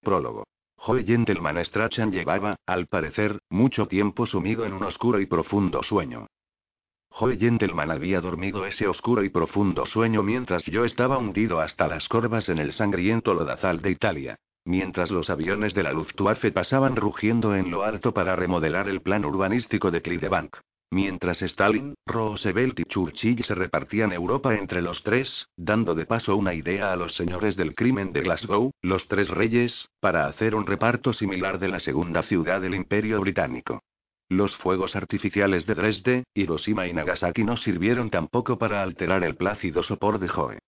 Prólogo. 0.00 0.44
Joe 0.76 1.04
Gentleman 1.04 1.64
Strachan 1.64 2.12
llevaba, 2.12 2.56
al 2.66 2.86
parecer, 2.86 3.40
mucho 3.50 3.86
tiempo 3.86 4.26
sumido 4.26 4.64
en 4.64 4.72
un 4.72 4.84
oscuro 4.84 5.20
y 5.20 5.26
profundo 5.26 5.82
sueño. 5.82 6.26
Joe 7.10 7.36
Gentleman 7.36 7.90
había 7.90 8.20
dormido 8.20 8.64
ese 8.64 8.86
oscuro 8.86 9.24
y 9.24 9.28
profundo 9.28 9.86
sueño 9.86 10.22
mientras 10.22 10.64
yo 10.66 10.84
estaba 10.84 11.18
hundido 11.18 11.60
hasta 11.60 11.88
las 11.88 12.06
corvas 12.08 12.48
en 12.48 12.58
el 12.58 12.72
sangriento 12.72 13.34
lodazal 13.34 13.82
de 13.82 13.90
Italia. 13.90 14.36
Mientras 14.64 15.10
los 15.10 15.30
aviones 15.30 15.74
de 15.74 15.82
la 15.82 15.92
Luftwaffe 15.92 16.52
pasaban 16.52 16.94
rugiendo 16.94 17.56
en 17.56 17.70
lo 17.70 17.82
alto 17.82 18.12
para 18.12 18.36
remodelar 18.36 18.88
el 18.88 19.00
plan 19.00 19.24
urbanístico 19.24 19.90
de 19.90 20.02
Clydebank. 20.02 20.56
Mientras 20.90 21.42
Stalin, 21.42 21.94
Roosevelt 22.06 22.80
y 22.80 22.84
Churchill 22.84 23.44
se 23.44 23.54
repartían 23.54 24.12
Europa 24.12 24.54
entre 24.54 24.80
los 24.80 25.02
tres, 25.02 25.48
dando 25.54 25.94
de 25.94 26.06
paso 26.06 26.34
una 26.34 26.54
idea 26.54 26.92
a 26.92 26.96
los 26.96 27.14
señores 27.14 27.56
del 27.56 27.74
crimen 27.74 28.12
de 28.12 28.22
Glasgow, 28.22 28.70
los 28.80 29.06
tres 29.06 29.28
reyes, 29.28 29.88
para 30.00 30.26
hacer 30.26 30.54
un 30.54 30.66
reparto 30.66 31.12
similar 31.12 31.58
de 31.58 31.68
la 31.68 31.80
segunda 31.80 32.22
ciudad 32.22 32.62
del 32.62 32.74
Imperio 32.74 33.20
Británico. 33.20 33.82
Los 34.30 34.56
fuegos 34.56 34.96
artificiales 34.96 35.66
de 35.66 35.74
Dresde, 35.74 36.24
Hiroshima 36.34 36.86
y 36.86 36.94
Nagasaki 36.94 37.44
no 37.44 37.58
sirvieron 37.58 38.08
tampoco 38.08 38.58
para 38.58 38.82
alterar 38.82 39.24
el 39.24 39.36
plácido 39.36 39.82
sopor 39.82 40.18
de 40.18 40.28
Joe. 40.28 40.58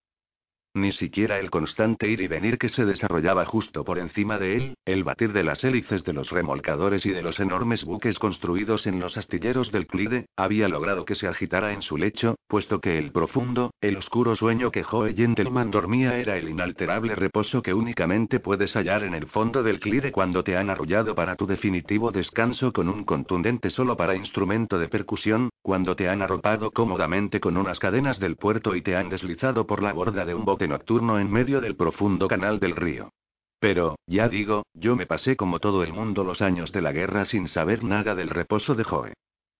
Ni 0.72 0.92
siquiera 0.92 1.40
el 1.40 1.50
constante 1.50 2.08
ir 2.08 2.20
y 2.20 2.28
venir 2.28 2.56
que 2.56 2.68
se 2.68 2.84
desarrollaba 2.84 3.44
justo 3.44 3.82
por 3.82 3.98
encima 3.98 4.38
de 4.38 4.56
él, 4.56 4.74
el 4.84 5.02
batir 5.02 5.32
de 5.32 5.42
las 5.42 5.64
hélices 5.64 6.04
de 6.04 6.12
los 6.12 6.30
remolcadores 6.30 7.04
y 7.04 7.10
de 7.10 7.22
los 7.22 7.40
enormes 7.40 7.84
buques 7.84 8.20
construidos 8.20 8.86
en 8.86 9.00
los 9.00 9.16
astilleros 9.16 9.72
del 9.72 9.88
Clyde, 9.88 10.26
había 10.36 10.68
logrado 10.68 11.04
que 11.04 11.16
se 11.16 11.26
agitara 11.26 11.72
en 11.72 11.82
su 11.82 11.96
lecho, 11.96 12.36
puesto 12.46 12.80
que 12.80 12.98
el 12.98 13.10
profundo, 13.10 13.72
el 13.80 13.96
oscuro 13.96 14.36
sueño 14.36 14.70
que 14.70 14.84
Joe 14.84 15.12
Gentleman 15.12 15.72
dormía 15.72 16.16
era 16.18 16.36
el 16.36 16.48
inalterable 16.48 17.16
reposo 17.16 17.62
que 17.62 17.74
únicamente 17.74 18.38
puedes 18.38 18.72
hallar 18.76 19.02
en 19.02 19.14
el 19.14 19.26
fondo 19.26 19.64
del 19.64 19.80
Clyde 19.80 20.12
cuando 20.12 20.44
te 20.44 20.56
han 20.56 20.70
arrollado 20.70 21.16
para 21.16 21.34
tu 21.34 21.48
definitivo 21.48 22.12
descanso 22.12 22.72
con 22.72 22.88
un 22.88 23.02
contundente 23.02 23.70
solo 23.70 23.96
para 23.96 24.14
instrumento 24.14 24.78
de 24.78 24.88
percusión, 24.88 25.50
cuando 25.62 25.96
te 25.96 26.08
han 26.08 26.22
arropado 26.22 26.70
cómodamente 26.70 27.40
con 27.40 27.56
unas 27.56 27.80
cadenas 27.80 28.20
del 28.20 28.36
puerto 28.36 28.76
y 28.76 28.82
te 28.82 28.94
han 28.94 29.08
deslizado 29.08 29.66
por 29.66 29.82
la 29.82 29.92
borda 29.92 30.24
de 30.24 30.36
un 30.36 30.44
nocturno 30.68 31.18
en 31.18 31.30
medio 31.30 31.60
del 31.60 31.76
profundo 31.76 32.28
canal 32.28 32.60
del 32.60 32.76
río. 32.76 33.10
Pero, 33.58 33.96
ya 34.06 34.28
digo, 34.28 34.64
yo 34.74 34.96
me 34.96 35.06
pasé 35.06 35.36
como 35.36 35.60
todo 35.60 35.84
el 35.84 35.92
mundo 35.92 36.24
los 36.24 36.40
años 36.40 36.72
de 36.72 36.80
la 36.80 36.92
guerra 36.92 37.26
sin 37.26 37.46
saber 37.48 37.84
nada 37.84 38.14
del 38.14 38.30
reposo 38.30 38.74
de 38.74 38.84
Joe. 38.84 39.12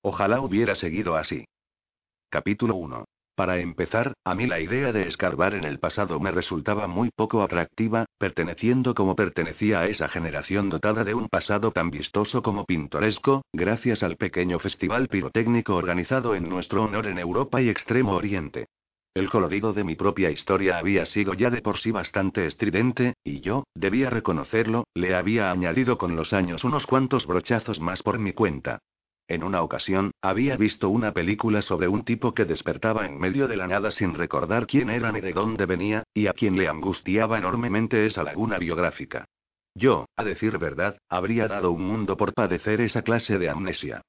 Ojalá 0.03 0.41
hubiera 0.41 0.75
seguido 0.75 1.17
así. 1.17 1.45
Capítulo 2.31 2.77
1. 2.77 3.05
Para 3.41 3.59
empezar, 3.59 4.13
a 4.25 4.35
mí 4.35 4.47
la 4.47 4.61
idea 4.61 4.93
de 4.93 5.09
escarbar 5.09 5.55
en 5.55 5.65
el 5.65 5.79
pasado 5.79 6.21
me 6.21 6.31
resultaba 6.31 6.87
muy 6.87 7.11
poco 7.11 7.43
atractiva, 7.43 8.05
perteneciendo 8.19 8.95
como 8.95 9.17
pertenecía 9.17 9.81
a 9.81 9.87
esa 9.87 10.09
generación 10.09 10.69
dotada 10.69 11.05
de 11.05 11.15
un 11.15 11.29
pasado 11.29 11.71
tan 11.71 11.91
vistoso 11.91 12.43
como 12.43 12.67
pintoresco, 12.67 13.43
gracias 13.53 14.03
al 14.03 14.17
pequeño 14.17 14.59
festival 14.59 15.09
pirotécnico 15.09 15.75
organizado 15.75 16.35
en 16.35 16.49
nuestro 16.49 16.85
honor 16.85 17.07
en 17.07 17.19
Europa 17.19 17.63
y 17.63 17.71
Extremo 17.71 18.13
Oriente. 18.13 18.67
El 19.13 19.29
colorido 19.29 19.73
de 19.73 19.83
mi 19.83 19.97
propia 19.97 20.31
historia 20.31 20.79
había 20.79 21.05
sido 21.05 21.35
ya 21.35 21.51
de 21.51 21.63
por 21.63 21.79
sí 21.79 21.91
bastante 21.91 22.47
estridente, 22.47 23.15
y 23.25 23.41
yo, 23.41 23.65
debía 23.75 24.09
reconocerlo, 24.09 24.85
le 24.95 25.17
había 25.17 25.51
añadido 25.51 25.99
con 25.99 26.15
los 26.15 26.33
años 26.33 26.63
unos 26.63 26.87
cuantos 26.87 27.27
brochazos 27.27 27.81
más 27.81 28.03
por 28.05 28.21
mi 28.21 28.33
cuenta. 28.33 28.79
En 29.27 29.43
una 29.43 29.63
ocasión, 29.63 30.13
había 30.23 30.57
visto 30.57 30.89
una 30.89 31.13
película 31.13 31.63
sobre 31.63 31.89
un 31.89 32.05
tipo 32.05 32.35
que 32.35 32.45
despertaba 32.45 33.07
en 33.07 33.19
medio 33.19 33.49
de 33.49 33.57
la 33.57 33.67
nada 33.67 33.91
sin 33.91 34.15
recordar 34.15 34.67
quién 34.67 34.91
era 34.91 35.11
ni 35.11 35.21
de 35.21 35.33
dónde 35.33 35.67
venía, 35.67 36.05
y 36.15 36.29
a 36.29 36.33
quien 36.33 36.57
le 36.57 36.69
angustiaba 36.69 37.39
enormemente 37.39 38.07
esa 38.07 38.23
laguna 38.23 38.59
biográfica. 38.59 39.25
Yo, 39.75 40.07
a 40.17 40.25
decir 40.25 40.59
verdad, 40.59 40.99
habría 41.09 41.49
dado 41.49 41.73
un 41.73 41.83
mundo 41.83 42.17
por 42.17 42.33
padecer 42.33 42.81
esa 42.81 43.03
clase 43.03 43.39
de 43.39 43.49
amnesia. 43.49 44.03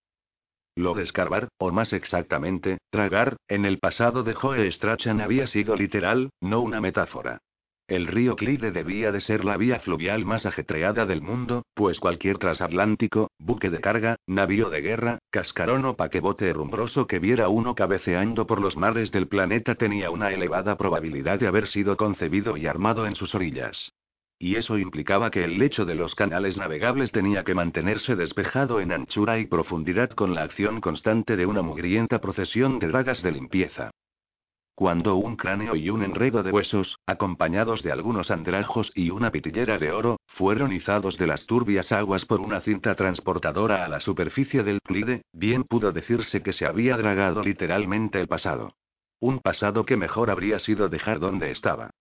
Lo 0.76 0.94
de 0.94 1.04
escarbar, 1.04 1.50
o 1.58 1.72
más 1.72 1.92
exactamente, 1.92 2.78
tragar, 2.90 3.36
en 3.50 3.66
el 3.66 3.80
pasado 3.80 4.24
de 4.24 4.34
Joe 4.34 4.72
Strachan 4.72 5.20
había 5.20 5.48
sido 5.48 5.76
literal, 5.76 6.30
no 6.40 6.62
una 6.62 6.80
metáfora. 6.80 7.40
El 7.88 8.08
río 8.08 8.38
Clyde 8.38 8.72
debía 8.72 9.12
de 9.12 9.20
ser 9.20 9.44
la 9.44 9.58
vía 9.58 9.82
fluvial 9.82 10.24
más 10.24 10.46
ajetreada 10.46 11.06
del 11.06 11.22
mundo, 11.22 11.64
pues 11.74 12.00
cualquier 12.00 12.38
transatlántico, 12.38 13.32
buque 13.38 13.70
de 13.70 13.82
carga, 13.82 14.16
navío 14.28 14.70
de 14.70 14.80
guerra, 14.80 15.20
cascarón 15.30 15.84
o 15.84 15.98
paquebote 15.98 16.48
herrumbroso 16.48 17.06
que 17.06 17.20
viera 17.20 17.50
uno 17.50 17.76
cabeceando 17.76 18.48
por 18.48 18.62
los 18.62 18.78
mares 18.78 19.12
del 19.12 19.28
planeta 19.28 19.76
tenía 19.76 20.10
una 20.10 20.32
elevada 20.32 20.78
probabilidad 20.78 21.38
de 21.38 21.48
haber 21.48 21.68
sido 21.68 21.98
concebido 21.98 22.56
y 22.56 22.66
armado 22.66 23.06
en 23.08 23.16
sus 23.16 23.36
orillas 23.36 23.92
y 24.42 24.56
eso 24.56 24.80
implicaba 24.80 25.30
que 25.30 25.44
el 25.44 25.60
lecho 25.60 25.86
de 25.86 25.94
los 25.94 26.16
canales 26.16 26.58
navegables 26.58 27.12
tenía 27.12 27.44
que 27.44 27.54
mantenerse 27.54 28.16
despejado 28.16 28.82
en 28.82 28.92
anchura 28.92 29.38
y 29.38 29.46
profundidad 29.46 30.10
con 30.10 30.34
la 30.34 30.42
acción 30.42 30.82
constante 30.82 31.38
de 31.38 31.46
una 31.46 31.62
mugrienta 31.62 32.20
procesión 32.20 32.80
de 32.80 32.88
dragas 32.88 33.22
de 33.22 33.34
limpieza. 33.34 33.92
Cuando 34.74 35.16
un 35.16 35.36
cráneo 35.36 35.76
y 35.76 35.92
un 35.92 36.02
enredo 36.02 36.42
de 36.42 36.50
huesos, 36.50 36.98
acompañados 37.06 37.84
de 37.84 37.92
algunos 37.92 38.32
andrajos 38.32 38.92
y 38.96 39.12
una 39.12 39.30
pitillera 39.30 39.78
de 39.78 39.92
oro, 39.92 40.18
fueron 40.26 40.74
izados 40.74 41.20
de 41.20 41.28
las 41.28 41.46
turbias 41.46 41.92
aguas 41.92 42.26
por 42.26 42.42
una 42.42 42.62
cinta 42.62 42.96
transportadora 42.96 43.86
a 43.86 43.90
la 43.90 44.00
superficie 44.00 44.64
del 44.64 44.82
Clyde, 44.82 45.22
bien 45.34 45.66
pudo 45.66 45.92
decirse 45.92 46.42
que 46.42 46.54
se 46.54 46.66
había 46.66 46.98
dragado 46.98 47.44
literalmente 47.44 48.20
el 48.20 48.28
pasado. 48.28 48.74
Un 49.20 49.40
pasado 49.40 49.86
que 49.86 49.98
mejor 49.98 50.32
habría 50.32 50.58
sido 50.58 50.90
dejar 50.90 51.20
donde 51.20 51.52
estaba. 51.52 51.92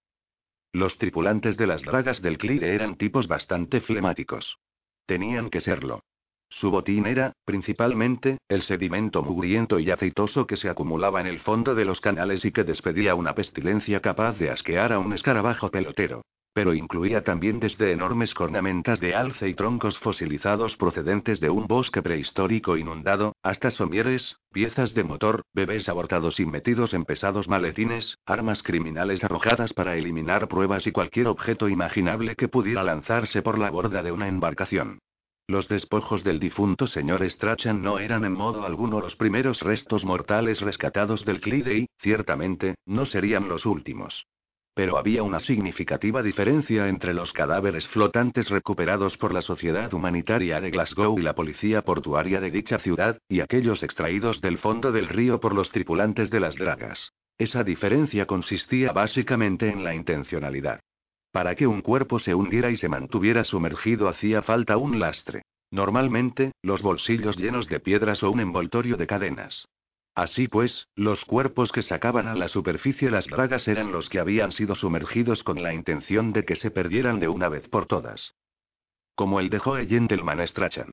Los 0.72 0.96
tripulantes 0.98 1.56
de 1.56 1.66
las 1.66 1.82
dragas 1.82 2.22
del 2.22 2.38
Clyde 2.38 2.74
eran 2.74 2.96
tipos 2.96 3.26
bastante 3.26 3.80
flemáticos. 3.80 4.58
Tenían 5.06 5.50
que 5.50 5.60
serlo. 5.60 6.04
Su 6.48 6.70
botín 6.70 7.06
era, 7.06 7.32
principalmente, 7.44 8.38
el 8.48 8.62
sedimento 8.62 9.22
mugriento 9.22 9.78
y 9.78 9.90
aceitoso 9.90 10.46
que 10.46 10.56
se 10.56 10.68
acumulaba 10.68 11.20
en 11.20 11.26
el 11.26 11.40
fondo 11.40 11.74
de 11.74 11.84
los 11.84 12.00
canales 12.00 12.44
y 12.44 12.52
que 12.52 12.64
despedía 12.64 13.14
una 13.14 13.34
pestilencia 13.34 14.00
capaz 14.00 14.38
de 14.38 14.50
asquear 14.50 14.92
a 14.92 14.98
un 14.98 15.12
escarabajo 15.12 15.70
pelotero 15.70 16.22
pero 16.52 16.74
incluía 16.74 17.22
también 17.22 17.60
desde 17.60 17.92
enormes 17.92 18.34
cornamentas 18.34 19.00
de 19.00 19.14
alce 19.14 19.48
y 19.48 19.54
troncos 19.54 19.98
fosilizados 19.98 20.76
procedentes 20.76 21.40
de 21.40 21.50
un 21.50 21.66
bosque 21.66 22.02
prehistórico 22.02 22.76
inundado, 22.76 23.34
hasta 23.42 23.70
somieres, 23.70 24.36
piezas 24.52 24.94
de 24.94 25.04
motor, 25.04 25.42
bebés 25.54 25.88
abortados 25.88 26.40
y 26.40 26.46
metidos 26.46 26.94
en 26.94 27.04
pesados 27.04 27.48
maletines, 27.48 28.16
armas 28.26 28.62
criminales 28.62 29.22
arrojadas 29.22 29.72
para 29.72 29.96
eliminar 29.96 30.48
pruebas 30.48 30.86
y 30.86 30.92
cualquier 30.92 31.28
objeto 31.28 31.68
imaginable 31.68 32.36
que 32.36 32.48
pudiera 32.48 32.82
lanzarse 32.82 33.42
por 33.42 33.58
la 33.58 33.70
borda 33.70 34.02
de 34.02 34.12
una 34.12 34.28
embarcación. 34.28 34.98
Los 35.50 35.66
despojos 35.66 36.22
del 36.22 36.38
difunto 36.38 36.86
señor 36.86 37.28
Strachan 37.28 37.82
no 37.82 37.98
eran 37.98 38.24
en 38.24 38.32
modo 38.32 38.64
alguno 38.64 39.00
los 39.00 39.16
primeros 39.16 39.60
restos 39.60 40.04
mortales 40.04 40.60
rescatados 40.60 41.24
del 41.24 41.40
Clyde 41.40 41.76
y, 41.76 41.86
ciertamente, 41.98 42.76
no 42.86 43.04
serían 43.04 43.48
los 43.48 43.66
últimos. 43.66 44.26
Pero 44.74 44.98
había 44.98 45.22
una 45.22 45.40
significativa 45.40 46.22
diferencia 46.22 46.88
entre 46.88 47.12
los 47.12 47.32
cadáveres 47.32 47.86
flotantes 47.88 48.48
recuperados 48.48 49.16
por 49.16 49.34
la 49.34 49.42
Sociedad 49.42 49.92
Humanitaria 49.92 50.60
de 50.60 50.70
Glasgow 50.70 51.18
y 51.18 51.22
la 51.22 51.34
Policía 51.34 51.82
Portuaria 51.82 52.40
de 52.40 52.50
dicha 52.50 52.78
ciudad, 52.78 53.18
y 53.28 53.40
aquellos 53.40 53.82
extraídos 53.82 54.40
del 54.40 54.58
fondo 54.58 54.92
del 54.92 55.08
río 55.08 55.40
por 55.40 55.54
los 55.54 55.70
tripulantes 55.70 56.30
de 56.30 56.40
las 56.40 56.54
dragas. 56.56 57.12
Esa 57.36 57.64
diferencia 57.64 58.26
consistía 58.26 58.92
básicamente 58.92 59.70
en 59.70 59.82
la 59.82 59.94
intencionalidad. 59.94 60.80
Para 61.32 61.54
que 61.54 61.66
un 61.66 61.80
cuerpo 61.80 62.18
se 62.18 62.34
hundiera 62.34 62.70
y 62.70 62.76
se 62.76 62.88
mantuviera 62.88 63.44
sumergido 63.44 64.08
hacía 64.08 64.42
falta 64.42 64.76
un 64.76 64.98
lastre. 64.98 65.42
Normalmente, 65.70 66.52
los 66.62 66.82
bolsillos 66.82 67.36
llenos 67.36 67.68
de 67.68 67.80
piedras 67.80 68.22
o 68.22 68.30
un 68.30 68.40
envoltorio 68.40 68.96
de 68.96 69.06
cadenas. 69.06 69.64
Así 70.14 70.48
pues, 70.48 70.88
los 70.96 71.24
cuerpos 71.24 71.72
que 71.72 71.82
sacaban 71.82 72.26
a 72.26 72.34
la 72.34 72.48
superficie 72.48 73.10
las 73.10 73.26
dragas 73.26 73.66
eran 73.68 73.92
los 73.92 74.08
que 74.08 74.18
habían 74.18 74.52
sido 74.52 74.74
sumergidos 74.74 75.42
con 75.44 75.62
la 75.62 75.72
intención 75.72 76.32
de 76.32 76.44
que 76.44 76.56
se 76.56 76.70
perdieran 76.70 77.20
de 77.20 77.28
una 77.28 77.48
vez 77.48 77.68
por 77.68 77.86
todas. 77.86 78.34
Como 79.14 79.40
el 79.40 79.50
de 79.50 79.58
Joe 79.58 79.86
Gentleman 79.86 80.46
Strachan. 80.48 80.90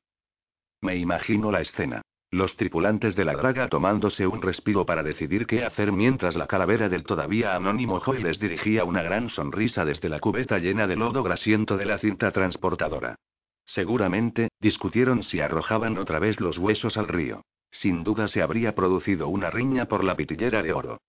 Me 0.81 0.95
imagino 0.95 1.51
la 1.51 1.61
escena. 1.61 2.01
Los 2.29 2.57
tripulantes 2.57 3.15
de 3.15 3.23
la 3.23 3.33
draga 3.33 3.69
tomándose 3.69 4.27
un 4.27 4.41
respiro 4.41 4.85
para 4.85 5.01
decidir 5.01 5.47
qué 5.47 5.63
hacer 5.63 5.93
mientras 5.93 6.35
la 6.35 6.45
calavera 6.45 6.89
del 6.89 7.05
todavía 7.05 7.55
anónimo 7.55 8.01
Joy 8.01 8.21
les 8.21 8.37
dirigía 8.37 8.83
una 8.83 9.01
gran 9.01 9.29
sonrisa 9.29 9.85
desde 9.85 10.09
la 10.09 10.19
cubeta 10.19 10.59
llena 10.59 10.87
de 10.87 10.97
lodo 10.97 11.23
grasiento 11.23 11.77
de 11.77 11.85
la 11.85 11.97
cinta 11.99 12.31
transportadora. 12.31 13.15
Seguramente, 13.65 14.49
discutieron 14.59 15.23
si 15.23 15.39
arrojaban 15.39 15.97
otra 15.97 16.19
vez 16.19 16.39
los 16.41 16.57
huesos 16.57 16.97
al 16.97 17.07
río. 17.07 17.43
Sin 17.81 18.03
duda 18.03 18.27
se 18.27 18.41
habría 18.41 18.74
producido 18.74 19.27
una 19.27 19.51
riña 19.51 19.85
por 19.85 20.03
la 20.03 20.15
pitillera 20.15 20.63
de 20.63 20.74
oro. 20.74 21.00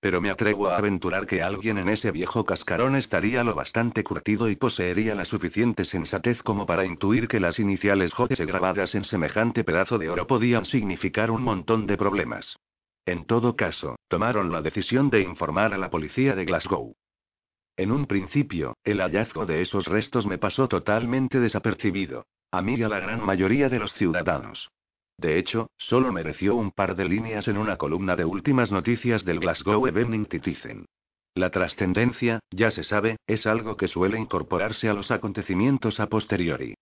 Pero 0.00 0.20
me 0.20 0.28
atrevo 0.28 0.68
a 0.68 0.76
aventurar 0.76 1.26
que 1.26 1.42
alguien 1.42 1.78
en 1.78 1.88
ese 1.88 2.10
viejo 2.10 2.44
cascarón 2.44 2.96
estaría 2.96 3.42
lo 3.42 3.54
bastante 3.54 4.04
curtido 4.04 4.50
y 4.50 4.56
poseería 4.56 5.14
la 5.14 5.24
suficiente 5.24 5.86
sensatez 5.86 6.42
como 6.42 6.66
para 6.66 6.84
intuir 6.84 7.28
que 7.28 7.40
las 7.40 7.58
iniciales 7.58 8.12
J 8.12 8.44
grabadas 8.44 8.94
en 8.94 9.04
semejante 9.04 9.64
pedazo 9.64 9.96
de 9.96 10.10
oro 10.10 10.26
podían 10.26 10.66
significar 10.66 11.30
un 11.30 11.42
montón 11.42 11.86
de 11.86 11.96
problemas. 11.96 12.58
En 13.06 13.24
todo 13.24 13.56
caso, 13.56 13.96
tomaron 14.08 14.52
la 14.52 14.60
decisión 14.60 15.08
de 15.08 15.22
informar 15.22 15.72
a 15.72 15.78
la 15.78 15.88
policía 15.88 16.34
de 16.34 16.44
Glasgow. 16.44 16.94
En 17.78 17.90
un 17.90 18.04
principio, 18.04 18.76
el 18.84 19.00
hallazgo 19.00 19.46
de 19.46 19.62
esos 19.62 19.86
restos 19.86 20.26
me 20.26 20.36
pasó 20.36 20.68
totalmente 20.68 21.40
desapercibido. 21.40 22.26
A 22.50 22.60
mí 22.60 22.74
y 22.74 22.82
a 22.82 22.88
la 22.88 23.00
gran 23.00 23.24
mayoría 23.24 23.70
de 23.70 23.78
los 23.78 23.92
ciudadanos. 23.94 24.70
De 25.18 25.36
hecho, 25.38 25.70
solo 25.76 26.12
mereció 26.12 26.54
un 26.54 26.70
par 26.70 26.94
de 26.94 27.04
líneas 27.04 27.48
en 27.48 27.58
una 27.58 27.76
columna 27.76 28.14
de 28.14 28.24
últimas 28.24 28.70
noticias 28.70 29.24
del 29.24 29.40
Glasgow 29.40 29.84
Evening 29.86 30.26
Citizen. 30.30 30.86
La 31.34 31.50
trascendencia, 31.50 32.40
ya 32.50 32.70
se 32.70 32.84
sabe, 32.84 33.16
es 33.26 33.46
algo 33.46 33.76
que 33.76 33.88
suele 33.88 34.18
incorporarse 34.18 34.88
a 34.88 34.94
los 34.94 35.10
acontecimientos 35.10 35.98
a 35.98 36.06
posteriori. 36.06 36.74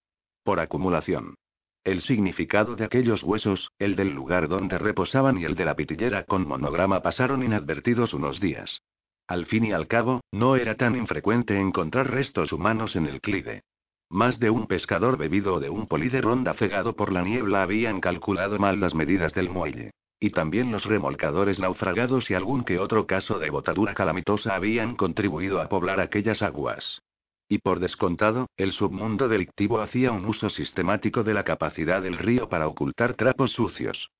Por 0.45 0.61
acumulación. 0.61 1.35
El 1.83 2.03
significado 2.03 2.77
de 2.77 2.85
aquellos 2.85 3.23
huesos, 3.23 3.71
el 3.79 3.97
del 3.97 4.13
lugar 4.13 4.49
donde 4.49 4.77
reposaban 4.77 5.39
y 5.39 5.45
el 5.45 5.55
de 5.55 5.65
la 5.65 5.77
pitillera 5.77 6.25
con 6.25 6.47
monograma 6.47 7.01
pasaron 7.01 7.43
inadvertidos 7.43 8.13
unos 8.13 8.41
días. 8.41 8.83
Al 9.29 9.47
fin 9.47 9.65
y 9.65 9.73
al 9.73 9.87
cabo, 9.87 10.21
no 10.31 10.57
era 10.57 10.77
tan 10.77 10.95
infrecuente 10.95 11.59
encontrar 11.59 12.11
restos 12.11 12.53
humanos 12.53 12.97
en 12.97 13.07
el 13.07 13.21
Clyde. 13.21 13.63
Más 14.11 14.39
de 14.39 14.51
un 14.51 14.67
pescador 14.67 15.19
bebido 15.19 15.55
o 15.55 15.61
de 15.61 15.69
un 15.69 15.89
poli 15.89 16.09
de 16.09 16.21
ronda 16.21 16.55
cegado 16.55 16.95
por 16.95 17.13
la 17.13 17.23
niebla 17.23 17.63
habían 17.63 18.01
calculado 18.01 18.59
mal 18.59 18.79
las 18.79 18.95
medidas 18.95 19.35
del 19.35 19.51
muelle. 19.51 19.91
Y 20.21 20.31
también 20.31 20.71
los 20.71 20.85
remolcadores 20.85 21.59
naufragados 21.59 22.31
y 22.31 22.35
algún 22.35 22.65
que 22.65 22.79
otro 22.79 23.07
caso 23.07 23.39
de 23.39 23.51
botadura 23.51 23.95
calamitosa 23.95 24.55
habían 24.55 24.97
contribuido 24.97 25.61
a 25.61 25.69
poblar 25.69 26.01
aquellas 26.01 26.41
aguas. 26.41 27.03
Y 27.49 27.59
por 27.59 27.81
descontado, 27.81 28.49
el 28.57 28.73
submundo 28.73 29.29
delictivo 29.29 29.81
hacía 29.81 30.13
un 30.13 30.25
uso 30.25 30.51
sistemático 30.51 31.23
de 31.23 31.35
la 31.35 31.45
capacidad 31.45 32.01
del 32.01 32.19
río 32.19 32.49
para 32.49 32.67
ocultar 32.67 33.15
trapos 33.15 33.53
sucios. 33.53 34.11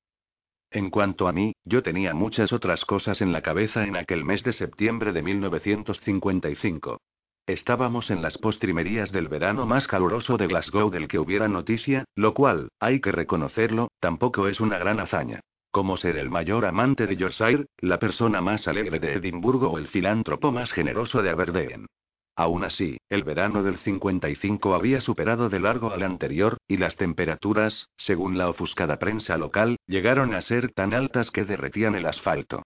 En 0.71 0.91
cuanto 0.91 1.29
a 1.29 1.33
mí, 1.33 1.55
yo 1.65 1.83
tenía 1.83 2.13
muchas 2.13 2.53
otras 2.53 2.85
cosas 2.85 3.21
en 3.21 3.33
la 3.33 3.41
cabeza 3.41 3.85
en 3.85 3.97
aquel 3.97 4.25
mes 4.25 4.43
de 4.43 4.53
septiembre 4.53 5.13
de 5.13 5.23
1955. 5.23 6.99
Estábamos 7.47 8.11
en 8.11 8.23
las 8.23 8.37
postrimerías 8.39 9.13
del 9.13 9.29
verano 9.29 9.67
más 9.67 9.87
caluroso 9.87 10.37
de 10.37 10.49
Glasgow 10.49 10.91
del 10.91 11.07
que 11.07 11.21
hubiera 11.21 11.47
noticia, 11.47 12.05
lo 12.17 12.35
cual, 12.35 12.71
hay 12.81 13.01
que 13.01 13.13
reconocerlo, 13.13 13.89
tampoco 14.01 14.49
es 14.49 14.61
una 14.61 14.79
gran 14.79 14.99
hazaña. 14.99 15.41
Como 15.71 15.97
ser 15.97 16.17
el 16.17 16.29
mayor 16.29 16.67
amante 16.67 17.07
de 17.07 17.17
Yorkshire, 17.17 17.67
la 17.79 18.01
persona 18.01 18.41
más 18.41 18.67
alegre 18.67 18.99
de 18.99 19.13
Edimburgo 19.13 19.69
o 19.69 19.79
el 19.79 19.87
filántropo 19.87 20.51
más 20.51 20.73
generoso 20.73 21.23
de 21.23 21.31
Aberdeen. 21.31 21.87
Aún 22.35 22.65
así, 22.65 22.99
el 23.09 23.23
verano 23.23 23.63
del 23.63 23.79
55 23.79 24.75
había 24.75 25.01
superado 25.01 25.49
de 25.49 25.61
largo 25.61 25.93
al 25.93 26.03
anterior, 26.03 26.59
y 26.67 26.79
las 26.79 26.97
temperaturas, 26.97 27.89
según 27.97 28.37
la 28.37 28.51
ofuscada 28.51 28.99
prensa 28.99 29.39
local, 29.39 29.77
llegaron 29.87 30.35
a 30.35 30.43
ser 30.43 30.73
tan 30.73 30.93
altas 30.95 31.31
que 31.31 31.45
derretían 31.45 31.95
el 31.95 32.07
asfalto. 32.07 32.63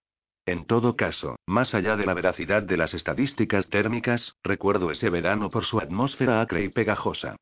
En 0.51 0.65
todo 0.65 0.97
caso, 0.97 1.37
más 1.47 1.75
allá 1.75 1.95
de 1.95 2.05
la 2.05 2.13
veracidad 2.13 2.65
de 2.65 2.77
las 2.77 2.93
estadísticas 2.93 3.69
térmicas, 3.69 4.35
recuerdo 4.43 4.91
ese 4.91 5.09
verano 5.09 5.49
por 5.49 5.65
su 5.65 5.79
atmósfera 5.79 6.41
acre 6.41 6.65
y 6.65 6.69
pegajosa. 6.71 7.37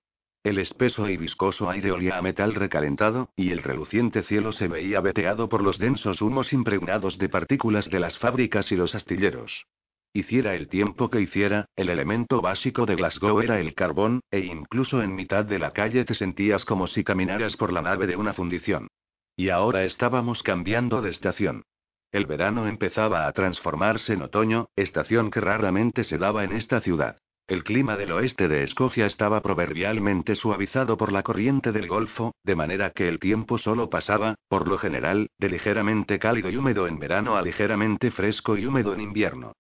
El 0.45 0.59
espeso 0.59 1.09
y 1.09 1.17
viscoso 1.17 1.71
aire 1.71 1.91
olía 1.91 2.19
a 2.19 2.21
metal 2.21 2.55
recalentado, 2.55 3.31
y 3.35 3.51
el 3.51 3.63
reluciente 3.63 4.25
cielo 4.25 4.53
se 4.53 4.69
veía 4.69 5.01
veteado 5.01 5.49
por 5.49 5.63
los 5.63 5.79
densos 5.79 6.21
humos 6.21 6.53
impregnados 6.53 7.17
de 7.17 7.31
partículas 7.31 7.89
de 7.89 7.99
las 7.99 8.19
fábricas 8.19 8.71
y 8.73 8.77
los 8.77 8.95
astilleros. 8.95 9.65
Hiciera 10.13 10.55
el 10.55 10.69
tiempo 10.69 11.09
que 11.09 11.23
hiciera, 11.23 11.65
el 11.77 11.89
elemento 11.89 12.43
básico 12.43 12.85
de 12.85 12.97
Glasgow 12.97 13.41
era 13.41 13.59
el 13.59 13.75
carbón, 13.75 14.21
e 14.31 14.41
incluso 14.41 15.03
en 15.03 15.15
mitad 15.15 15.47
de 15.47 15.59
la 15.59 15.71
calle 15.71 16.05
te 16.05 16.13
sentías 16.13 16.63
como 16.67 16.87
si 16.89 17.05
caminaras 17.05 17.57
por 17.57 17.73
la 17.73 17.81
nave 17.81 18.07
de 18.07 18.17
una 18.17 18.35
fundición. 18.35 18.89
Y 19.35 19.49
ahora 19.49 19.85
estábamos 19.85 20.43
cambiando 20.43 21.01
de 21.01 21.09
estación. 21.09 21.63
El 22.11 22.25
verano 22.25 22.67
empezaba 22.67 23.27
a 23.27 23.33
transformarse 23.33 24.15
en 24.15 24.23
otoño, 24.23 24.69
estación 24.77 25.31
que 25.31 25.41
raramente 25.41 26.05
se 26.05 26.17
daba 26.17 26.43
en 26.43 26.53
esta 26.53 26.81
ciudad. 26.81 27.19
El 27.47 27.65
clima 27.65 27.97
del 27.97 28.13
oeste 28.13 28.49
de 28.49 28.63
Escocia 28.63 29.07
estaba 29.07 29.43
proverbialmente 29.43 30.35
suavizado 30.35 30.97
por 30.97 31.13
la 31.13 31.23
corriente 31.23 31.73
del 31.73 31.87
Golfo, 31.87 32.35
de 32.45 32.57
manera 32.57 32.91
que 32.91 33.09
el 33.09 33.19
tiempo 33.19 33.59
solo 33.59 33.91
pasaba, 33.91 34.37
por 34.49 34.69
lo 34.69 34.79
general, 34.79 35.29
de 35.39 35.49
ligeramente 35.49 36.19
cálido 36.19 36.51
y 36.51 36.57
húmedo 36.57 36.87
en 36.87 36.99
verano 36.99 37.37
a 37.37 37.43
ligeramente 37.43 38.11
fresco 38.11 38.57
y 38.57 38.67
húmedo 38.67 38.95
en 38.95 39.01
invierno. 39.01 39.53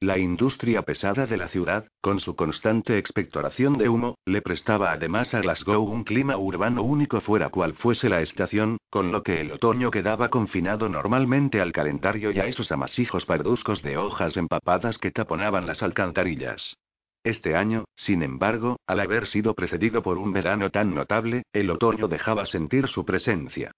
La 0.00 0.18
industria 0.18 0.82
pesada 0.82 1.24
de 1.24 1.38
la 1.38 1.48
ciudad, 1.48 1.86
con 2.02 2.20
su 2.20 2.36
constante 2.36 2.98
expectoración 2.98 3.78
de 3.78 3.88
humo, 3.88 4.18
le 4.26 4.42
prestaba 4.42 4.92
además 4.92 5.32
a 5.32 5.40
Glasgow 5.40 5.82
un 5.84 6.04
clima 6.04 6.36
urbano 6.36 6.82
único 6.82 7.22
fuera 7.22 7.48
cual 7.48 7.72
fuese 7.72 8.10
la 8.10 8.20
estación, 8.20 8.76
con 8.90 9.10
lo 9.10 9.22
que 9.22 9.40
el 9.40 9.52
otoño 9.52 9.90
quedaba 9.90 10.28
confinado 10.28 10.90
normalmente 10.90 11.62
al 11.62 11.72
calendario 11.72 12.30
y 12.30 12.40
a 12.40 12.44
esos 12.44 12.70
amasijos 12.72 13.24
parduzcos 13.24 13.82
de 13.82 13.96
hojas 13.96 14.36
empapadas 14.36 14.98
que 14.98 15.12
taponaban 15.12 15.66
las 15.66 15.82
alcantarillas. 15.82 16.76
Este 17.24 17.56
año, 17.56 17.86
sin 17.96 18.22
embargo, 18.22 18.76
al 18.86 19.00
haber 19.00 19.26
sido 19.26 19.54
precedido 19.54 20.02
por 20.02 20.18
un 20.18 20.30
verano 20.30 20.68
tan 20.68 20.94
notable, 20.94 21.44
el 21.54 21.70
otoño 21.70 22.06
dejaba 22.06 22.44
sentir 22.44 22.86
su 22.88 23.06
presencia. 23.06 23.72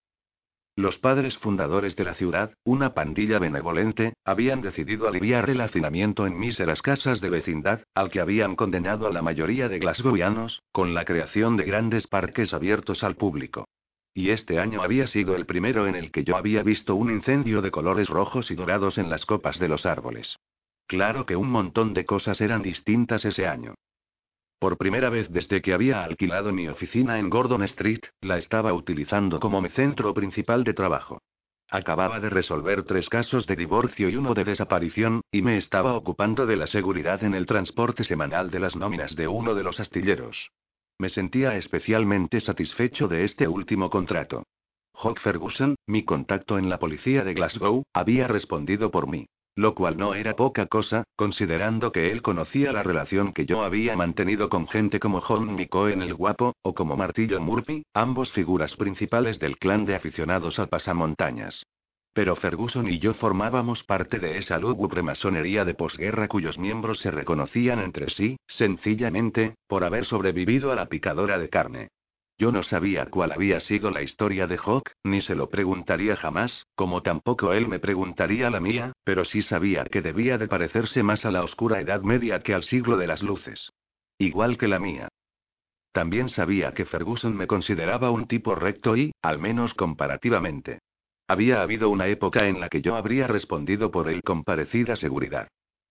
Los 0.78 0.96
padres 0.96 1.36
fundadores 1.38 1.96
de 1.96 2.04
la 2.04 2.14
ciudad, 2.14 2.52
una 2.62 2.94
pandilla 2.94 3.40
benevolente, 3.40 4.12
habían 4.25 4.60
decidido 4.60 5.08
aliviar 5.08 5.50
el 5.50 5.60
hacinamiento 5.60 6.25
en 6.25 6.38
míseras 6.38 6.82
casas 6.82 7.20
de 7.20 7.30
vecindad, 7.30 7.80
al 7.96 8.12
que 8.12 8.20
habían 8.20 8.54
condenado 8.54 9.08
a 9.08 9.12
la 9.12 9.20
mayoría 9.20 9.69
de 9.69 9.80
glasgowianos, 9.80 10.62
con 10.70 10.94
la 10.94 11.04
creación 11.04 11.56
de 11.56 11.64
grandes 11.64 12.06
parques 12.06 12.54
abiertos 12.54 13.02
al 13.02 13.16
público. 13.16 13.66
Y 14.14 14.30
este 14.30 14.60
año 14.60 14.80
había 14.80 15.08
sido 15.08 15.34
el 15.34 15.46
primero 15.46 15.88
en 15.88 15.96
el 15.96 16.12
que 16.12 16.22
yo 16.22 16.36
había 16.36 16.62
visto 16.62 16.94
un 16.94 17.10
incendio 17.10 17.60
de 17.60 17.72
colores 17.72 18.08
rojos 18.08 18.48
y 18.52 18.54
dorados 18.54 18.98
en 18.98 19.10
las 19.10 19.26
copas 19.26 19.58
de 19.58 19.66
los 19.66 19.84
árboles. 19.84 20.36
Claro 20.86 21.26
que 21.26 21.34
un 21.34 21.50
montón 21.50 21.92
de 21.92 22.04
cosas 22.04 22.40
eran 22.40 22.62
distintas 22.62 23.25
ese 23.25 23.48
año. 23.48 23.75
Por 24.58 24.76
primera 24.76 25.08
vez 25.08 25.31
desde 25.31 25.62
que 25.62 25.72
había 25.72 26.02
alquilado 26.02 26.52
mi 26.52 26.69
oficina 26.69 27.19
en 27.19 27.31
Gordon 27.31 27.62
Street, 27.62 28.00
la 28.21 28.38
estaba 28.38 28.73
utilizando 28.73 29.38
como 29.38 29.61
mi 29.61 29.68
centro 29.68 30.12
principal 30.12 30.64
de 30.64 30.75
trabajo. 30.75 31.23
Acababa 31.71 32.18
de 32.18 32.30
resolver 32.30 32.83
tres 32.85 33.09
casos 33.09 33.47
de 33.47 33.54
divorcio 33.54 34.09
y 34.09 34.16
uno 34.16 34.35
de 34.35 34.44
desaparición, 34.44 35.21
y 35.30 35.42
me 35.42 35.59
estaba 35.59 35.94
ocupando 35.94 36.47
de 36.47 36.56
la 36.56 36.66
seguridad 36.66 37.23
en 37.23 37.35
el 37.35 37.47
transporte 37.47 38.04
semanal 38.04 38.50
de 38.50 38.59
las 38.59 38.75
nóminas 38.75 39.14
de 39.14 39.28
uno 39.28 39.54
de 39.54 39.62
los 39.62 39.78
astilleros. 39.78 40.50
Me 40.99 41.11
sentía 41.11 41.56
especialmente 41.56 42.40
satisfecho 42.40 43.06
de 43.06 43.25
este 43.25 43.47
último 43.47 43.90
contrato. 43.90 44.44
Hawk 44.94 45.21
Ferguson, 45.21 45.76
mi 45.87 46.04
contacto 46.04 46.59
en 46.59 46.68
la 46.68 46.78
policía 46.78 47.23
de 47.23 47.35
Glasgow, 47.35 47.85
había 47.92 48.26
respondido 48.26 48.90
por 48.90 49.06
mí. 49.06 49.26
Lo 49.59 49.75
cual 49.75 49.97
no 49.97 50.15
era 50.15 50.37
poca 50.37 50.67
cosa, 50.67 51.03
considerando 51.17 51.91
que 51.91 52.12
él 52.12 52.23
conocía 52.23 52.71
la 52.71 52.85
relación 52.85 53.33
que 53.33 53.45
yo 53.45 53.65
había 53.65 53.97
mantenido 53.97 54.49
con 54.49 54.69
gente 54.69 55.00
como 55.00 55.21
John 55.21 55.57
Micoen 55.57 56.00
el 56.00 56.15
Guapo, 56.15 56.55
o 56.62 56.77
como 56.77 56.97
Martillo 56.97 57.41
Murphy, 57.41 57.83
ambos 57.93 58.31
figuras 58.31 58.77
principales 58.77 59.41
del 59.41 59.59
clan 59.59 59.85
de 59.85 59.97
aficionados 59.97 60.61
al 60.61 60.69
pasamontañas. 60.69 61.67
Pero 62.12 62.37
Ferguson 62.37 62.88
y 62.88 63.00
yo 63.00 63.15
formábamos 63.15 63.83
parte 63.83 64.21
de 64.21 64.38
esa 64.38 64.59
lúgubre 64.59 65.03
masonería 65.03 65.65
de 65.65 65.75
posguerra 65.75 66.29
cuyos 66.29 66.57
miembros 66.57 67.00
se 67.00 67.11
reconocían 67.11 67.81
entre 67.81 68.11
sí, 68.11 68.37
sencillamente, 68.47 69.57
por 69.67 69.83
haber 69.83 70.05
sobrevivido 70.05 70.71
a 70.71 70.77
la 70.77 70.87
picadora 70.87 71.37
de 71.37 71.49
carne. 71.49 71.88
Yo 72.40 72.52
no 72.52 72.62
sabía 72.62 73.07
cuál 73.07 73.33
había 73.33 73.59
sido 73.59 73.90
la 73.90 74.02
historia 74.02 74.47
de 74.47 74.59
Hawk, 74.59 74.92
ni 75.02 75.21
se 75.23 75.35
lo 75.35 75.50
preguntaría 75.50 76.14
jamás, 76.14 76.66
como 76.76 77.02
tampoco 77.02 77.52
él 77.52 77.66
me 77.66 77.80
preguntaría 77.80 78.49
la 78.49 78.61
mía, 78.61 78.92
pero 79.02 79.25
sí 79.25 79.42
sabía 79.42 79.85
que 79.85 80.02
debía 80.02 80.38
de 80.38 80.47
parecerse 80.47 81.02
más 81.02 81.25
a 81.25 81.33
la 81.33 81.42
oscura 81.42 81.80
Edad 81.80 82.02
Media 82.02 82.38
que 82.38 82.54
al 82.54 82.62
siglo 82.62 82.97
de 82.97 83.09
las 83.09 83.23
luces. 83.23 83.73
Igual 84.18 84.57
que 84.57 84.68
la 84.68 84.78
mía. 84.78 85.09
También 85.90 86.28
sabía 86.28 86.75
que 86.75 86.85
Ferguson 86.85 87.37
me 87.37 87.49
consideraba 87.49 88.11
un 88.12 88.28
tipo 88.28 88.54
recto 88.54 88.97
y, 88.97 89.11
al 89.21 89.40
menos 89.40 89.75
comparativamente. 89.75 90.78
Había 91.26 91.61
habido 91.61 91.90
una 91.90 92.07
época 92.07 92.47
en 92.47 92.61
la 92.61 92.68
que 92.68 92.83
yo 92.83 92.95
habría 92.95 93.26
respondido 93.26 93.90
por 93.90 94.09
él 94.09 94.23
con 94.23 94.45
parecida 94.45 94.95
seguridad. 94.95 95.49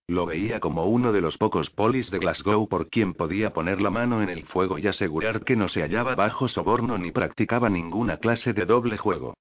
Lo 0.08 0.24
veía 0.24 0.58
como 0.58 0.86
uno 0.86 1.12
de 1.12 1.20
los 1.20 1.36
pocos 1.36 1.68
polis 1.68 2.10
de 2.10 2.18
Glasgow 2.18 2.66
por 2.66 2.88
quien 2.88 3.12
podía 3.12 3.52
poner 3.52 3.82
la 3.82 3.90
mano 3.90 4.22
en 4.22 4.30
el 4.30 4.44
fuego 4.44 4.78
y 4.78 4.86
asegurar 4.86 5.44
que 5.44 5.54
no 5.54 5.68
se 5.68 5.82
hallaba 5.82 6.14
bajo 6.14 6.48
soborno 6.48 6.96
ni 6.96 7.10
practicaba 7.10 7.68
ninguna 7.68 8.16
clase 8.16 8.54
de 8.54 8.64
doble 8.64 8.96
juego. 8.96 9.34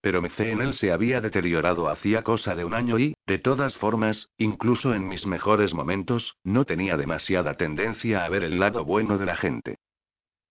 Pero 0.00 0.22
mi 0.22 0.30
fe 0.30 0.52
en 0.52 0.62
él 0.62 0.72
se 0.72 0.92
había 0.92 1.20
deteriorado 1.20 1.90
hacía 1.90 2.22
cosa 2.22 2.54
de 2.54 2.64
un 2.64 2.72
año 2.72 2.98
y, 2.98 3.14
de 3.26 3.38
todas 3.38 3.76
formas, 3.76 4.30
incluso 4.38 4.94
en 4.94 5.06
mis 5.08 5.26
mejores 5.26 5.74
momentos, 5.74 6.36
no 6.42 6.64
tenía 6.64 6.96
demasiada 6.96 7.58
tendencia 7.58 8.24
a 8.24 8.28
ver 8.30 8.44
el 8.44 8.58
lado 8.58 8.82
bueno 8.82 9.18
de 9.18 9.26
la 9.26 9.36
gente. 9.36 9.76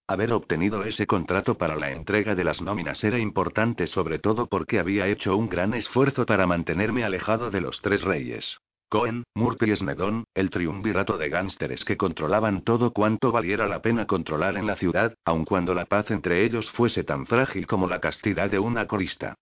Haber 0.06 0.34
obtenido 0.34 0.84
ese 0.84 1.08
contrato 1.08 1.58
para 1.58 1.76
la 1.78 1.92
entrega 1.92 2.36
de 2.36 2.44
las 2.44 2.62
nóminas 2.62 3.04
era 3.04 3.18
importante 3.18 3.88
sobre 3.88 4.20
todo 4.20 4.46
porque 4.46 4.78
había 4.78 5.08
hecho 5.08 5.36
un 5.36 5.50
gran 5.50 5.74
esfuerzo 5.74 6.28
para 6.28 6.46
mantenerme 6.46 7.04
alejado 7.04 7.50
de 7.50 7.62
los 7.62 7.82
tres 7.82 8.04
reyes. 8.04 8.60
Cohen, 8.94 9.24
Murphy 9.34 9.72
y 9.72 9.76
Snedon, 9.76 10.26
el 10.36 10.52
triunvirato 10.52 11.18
de 11.18 11.28
gánsteres 11.28 11.84
que 11.84 11.98
controlaban 11.98 12.62
todo 12.62 12.94
cuanto 12.94 13.32
valiera 13.32 13.68
la 13.68 13.82
pena 13.82 14.06
controlar 14.06 14.56
en 14.56 14.68
la 14.68 14.76
ciudad, 14.76 15.16
aun 15.26 15.46
cuando 15.46 15.74
la 15.74 15.86
paz 15.86 16.12
entre 16.12 16.46
ellos 16.46 16.70
fuese 16.76 17.04
tan 17.04 17.26
frágil 17.26 17.66
como 17.66 17.88
la 17.88 18.00
castidad 18.00 18.52
de 18.52 18.60
una 18.60 18.86
corista. 18.86 19.34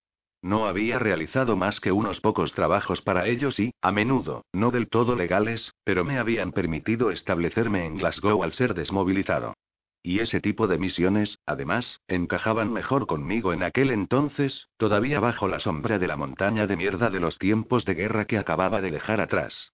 No 0.41 0.67
había 0.67 0.99
realizado 0.99 1.57
más 1.57 1.81
que 1.81 1.91
unos 1.91 2.21
pocos 2.21 2.53
trabajos 2.53 3.01
para 3.01 3.27
ellos 3.27 3.59
y, 3.59 3.73
a 3.81 3.91
menudo, 3.91 4.45
no 4.53 4.71
del 4.71 4.87
todo 4.87 5.17
legales, 5.17 5.73
pero 5.83 6.05
me 6.05 6.17
habían 6.17 6.53
permitido 6.53 7.11
establecerme 7.11 7.85
en 7.85 7.97
Glasgow 7.97 8.43
al 8.43 8.53
ser 8.53 8.73
desmovilizado. 8.73 9.55
Y 10.03 10.19
ese 10.19 10.41
tipo 10.41 10.67
de 10.67 10.79
misiones, 10.79 11.37
además, 11.45 12.01
encajaban 12.07 12.73
mejor 12.73 13.05
conmigo 13.05 13.53
en 13.53 13.61
aquel 13.61 13.91
entonces, 13.91 14.69
todavía 14.77 15.19
bajo 15.19 15.47
la 15.47 15.59
sombra 15.59 15.99
de 15.99 16.07
la 16.07 16.17
montaña 16.17 16.65
de 16.65 16.75
mierda 16.75 17.09
de 17.09 17.19
los 17.19 17.37
tiempos 17.37 17.85
de 17.85 17.93
guerra 17.93 18.25
que 18.25 18.39
acababa 18.39 18.81
de 18.81 18.91
dejar 18.91 19.21
atrás. 19.21 19.71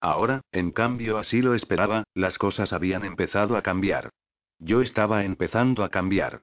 Ahora, 0.00 0.42
en 0.52 0.70
cambio, 0.70 1.18
así 1.18 1.42
lo 1.42 1.54
esperaba, 1.54 2.04
las 2.14 2.38
cosas 2.38 2.72
habían 2.72 3.04
empezado 3.04 3.56
a 3.56 3.62
cambiar. 3.62 4.10
Yo 4.58 4.82
estaba 4.82 5.24
empezando 5.24 5.84
a 5.84 5.90
cambiar. 5.90 6.42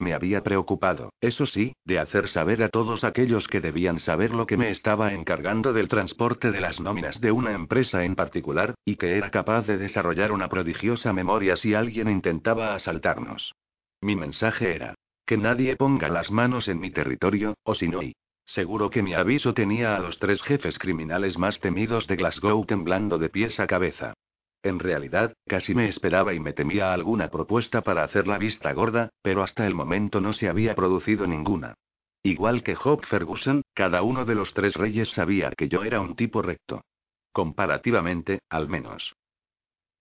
Me 0.00 0.14
había 0.14 0.42
preocupado, 0.42 1.12
eso 1.20 1.44
sí, 1.46 1.74
de 1.84 1.98
hacer 1.98 2.28
saber 2.28 2.62
a 2.62 2.68
todos 2.68 3.02
aquellos 3.02 3.48
que 3.48 3.60
debían 3.60 3.98
saber 3.98 4.30
lo 4.30 4.46
que 4.46 4.56
me 4.56 4.70
estaba 4.70 5.12
encargando 5.12 5.72
del 5.72 5.88
transporte 5.88 6.52
de 6.52 6.60
las 6.60 6.78
nóminas 6.78 7.20
de 7.20 7.32
una 7.32 7.52
empresa 7.52 8.04
en 8.04 8.14
particular, 8.14 8.74
y 8.84 8.94
que 8.94 9.16
era 9.16 9.30
capaz 9.30 9.66
de 9.66 9.76
desarrollar 9.76 10.30
una 10.30 10.48
prodigiosa 10.48 11.12
memoria 11.12 11.56
si 11.56 11.74
alguien 11.74 12.08
intentaba 12.08 12.74
asaltarnos. 12.74 13.56
Mi 14.00 14.14
mensaje 14.14 14.76
era, 14.76 14.94
que 15.26 15.36
nadie 15.36 15.74
ponga 15.74 16.08
las 16.08 16.30
manos 16.30 16.68
en 16.68 16.78
mi 16.78 16.92
territorio, 16.92 17.54
o 17.64 17.74
si 17.74 17.88
no, 17.88 18.00
y 18.00 18.14
seguro 18.46 18.90
que 18.90 19.02
mi 19.02 19.14
aviso 19.14 19.52
tenía 19.52 19.96
a 19.96 19.98
los 19.98 20.20
tres 20.20 20.40
jefes 20.42 20.78
criminales 20.78 21.36
más 21.36 21.58
temidos 21.58 22.06
de 22.06 22.16
Glasgow 22.16 22.64
temblando 22.64 23.18
de 23.18 23.30
pies 23.30 23.58
a 23.58 23.66
cabeza. 23.66 24.14
En 24.62 24.78
realidad, 24.78 25.34
casi 25.46 25.74
me 25.74 25.88
esperaba 25.88 26.34
y 26.34 26.40
me 26.40 26.52
temía 26.52 26.92
alguna 26.92 27.28
propuesta 27.28 27.82
para 27.82 28.02
hacer 28.02 28.26
la 28.26 28.38
vista 28.38 28.72
gorda, 28.72 29.10
pero 29.22 29.42
hasta 29.42 29.66
el 29.66 29.74
momento 29.74 30.20
no 30.20 30.32
se 30.32 30.48
había 30.48 30.74
producido 30.74 31.26
ninguna. 31.26 31.74
Igual 32.22 32.62
que 32.62 32.74
Job 32.74 33.04
Ferguson, 33.06 33.62
cada 33.74 34.02
uno 34.02 34.24
de 34.24 34.34
los 34.34 34.52
tres 34.52 34.74
reyes 34.74 35.08
sabía 35.10 35.52
que 35.56 35.68
yo 35.68 35.84
era 35.84 36.00
un 36.00 36.16
tipo 36.16 36.42
recto. 36.42 36.82
Comparativamente, 37.32 38.40
al 38.48 38.68
menos. 38.68 39.14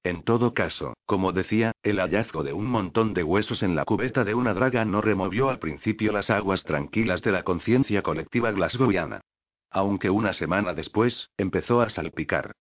En 0.03 0.23
todo 0.23 0.53
caso, 0.53 0.93
como 1.05 1.33
decía, 1.33 1.73
el 1.83 1.99
hallazgo 1.99 2.43
de 2.43 2.53
un 2.53 2.65
montón 2.65 3.13
de 3.13 3.23
huesos 3.23 3.61
en 3.61 3.75
la 3.75 3.85
cubeta 3.85 4.23
de 4.23 4.33
una 4.33 4.53
draga 4.53 4.85
no 4.85 5.01
removió 5.01 5.49
al 5.49 5.59
principio 5.59 6.11
las 6.11 6.29
aguas 6.29 6.63
tranquilas 6.63 7.21
de 7.21 7.31
la 7.31 7.43
conciencia 7.43 8.01
colectiva 8.01 8.51
glasgowiana. 8.51 9.21
Aunque 9.69 10.09
una 10.09 10.33
semana 10.33 10.73
después, 10.73 11.29
empezó 11.37 11.81
a 11.81 11.89
salpicar. 11.89 12.53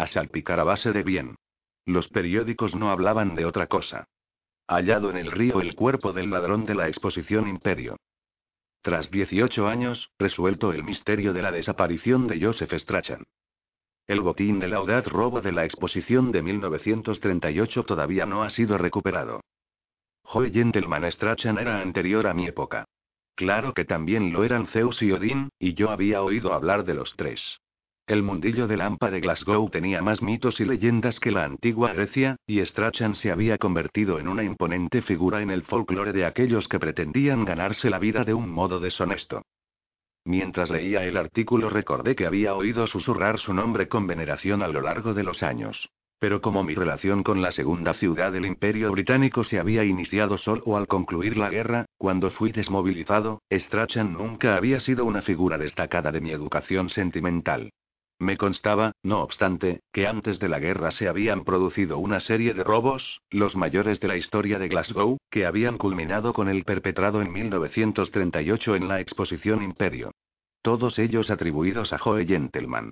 A 0.00 0.06
salpicar 0.06 0.58
a 0.58 0.64
base 0.64 0.92
de 0.92 1.02
bien. 1.02 1.36
Los 1.84 2.08
periódicos 2.08 2.74
no 2.74 2.90
hablaban 2.90 3.34
de 3.34 3.44
otra 3.44 3.66
cosa. 3.66 4.08
Hallado 4.66 5.10
en 5.10 5.18
el 5.18 5.30
río 5.30 5.60
el 5.60 5.74
cuerpo 5.74 6.14
del 6.14 6.30
ladrón 6.30 6.64
de 6.64 6.74
la 6.74 6.88
exposición 6.88 7.46
Imperio. 7.46 7.98
Tras 8.80 9.10
18 9.10 9.68
años, 9.68 10.08
resuelto 10.18 10.72
el 10.72 10.84
misterio 10.84 11.34
de 11.34 11.42
la 11.42 11.52
desaparición 11.52 12.28
de 12.28 12.40
Joseph 12.40 12.72
Strachan. 12.78 13.24
El 14.06 14.22
botín 14.22 14.58
del 14.58 14.72
audaz 14.72 15.06
robo 15.06 15.42
de 15.42 15.52
la 15.52 15.66
exposición 15.66 16.32
de 16.32 16.40
1938 16.44 17.82
todavía 17.84 18.24
no 18.24 18.42
ha 18.42 18.48
sido 18.48 18.78
recuperado. 18.78 19.42
Joe 20.22 20.50
Gentleman 20.50 21.12
Strachan 21.12 21.58
era 21.58 21.82
anterior 21.82 22.26
a 22.26 22.32
mi 22.32 22.46
época. 22.46 22.86
Claro 23.34 23.74
que 23.74 23.84
también 23.84 24.32
lo 24.32 24.44
eran 24.44 24.66
Zeus 24.68 25.02
y 25.02 25.12
Odín, 25.12 25.50
y 25.58 25.74
yo 25.74 25.90
había 25.90 26.22
oído 26.22 26.54
hablar 26.54 26.86
de 26.86 26.94
los 26.94 27.14
tres. 27.16 27.60
El 28.10 28.24
mundillo 28.24 28.66
de 28.66 28.76
Lampa 28.76 29.08
de 29.08 29.20
Glasgow 29.20 29.70
tenía 29.70 30.02
más 30.02 30.20
mitos 30.20 30.58
y 30.58 30.64
leyendas 30.64 31.20
que 31.20 31.30
la 31.30 31.44
antigua 31.44 31.92
Grecia, 31.92 32.34
y 32.44 32.60
Strachan 32.66 33.14
se 33.14 33.30
había 33.30 33.56
convertido 33.56 34.18
en 34.18 34.26
una 34.26 34.42
imponente 34.42 35.00
figura 35.02 35.42
en 35.42 35.50
el 35.50 35.62
folclore 35.62 36.12
de 36.12 36.24
aquellos 36.24 36.66
que 36.66 36.80
pretendían 36.80 37.44
ganarse 37.44 37.88
la 37.88 38.00
vida 38.00 38.24
de 38.24 38.34
un 38.34 38.50
modo 38.50 38.80
deshonesto. 38.80 39.42
Mientras 40.24 40.70
leía 40.70 41.04
el 41.04 41.16
artículo 41.16 41.70
recordé 41.70 42.16
que 42.16 42.26
había 42.26 42.56
oído 42.56 42.88
susurrar 42.88 43.38
su 43.38 43.54
nombre 43.54 43.86
con 43.86 44.08
veneración 44.08 44.64
a 44.64 44.66
lo 44.66 44.80
largo 44.80 45.14
de 45.14 45.22
los 45.22 45.44
años. 45.44 45.88
Pero 46.18 46.40
como 46.40 46.64
mi 46.64 46.74
relación 46.74 47.22
con 47.22 47.40
la 47.40 47.52
segunda 47.52 47.94
ciudad 47.94 48.32
del 48.32 48.44
Imperio 48.44 48.90
Británico 48.90 49.44
se 49.44 49.60
había 49.60 49.84
iniciado 49.84 50.36
solo 50.36 50.76
al 50.76 50.88
concluir 50.88 51.36
la 51.36 51.48
guerra, 51.48 51.86
cuando 51.96 52.32
fui 52.32 52.50
desmovilizado, 52.50 53.40
Strachan 53.52 54.14
nunca 54.14 54.56
había 54.56 54.80
sido 54.80 55.04
una 55.04 55.22
figura 55.22 55.58
destacada 55.58 56.10
de 56.10 56.20
mi 56.20 56.32
educación 56.32 56.90
sentimental. 56.90 57.70
Me 58.20 58.36
constaba, 58.36 58.92
no 59.02 59.22
obstante, 59.22 59.80
que 59.94 60.06
antes 60.06 60.38
de 60.38 60.50
la 60.50 60.58
guerra 60.58 60.90
se 60.90 61.08
habían 61.08 61.42
producido 61.42 61.96
una 61.96 62.20
serie 62.20 62.52
de 62.52 62.62
robos, 62.62 63.22
los 63.30 63.56
mayores 63.56 63.98
de 63.98 64.08
la 64.08 64.18
historia 64.18 64.58
de 64.58 64.68
Glasgow, 64.68 65.16
que 65.30 65.46
habían 65.46 65.78
culminado 65.78 66.34
con 66.34 66.50
el 66.50 66.64
perpetrado 66.64 67.22
en 67.22 67.32
1938 67.32 68.76
en 68.76 68.88
la 68.88 69.00
exposición 69.00 69.62
Imperio. 69.62 70.12
Todos 70.60 70.98
ellos 70.98 71.30
atribuidos 71.30 71.94
a 71.94 71.98
Joe 71.98 72.26
Gentleman. 72.26 72.90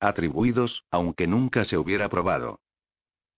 Atribuidos, 0.00 0.82
aunque 0.90 1.26
nunca 1.26 1.66
se 1.66 1.76
hubiera 1.76 2.08
probado. 2.08 2.58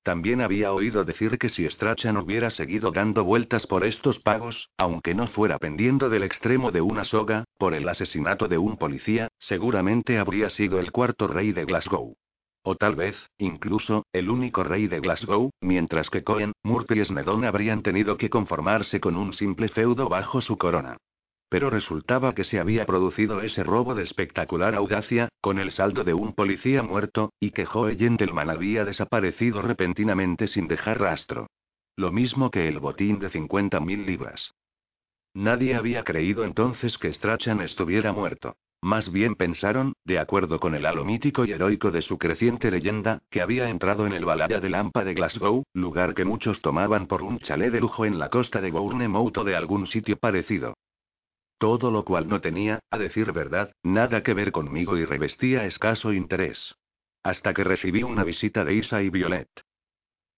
También 0.02 0.40
había 0.40 0.72
oído 0.72 1.04
decir 1.04 1.38
que 1.38 1.48
si 1.48 1.68
Strachan 1.68 2.16
hubiera 2.16 2.50
seguido 2.50 2.90
dando 2.90 3.22
vueltas 3.22 3.66
por 3.68 3.84
estos 3.84 4.18
pagos, 4.18 4.68
aunque 4.76 5.14
no 5.14 5.28
fuera 5.28 5.58
pendiendo 5.58 6.08
del 6.08 6.24
extremo 6.24 6.72
de 6.72 6.80
una 6.80 7.04
soga, 7.04 7.44
por 7.56 7.72
el 7.72 7.88
asesinato 7.88 8.48
de 8.48 8.58
un 8.58 8.78
policía, 8.78 9.28
seguramente 9.38 10.18
habría 10.18 10.50
sido 10.50 10.80
el 10.80 10.90
cuarto 10.90 11.28
rey 11.28 11.52
de 11.52 11.64
Glasgow. 11.64 12.16
O 12.64 12.76
tal 12.76 12.96
vez, 12.96 13.16
incluso, 13.38 14.04
el 14.12 14.28
único 14.28 14.64
rey 14.64 14.88
de 14.88 15.00
Glasgow, 15.00 15.50
mientras 15.60 16.10
que 16.10 16.24
Cohen, 16.24 16.52
Murphy 16.64 17.00
y 17.00 17.04
Snedon 17.04 17.44
habrían 17.44 17.82
tenido 17.82 18.16
que 18.16 18.30
conformarse 18.30 19.00
con 19.00 19.16
un 19.16 19.34
simple 19.34 19.68
feudo 19.68 20.08
bajo 20.08 20.40
su 20.40 20.58
corona. 20.58 20.96
Pero 21.52 21.68
resultaba 21.68 22.34
que 22.34 22.44
se 22.44 22.58
había 22.58 22.86
producido 22.86 23.42
ese 23.42 23.62
robo 23.62 23.94
de 23.94 24.04
espectacular 24.04 24.74
audacia, 24.74 25.28
con 25.42 25.58
el 25.58 25.70
saldo 25.70 26.02
de 26.02 26.14
un 26.14 26.32
policía 26.32 26.82
muerto, 26.82 27.34
y 27.38 27.50
que 27.50 27.66
Joe 27.66 27.94
Gentleman 27.94 28.48
había 28.48 28.86
desaparecido 28.86 29.60
repentinamente 29.60 30.48
sin 30.48 30.66
dejar 30.66 30.98
rastro. 30.98 31.48
Lo 31.94 32.10
mismo 32.10 32.50
que 32.50 32.68
el 32.68 32.78
botín 32.78 33.18
de 33.18 33.30
50.000 33.30 34.06
libras. 34.06 34.54
Nadie 35.34 35.74
había 35.74 36.04
creído 36.04 36.44
entonces 36.44 36.96
que 36.96 37.12
Strachan 37.12 37.60
estuviera 37.60 38.14
muerto. 38.14 38.56
Más 38.80 39.12
bien 39.12 39.34
pensaron, 39.34 39.92
de 40.06 40.20
acuerdo 40.20 40.58
con 40.58 40.74
el 40.74 40.86
halo 40.86 41.04
mítico 41.04 41.44
y 41.44 41.52
heroico 41.52 41.90
de 41.90 42.00
su 42.00 42.16
creciente 42.16 42.70
leyenda, 42.70 43.20
que 43.28 43.42
había 43.42 43.68
entrado 43.68 44.06
en 44.06 44.14
el 44.14 44.24
Balaya 44.24 44.58
de 44.58 44.70
Lampa 44.70 45.04
de 45.04 45.12
Glasgow, 45.12 45.64
lugar 45.74 46.14
que 46.14 46.24
muchos 46.24 46.62
tomaban 46.62 47.08
por 47.08 47.22
un 47.22 47.40
chalet 47.40 47.70
de 47.70 47.80
lujo 47.80 48.06
en 48.06 48.18
la 48.18 48.30
costa 48.30 48.62
de 48.62 48.70
Bournemouth 48.70 49.36
o 49.36 49.44
de 49.44 49.54
algún 49.54 49.86
sitio 49.86 50.16
parecido. 50.16 50.72
Todo 51.62 51.92
lo 51.92 52.04
cual 52.04 52.28
no 52.28 52.40
tenía, 52.40 52.80
a 52.90 52.98
decir 52.98 53.30
verdad, 53.30 53.72
nada 53.84 54.24
que 54.24 54.34
ver 54.34 54.50
conmigo 54.50 54.96
y 54.96 55.04
revestía 55.04 55.64
escaso 55.64 56.12
interés. 56.12 56.74
Hasta 57.22 57.54
que 57.54 57.62
recibí 57.62 58.02
una 58.02 58.24
visita 58.24 58.64
de 58.64 58.74
Isa 58.74 59.00
y 59.00 59.10
Violet. 59.10 59.46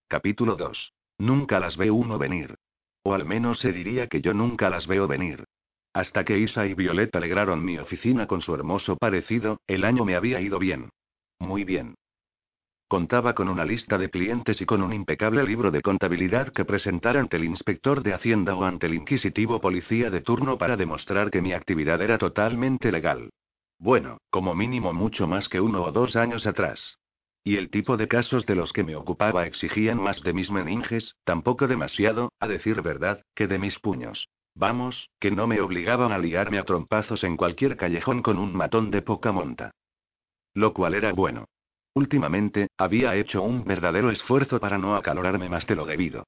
Capítulo 0.07 0.57
2. 0.57 0.93
Nunca 1.17 1.61
las 1.61 1.79
ve 1.79 1.91
uno 1.91 2.19
venir. 2.19 2.57
O 3.05 3.15
al 3.15 3.25
menos 3.25 3.59
se 3.61 3.73
diría 3.73 4.07
que 4.07 4.21
yo 4.21 4.35
nunca 4.35 4.69
las 4.69 4.87
veo 4.87 5.09
venir. 5.09 5.45
Hasta 5.95 6.27
que 6.27 6.39
Isa 6.39 6.67
y 6.67 6.75
Violet 6.75 7.17
alegraron 7.17 7.65
mi 7.65 7.79
oficina 7.79 8.27
con 8.27 8.43
su 8.43 8.55
hermoso 8.55 8.99
parecido, 8.99 9.61
el 9.67 9.85
año 9.85 10.05
me 10.05 10.17
había 10.17 10.43
ido 10.43 10.59
bien. 10.59 10.91
Muy 11.39 11.65
bien. 11.65 11.95
Contaba 12.89 13.35
con 13.35 13.49
una 13.49 13.65
lista 13.65 13.97
de 13.97 14.11
clientes 14.11 14.61
y 14.61 14.67
con 14.67 14.83
un 14.83 14.93
impecable 14.93 15.43
libro 15.45 15.71
de 15.71 15.81
contabilidad 15.81 16.53
que 16.53 16.65
presentar 16.65 17.17
ante 17.17 17.37
el 17.37 17.45
inspector 17.45 18.03
de 18.03 18.13
Hacienda 18.13 18.55
o 18.55 18.65
ante 18.65 18.87
el 18.87 18.95
inquisitivo 18.95 19.61
policía 19.61 20.11
de 20.11 20.21
turno 20.21 20.59
para 20.59 20.77
demostrar 20.77 21.31
que 21.31 21.41
mi 21.41 21.53
actividad 21.53 22.03
era 22.03 22.19
totalmente 22.19 22.93
legal. 22.93 23.31
Bueno, 23.79 24.19
como 24.31 24.55
mínimo 24.55 24.93
mucho 24.93 25.27
más 25.27 25.49
que 25.49 25.61
uno 25.61 25.83
o 25.83 25.93
dos 25.93 26.15
años 26.15 26.47
atrás. 26.47 26.99
Y 27.43 27.57
el 27.57 27.71
tipo 27.71 27.97
de 27.97 28.09
casos 28.09 28.47
de 28.47 28.55
los 28.55 28.73
que 28.73 28.85
me 28.85 28.97
ocupaba 28.97 29.47
exigían 29.47 30.01
más 30.01 30.23
de 30.23 30.33
mis 30.33 30.51
meninges, 30.51 31.15
tampoco 31.25 31.67
demasiado, 31.67 32.33
a 32.41 32.49
decir 32.49 32.81
verdad, 32.83 33.23
que 33.35 33.47
de 33.47 33.59
mis 33.59 33.79
puños. 33.81 34.29
Vamos, 34.55 35.11
que 35.21 35.31
no 35.31 35.47
me 35.47 35.61
obligaban 35.61 36.13
a 36.13 36.19
liarme 36.19 36.59
a 36.59 36.65
trompazos 36.65 37.25
en 37.25 37.37
cualquier 37.37 37.77
callejón 37.77 38.23
con 38.23 38.39
un 38.39 38.55
matón 38.55 38.91
de 38.91 39.03
poca 39.03 39.33
monta. 39.33 39.73
Lo 40.55 40.73
cual 40.73 40.95
era 40.95 41.13
bueno. 41.13 41.47
Últimamente, 41.95 42.69
había 42.77 43.15
hecho 43.15 43.43
un 43.43 43.65
verdadero 43.65 44.11
esfuerzo 44.11 44.59
para 44.59 44.79
no 44.79 44.97
acalorarme 44.97 45.49
más 45.49 45.67
de 45.67 45.77
lo 45.77 45.87
debido. 45.87 46.27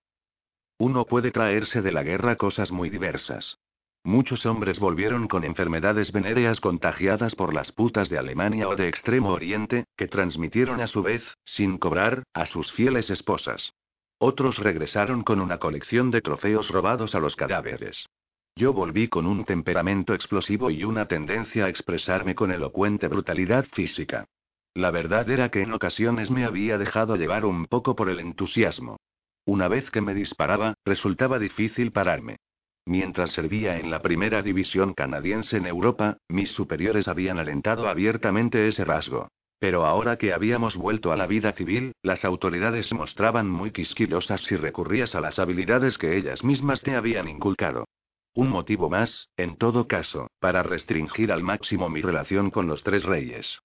Uno 0.79 1.05
puede 1.05 1.33
traerse 1.33 1.83
de 1.83 1.91
la 1.91 2.05
guerra 2.05 2.37
cosas 2.37 2.71
muy 2.71 2.91
diversas. 2.91 3.59
muchos 4.05 4.47
hombres 4.47 4.79
volvieron 4.79 5.27
con 5.27 5.43
enfermedades 5.43 6.13
venéreas 6.13 6.61
contagiadas 6.61 7.35
por 7.35 7.53
las 7.53 7.73
putas 7.73 8.09
de 8.09 8.19
Alemania 8.19 8.69
o 8.69 8.77
de 8.77 8.87
Extremo 8.87 9.31
Oriente, 9.31 9.87
que 9.97 10.07
transmitieron 10.07 10.81
a 10.81 10.87
su 10.87 11.03
vez, 11.03 11.25
sin 11.45 11.79
cobrar, 11.79 12.23
a 12.33 12.47
sus 12.47 12.71
fieles 12.73 13.11
esposas. 13.11 13.73
Otros 14.19 14.59
regresaron 14.59 15.25
con 15.25 15.41
una 15.41 15.59
colección 15.59 16.13
de 16.13 16.21
trofeos 16.21 16.69
robados 16.69 17.17
a 17.17 17.19
los 17.19 17.35
cadáveres. 17.35 18.07
Yo 18.55 18.73
volví 18.73 19.09
con 19.09 19.27
un 19.27 19.45
temperamento 19.45 20.15
explosivo 20.15 20.71
y 20.71 20.85
una 20.85 21.07
tendencia 21.07 21.65
a 21.65 21.69
expresarme 21.69 22.37
con 22.37 22.53
elocuente 22.53 23.09
brutalidad 23.09 23.67
física. 23.73 24.27
La 24.77 24.91
verdad 24.91 25.31
era 25.31 25.49
que 25.49 25.63
en 25.63 25.73
ocasiones 25.73 26.31
me 26.31 26.45
había 26.45 26.77
dejado 26.77 27.17
llevar 27.17 27.47
un 27.47 27.65
poco 27.65 27.97
por 27.97 28.11
el 28.11 28.21
entusiasmo. 28.21 28.99
Una 29.47 29.69
vez 29.69 29.91
que 29.91 30.03
me 30.03 30.13
disparaba, 30.13 30.75
resultaba 30.85 31.39
difícil 31.39 31.93
pararme. 31.93 32.37
Mientras 32.85 33.33
servía 33.33 33.79
en 33.79 33.91
la 33.91 34.03
primera 34.03 34.43
división 34.43 34.93
canadiense 34.93 35.57
en 35.57 35.65
Europa, 35.65 36.19
mis 36.29 36.51
superiores 36.51 37.09
habían 37.09 37.39
alentado 37.39 37.89
abiertamente 37.89 38.69
ese 38.69 38.85
rasgo. 38.85 39.29
Pero 39.59 39.87
ahora 39.87 40.19
que 40.19 40.35
habíamos 40.35 40.77
vuelto 40.77 41.11
a 41.11 41.17
la 41.17 41.27
vida 41.27 41.53
civil, 41.53 41.93
las 42.03 42.27
autoridades 42.27 42.93
mostraban 42.93 43.49
muy 43.49 43.71
quisquillosas 43.71 44.43
si 44.43 44.57
recurrías 44.57 45.15
a 45.15 45.23
las 45.23 45.39
habilidades 45.39 45.97
que 45.97 46.19
ellas 46.19 46.45
mismas 46.45 46.83
te 46.83 46.95
habían 46.95 47.29
inculcado. 47.29 47.87
Un 48.35 48.51
motivo 48.51 48.91
más, 48.91 49.31
en 49.39 49.57
todo 49.57 49.89
caso, 49.89 50.29
para 50.39 50.63
restringir 50.63 51.33
al 51.33 51.43
máximo 51.43 51.89
mi 51.89 52.03
relación 52.03 52.51
con 52.51 52.67
los 52.67 52.83
tres 52.83 53.05
reyes. 53.05 53.59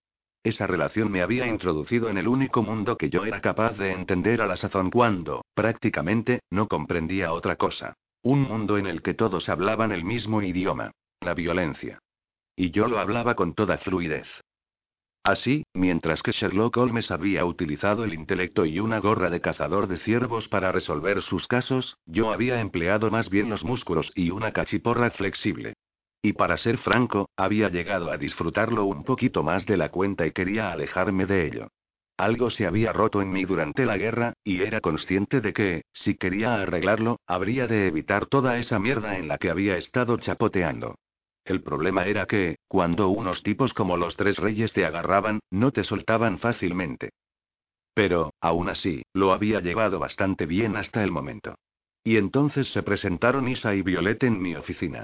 Esa 0.44 0.66
relación 0.66 1.12
me 1.12 1.22
había 1.22 1.46
introducido 1.46 2.10
en 2.10 2.18
el 2.18 2.28
único 2.28 2.64
mundo 2.64 2.98
que 2.98 3.10
yo 3.12 3.26
era 3.26 3.42
capaz 3.42 3.78
de 3.78 3.92
entender 3.92 4.42
a 4.42 4.48
la 4.48 4.58
sazón 4.58 4.90
cuando, 4.90 5.46
prácticamente, 5.54 6.40
no 6.50 6.68
comprendía 6.68 7.32
otra 7.32 7.58
cosa. 7.58 7.94
Un 8.24 8.42
mundo 8.42 8.78
en 8.78 8.88
el 8.88 9.04
que 9.04 9.14
todos 9.14 9.50
hablaban 9.50 9.92
el 9.92 10.04
mismo 10.04 10.42
idioma. 10.42 10.92
La 11.22 11.36
violencia. 11.36 12.00
Y 12.56 12.72
yo 12.72 12.88
lo 12.88 13.00
hablaba 13.00 13.36
con 13.36 13.54
toda 13.54 13.78
fluidez. 13.78 14.28
Así, 15.24 15.64
mientras 15.76 16.24
que 16.24 16.32
Sherlock 16.32 16.76
Holmes 16.78 17.12
había 17.12 17.46
utilizado 17.46 18.04
el 18.04 18.16
intelecto 18.16 18.66
y 18.66 18.80
una 18.80 19.00
gorra 19.00 19.30
de 19.30 19.42
cazador 19.42 19.88
de 19.88 19.98
ciervos 19.98 20.48
para 20.48 20.72
resolver 20.72 21.22
sus 21.22 21.46
casos, 21.46 21.98
yo 22.08 22.32
había 22.34 22.60
empleado 22.60 23.12
más 23.12 23.30
bien 23.30 23.50
los 23.50 23.64
músculos 23.64 24.12
y 24.16 24.32
una 24.32 24.52
cachiporra 24.52 25.12
flexible. 25.12 25.76
Y 26.22 26.34
para 26.34 26.58
ser 26.58 26.78
franco, 26.78 27.30
había 27.36 27.70
llegado 27.70 28.12
a 28.12 28.18
disfrutarlo 28.18 28.86
un 28.86 29.04
poquito 29.04 29.42
más 29.44 29.66
de 29.66 29.78
la 29.78 29.90
cuenta 29.90 30.28
y 30.28 30.32
quería 30.32 30.72
alejarme 30.72 31.26
de 31.26 31.48
ello. 31.48 31.68
Algo 32.18 32.52
se 32.52 32.68
había 32.68 32.94
roto 32.94 33.22
en 33.24 33.32
mí 33.32 33.46
durante 33.46 33.86
la 33.86 33.98
guerra, 33.98 34.34
y 34.44 34.62
era 34.62 34.82
consciente 34.82 35.42
de 35.42 35.54
que, 35.54 35.82
si 35.92 36.16
quería 36.16 36.62
arreglarlo, 36.62 37.20
habría 37.26 37.66
de 37.66 37.88
evitar 37.88 38.28
toda 38.28 38.60
esa 38.60 38.78
mierda 38.78 39.18
en 39.18 39.28
la 39.28 39.40
que 39.40 39.50
había 39.50 39.78
estado 39.78 40.18
chapoteando. 40.18 40.96
El 41.44 41.64
problema 41.64 42.06
era 42.06 42.28
que, 42.28 42.58
cuando 42.68 43.10
unos 43.10 43.42
tipos 43.42 43.74
como 43.74 43.98
los 43.98 44.16
tres 44.16 44.38
reyes 44.38 44.72
te 44.74 44.86
agarraban, 44.86 45.40
no 45.50 45.72
te 45.72 45.84
soltaban 45.84 46.38
fácilmente. 46.38 47.10
Pero, 47.96 48.36
aún 48.40 48.70
así, 48.70 49.02
lo 49.14 49.34
había 49.34 49.60
llevado 49.60 49.98
bastante 49.98 50.46
bien 50.46 50.78
hasta 50.78 51.04
el 51.04 51.10
momento. 51.10 51.56
Y 52.04 52.18
entonces 52.18 52.72
se 52.72 52.84
presentaron 52.84 53.48
Isa 53.48 53.74
y 53.74 53.82
Violet 53.82 54.24
en 54.24 54.40
mi 54.40 54.56
oficina. 54.56 55.04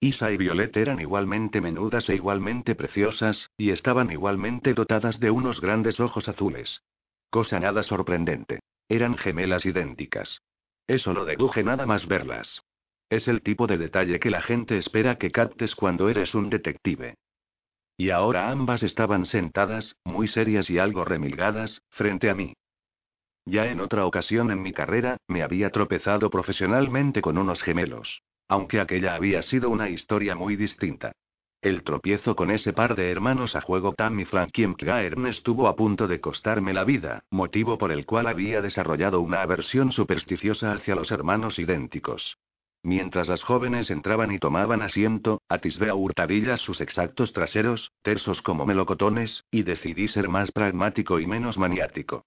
Isa 0.00 0.30
y 0.30 0.36
Violet 0.36 0.76
eran 0.76 1.00
igualmente 1.00 1.60
menudas 1.60 2.08
e 2.08 2.14
igualmente 2.14 2.74
preciosas, 2.74 3.50
y 3.56 3.70
estaban 3.70 4.10
igualmente 4.10 4.74
dotadas 4.74 5.18
de 5.20 5.30
unos 5.30 5.60
grandes 5.60 5.98
ojos 6.00 6.28
azules. 6.28 6.82
Cosa 7.30 7.58
nada 7.58 7.82
sorprendente. 7.82 8.60
Eran 8.88 9.16
gemelas 9.16 9.64
idénticas. 9.64 10.42
Eso 10.86 11.14
lo 11.14 11.24
deduje 11.24 11.64
nada 11.64 11.86
más 11.86 12.06
verlas. 12.06 12.62
Es 13.08 13.28
el 13.28 13.42
tipo 13.42 13.66
de 13.66 13.78
detalle 13.78 14.20
que 14.20 14.30
la 14.30 14.42
gente 14.42 14.78
espera 14.78 15.16
que 15.16 15.30
captes 15.30 15.74
cuando 15.74 16.08
eres 16.08 16.34
un 16.34 16.50
detective. 16.50 17.14
Y 17.96 18.10
ahora 18.10 18.50
ambas 18.50 18.82
estaban 18.82 19.24
sentadas, 19.24 19.96
muy 20.04 20.28
serias 20.28 20.68
y 20.68 20.78
algo 20.78 21.04
remilgadas, 21.04 21.82
frente 21.90 22.28
a 22.28 22.34
mí. 22.34 22.54
Ya 23.46 23.66
en 23.66 23.80
otra 23.80 24.06
ocasión 24.06 24.50
en 24.50 24.62
mi 24.62 24.72
carrera, 24.72 25.18
me 25.28 25.42
había 25.42 25.70
tropezado 25.70 26.30
profesionalmente 26.30 27.20
con 27.20 27.38
unos 27.38 27.62
gemelos. 27.62 28.22
Aunque 28.48 28.80
aquella 28.80 29.14
había 29.14 29.42
sido 29.42 29.70
una 29.70 29.88
historia 29.88 30.34
muy 30.34 30.56
distinta. 30.56 31.12
El 31.62 31.82
tropiezo 31.82 32.36
con 32.36 32.50
ese 32.50 32.74
par 32.74 32.94
de 32.94 33.10
hermanos 33.10 33.56
a 33.56 33.62
juego 33.62 33.94
Tammy 33.94 34.26
Gaern 34.26 35.26
estuvo 35.26 35.66
a 35.66 35.76
punto 35.76 36.06
de 36.06 36.20
costarme 36.20 36.74
la 36.74 36.84
vida, 36.84 37.24
motivo 37.30 37.78
por 37.78 37.90
el 37.90 38.04
cual 38.04 38.26
había 38.26 38.60
desarrollado 38.60 39.22
una 39.22 39.40
aversión 39.40 39.90
supersticiosa 39.90 40.72
hacia 40.72 40.94
los 40.94 41.10
hermanos 41.10 41.58
idénticos. 41.58 42.36
Mientras 42.82 43.28
las 43.28 43.42
jóvenes 43.42 43.90
entraban 43.90 44.30
y 44.30 44.38
tomaban 44.38 44.82
asiento, 44.82 45.40
atisbé 45.48 45.88
a 45.88 45.94
hurtadillas 45.94 46.60
sus 46.60 46.82
exactos 46.82 47.32
traseros, 47.32 47.92
tersos 48.02 48.42
como 48.42 48.66
melocotones, 48.66 49.44
y 49.50 49.62
decidí 49.62 50.06
ser 50.08 50.28
más 50.28 50.52
pragmático 50.52 51.18
y 51.18 51.26
menos 51.26 51.56
maniático. 51.56 52.26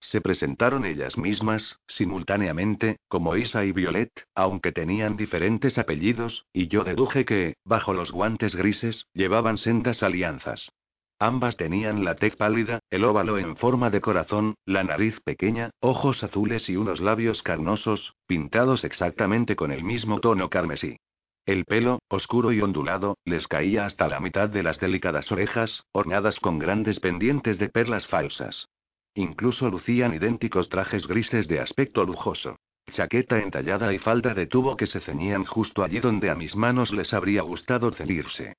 Se 0.00 0.20
presentaron 0.20 0.86
ellas 0.86 1.18
mismas, 1.18 1.78
simultáneamente, 1.86 2.96
como 3.08 3.36
Isa 3.36 3.64
y 3.64 3.72
Violet, 3.72 4.10
aunque 4.34 4.72
tenían 4.72 5.16
diferentes 5.16 5.76
apellidos, 5.76 6.46
y 6.52 6.68
yo 6.68 6.84
deduje 6.84 7.24
que, 7.24 7.54
bajo 7.64 7.92
los 7.92 8.10
guantes 8.10 8.56
grises, 8.56 9.06
llevaban 9.12 9.58
sendas 9.58 10.02
alianzas. 10.02 10.70
Ambas 11.18 11.58
tenían 11.58 12.02
la 12.02 12.14
tez 12.14 12.34
pálida, 12.34 12.80
el 12.88 13.04
óvalo 13.04 13.36
en 13.36 13.54
forma 13.56 13.90
de 13.90 14.00
corazón, 14.00 14.54
la 14.64 14.82
nariz 14.84 15.20
pequeña, 15.20 15.70
ojos 15.80 16.24
azules 16.24 16.66
y 16.70 16.76
unos 16.76 16.98
labios 16.98 17.42
carnosos, 17.42 18.14
pintados 18.26 18.84
exactamente 18.84 19.54
con 19.54 19.70
el 19.70 19.84
mismo 19.84 20.20
tono 20.20 20.48
carmesí. 20.48 20.96
El 21.44 21.66
pelo, 21.66 21.98
oscuro 22.08 22.52
y 22.52 22.62
ondulado, 22.62 23.18
les 23.26 23.46
caía 23.48 23.84
hasta 23.84 24.08
la 24.08 24.18
mitad 24.18 24.48
de 24.48 24.62
las 24.62 24.80
delicadas 24.80 25.30
orejas, 25.30 25.84
ornadas 25.92 26.40
con 26.40 26.58
grandes 26.58 27.00
pendientes 27.00 27.58
de 27.58 27.68
perlas 27.68 28.06
falsas. 28.06 28.66
Incluso 29.14 29.68
lucían 29.68 30.14
idénticos 30.14 30.68
trajes 30.68 31.06
grises 31.06 31.48
de 31.48 31.60
aspecto 31.60 32.04
lujoso. 32.04 32.56
Chaqueta 32.92 33.38
entallada 33.38 33.92
y 33.92 33.98
falda 33.98 34.34
de 34.34 34.46
tubo 34.46 34.76
que 34.76 34.86
se 34.86 35.00
ceñían 35.00 35.44
justo 35.44 35.82
allí 35.82 36.00
donde 36.00 36.30
a 36.30 36.34
mis 36.34 36.54
manos 36.56 36.92
les 36.92 37.12
habría 37.12 37.42
gustado 37.42 37.90
cedirse. 37.92 38.54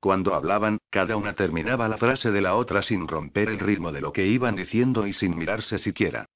Cuando 0.00 0.34
hablaban, 0.34 0.78
cada 0.90 1.16
una 1.16 1.34
terminaba 1.34 1.88
la 1.88 1.96
frase 1.96 2.30
de 2.30 2.40
la 2.40 2.56
otra 2.56 2.82
sin 2.82 3.06
romper 3.06 3.48
el 3.48 3.60
ritmo 3.60 3.92
de 3.92 4.00
lo 4.00 4.12
que 4.12 4.26
iban 4.26 4.56
diciendo 4.56 5.06
y 5.06 5.12
sin 5.12 5.36
mirarse 5.36 5.78
siquiera. 5.78 6.26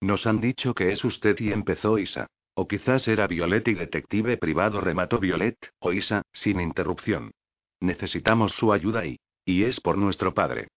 Nos 0.00 0.26
han 0.26 0.40
dicho 0.40 0.74
que 0.74 0.92
es 0.92 1.02
usted 1.04 1.36
y 1.40 1.50
empezó 1.50 1.98
Isa. 1.98 2.28
O 2.54 2.68
quizás 2.68 3.08
era 3.08 3.26
Violet 3.26 3.66
y 3.66 3.74
detective 3.74 4.36
privado 4.36 4.80
remató 4.80 5.18
Violet, 5.18 5.56
o 5.80 5.92
Isa, 5.92 6.22
sin 6.32 6.60
interrupción. 6.60 7.32
Necesitamos 7.80 8.52
su 8.52 8.72
ayuda 8.72 9.04
y... 9.06 9.18
Y 9.44 9.64
es 9.64 9.80
por 9.80 9.98
nuestro 9.98 10.32
padre. 10.32 10.68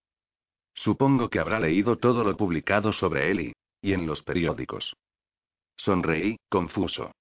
Supongo 0.77 1.29
que 1.29 1.39
habrá 1.39 1.59
leído 1.59 1.97
todo 1.97 2.23
lo 2.23 2.37
publicado 2.37 2.93
sobre 2.93 3.31
él 3.31 3.41
y... 3.41 3.53
y 3.81 3.93
en 3.93 4.05
los 4.05 4.21
periódicos. 4.23 4.95
Sonreí, 5.77 6.37
confuso. 6.49 7.11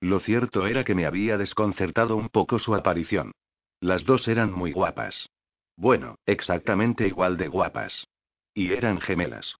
Lo 0.00 0.20
cierto 0.20 0.66
era 0.66 0.84
que 0.84 0.94
me 0.94 1.06
había 1.06 1.36
desconcertado 1.36 2.16
un 2.16 2.28
poco 2.28 2.58
su 2.58 2.74
aparición. 2.74 3.32
Las 3.80 4.04
dos 4.04 4.28
eran 4.28 4.52
muy 4.52 4.72
guapas. 4.72 5.28
Bueno, 5.76 6.16
exactamente 6.26 7.06
igual 7.06 7.36
de 7.36 7.48
guapas. 7.48 8.06
Y 8.54 8.72
eran 8.72 9.00
gemelas. 9.00 9.56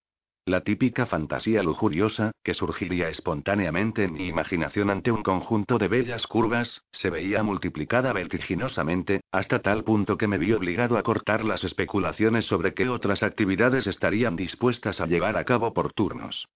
La 0.48 0.62
típica 0.62 1.04
fantasía 1.04 1.62
lujuriosa, 1.62 2.32
que 2.42 2.54
surgiría 2.54 3.10
espontáneamente 3.10 4.04
en 4.04 4.14
mi 4.14 4.28
imaginación 4.28 4.88
ante 4.88 5.12
un 5.12 5.22
conjunto 5.22 5.76
de 5.76 5.88
bellas 5.88 6.26
curvas, 6.26 6.80
se 6.90 7.10
veía 7.10 7.42
multiplicada 7.42 8.14
vertiginosamente, 8.14 9.20
hasta 9.30 9.60
tal 9.60 9.84
punto 9.84 10.16
que 10.16 10.26
me 10.26 10.38
vi 10.38 10.54
obligado 10.54 10.96
a 10.96 11.02
cortar 11.02 11.44
las 11.44 11.64
especulaciones 11.64 12.46
sobre 12.46 12.72
qué 12.72 12.88
otras 12.88 13.22
actividades 13.22 13.86
estarían 13.86 14.36
dispuestas 14.36 15.02
a 15.02 15.06
llevar 15.06 15.36
a 15.36 15.44
cabo 15.44 15.74
por 15.74 15.92
turnos. 15.92 16.48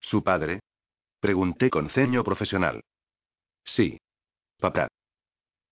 ¿Su 0.00 0.24
padre? 0.24 0.60
Pregunté 1.20 1.68
con 1.68 1.90
ceño 1.90 2.24
profesional. 2.24 2.80
Sí. 3.64 4.00
Papá. 4.58 4.88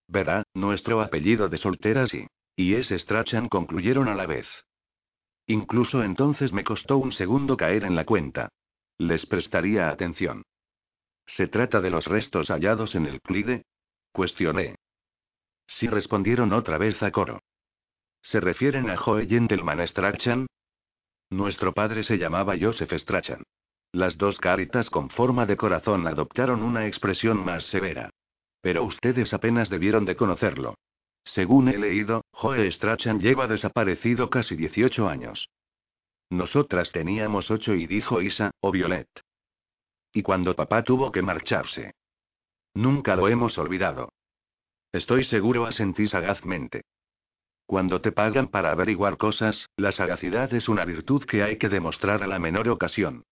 Verá, 0.06 0.42
nuestro 0.52 1.00
apellido 1.00 1.48
de 1.48 1.56
solteras 1.56 2.12
y. 2.12 2.26
Y 2.56 2.74
es 2.74 2.88
Strachan 2.88 3.48
concluyeron 3.48 4.06
a 4.08 4.14
la 4.14 4.26
vez. 4.26 4.46
Incluso 5.48 6.04
entonces 6.04 6.52
me 6.52 6.62
costó 6.62 6.98
un 6.98 7.12
segundo 7.12 7.56
caer 7.56 7.84
en 7.84 7.96
la 7.96 8.04
cuenta. 8.04 8.50
Les 8.98 9.24
prestaría 9.24 9.88
atención. 9.88 10.42
¿Se 11.26 11.48
trata 11.48 11.80
de 11.80 11.90
los 11.90 12.04
restos 12.04 12.48
hallados 12.48 12.94
en 12.94 13.06
el 13.06 13.20
Clide? 13.22 13.64
Cuestioné. 14.12 14.76
Sí 15.66 15.86
respondieron 15.88 16.52
otra 16.52 16.76
vez 16.76 17.02
a 17.02 17.10
coro. 17.10 17.40
¿Se 18.22 18.40
refieren 18.40 18.90
a 18.90 18.96
Joe 18.96 19.26
Gentleman 19.26 19.86
Strachan? 19.88 20.46
Nuestro 21.30 21.72
padre 21.72 22.04
se 22.04 22.18
llamaba 22.18 22.54
Joseph 22.60 22.92
Strachan. 22.92 23.42
Las 23.92 24.18
dos 24.18 24.38
caritas 24.38 24.90
con 24.90 25.08
forma 25.08 25.46
de 25.46 25.56
corazón 25.56 26.06
adoptaron 26.06 26.62
una 26.62 26.86
expresión 26.86 27.42
más 27.42 27.64
severa. 27.66 28.10
Pero 28.60 28.84
ustedes 28.84 29.32
apenas 29.32 29.70
debieron 29.70 30.04
de 30.04 30.16
conocerlo. 30.16 30.74
Según 31.34 31.68
he 31.68 31.78
leído, 31.78 32.24
Joe 32.32 32.70
Strachan 32.72 33.20
lleva 33.20 33.46
desaparecido 33.46 34.30
casi 34.30 34.56
18 34.56 35.08
años. 35.08 35.48
Nosotras 36.30 36.90
teníamos 36.92 37.50
ocho 37.50 37.74
y 37.74 37.86
dijo 37.86 38.22
Isa, 38.22 38.50
o 38.60 38.70
Violet. 38.70 39.08
Y 40.12 40.22
cuando 40.22 40.54
papá 40.54 40.82
tuvo 40.82 41.12
que 41.12 41.22
marcharse. 41.22 41.92
Nunca 42.74 43.16
lo 43.16 43.28
hemos 43.28 43.58
olvidado. 43.58 44.10
Estoy 44.92 45.24
seguro, 45.24 45.66
asentí 45.66 46.08
sagazmente. 46.08 46.82
Cuando 47.66 48.00
te 48.00 48.12
pagan 48.12 48.48
para 48.48 48.70
averiguar 48.70 49.18
cosas, 49.18 49.66
la 49.76 49.92
sagacidad 49.92 50.52
es 50.54 50.68
una 50.68 50.86
virtud 50.86 51.24
que 51.26 51.42
hay 51.42 51.58
que 51.58 51.68
demostrar 51.68 52.22
a 52.22 52.26
la 52.26 52.38
menor 52.38 52.68
ocasión. 52.70 53.24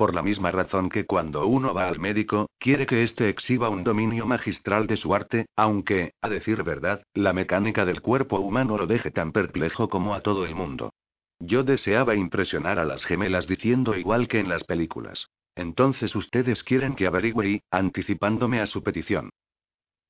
Por 0.00 0.14
la 0.14 0.22
misma 0.22 0.50
razón 0.50 0.88
que 0.88 1.04
cuando 1.04 1.46
uno 1.46 1.74
va 1.74 1.86
al 1.86 1.98
médico, 1.98 2.48
quiere 2.58 2.86
que 2.86 3.02
éste 3.02 3.28
exhiba 3.28 3.68
un 3.68 3.84
dominio 3.84 4.24
magistral 4.24 4.86
de 4.86 4.96
su 4.96 5.14
arte, 5.14 5.44
aunque, 5.56 6.14
a 6.22 6.30
decir 6.30 6.62
verdad, 6.62 7.02
la 7.12 7.34
mecánica 7.34 7.84
del 7.84 8.00
cuerpo 8.00 8.40
humano 8.40 8.78
lo 8.78 8.86
deje 8.86 9.10
tan 9.10 9.30
perplejo 9.30 9.90
como 9.90 10.14
a 10.14 10.22
todo 10.22 10.46
el 10.46 10.54
mundo. 10.54 10.94
Yo 11.38 11.64
deseaba 11.64 12.14
impresionar 12.14 12.78
a 12.78 12.86
las 12.86 13.04
gemelas 13.04 13.46
diciendo 13.46 13.94
igual 13.94 14.26
que 14.26 14.40
en 14.40 14.48
las 14.48 14.64
películas. 14.64 15.26
Entonces 15.54 16.16
ustedes 16.16 16.62
quieren 16.62 16.94
que 16.94 17.06
averigüe 17.06 17.50
y, 17.50 17.62
anticipándome 17.70 18.62
a 18.62 18.66
su 18.68 18.82
petición. 18.82 19.28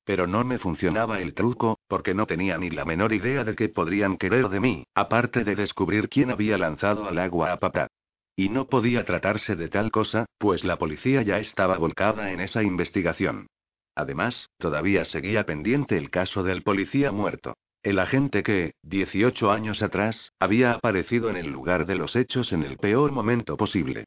Pero 0.05 0.25
no 0.25 0.45
me 0.45 0.57
funcionaba 0.57 1.19
el 1.19 1.33
truco, 1.33 1.79
porque 1.89 2.13
no 2.13 2.27
tenía 2.27 2.57
ni 2.57 2.69
la 2.69 2.85
menor 2.85 3.11
idea 3.11 3.43
de 3.43 3.57
qué 3.57 3.67
podrían 3.67 4.15
querer 4.15 4.47
de 4.47 4.61
mí, 4.61 4.85
aparte 4.95 5.43
de 5.43 5.57
descubrir 5.57 6.07
quién 6.07 6.31
había 6.31 6.57
lanzado 6.57 7.09
al 7.09 7.19
agua 7.19 7.51
a 7.51 7.57
papá. 7.57 7.89
Y 8.35 8.49
no 8.49 8.67
podía 8.67 9.05
tratarse 9.05 9.55
de 9.55 9.69
tal 9.69 9.91
cosa, 9.91 10.25
pues 10.37 10.63
la 10.63 10.77
policía 10.77 11.21
ya 11.21 11.39
estaba 11.39 11.77
volcada 11.77 12.31
en 12.31 12.39
esa 12.39 12.63
investigación. 12.63 13.47
Además, 13.95 14.47
todavía 14.57 15.05
seguía 15.05 15.45
pendiente 15.45 15.97
el 15.97 16.09
caso 16.09 16.43
del 16.43 16.63
policía 16.63 17.11
muerto. 17.11 17.55
El 17.83 17.99
agente 17.99 18.43
que, 18.43 18.73
18 18.83 19.51
años 19.51 19.81
atrás, 19.81 20.31
había 20.39 20.73
aparecido 20.73 21.29
en 21.29 21.35
el 21.35 21.47
lugar 21.51 21.85
de 21.85 21.95
los 21.95 22.15
hechos 22.15 22.53
en 22.53 22.63
el 22.63 22.77
peor 22.77 23.11
momento 23.11 23.57
posible. 23.57 24.05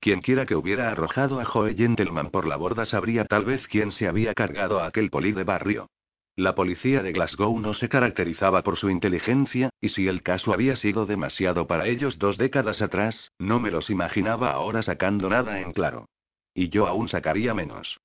Quienquiera 0.00 0.46
que 0.46 0.54
hubiera 0.54 0.90
arrojado 0.90 1.40
a 1.40 1.44
Joe 1.44 1.74
Gentleman 1.74 2.30
por 2.30 2.46
la 2.46 2.56
borda 2.56 2.86
sabría 2.86 3.24
tal 3.24 3.44
vez 3.44 3.66
quién 3.66 3.92
se 3.92 4.06
había 4.06 4.34
cargado 4.34 4.78
a 4.78 4.86
aquel 4.86 5.10
poli 5.10 5.32
de 5.32 5.44
barrio. 5.44 5.88
La 6.38 6.54
policía 6.54 7.02
de 7.02 7.12
Glasgow 7.12 7.58
no 7.58 7.72
se 7.72 7.88
caracterizaba 7.88 8.62
por 8.62 8.76
su 8.76 8.90
inteligencia, 8.90 9.70
y 9.80 9.88
si 9.88 10.06
el 10.06 10.22
caso 10.22 10.52
había 10.52 10.76
sido 10.76 11.06
demasiado 11.06 11.66
para 11.66 11.86
ellos 11.86 12.18
dos 12.18 12.36
décadas 12.36 12.82
atrás, 12.82 13.32
no 13.38 13.58
me 13.58 13.70
los 13.70 13.88
imaginaba 13.88 14.50
ahora 14.50 14.82
sacando 14.82 15.30
nada 15.30 15.62
en 15.62 15.72
claro. 15.72 16.10
Y 16.52 16.68
yo 16.68 16.88
aún 16.88 17.08
sacaría 17.08 17.54
menos. 17.54 17.98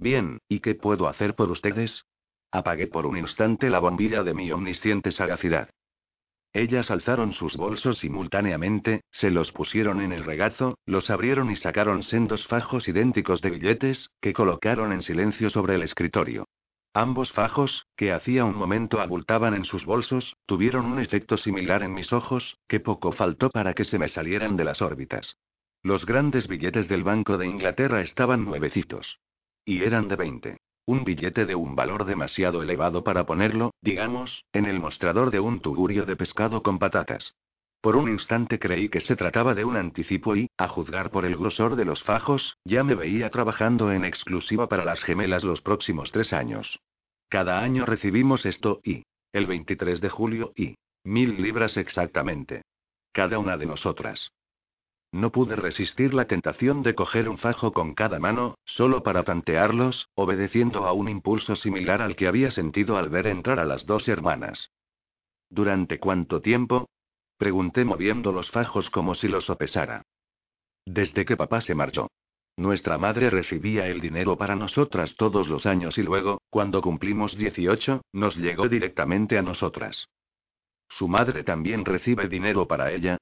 Bien, 0.00 0.38
¿y 0.48 0.58
qué 0.58 0.74
puedo 0.74 1.06
hacer 1.06 1.36
por 1.36 1.48
ustedes? 1.52 2.04
Apagué 2.50 2.88
por 2.88 3.06
un 3.06 3.16
instante 3.16 3.70
la 3.70 3.78
bombilla 3.78 4.24
de 4.24 4.34
mi 4.34 4.50
omnisciente 4.50 5.12
sagacidad. 5.12 5.70
Ellas 6.52 6.90
alzaron 6.90 7.32
sus 7.34 7.56
bolsos 7.56 7.98
simultáneamente, 7.98 9.02
se 9.12 9.30
los 9.30 9.52
pusieron 9.52 10.00
en 10.00 10.12
el 10.12 10.24
regazo, 10.24 10.76
los 10.86 11.08
abrieron 11.08 11.52
y 11.52 11.56
sacaron 11.56 12.02
sendos 12.02 12.44
fajos 12.48 12.88
idénticos 12.88 13.40
de 13.42 13.50
billetes, 13.50 14.10
que 14.20 14.32
colocaron 14.32 14.92
en 14.92 15.02
silencio 15.02 15.50
sobre 15.50 15.76
el 15.76 15.82
escritorio. 15.82 16.46
Ambos 16.96 17.32
fajos, 17.32 17.88
que 17.96 18.12
hacía 18.12 18.44
un 18.44 18.56
momento 18.56 19.00
abultaban 19.00 19.52
en 19.54 19.64
sus 19.64 19.84
bolsos, 19.84 20.36
tuvieron 20.46 20.86
un 20.86 21.00
efecto 21.00 21.36
similar 21.36 21.82
en 21.82 21.92
mis 21.92 22.12
ojos, 22.12 22.56
que 22.68 22.78
poco 22.78 23.10
faltó 23.10 23.50
para 23.50 23.74
que 23.74 23.84
se 23.84 23.98
me 23.98 24.08
salieran 24.08 24.56
de 24.56 24.62
las 24.62 24.80
órbitas. 24.80 25.36
Los 25.82 26.06
grandes 26.06 26.46
billetes 26.46 26.88
del 26.88 27.02
Banco 27.02 27.36
de 27.36 27.48
Inglaterra 27.48 28.00
estaban 28.00 28.44
nuevecitos. 28.44 29.18
Y 29.64 29.82
eran 29.82 30.06
de 30.06 30.14
20. 30.14 30.56
Un 30.86 31.02
billete 31.02 31.46
de 31.46 31.56
un 31.56 31.74
valor 31.74 32.04
demasiado 32.04 32.62
elevado 32.62 33.02
para 33.02 33.26
ponerlo, 33.26 33.72
digamos, 33.80 34.44
en 34.52 34.66
el 34.66 34.78
mostrador 34.78 35.32
de 35.32 35.40
un 35.40 35.60
tugurio 35.60 36.06
de 36.06 36.14
pescado 36.14 36.62
con 36.62 36.78
patatas. 36.78 37.34
Por 37.84 37.96
un 37.96 38.08
instante 38.08 38.58
creí 38.58 38.88
que 38.88 39.02
se 39.02 39.14
trataba 39.14 39.54
de 39.54 39.62
un 39.62 39.76
anticipo 39.76 40.34
y, 40.34 40.48
a 40.56 40.68
juzgar 40.68 41.10
por 41.10 41.26
el 41.26 41.36
grosor 41.36 41.76
de 41.76 41.84
los 41.84 42.02
fajos, 42.02 42.56
ya 42.64 42.82
me 42.82 42.94
veía 42.94 43.28
trabajando 43.28 43.92
en 43.92 44.06
exclusiva 44.06 44.70
para 44.70 44.86
las 44.86 45.02
gemelas 45.02 45.44
los 45.44 45.60
próximos 45.60 46.10
tres 46.10 46.32
años. 46.32 46.80
Cada 47.28 47.60
año 47.60 47.84
recibimos 47.84 48.46
esto 48.46 48.80
y, 48.82 49.02
el 49.34 49.44
23 49.44 50.00
de 50.00 50.08
julio 50.08 50.54
y, 50.56 50.76
mil 51.04 51.42
libras 51.42 51.76
exactamente. 51.76 52.62
Cada 53.12 53.38
una 53.38 53.58
de 53.58 53.66
nosotras. 53.66 54.30
No 55.12 55.30
pude 55.30 55.54
resistir 55.54 56.14
la 56.14 56.24
tentación 56.24 56.82
de 56.82 56.94
coger 56.94 57.28
un 57.28 57.36
fajo 57.36 57.74
con 57.74 57.92
cada 57.92 58.18
mano, 58.18 58.54
solo 58.64 59.02
para 59.02 59.24
tantearlos, 59.24 60.08
obedeciendo 60.14 60.86
a 60.86 60.94
un 60.94 61.10
impulso 61.10 61.54
similar 61.54 62.00
al 62.00 62.16
que 62.16 62.28
había 62.28 62.50
sentido 62.50 62.96
al 62.96 63.10
ver 63.10 63.26
entrar 63.26 63.60
a 63.60 63.66
las 63.66 63.84
dos 63.84 64.08
hermanas. 64.08 64.70
¿Durante 65.50 65.98
cuánto 65.98 66.40
tiempo? 66.40 66.88
Pregunté 67.36 67.84
moviendo 67.84 68.32
los 68.32 68.50
fajos 68.50 68.88
como 68.90 69.14
si 69.14 69.28
los 69.28 69.44
sopesara. 69.44 70.02
Desde 70.86 71.24
que 71.24 71.36
papá 71.36 71.60
se 71.60 71.74
marchó. 71.74 72.08
Nuestra 72.56 72.98
madre 72.98 73.30
recibía 73.30 73.88
el 73.88 74.00
dinero 74.00 74.36
para 74.36 74.54
nosotras 74.54 75.14
todos 75.16 75.48
los 75.48 75.66
años 75.66 75.98
y 75.98 76.02
luego, 76.02 76.40
cuando 76.50 76.80
cumplimos 76.82 77.36
18, 77.36 78.02
nos 78.12 78.36
llegó 78.36 78.68
directamente 78.68 79.38
a 79.38 79.42
nosotras. 79.42 80.06
¿Su 80.88 81.08
madre 81.08 81.42
también 81.42 81.84
recibe 81.84 82.28
dinero 82.28 82.68
para 82.68 82.92
ella? 82.92 83.18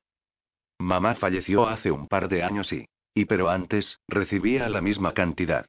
Mamá 0.79 1.15
falleció 1.15 1.67
hace 1.67 1.91
un 1.91 2.09
par 2.09 2.29
de 2.29 2.43
años 2.43 2.73
y... 2.73 2.87
Y 3.15 3.27
pero 3.27 3.51
antes, 3.51 3.99
recibía 4.09 4.69
la 4.71 4.81
misma 4.81 5.13
cantidad. 5.13 5.67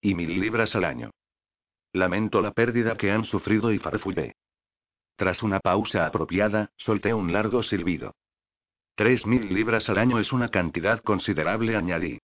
Y 0.00 0.14
mil 0.14 0.40
libras 0.40 0.74
al 0.76 0.84
año. 0.84 1.10
Lamento 1.92 2.40
la 2.40 2.52
pérdida 2.52 2.96
que 2.96 3.10
han 3.10 3.24
sufrido 3.24 3.72
y 3.72 3.78
farfullé. 3.78 4.32
Tras 5.16 5.42
una 5.42 5.60
pausa 5.60 6.06
apropiada, 6.06 6.70
solté 6.76 7.14
un 7.14 7.32
largo 7.32 7.62
silbido. 7.62 8.14
Tres 8.94 9.26
mil 9.26 9.52
libras 9.52 9.88
al 9.88 9.98
año 9.98 10.18
es 10.18 10.32
una 10.32 10.48
cantidad 10.48 11.00
considerable, 11.00 11.76
añadí. 11.76 12.18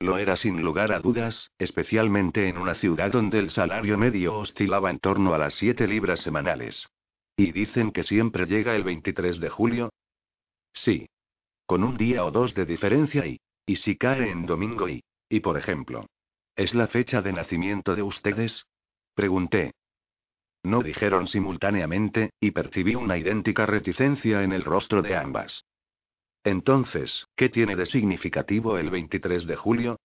Lo 0.00 0.18
era 0.18 0.36
sin 0.36 0.62
lugar 0.62 0.92
a 0.92 1.00
dudas, 1.00 1.50
especialmente 1.58 2.48
en 2.48 2.58
una 2.58 2.74
ciudad 2.74 3.10
donde 3.10 3.38
el 3.38 3.50
salario 3.50 3.96
medio 3.96 4.34
oscilaba 4.38 4.90
en 4.90 4.98
torno 4.98 5.34
a 5.34 5.38
las 5.38 5.54
siete 5.54 5.86
libras 5.86 6.20
semanales. 6.20 6.88
¿Y 7.36 7.52
dicen 7.52 7.90
que 7.90 8.04
siempre 8.04 8.46
llega 8.46 8.76
el 8.76 8.84
23 8.84 9.40
de 9.40 9.48
julio? 9.50 9.92
Sí. 10.72 11.08
Con 11.66 11.82
un 11.84 11.96
día 11.96 12.24
o 12.24 12.30
dos 12.30 12.54
de 12.54 12.66
diferencia 12.66 13.26
y... 13.26 13.40
¿Y 13.66 13.76
si 13.76 13.96
cae 13.96 14.30
en 14.30 14.44
domingo 14.44 14.88
y... 14.88 15.02
Y 15.28 15.40
por 15.40 15.56
ejemplo. 15.56 16.06
¿Es 16.54 16.74
la 16.74 16.86
fecha 16.86 17.22
de 17.22 17.32
nacimiento 17.32 17.96
de 17.96 18.02
ustedes? 18.02 18.66
Pregunté. 19.14 19.72
No 20.64 20.82
dijeron 20.82 21.28
simultáneamente, 21.28 22.30
y 22.40 22.50
percibí 22.50 22.94
una 22.94 23.18
idéntica 23.18 23.66
reticencia 23.66 24.42
en 24.42 24.52
el 24.52 24.64
rostro 24.64 25.02
de 25.02 25.14
ambas. 25.14 25.64
Entonces, 26.42 27.26
¿qué 27.36 27.50
tiene 27.50 27.76
de 27.76 27.86
significativo 27.86 28.78
el 28.78 28.90
23 28.90 29.46
de 29.46 29.56
julio? 29.56 29.98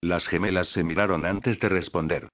Las 0.00 0.26
gemelas 0.26 0.68
se 0.68 0.82
miraron 0.82 1.24
antes 1.24 1.58
de 1.60 1.68
responder. 1.68 2.28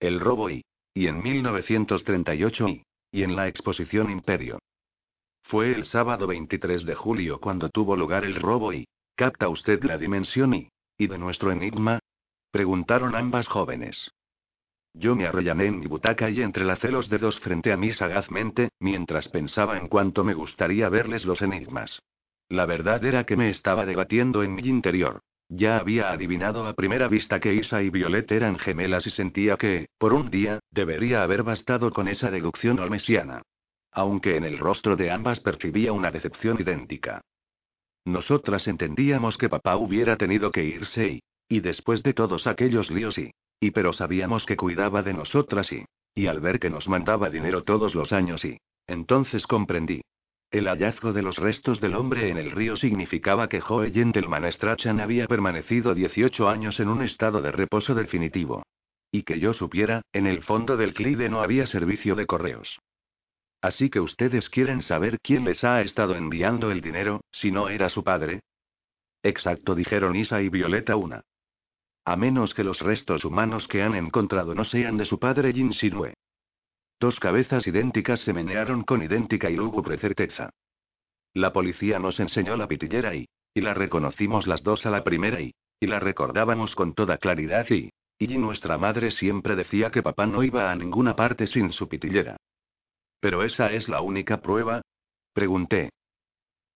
El 0.00 0.20
robo 0.20 0.50
y. 0.50 0.64
Y 0.92 1.06
en 1.06 1.22
1938 1.22 2.68
y. 2.68 2.82
Y 3.10 3.22
en 3.22 3.36
la 3.36 3.48
exposición 3.48 4.10
Imperio. 4.10 4.58
Fue 5.44 5.72
el 5.72 5.86
sábado 5.86 6.26
23 6.26 6.84
de 6.84 6.94
julio 6.94 7.40
cuando 7.40 7.68
tuvo 7.68 7.96
lugar 7.96 8.24
el 8.24 8.34
robo 8.36 8.72
y. 8.72 8.86
¿Capta 9.14 9.48
usted 9.48 9.82
la 9.84 9.96
dimensión 9.96 10.54
y. 10.54 10.68
y 10.98 11.06
de 11.06 11.18
nuestro 11.18 11.52
enigma? 11.52 12.00
Preguntaron 12.50 13.14
ambas 13.14 13.46
jóvenes. 13.46 14.10
Yo 14.94 15.16
me 15.16 15.26
arrellané 15.26 15.66
en 15.66 15.80
mi 15.80 15.86
butaca 15.86 16.30
y 16.30 16.40
entrelacé 16.40 16.90
los 16.90 17.08
dedos 17.08 17.38
frente 17.40 17.72
a 17.72 17.76
mí 17.76 17.92
sagazmente, 17.92 18.68
mientras 18.78 19.28
pensaba 19.28 19.76
en 19.76 19.88
cuánto 19.88 20.22
me 20.22 20.34
gustaría 20.34 20.88
verles 20.88 21.24
los 21.24 21.42
enigmas. 21.42 22.00
La 22.48 22.64
verdad 22.64 23.04
era 23.04 23.24
que 23.24 23.36
me 23.36 23.50
estaba 23.50 23.86
debatiendo 23.86 24.44
en 24.44 24.54
mi 24.54 24.62
interior. 24.62 25.20
Ya 25.48 25.78
había 25.78 26.10
adivinado 26.10 26.66
a 26.66 26.74
primera 26.74 27.08
vista 27.08 27.40
que 27.40 27.54
Isa 27.54 27.82
y 27.82 27.90
Violet 27.90 28.30
eran 28.30 28.58
gemelas 28.58 29.06
y 29.06 29.10
sentía 29.10 29.56
que, 29.56 29.88
por 29.98 30.14
un 30.14 30.30
día, 30.30 30.60
debería 30.70 31.22
haber 31.22 31.42
bastado 31.42 31.90
con 31.90 32.06
esa 32.06 32.30
deducción 32.30 32.78
olmesiana. 32.78 33.42
Aunque 33.90 34.36
en 34.36 34.44
el 34.44 34.58
rostro 34.58 34.96
de 34.96 35.10
ambas 35.10 35.40
percibía 35.40 35.92
una 35.92 36.10
decepción 36.12 36.60
idéntica. 36.60 37.20
Nosotras 38.04 38.66
entendíamos 38.68 39.36
que 39.38 39.48
papá 39.48 39.76
hubiera 39.76 40.16
tenido 40.16 40.50
que 40.52 40.64
irse 40.64 41.08
y, 41.08 41.22
y 41.48 41.60
después 41.60 42.02
de 42.02 42.14
todos 42.14 42.46
aquellos 42.46 42.90
líos 42.90 43.16
y, 43.18 43.30
y 43.64 43.70
pero 43.70 43.94
sabíamos 43.94 44.44
que 44.44 44.58
cuidaba 44.58 45.02
de 45.02 45.14
nosotras 45.14 45.72
y... 45.72 45.86
Y 46.14 46.26
al 46.26 46.40
ver 46.40 46.60
que 46.60 46.68
nos 46.68 46.86
mandaba 46.86 47.30
dinero 47.30 47.64
todos 47.64 47.94
los 47.94 48.12
años 48.12 48.44
y... 48.44 48.58
Entonces 48.86 49.46
comprendí. 49.46 50.02
El 50.50 50.68
hallazgo 50.68 51.14
de 51.14 51.22
los 51.22 51.38
restos 51.38 51.80
del 51.80 51.94
hombre 51.94 52.28
en 52.28 52.36
el 52.36 52.50
río 52.50 52.76
significaba 52.76 53.48
que 53.48 53.62
Joe 53.62 53.90
Gentleman 53.90 54.52
Strachan 54.52 55.00
había 55.00 55.26
permanecido 55.26 55.94
18 55.94 56.46
años 56.46 56.78
en 56.78 56.88
un 56.88 57.02
estado 57.02 57.40
de 57.40 57.52
reposo 57.52 57.94
definitivo. 57.94 58.62
Y 59.10 59.22
que 59.22 59.40
yo 59.40 59.54
supiera, 59.54 60.02
en 60.12 60.26
el 60.26 60.42
fondo 60.42 60.76
del 60.76 60.92
Clyde 60.92 61.30
no 61.30 61.40
había 61.40 61.66
servicio 61.66 62.16
de 62.16 62.26
correos. 62.26 62.78
Así 63.62 63.88
que 63.88 64.00
ustedes 64.00 64.50
quieren 64.50 64.82
saber 64.82 65.18
quién 65.22 65.46
les 65.46 65.64
ha 65.64 65.80
estado 65.80 66.16
enviando 66.16 66.70
el 66.70 66.82
dinero, 66.82 67.22
si 67.32 67.50
no 67.50 67.70
era 67.70 67.88
su 67.88 68.04
padre. 68.04 68.40
Exacto, 69.22 69.74
dijeron 69.74 70.14
Isa 70.16 70.42
y 70.42 70.50
Violeta 70.50 70.96
una. 70.96 71.22
A 72.04 72.16
menos 72.16 72.52
que 72.52 72.64
los 72.64 72.80
restos 72.80 73.24
humanos 73.24 73.66
que 73.68 73.82
han 73.82 73.94
encontrado 73.94 74.54
no 74.54 74.64
sean 74.64 74.96
de 74.96 75.06
su 75.06 75.18
padre 75.18 75.52
Jin 75.52 75.70
Shinue. 75.70 76.14
Dos 77.00 77.18
cabezas 77.18 77.66
idénticas 77.66 78.20
se 78.20 78.32
menearon 78.32 78.84
con 78.84 79.02
idéntica 79.02 79.50
y 79.50 79.56
lúgubre 79.56 79.98
certeza. 79.98 80.50
La 81.32 81.52
policía 81.52 81.98
nos 81.98 82.20
enseñó 82.20 82.56
la 82.56 82.68
pitillera 82.68 83.14
y, 83.14 83.26
y 83.54 83.60
la 83.60 83.74
reconocimos 83.74 84.46
las 84.46 84.62
dos 84.62 84.84
a 84.86 84.90
la 84.90 85.02
primera 85.02 85.40
y, 85.40 85.54
y 85.80 85.86
la 85.86 85.98
recordábamos 85.98 86.74
con 86.74 86.94
toda 86.94 87.18
claridad 87.18 87.66
y, 87.70 87.90
Y 88.18 88.26
nuestra 88.38 88.78
madre 88.78 89.10
siempre 89.10 89.56
decía 89.56 89.90
que 89.90 90.02
papá 90.02 90.26
no 90.26 90.42
iba 90.42 90.70
a 90.70 90.76
ninguna 90.76 91.16
parte 91.16 91.46
sin 91.46 91.72
su 91.72 91.88
pitillera. 91.88 92.36
¿Pero 93.20 93.42
esa 93.42 93.72
es 93.72 93.88
la 93.88 94.00
única 94.00 94.40
prueba? 94.40 94.82
Pregunté. 95.32 95.90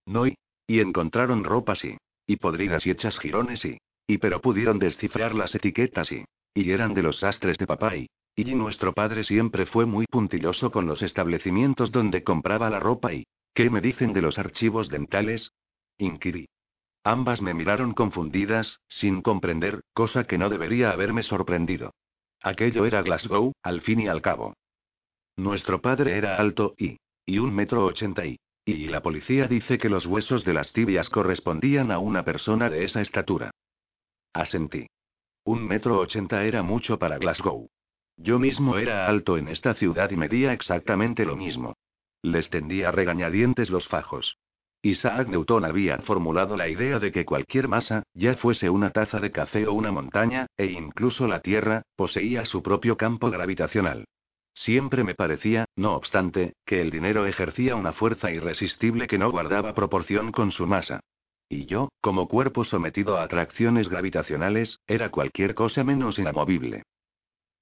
No 0.07 0.27
y, 0.27 0.35
y 0.67 0.81
encontraron 0.81 1.45
ropas 1.45 1.85
y, 1.85 1.97
y 2.27 2.37
podridas 2.37 2.87
y 2.87 2.91
hechas 2.91 3.19
jirones 3.19 3.65
y, 3.65 3.79
y 4.09 4.19
pero 4.19 4.41
pudieron 4.41 4.81
descifrar 4.81 5.35
las 5.35 5.55
etiquetas 5.55 6.11
y, 6.11 6.25
y 6.55 6.71
eran 6.73 6.95
de 6.95 7.03
los 7.03 7.21
sastres 7.21 7.59
de 7.59 7.67
papá 7.67 7.95
y, 7.97 8.09
y 8.35 8.55
nuestro 8.55 8.95
padre 8.95 9.23
siempre 9.23 9.67
fue 9.67 9.85
muy 9.85 10.07
puntilloso 10.07 10.73
con 10.73 10.87
los 10.87 11.03
establecimientos 11.03 11.93
donde 11.93 12.25
compraba 12.25 12.71
la 12.71 12.81
ropa 12.81 13.13
y, 13.13 13.27
¿qué 13.55 13.69
me 13.69 13.81
dicen 13.81 14.13
de 14.15 14.23
los 14.23 14.39
archivos 14.39 14.89
dentales? 14.89 15.53
Inquirí. 15.99 16.49
Ambas 17.05 17.43
me 17.43 17.55
miraron 17.55 17.93
confundidas, 17.93 18.81
sin 18.89 19.23
comprender, 19.23 19.83
cosa 19.93 20.25
que 20.25 20.39
no 20.39 20.49
debería 20.49 20.91
haberme 20.91 21.23
sorprendido. 21.23 21.93
Aquello 22.43 22.87
era 22.87 23.03
Glasgow, 23.03 23.53
al 23.63 23.83
fin 23.83 24.01
y 24.01 24.09
al 24.09 24.23
cabo. 24.23 24.55
Nuestro 25.37 25.81
padre 25.81 26.17
era 26.17 26.37
alto 26.37 26.75
y, 26.79 26.97
y 27.27 27.39
un 27.39 27.55
metro 27.55 27.85
ochenta 27.85 28.25
y, 28.25 28.39
y 28.65 28.87
la 28.89 29.03
policía 29.03 29.49
dice 29.49 29.79
que 29.79 29.89
los 29.89 30.07
huesos 30.07 30.45
de 30.45 30.55
las 30.55 30.73
tibias 30.73 31.09
correspondían 31.11 31.91
a 31.91 31.99
una 31.99 32.25
persona 32.25 32.71
de 32.71 32.85
esa 32.85 33.01
estatura. 33.01 33.51
Asentí. 34.33 34.87
Un 35.45 35.67
metro 35.67 35.99
ochenta 35.99 36.45
era 36.45 36.63
mucho 36.63 36.99
para 36.99 37.19
Glasgow. 37.19 37.69
Yo 38.17 38.39
mismo 38.39 38.79
era 38.79 39.07
alto 39.07 39.39
en 39.39 39.49
esta 39.49 39.75
ciudad 39.75 40.11
y 40.11 40.17
medía 40.17 40.53
exactamente 40.53 41.25
lo 41.25 41.37
mismo. 41.37 41.75
Les 42.23 42.51
tendía 42.51 42.91
regañadientes 42.91 43.71
los 43.71 43.87
fajos. 43.89 44.37
Isaac 44.83 45.29
Newton 45.29 45.65
había 45.65 45.99
formulado 45.99 46.57
la 46.57 46.69
idea 46.69 46.99
de 46.99 47.11
que 47.11 47.25
cualquier 47.25 47.67
masa, 47.67 48.05
ya 48.15 48.35
fuese 48.37 48.71
una 48.71 48.91
taza 48.91 49.19
de 49.19 49.33
café 49.33 49.67
o 49.67 49.73
una 49.73 49.91
montaña, 49.91 50.47
e 50.57 50.67
incluso 50.67 51.27
la 51.27 51.41
Tierra, 51.41 51.83
poseía 51.97 52.45
su 52.45 52.63
propio 52.63 52.97
campo 52.97 53.31
gravitacional. 53.31 54.05
Siempre 54.55 55.05
me 55.05 55.15
parecía, 55.15 55.67
no 55.77 55.95
obstante, 55.95 56.55
que 56.65 56.81
el 56.81 56.91
dinero 56.91 57.27
ejercía 57.27 57.77
una 57.77 57.93
fuerza 57.93 58.31
irresistible 58.31 59.07
que 59.07 59.19
no 59.19 59.31
guardaba 59.31 59.75
proporción 59.75 60.33
con 60.33 60.51
su 60.51 60.67
masa. 60.67 61.01
Y 61.49 61.67
yo, 61.67 61.89
como 62.01 62.29
cuerpo 62.29 62.65
sometido 62.65 63.17
a 63.17 63.23
atracciones 63.23 63.89
gravitacionales, 63.89 64.79
era 64.87 65.11
cualquier 65.11 65.55
cosa 65.55 65.83
menos 65.83 66.19
inamovible. 66.19 66.83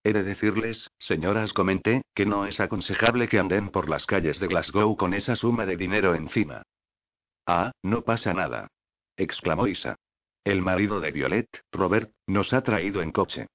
He 0.03 0.12
de 0.12 0.22
decirles, 0.22 0.90
señoras, 0.99 1.53
comenté, 1.53 2.03
que 2.14 2.27
no 2.27 2.46
es 2.46 2.61
aconsejable 2.61 3.29
que 3.29 3.38
anden 3.38 3.70
por 3.70 3.88
las 3.88 4.07
calles 4.07 4.38
de 4.38 4.46
Glasgow 4.46 4.96
con 4.96 5.14
esa 5.14 5.37
suma 5.37 5.66
de 5.66 5.77
dinero 5.77 6.14
encima. 6.14 6.62
Ah, 7.46 7.72
no 7.83 8.03
pasa 8.03 8.35
nada. 8.35 8.68
exclamó 9.16 9.66
Isa. 9.66 9.96
El 10.44 10.62
marido 10.62 11.01
de 11.01 11.11
Violet, 11.11 11.49
Robert, 11.72 12.12
nos 12.27 12.53
ha 12.53 12.62
traído 12.62 13.03
en 13.03 13.11
coche. 13.11 13.46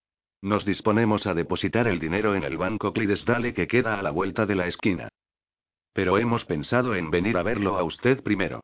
Nos 0.41 0.65
disponemos 0.65 1.28
a 1.28 1.34
depositar 1.34 1.88
el 1.88 2.00
dinero 2.00 2.36
en 2.36 2.44
el 2.44 2.58
banco 2.58 2.91
Clydesdale 2.94 3.54
que 3.54 3.67
queda 3.67 4.00
a 4.00 4.02
la 4.02 4.12
vuelta 4.12 4.46
de 4.46 4.56
la 4.56 4.67
esquina. 4.67 5.10
Pero 5.94 6.17
hemos 6.17 6.46
pensado 6.46 6.96
en 6.96 7.12
venir 7.12 7.38
a 7.38 7.44
verlo 7.44 7.78
a 7.78 7.84
usted 7.84 8.24
primero. 8.24 8.62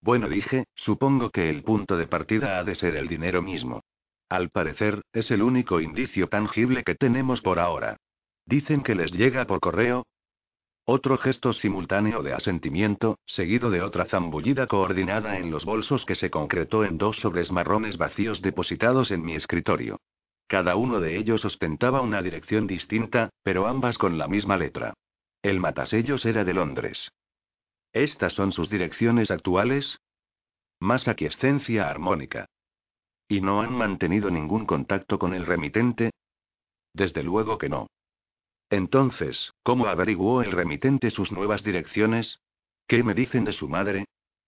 Bueno, 0.00 0.28
dije, 0.28 0.64
supongo 0.74 1.30
que 1.30 1.50
el 1.50 1.62
punto 1.62 1.96
de 1.96 2.06
partida 2.06 2.58
ha 2.58 2.64
de 2.64 2.74
ser 2.74 2.96
el 2.96 3.08
dinero 3.08 3.42
mismo. 3.42 3.82
Al 4.28 4.50
parecer, 4.50 5.02
es 5.12 5.30
el 5.30 5.42
único 5.42 5.80
indicio 5.80 6.28
tangible 6.28 6.84
que 6.84 6.94
tenemos 6.94 7.40
por 7.40 7.58
ahora. 7.58 7.96
Dicen 8.46 8.82
que 8.82 8.94
les 8.94 9.12
llega 9.12 9.46
por 9.46 9.60
correo, 9.60 10.04
otro 10.90 11.18
gesto 11.18 11.52
simultáneo 11.52 12.22
de 12.22 12.32
asentimiento, 12.32 13.18
seguido 13.26 13.68
de 13.68 13.82
otra 13.82 14.06
zambullida 14.06 14.66
coordinada 14.66 15.36
en 15.36 15.50
los 15.50 15.66
bolsos 15.66 16.06
que 16.06 16.14
se 16.14 16.30
concretó 16.30 16.82
en 16.82 16.96
dos 16.96 17.18
sobres 17.18 17.52
marrones 17.52 17.98
vacíos 17.98 18.40
depositados 18.40 19.10
en 19.10 19.22
mi 19.22 19.34
escritorio. 19.34 20.00
Cada 20.46 20.76
uno 20.76 20.98
de 20.98 21.18
ellos 21.18 21.44
ostentaba 21.44 22.00
una 22.00 22.22
dirección 22.22 22.66
distinta, 22.66 23.28
pero 23.42 23.66
ambas 23.66 23.98
con 23.98 24.16
la 24.16 24.28
misma 24.28 24.56
letra. 24.56 24.94
El 25.42 25.60
matasellos 25.60 26.24
era 26.24 26.42
de 26.42 26.54
Londres. 26.54 27.12
¿Estas 27.92 28.32
son 28.34 28.52
sus 28.52 28.68
direcciones 28.68 29.30
actuales? 29.30 29.98
Más 30.80 31.08
aquiescencia 31.08 31.88
armónica. 31.88 32.46
¿Y 33.28 33.40
no 33.40 33.60
han 33.60 33.72
mantenido 33.72 34.30
ningún 34.30 34.66
contacto 34.66 35.18
con 35.18 35.34
el 35.34 35.46
remitente? 35.46 36.10
Desde 36.94 37.22
luego 37.22 37.58
que 37.58 37.68
no. 37.68 37.88
Entonces, 38.70 39.52
¿cómo 39.62 39.86
averiguó 39.86 40.42
el 40.42 40.52
remitente 40.52 41.10
sus 41.10 41.32
nuevas 41.32 41.62
direcciones? 41.64 42.40
¿Qué 42.86 43.02
me 43.02 43.14
dicen 43.14 43.44
de 43.44 43.52
su 43.52 43.68
madre? 43.68 44.06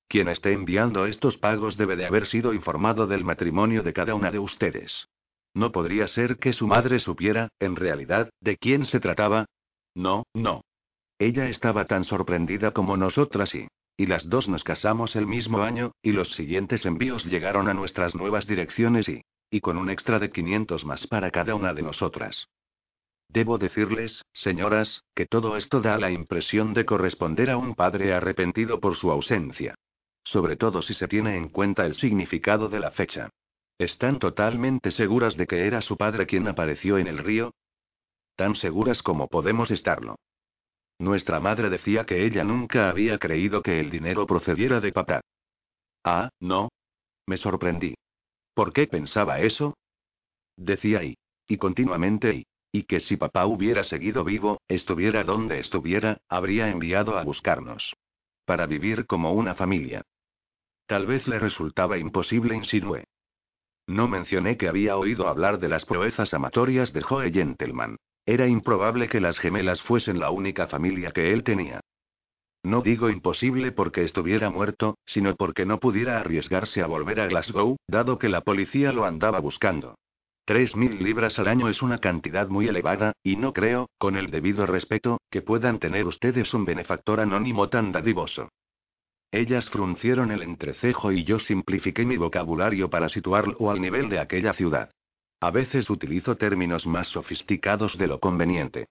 Quien 0.08 0.28
esté 0.28 0.52
enviando 0.52 1.06
estos 1.06 1.38
pagos 1.38 1.76
debe 1.76 1.96
de 1.96 2.06
haber 2.06 2.26
sido 2.26 2.52
informado 2.52 3.06
del 3.06 3.24
matrimonio 3.24 3.82
de 3.82 3.92
cada 3.92 4.14
una 4.14 4.30
de 4.30 4.38
ustedes. 4.38 5.08
¿No 5.54 5.72
podría 5.72 6.08
ser 6.08 6.38
que 6.38 6.52
su 6.52 6.66
madre 6.66 7.00
supiera, 7.00 7.48
en 7.58 7.76
realidad, 7.76 8.30
de 8.40 8.56
quién 8.56 8.86
se 8.86 9.00
trataba? 9.00 9.46
No, 9.94 10.24
no. 10.34 10.62
Ella 11.20 11.50
estaba 11.50 11.84
tan 11.84 12.04
sorprendida 12.04 12.70
como 12.72 12.96
nosotras 12.96 13.54
y... 13.54 13.68
Y 13.98 14.06
las 14.06 14.26
dos 14.26 14.48
nos 14.48 14.64
casamos 14.64 15.14
el 15.16 15.26
mismo 15.26 15.60
año, 15.60 15.92
y 16.00 16.12
los 16.12 16.34
siguientes 16.34 16.86
envíos 16.86 17.26
llegaron 17.26 17.68
a 17.68 17.74
nuestras 17.74 18.14
nuevas 18.14 18.46
direcciones 18.46 19.06
y... 19.06 19.20
Y 19.50 19.60
con 19.60 19.76
un 19.76 19.90
extra 19.90 20.18
de 20.18 20.30
500 20.30 20.86
más 20.86 21.06
para 21.08 21.30
cada 21.30 21.54
una 21.54 21.74
de 21.74 21.82
nosotras. 21.82 22.46
Debo 23.28 23.58
decirles, 23.58 24.24
señoras, 24.32 25.02
que 25.14 25.26
todo 25.26 25.58
esto 25.58 25.82
da 25.82 25.98
la 25.98 26.10
impresión 26.10 26.72
de 26.72 26.86
corresponder 26.86 27.50
a 27.50 27.58
un 27.58 27.74
padre 27.74 28.14
arrepentido 28.14 28.80
por 28.80 28.96
su 28.96 29.10
ausencia. 29.10 29.74
Sobre 30.24 30.56
todo 30.56 30.80
si 30.80 30.94
se 30.94 31.06
tiene 31.06 31.36
en 31.36 31.50
cuenta 31.50 31.84
el 31.84 31.96
significado 31.96 32.70
de 32.70 32.80
la 32.80 32.92
fecha. 32.92 33.28
¿Están 33.76 34.20
totalmente 34.20 34.90
seguras 34.90 35.36
de 35.36 35.46
que 35.46 35.66
era 35.66 35.82
su 35.82 35.98
padre 35.98 36.24
quien 36.24 36.48
apareció 36.48 36.96
en 36.96 37.08
el 37.08 37.18
río? 37.18 37.52
Tan 38.36 38.56
seguras 38.56 39.02
como 39.02 39.28
podemos 39.28 39.70
estarlo. 39.70 40.16
Nuestra 41.00 41.40
madre 41.40 41.70
decía 41.70 42.04
que 42.04 42.26
ella 42.26 42.44
nunca 42.44 42.90
había 42.90 43.16
creído 43.16 43.62
que 43.62 43.80
el 43.80 43.90
dinero 43.90 44.26
procediera 44.26 44.80
de 44.80 44.92
papá. 44.92 45.22
Ah, 46.04 46.28
no. 46.40 46.68
Me 47.26 47.38
sorprendí. 47.38 47.94
¿Por 48.52 48.74
qué 48.74 48.86
pensaba 48.86 49.40
eso? 49.40 49.78
Decía 50.58 51.02
y. 51.02 51.16
Y 51.48 51.56
continuamente 51.56 52.34
y. 52.34 52.46
Y 52.70 52.82
que 52.82 53.00
si 53.00 53.16
papá 53.16 53.46
hubiera 53.46 53.82
seguido 53.82 54.24
vivo, 54.24 54.60
estuviera 54.68 55.24
donde 55.24 55.58
estuviera, 55.60 56.18
habría 56.28 56.68
enviado 56.68 57.16
a 57.16 57.24
buscarnos. 57.24 57.94
Para 58.44 58.66
vivir 58.66 59.06
como 59.06 59.32
una 59.32 59.54
familia. 59.54 60.02
Tal 60.84 61.06
vez 61.06 61.26
le 61.26 61.38
resultaba 61.38 61.96
imposible, 61.96 62.54
insinué. 62.54 63.04
No 63.86 64.06
mencioné 64.06 64.58
que 64.58 64.68
había 64.68 64.98
oído 64.98 65.28
hablar 65.28 65.60
de 65.60 65.70
las 65.70 65.86
proezas 65.86 66.34
amatorias 66.34 66.92
de 66.92 67.00
Joe 67.00 67.32
Gentleman. 67.32 67.96
Era 68.26 68.46
improbable 68.46 69.08
que 69.08 69.20
las 69.20 69.38
gemelas 69.38 69.80
fuesen 69.82 70.18
la 70.18 70.30
única 70.30 70.66
familia 70.68 71.10
que 71.10 71.32
él 71.32 71.42
tenía. 71.44 71.80
No 72.62 72.82
digo 72.82 73.08
imposible 73.08 73.72
porque 73.72 74.04
estuviera 74.04 74.50
muerto, 74.50 74.98
sino 75.06 75.34
porque 75.34 75.64
no 75.64 75.80
pudiera 75.80 76.18
arriesgarse 76.20 76.82
a 76.82 76.86
volver 76.86 77.20
a 77.20 77.26
Glasgow, 77.26 77.76
dado 77.88 78.18
que 78.18 78.28
la 78.28 78.42
policía 78.42 78.92
lo 78.92 79.06
andaba 79.06 79.40
buscando. 79.40 79.94
Tres 80.44 80.74
mil 80.76 81.02
libras 81.02 81.38
al 81.38 81.48
año 81.48 81.68
es 81.68 81.80
una 81.80 81.98
cantidad 81.98 82.48
muy 82.48 82.66
elevada, 82.68 83.12
y 83.22 83.36
no 83.36 83.52
creo, 83.52 83.88
con 83.98 84.16
el 84.16 84.30
debido 84.30 84.66
respeto, 84.66 85.20
que 85.30 85.42
puedan 85.42 85.78
tener 85.78 86.06
ustedes 86.06 86.52
un 86.52 86.64
benefactor 86.64 87.20
anónimo 87.20 87.68
tan 87.68 87.92
dadivoso. 87.92 88.48
Ellas 89.32 89.70
fruncieron 89.70 90.32
el 90.32 90.42
entrecejo 90.42 91.12
y 91.12 91.24
yo 91.24 91.38
simplifiqué 91.38 92.04
mi 92.04 92.16
vocabulario 92.16 92.90
para 92.90 93.08
situarlo 93.08 93.70
al 93.70 93.80
nivel 93.80 94.08
de 94.08 94.18
aquella 94.18 94.52
ciudad. 94.54 94.90
A 95.40 95.50
veces 95.50 95.88
utilizo 95.88 96.36
términos 96.36 96.86
más 96.86 97.08
sofisticados 97.08 97.96
de 97.96 98.06
lo 98.06 98.20
conveniente. 98.20 98.88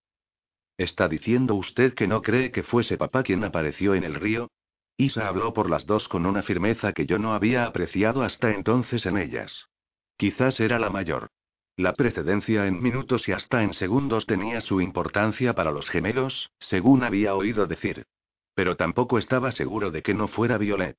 ¿Está 0.78 1.08
diciendo 1.08 1.56
usted 1.56 1.94
que 1.94 2.08
no 2.08 2.22
cree 2.22 2.52
que 2.52 2.64
fuese 2.64 2.98
papá 2.98 3.22
quien 3.22 3.44
apareció 3.44 3.94
en 3.94 4.04
el 4.04 4.16
río? 4.16 4.50
Isa 4.98 5.28
habló 5.28 5.54
por 5.54 5.70
las 5.70 5.86
dos 5.86 6.08
con 6.08 6.26
una 6.26 6.42
firmeza 6.42 6.92
que 6.92 7.06
yo 7.06 7.20
no 7.20 7.34
había 7.34 7.66
apreciado 7.66 8.24
hasta 8.24 8.52
entonces 8.52 9.06
en 9.06 9.18
ellas. 9.18 9.70
Quizás 10.18 10.60
era 10.60 10.80
la 10.80 10.90
mayor. 10.90 11.30
La 11.78 11.94
precedencia 11.94 12.68
en 12.68 12.82
minutos 12.82 13.30
y 13.30 13.32
hasta 13.32 13.64
en 13.64 13.74
segundos 13.74 14.26
tenía 14.26 14.60
su 14.60 14.82
importancia 14.82 15.54
para 15.54 15.72
los 15.72 15.90
gemelos, 15.90 16.52
según 16.60 17.04
había 17.04 17.36
oído 17.36 17.68
decir. 17.68 18.06
Pero 18.54 18.76
tampoco 18.76 19.18
estaba 19.18 19.54
seguro 19.54 19.92
de 19.92 20.02
que 20.02 20.14
no 20.14 20.28
fuera 20.28 20.58
Violet. 20.58 20.98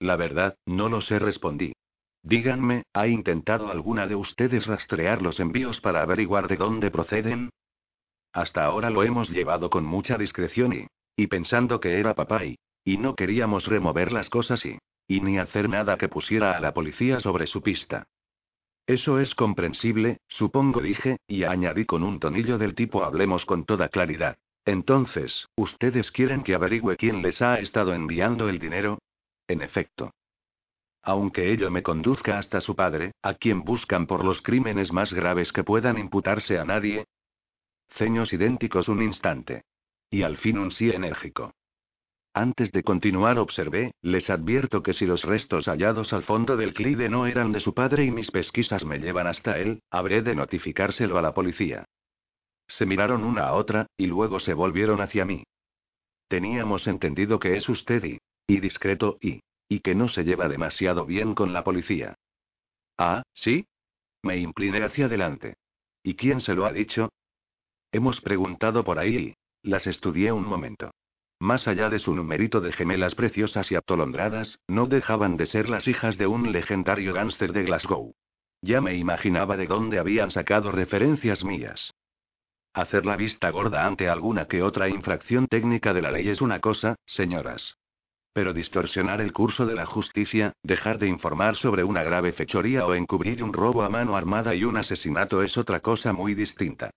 La 0.00 0.16
verdad, 0.16 0.56
no 0.66 0.88
lo 0.88 1.02
sé, 1.02 1.20
respondí. 1.20 1.75
Díganme, 2.26 2.82
¿ha 2.92 3.06
intentado 3.06 3.70
alguna 3.70 4.08
de 4.08 4.16
ustedes 4.16 4.66
rastrear 4.66 5.22
los 5.22 5.38
envíos 5.38 5.80
para 5.80 6.02
averiguar 6.02 6.48
de 6.48 6.56
dónde 6.56 6.90
proceden? 6.90 7.50
Hasta 8.32 8.64
ahora 8.64 8.90
lo 8.90 9.04
hemos 9.04 9.30
llevado 9.30 9.70
con 9.70 9.84
mucha 9.84 10.18
discreción 10.18 10.72
y... 10.72 10.86
y 11.14 11.28
pensando 11.28 11.78
que 11.78 12.00
era 12.00 12.14
papá 12.14 12.44
y... 12.44 12.58
y 12.84 12.96
no 12.96 13.14
queríamos 13.14 13.66
remover 13.66 14.10
las 14.10 14.28
cosas 14.28 14.66
y... 14.66 14.76
y 15.06 15.20
ni 15.20 15.38
hacer 15.38 15.68
nada 15.68 15.96
que 15.98 16.08
pusiera 16.08 16.56
a 16.56 16.60
la 16.60 16.74
policía 16.74 17.20
sobre 17.20 17.46
su 17.46 17.62
pista. 17.62 18.08
Eso 18.88 19.20
es 19.20 19.32
comprensible, 19.36 20.18
supongo, 20.26 20.80
dije, 20.80 21.18
y 21.28 21.44
añadí 21.44 21.84
con 21.84 22.02
un 22.02 22.18
tonillo 22.18 22.58
del 22.58 22.74
tipo 22.74 23.04
hablemos 23.04 23.46
con 23.46 23.64
toda 23.64 23.88
claridad. 23.88 24.36
Entonces, 24.64 25.46
¿ustedes 25.54 26.10
quieren 26.10 26.42
que 26.42 26.56
averigüe 26.56 26.96
quién 26.96 27.22
les 27.22 27.40
ha 27.40 27.60
estado 27.60 27.94
enviando 27.94 28.48
el 28.48 28.58
dinero? 28.58 28.98
En 29.46 29.62
efecto. 29.62 30.10
Aunque 31.06 31.52
ello 31.52 31.70
me 31.70 31.84
conduzca 31.84 32.36
hasta 32.36 32.60
su 32.60 32.74
padre, 32.74 33.12
a 33.22 33.34
quien 33.34 33.62
buscan 33.62 34.08
por 34.08 34.24
los 34.24 34.42
crímenes 34.42 34.92
más 34.92 35.12
graves 35.12 35.52
que 35.52 35.62
puedan 35.62 35.98
imputarse 35.98 36.58
a 36.58 36.64
nadie. 36.64 37.04
Ceños 37.90 38.32
idénticos 38.32 38.88
un 38.88 39.00
instante. 39.02 39.62
Y 40.10 40.22
al 40.22 40.36
fin 40.36 40.58
un 40.58 40.72
sí 40.72 40.90
enérgico. 40.90 41.52
Antes 42.34 42.72
de 42.72 42.82
continuar 42.82 43.38
observé, 43.38 43.92
les 44.02 44.28
advierto 44.28 44.82
que 44.82 44.94
si 44.94 45.06
los 45.06 45.22
restos 45.22 45.66
hallados 45.68 46.12
al 46.12 46.24
fondo 46.24 46.56
del 46.56 46.74
Clide 46.74 47.08
no 47.08 47.26
eran 47.26 47.52
de 47.52 47.60
su 47.60 47.72
padre 47.72 48.04
y 48.04 48.10
mis 48.10 48.32
pesquisas 48.32 48.84
me 48.84 48.98
llevan 48.98 49.28
hasta 49.28 49.58
él, 49.58 49.80
habré 49.90 50.22
de 50.22 50.34
notificárselo 50.34 51.18
a 51.18 51.22
la 51.22 51.32
policía. 51.34 51.84
Se 52.66 52.84
miraron 52.84 53.22
una 53.22 53.46
a 53.46 53.54
otra, 53.54 53.86
y 53.96 54.06
luego 54.08 54.40
se 54.40 54.54
volvieron 54.54 55.00
hacia 55.00 55.24
mí. 55.24 55.44
Teníamos 56.26 56.88
entendido 56.88 57.38
que 57.38 57.56
es 57.56 57.68
usted 57.68 58.02
y, 58.02 58.18
y 58.48 58.58
discreto 58.58 59.18
y, 59.20 59.40
y 59.68 59.80
que 59.80 59.94
no 59.94 60.08
se 60.08 60.24
lleva 60.24 60.48
demasiado 60.48 61.06
bien 61.06 61.34
con 61.34 61.52
la 61.52 61.64
policía. 61.64 62.14
Ah, 62.98 63.22
¿sí? 63.34 63.66
Me 64.22 64.38
incliné 64.38 64.82
hacia 64.82 65.06
adelante. 65.06 65.56
¿Y 66.02 66.14
quién 66.14 66.40
se 66.40 66.54
lo 66.54 66.66
ha 66.66 66.72
dicho? 66.72 67.10
Hemos 67.92 68.20
preguntado 68.20 68.84
por 68.84 68.98
ahí 68.98 69.34
las 69.66 69.86
estudié 69.86 70.32
un 70.32 70.46
momento. 70.46 70.92
Más 71.38 71.68
allá 71.68 71.90
de 71.90 71.98
su 71.98 72.14
numerito 72.14 72.60
de 72.60 72.72
gemelas 72.72 73.14
preciosas 73.14 73.70
y 73.70 73.74
atolondradas, 73.74 74.58
no 74.68 74.86
dejaban 74.86 75.36
de 75.36 75.46
ser 75.46 75.68
las 75.68 75.86
hijas 75.86 76.16
de 76.16 76.26
un 76.26 76.52
legendario 76.52 77.12
gánster 77.12 77.52
de 77.52 77.64
Glasgow. 77.64 78.14
Ya 78.62 78.80
me 78.80 78.94
imaginaba 78.94 79.56
de 79.56 79.66
dónde 79.66 79.98
habían 79.98 80.30
sacado 80.30 80.72
referencias 80.72 81.44
mías. 81.44 81.92
Hacer 82.72 83.04
la 83.04 83.16
vista 83.16 83.50
gorda 83.50 83.86
ante 83.86 84.08
alguna 84.08 84.46
que 84.46 84.62
otra 84.62 84.88
infracción 84.88 85.46
técnica 85.46 85.92
de 85.92 86.02
la 86.02 86.10
ley 86.10 86.28
es 86.28 86.40
una 86.40 86.60
cosa, 86.60 86.96
señoras. 87.06 87.76
Pero 88.36 88.52
distorsionar 88.52 89.22
el 89.22 89.32
curso 89.32 89.64
de 89.64 89.74
la 89.74 89.86
justicia, 89.86 90.52
dejar 90.62 90.98
de 90.98 91.08
informar 91.08 91.56
sobre 91.56 91.84
una 91.84 92.02
grave 92.02 92.32
fechoría 92.32 92.84
o 92.84 92.92
encubrir 92.92 93.42
un 93.42 93.54
robo 93.54 93.82
a 93.82 93.88
mano 93.88 94.14
armada 94.14 94.54
y 94.54 94.62
un 94.64 94.76
asesinato 94.76 95.42
es 95.42 95.56
otra 95.56 95.80
cosa 95.80 96.12
muy 96.12 96.34
distinta. 96.34 96.90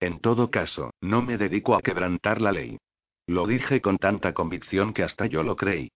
En 0.00 0.20
todo 0.20 0.50
caso, 0.50 0.94
no 1.02 1.20
me 1.20 1.36
dedico 1.36 1.74
a 1.74 1.82
quebrantar 1.82 2.40
la 2.40 2.50
ley. 2.50 2.78
Lo 3.26 3.46
dije 3.46 3.82
con 3.82 3.98
tanta 3.98 4.32
convicción 4.32 4.94
que 4.94 5.02
hasta 5.02 5.26
yo 5.26 5.42
lo 5.42 5.54
creí. 5.54 5.90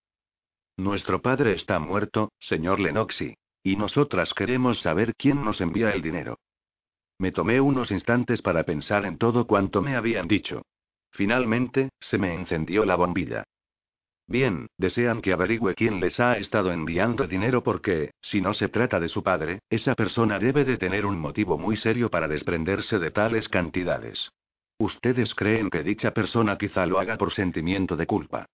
Nuestro 0.77 1.19
padre 1.19 1.53
está 1.53 1.79
muerto, 1.79 2.31
señor 2.39 2.79
Lenoxi. 2.79 3.33
Y 3.63 3.77
nosotras 3.77 4.31
queremos 4.35 4.81
saber 4.81 5.15
quién 5.15 5.43
nos 5.43 5.61
envía 5.61 5.89
el 5.93 6.03
dinero. 6.03 6.37
Me 7.17 7.31
tomé 7.31 7.59
unos 7.59 7.89
instantes 7.89 8.43
para 8.43 8.65
pensar 8.65 9.05
en 9.05 9.17
todo 9.17 9.47
cuanto 9.47 9.81
me 9.81 9.95
habían 9.95 10.27
dicho. 10.27 10.61
Finalmente, 11.09 11.89
se 11.99 12.19
me 12.19 12.35
encendió 12.35 12.85
la 12.85 12.95
bombilla. 12.95 13.45
Bien, 14.31 14.67
desean 14.77 15.21
que 15.21 15.33
averigüe 15.33 15.75
quién 15.75 15.99
les 15.99 16.17
ha 16.17 16.37
estado 16.37 16.71
enviando 16.71 17.27
dinero 17.27 17.63
porque, 17.63 18.11
si 18.21 18.39
no 18.39 18.53
se 18.53 18.69
trata 18.69 18.97
de 18.97 19.09
su 19.09 19.23
padre, 19.23 19.59
esa 19.69 19.93
persona 19.93 20.39
debe 20.39 20.63
de 20.63 20.77
tener 20.77 21.05
un 21.05 21.19
motivo 21.19 21.57
muy 21.57 21.75
serio 21.75 22.09
para 22.09 22.29
desprenderse 22.29 22.97
de 22.97 23.11
tales 23.11 23.49
cantidades. 23.49 24.31
Ustedes 24.77 25.35
creen 25.35 25.69
que 25.69 25.83
dicha 25.83 26.11
persona 26.11 26.57
quizá 26.57 26.85
lo 26.85 26.97
haga 26.97 27.17
por 27.17 27.33
sentimiento 27.33 27.97
de 27.97 28.07
culpa. 28.07 28.45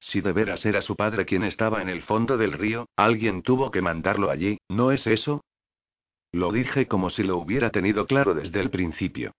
Si 0.00 0.22
de 0.22 0.32
veras 0.32 0.64
era 0.64 0.80
su 0.80 0.96
padre 0.96 1.26
quien 1.26 1.44
estaba 1.44 1.82
en 1.82 1.90
el 1.90 2.00
fondo 2.04 2.38
del 2.38 2.54
río, 2.54 2.88
alguien 2.96 3.42
tuvo 3.42 3.70
que 3.70 3.82
mandarlo 3.82 4.30
allí, 4.30 4.56
¿no 4.70 4.90
es 4.90 5.06
eso? 5.06 5.44
Lo 6.32 6.50
dije 6.50 6.86
como 6.88 7.10
si 7.10 7.22
lo 7.22 7.36
hubiera 7.36 7.68
tenido 7.68 8.06
claro 8.06 8.32
desde 8.32 8.60
el 8.60 8.70
principio. 8.70 9.32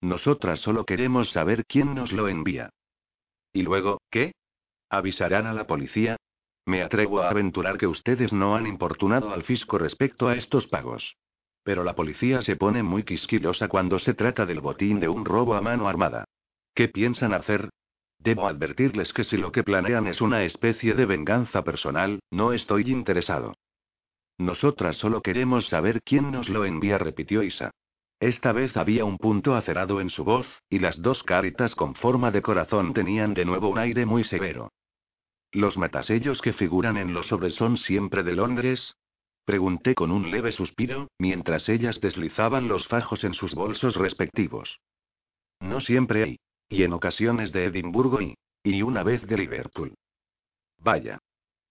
Nosotras 0.00 0.58
solo 0.58 0.84
queremos 0.84 1.30
saber 1.30 1.64
quién 1.64 1.94
nos 1.94 2.10
lo 2.10 2.26
envía. 2.26 2.70
¿Y 3.52 3.62
luego, 3.62 4.00
qué? 4.10 4.32
¿Avisarán 4.92 5.46
a 5.46 5.54
la 5.54 5.66
policía? 5.66 6.16
Me 6.66 6.82
atrevo 6.82 7.22
a 7.22 7.30
aventurar 7.30 7.78
que 7.78 7.86
ustedes 7.86 8.30
no 8.30 8.56
han 8.56 8.66
importunado 8.66 9.32
al 9.32 9.42
fisco 9.42 9.78
respecto 9.78 10.28
a 10.28 10.34
estos 10.34 10.66
pagos. 10.66 11.16
Pero 11.64 11.82
la 11.82 11.94
policía 11.94 12.42
se 12.42 12.56
pone 12.56 12.82
muy 12.82 13.02
quisquillosa 13.02 13.68
cuando 13.68 13.98
se 13.98 14.12
trata 14.12 14.44
del 14.44 14.60
botín 14.60 15.00
de 15.00 15.08
un 15.08 15.24
robo 15.24 15.54
a 15.54 15.62
mano 15.62 15.88
armada. 15.88 16.26
¿Qué 16.74 16.88
piensan 16.88 17.32
hacer? 17.32 17.70
Debo 18.18 18.46
advertirles 18.46 19.14
que 19.14 19.24
si 19.24 19.38
lo 19.38 19.50
que 19.50 19.64
planean 19.64 20.06
es 20.08 20.20
una 20.20 20.44
especie 20.44 20.92
de 20.92 21.06
venganza 21.06 21.64
personal, 21.64 22.20
no 22.30 22.52
estoy 22.52 22.90
interesado. 22.90 23.54
Nosotras 24.36 24.98
solo 24.98 25.22
queremos 25.22 25.68
saber 25.68 26.02
quién 26.02 26.30
nos 26.30 26.50
lo 26.50 26.66
envía, 26.66 26.98
repitió 26.98 27.42
Isa. 27.42 27.70
Esta 28.20 28.52
vez 28.52 28.76
había 28.76 29.06
un 29.06 29.16
punto 29.16 29.54
acerado 29.54 30.02
en 30.02 30.10
su 30.10 30.22
voz, 30.22 30.46
y 30.68 30.80
las 30.80 31.00
dos 31.00 31.22
caritas 31.22 31.74
con 31.74 31.94
forma 31.94 32.30
de 32.30 32.42
corazón 32.42 32.92
tenían 32.92 33.32
de 33.32 33.46
nuevo 33.46 33.70
un 33.70 33.78
aire 33.78 34.04
muy 34.04 34.22
severo. 34.24 34.70
¿Los 35.52 35.76
matasellos 35.76 36.40
que 36.40 36.54
figuran 36.54 36.96
en 36.96 37.12
los 37.12 37.26
sobres 37.26 37.54
son 37.54 37.76
siempre 37.76 38.22
de 38.22 38.32
Londres? 38.32 38.96
Pregunté 39.44 39.94
con 39.94 40.10
un 40.10 40.30
leve 40.30 40.52
suspiro, 40.52 41.08
mientras 41.18 41.68
ellas 41.68 42.00
deslizaban 42.00 42.68
los 42.68 42.86
fajos 42.88 43.22
en 43.22 43.34
sus 43.34 43.54
bolsos 43.54 43.96
respectivos. 43.96 44.80
No 45.60 45.80
siempre 45.80 46.22
hay. 46.22 46.38
Y 46.70 46.84
en 46.84 46.94
ocasiones 46.94 47.52
de 47.52 47.66
Edimburgo 47.66 48.22
y. 48.22 48.34
y 48.64 48.80
una 48.80 49.02
vez 49.02 49.26
de 49.26 49.36
Liverpool. 49.36 49.94
Vaya. 50.78 51.18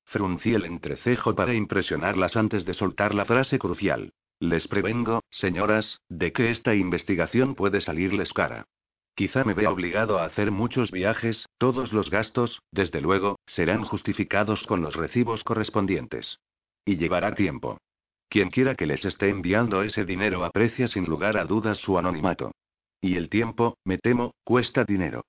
Fruncí 0.06 0.54
el 0.54 0.65
entrecejo 0.65 1.34
para 1.34 1.56
impresionarlas 1.56 2.36
antes 2.36 2.65
de 2.65 2.76
soltar 2.76 3.15
la 3.15 3.26
frase 3.26 3.58
crucial. 3.58 4.13
Les 4.39 4.67
prevengo, 4.67 5.24
señoras, 5.32 6.00
de 6.08 6.34
que 6.34 6.52
esta 6.52 6.76
investigación 6.76 7.56
puede 7.56 7.82
salirles 7.82 8.32
cara. 8.34 8.65
Quizá 9.15 9.43
me 9.43 9.54
vea 9.54 9.69
obligado 9.69 10.19
a 10.19 10.26
hacer 10.26 10.52
muchos 10.52 10.91
viajes, 10.91 11.45
todos 11.58 11.93
los 11.93 12.10
gastos, 12.10 12.62
desde 12.71 13.02
luego, 13.02 13.39
serán 13.45 13.84
justificados 13.84 14.63
con 14.65 14.82
los 14.82 14.95
recibos 14.95 15.43
correspondientes. 15.43 16.39
Y 16.86 16.97
llevará 16.97 17.36
tiempo. 17.36 17.78
Quien 18.30 18.50
quiera 18.50 18.76
que 18.76 18.86
les 18.86 19.04
esté 19.04 19.30
enviando 19.30 19.84
ese 19.84 20.06
dinero 20.06 20.45
aprecia 20.45 20.88
sin 20.88 21.06
lugar 21.06 21.38
a 21.38 21.45
dudas 21.45 21.78
su 21.80 21.97
anonimato. 21.97 22.52
Y 23.02 23.17
el 23.17 23.30
tiempo, 23.30 23.78
me 23.84 23.97
temo, 23.97 24.34
cuesta 24.45 24.86
dinero. 24.86 25.26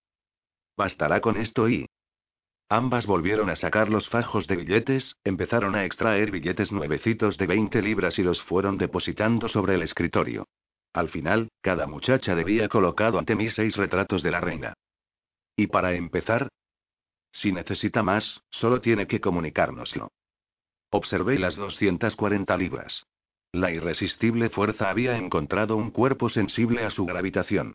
Bastará 0.76 1.20
con 1.20 1.36
esto 1.36 1.68
y... 1.68 1.86
Ambas 2.68 3.04
volvieron 3.04 3.50
a 3.50 3.56
sacar 3.56 3.90
los 3.90 4.08
fajos 4.08 4.46
de 4.46 4.56
billetes, 4.56 5.16
empezaron 5.24 5.74
a 5.74 5.84
extraer 5.84 6.30
billetes 6.30 6.72
nuevecitos 6.72 7.36
de 7.36 7.46
20 7.46 7.82
libras 7.82 8.18
y 8.18 8.22
los 8.22 8.40
fueron 8.42 8.78
depositando 8.78 9.48
sobre 9.48 9.74
el 9.74 9.82
escritorio. 9.82 10.46
Al 10.92 11.09
final, 11.09 11.48
cada 11.61 11.87
muchacha 11.87 12.35
debía 12.35 12.68
colocado 12.68 13.18
ante 13.18 13.35
mí 13.35 13.48
seis 13.50 13.76
retratos 13.76 14.22
de 14.22 14.31
la 14.31 14.40
reina. 14.40 14.74
Y 15.57 15.66
para 15.68 15.94
empezar, 15.94 16.48
si 17.33 17.50
necesita 17.50 18.02
más, 18.02 18.42
solo 18.50 18.81
tiene 18.81 19.07
que 19.07 19.20
comunicárnoslo. 19.20 20.11
Observé 20.90 21.38
las 21.38 21.57
240 21.57 22.57
libras. 22.57 23.05
La 23.52 23.70
irresistible 23.70 24.50
fuerza 24.50 24.90
había 24.90 25.16
encontrado 25.16 25.76
un 25.76 25.90
cuerpo 25.90 26.28
sensible 26.28 26.85
a 26.85 26.90
su 26.90 27.07
gravitación. 27.07 27.74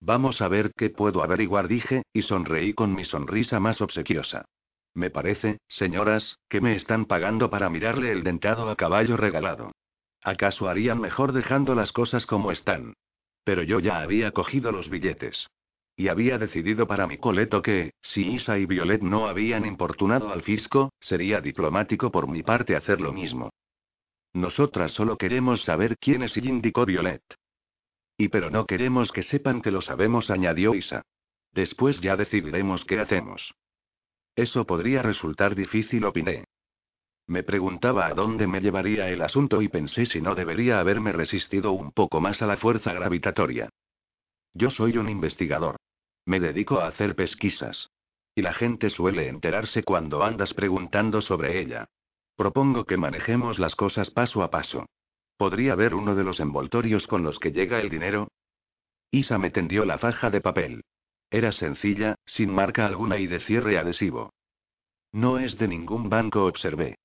Vamos 0.00 0.42
a 0.42 0.48
ver 0.48 0.72
qué 0.76 0.90
puedo 0.90 1.22
averiguar, 1.22 1.68
dije, 1.68 2.02
y 2.12 2.22
sonreí 2.22 2.74
con 2.74 2.94
mi 2.94 3.06
sonrisa 3.06 3.60
más 3.60 3.80
obsequiosa. 3.80 4.44
Me 4.94 5.10
parece, 5.10 5.58
señoras, 5.68 6.38
que 6.48 6.60
me 6.60 6.76
están 6.76 7.06
pagando 7.06 7.50
para 7.50 7.70
mirarle 7.70 8.12
el 8.12 8.22
dentado 8.22 8.70
a 8.70 8.76
caballo 8.76 9.16
regalado. 9.16 9.72
¿Acaso 10.26 10.68
harían 10.68 11.00
mejor 11.00 11.30
dejando 11.30 11.76
las 11.76 11.92
cosas 11.92 12.26
como 12.26 12.50
están? 12.50 12.94
Pero 13.44 13.62
yo 13.62 13.78
ya 13.78 14.00
había 14.00 14.32
cogido 14.32 14.72
los 14.72 14.90
billetes. 14.90 15.46
Y 15.94 16.08
había 16.08 16.36
decidido 16.36 16.88
para 16.88 17.06
mi 17.06 17.16
coleto 17.16 17.62
que, 17.62 17.92
si 18.02 18.32
Isa 18.32 18.58
y 18.58 18.66
Violet 18.66 19.02
no 19.02 19.28
habían 19.28 19.64
importunado 19.64 20.32
al 20.32 20.42
fisco, 20.42 20.90
sería 20.98 21.40
diplomático 21.40 22.10
por 22.10 22.26
mi 22.26 22.42
parte 22.42 22.74
hacer 22.74 23.00
lo 23.00 23.12
mismo. 23.12 23.50
Nosotras 24.32 24.90
solo 24.94 25.16
queremos 25.16 25.62
saber 25.62 25.96
quién 25.96 26.24
es 26.24 26.36
y 26.36 26.40
indicó 26.40 26.84
Violet. 26.84 27.22
Y 28.18 28.26
pero 28.26 28.50
no 28.50 28.66
queremos 28.66 29.12
que 29.12 29.22
sepan 29.22 29.62
que 29.62 29.70
lo 29.70 29.80
sabemos, 29.80 30.28
añadió 30.28 30.74
Isa. 30.74 31.02
Después 31.52 32.00
ya 32.00 32.16
decidiremos 32.16 32.84
qué 32.84 32.98
hacemos. 32.98 33.54
Eso 34.34 34.66
podría 34.66 35.02
resultar 35.02 35.54
difícil, 35.54 36.04
opiné. 36.04 36.46
Me 37.28 37.42
preguntaba 37.42 38.06
a 38.06 38.14
dónde 38.14 38.46
me 38.46 38.60
llevaría 38.60 39.08
el 39.08 39.20
asunto 39.20 39.60
y 39.60 39.68
pensé 39.68 40.06
si 40.06 40.20
no 40.20 40.34
debería 40.34 40.78
haberme 40.78 41.12
resistido 41.12 41.72
un 41.72 41.90
poco 41.90 42.20
más 42.20 42.40
a 42.40 42.46
la 42.46 42.56
fuerza 42.56 42.92
gravitatoria. 42.92 43.68
Yo 44.54 44.70
soy 44.70 44.96
un 44.96 45.08
investigador. 45.08 45.76
Me 46.24 46.38
dedico 46.38 46.80
a 46.80 46.86
hacer 46.86 47.16
pesquisas. 47.16 47.90
Y 48.34 48.42
la 48.42 48.54
gente 48.54 48.90
suele 48.90 49.28
enterarse 49.28 49.82
cuando 49.82 50.22
andas 50.22 50.54
preguntando 50.54 51.20
sobre 51.20 51.60
ella. 51.60 51.86
Propongo 52.36 52.84
que 52.84 52.96
manejemos 52.96 53.58
las 53.58 53.74
cosas 53.74 54.10
paso 54.10 54.42
a 54.42 54.50
paso. 54.50 54.86
¿Podría 55.36 55.74
ver 55.74 55.94
uno 55.94 56.14
de 56.14 56.24
los 56.24 56.38
envoltorios 56.38 57.06
con 57.06 57.22
los 57.22 57.38
que 57.38 57.52
llega 57.52 57.80
el 57.80 57.90
dinero? 57.90 58.28
Isa 59.10 59.38
me 59.38 59.50
tendió 59.50 59.84
la 59.84 59.98
faja 59.98 60.30
de 60.30 60.40
papel. 60.40 60.84
Era 61.30 61.50
sencilla, 61.52 62.14
sin 62.24 62.52
marca 62.52 62.86
alguna 62.86 63.18
y 63.18 63.26
de 63.26 63.40
cierre 63.40 63.78
adhesivo. 63.78 64.32
No 65.12 65.38
es 65.38 65.58
de 65.58 65.68
ningún 65.68 66.08
banco, 66.08 66.44
observé. 66.44 66.96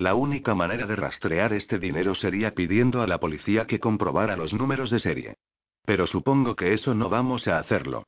La 0.00 0.14
única 0.14 0.54
manera 0.54 0.86
de 0.86 0.96
rastrear 0.96 1.52
este 1.52 1.78
dinero 1.78 2.14
sería 2.14 2.54
pidiendo 2.54 3.02
a 3.02 3.06
la 3.06 3.18
policía 3.18 3.66
que 3.66 3.80
comprobara 3.80 4.34
los 4.34 4.54
números 4.54 4.90
de 4.90 4.98
serie. 4.98 5.36
Pero 5.84 6.06
supongo 6.06 6.56
que 6.56 6.72
eso 6.72 6.94
no 6.94 7.10
vamos 7.10 7.46
a 7.46 7.58
hacerlo. 7.58 8.04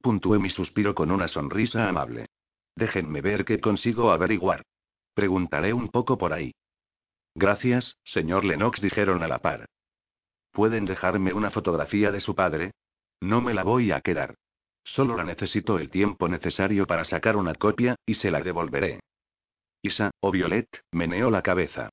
Puntué 0.00 0.38
mi 0.38 0.48
suspiro 0.48 0.94
con 0.94 1.10
una 1.10 1.28
sonrisa 1.28 1.86
amable. 1.86 2.30
Déjenme 2.76 3.20
ver 3.20 3.44
qué 3.44 3.60
consigo 3.60 4.10
averiguar. 4.10 4.62
Preguntaré 5.12 5.74
un 5.74 5.90
poco 5.90 6.16
por 6.16 6.32
ahí. 6.32 6.54
Gracias, 7.34 7.98
señor 8.04 8.46
Lennox, 8.46 8.80
dijeron 8.80 9.22
a 9.22 9.28
la 9.28 9.40
par. 9.40 9.66
¿Pueden 10.50 10.86
dejarme 10.86 11.34
una 11.34 11.50
fotografía 11.50 12.10
de 12.10 12.20
su 12.20 12.34
padre? 12.34 12.70
No 13.20 13.42
me 13.42 13.52
la 13.52 13.64
voy 13.64 13.92
a 13.92 14.00
quedar. 14.00 14.34
Solo 14.82 15.14
la 15.14 15.24
necesito 15.24 15.78
el 15.78 15.90
tiempo 15.90 16.26
necesario 16.26 16.86
para 16.86 17.04
sacar 17.04 17.36
una 17.36 17.54
copia, 17.54 17.96
y 18.06 18.14
se 18.14 18.30
la 18.30 18.40
devolveré. 18.40 19.00
Isa, 19.84 20.12
o 20.20 20.30
Violet, 20.30 20.66
meneó 20.92 21.30
la 21.30 21.42
cabeza. 21.42 21.90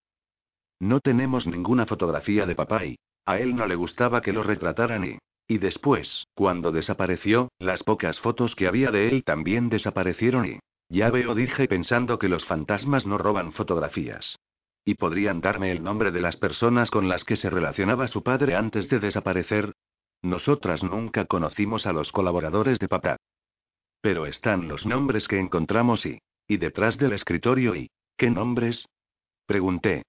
No 0.80 1.02
tenemos 1.02 1.46
ninguna 1.46 1.86
fotografía 1.86 2.46
de 2.46 2.56
papá 2.56 2.86
y 2.86 2.98
a 3.26 3.38
él 3.38 3.54
no 3.54 3.68
le 3.68 3.76
gustaba 3.76 4.22
que 4.22 4.34
lo 4.34 4.44
retrataran 4.44 5.04
y... 5.06 5.18
Y 5.48 5.58
después, 5.58 6.26
cuando 6.34 6.72
desapareció, 6.72 7.50
las 7.60 7.84
pocas 7.84 8.18
fotos 8.22 8.56
que 8.56 8.68
había 8.68 8.90
de 8.92 9.10
él 9.10 9.24
también 9.26 9.68
desaparecieron 9.68 10.46
y... 10.46 10.60
Ya 10.88 11.10
veo, 11.10 11.36
dije 11.36 11.68
pensando 11.68 12.18
que 12.18 12.30
los 12.30 12.46
fantasmas 12.46 13.06
no 13.06 13.18
roban 13.18 13.52
fotografías. 13.52 14.38
¿Y 14.86 14.96
podrían 14.96 15.42
darme 15.42 15.74
el 15.74 15.84
nombre 15.84 16.12
de 16.12 16.22
las 16.22 16.38
personas 16.38 16.90
con 16.90 17.10
las 17.10 17.26
que 17.26 17.36
se 17.36 17.50
relacionaba 17.50 18.08
su 18.08 18.24
padre 18.24 18.56
antes 18.56 18.88
de 18.88 19.00
desaparecer? 19.00 19.74
Nosotras 20.22 20.82
nunca 20.82 21.26
conocimos 21.26 21.86
a 21.86 21.92
los 21.92 22.12
colaboradores 22.14 22.80
de 22.80 22.88
papá. 22.88 23.18
Pero 24.02 24.26
están 24.28 24.70
los 24.70 24.86
nombres 24.86 25.28
que 25.28 25.40
encontramos 25.40 26.06
y... 26.06 26.20
Y 26.52 26.58
detrás 26.58 26.98
del 26.98 27.14
escritorio 27.14 27.78
y... 27.78 27.90
¿Qué 28.18 28.30
nombres? 28.30 28.86
Pregunté. 29.46 30.04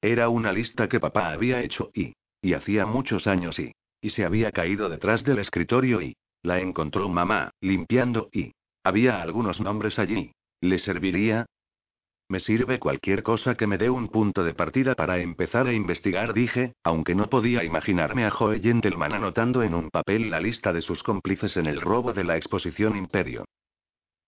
Era 0.00 0.28
una 0.28 0.52
lista 0.52 0.88
que 0.88 1.00
papá 1.00 1.32
había 1.32 1.64
hecho 1.64 1.90
y... 1.92 2.12
Y 2.40 2.52
hacía 2.52 2.86
muchos 2.86 3.26
años 3.26 3.58
y... 3.58 3.72
Y 4.00 4.10
se 4.10 4.24
había 4.24 4.52
caído 4.52 4.88
detrás 4.88 5.24
del 5.24 5.40
escritorio 5.40 6.00
y... 6.00 6.14
La 6.44 6.60
encontró 6.60 7.08
mamá, 7.08 7.50
limpiando 7.60 8.28
y... 8.30 8.52
Había 8.84 9.20
algunos 9.20 9.60
nombres 9.60 9.98
allí. 9.98 10.30
¿Le 10.60 10.78
serviría? 10.78 11.46
Me 12.28 12.38
sirve 12.38 12.78
cualquier 12.78 13.24
cosa 13.24 13.56
que 13.56 13.66
me 13.66 13.78
dé 13.78 13.90
un 13.90 14.10
punto 14.10 14.44
de 14.44 14.54
partida 14.54 14.94
para 14.94 15.18
empezar 15.18 15.66
a 15.66 15.72
investigar, 15.72 16.34
dije, 16.34 16.74
aunque 16.84 17.16
no 17.16 17.28
podía 17.28 17.64
imaginarme 17.64 18.24
a 18.24 18.30
Joe 18.30 18.60
Gentleman 18.60 19.12
anotando 19.12 19.64
en 19.64 19.74
un 19.74 19.90
papel 19.90 20.30
la 20.30 20.38
lista 20.38 20.72
de 20.72 20.82
sus 20.82 21.02
cómplices 21.02 21.56
en 21.56 21.66
el 21.66 21.80
robo 21.80 22.12
de 22.12 22.22
la 22.22 22.36
exposición 22.36 22.96
Imperio. 22.96 23.44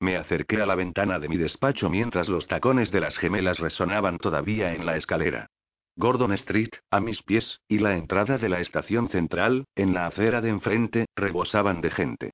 Me 0.00 0.16
acerqué 0.16 0.62
a 0.62 0.66
la 0.66 0.74
ventana 0.74 1.18
de 1.18 1.28
mi 1.28 1.36
despacho 1.36 1.90
mientras 1.90 2.28
los 2.28 2.48
tacones 2.48 2.90
de 2.90 3.00
las 3.00 3.16
gemelas 3.18 3.58
resonaban 3.58 4.18
todavía 4.18 4.74
en 4.74 4.86
la 4.86 4.96
escalera. 4.96 5.50
Gordon 5.96 6.32
Street, 6.32 6.70
a 6.90 7.00
mis 7.00 7.22
pies, 7.22 7.60
y 7.68 7.78
la 7.78 7.94
entrada 7.94 8.38
de 8.38 8.48
la 8.48 8.60
estación 8.60 9.10
central, 9.10 9.66
en 9.76 9.92
la 9.92 10.06
acera 10.06 10.40
de 10.40 10.48
enfrente, 10.48 11.06
rebosaban 11.14 11.82
de 11.82 11.90
gente. 11.90 12.30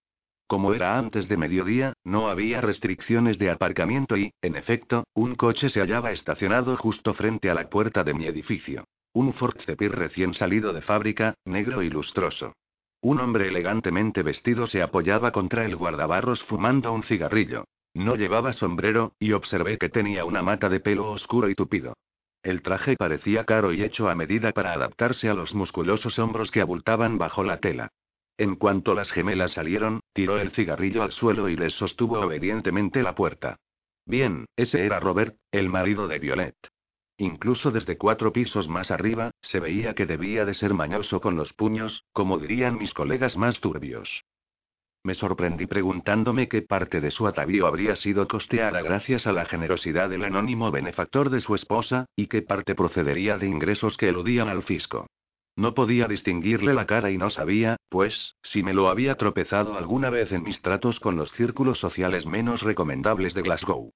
Como 0.46 0.74
era 0.74 0.96
antes 0.96 1.28
de 1.28 1.36
mediodía, 1.36 1.94
no 2.04 2.28
había 2.28 2.60
restricciones 2.60 3.36
de 3.38 3.50
aparcamiento 3.50 4.16
y, 4.16 4.32
en 4.42 4.54
efecto, 4.54 5.02
un 5.12 5.34
coche 5.34 5.68
se 5.70 5.80
hallaba 5.80 6.12
estacionado 6.12 6.76
justo 6.76 7.14
frente 7.14 7.50
a 7.50 7.54
la 7.54 7.68
puerta 7.68 8.04
de 8.04 8.14
mi 8.14 8.26
edificio. 8.26 8.84
Un 9.12 9.32
Ford 9.32 9.58
Cepir 9.62 9.90
recién 9.90 10.34
salido 10.34 10.72
de 10.72 10.82
fábrica, 10.82 11.34
negro 11.44 11.82
y 11.82 11.90
lustroso. 11.90 12.52
Un 13.00 13.20
hombre 13.20 13.48
elegantemente 13.48 14.22
vestido 14.22 14.66
se 14.66 14.82
apoyaba 14.82 15.32
contra 15.32 15.64
el 15.64 15.76
guardabarros 15.76 16.42
fumando 16.44 16.92
un 16.92 17.02
cigarrillo. 17.02 17.64
No 17.94 18.16
llevaba 18.16 18.52
sombrero, 18.52 19.12
y 19.18 19.32
observé 19.32 19.78
que 19.78 19.88
tenía 19.88 20.24
una 20.24 20.42
mata 20.42 20.68
de 20.68 20.80
pelo 20.80 21.10
oscuro 21.10 21.48
y 21.48 21.54
tupido. 21.54 21.94
El 22.42 22.62
traje 22.62 22.96
parecía 22.96 23.44
caro 23.44 23.72
y 23.72 23.82
hecho 23.82 24.08
a 24.08 24.14
medida 24.14 24.52
para 24.52 24.72
adaptarse 24.72 25.28
a 25.28 25.34
los 25.34 25.54
musculosos 25.54 26.18
hombros 26.18 26.50
que 26.50 26.60
abultaban 26.60 27.18
bajo 27.18 27.42
la 27.42 27.58
tela. 27.58 27.90
En 28.38 28.56
cuanto 28.56 28.94
las 28.94 29.10
gemelas 29.10 29.52
salieron, 29.52 30.00
tiró 30.12 30.38
el 30.38 30.50
cigarrillo 30.50 31.02
al 31.02 31.12
suelo 31.12 31.48
y 31.48 31.56
les 31.56 31.72
sostuvo 31.72 32.20
obedientemente 32.20 33.02
la 33.02 33.14
puerta. 33.14 33.56
Bien, 34.04 34.46
ese 34.56 34.84
era 34.84 35.00
Robert, 35.00 35.36
el 35.50 35.68
marido 35.68 36.06
de 36.06 36.18
Violet. 36.18 36.56
Incluso 37.18 37.70
desde 37.70 37.96
cuatro 37.96 38.32
pisos 38.32 38.68
más 38.68 38.90
arriba, 38.90 39.30
se 39.40 39.58
veía 39.58 39.94
que 39.94 40.06
debía 40.06 40.44
de 40.44 40.54
ser 40.54 40.74
mañoso 40.74 41.20
con 41.20 41.36
los 41.36 41.52
puños, 41.54 42.04
como 42.12 42.38
dirían 42.38 42.78
mis 42.78 42.92
colegas 42.92 43.36
más 43.36 43.58
turbios. 43.60 44.24
Me 45.02 45.14
sorprendí 45.14 45.66
preguntándome 45.66 46.48
qué 46.48 46.62
parte 46.62 47.00
de 47.00 47.12
su 47.12 47.26
atavío 47.26 47.66
habría 47.66 47.96
sido 47.96 48.26
costeada 48.26 48.82
gracias 48.82 49.26
a 49.26 49.32
la 49.32 49.46
generosidad 49.46 50.10
del 50.10 50.24
anónimo 50.24 50.70
benefactor 50.70 51.30
de 51.30 51.40
su 51.40 51.54
esposa, 51.54 52.06
y 52.16 52.26
qué 52.26 52.42
parte 52.42 52.74
procedería 52.74 53.38
de 53.38 53.46
ingresos 53.46 53.96
que 53.96 54.08
eludían 54.08 54.48
al 54.48 54.64
fisco. 54.64 55.06
No 55.54 55.72
podía 55.74 56.08
distinguirle 56.08 56.74
la 56.74 56.86
cara 56.86 57.10
y 57.10 57.16
no 57.16 57.30
sabía, 57.30 57.76
pues, 57.88 58.34
si 58.42 58.62
me 58.62 58.74
lo 58.74 58.88
había 58.88 59.14
tropezado 59.14 59.78
alguna 59.78 60.10
vez 60.10 60.32
en 60.32 60.42
mis 60.42 60.60
tratos 60.60 61.00
con 61.00 61.16
los 61.16 61.30
círculos 61.32 61.78
sociales 61.78 62.26
menos 62.26 62.60
recomendables 62.60 63.32
de 63.32 63.42
Glasgow. 63.42 63.92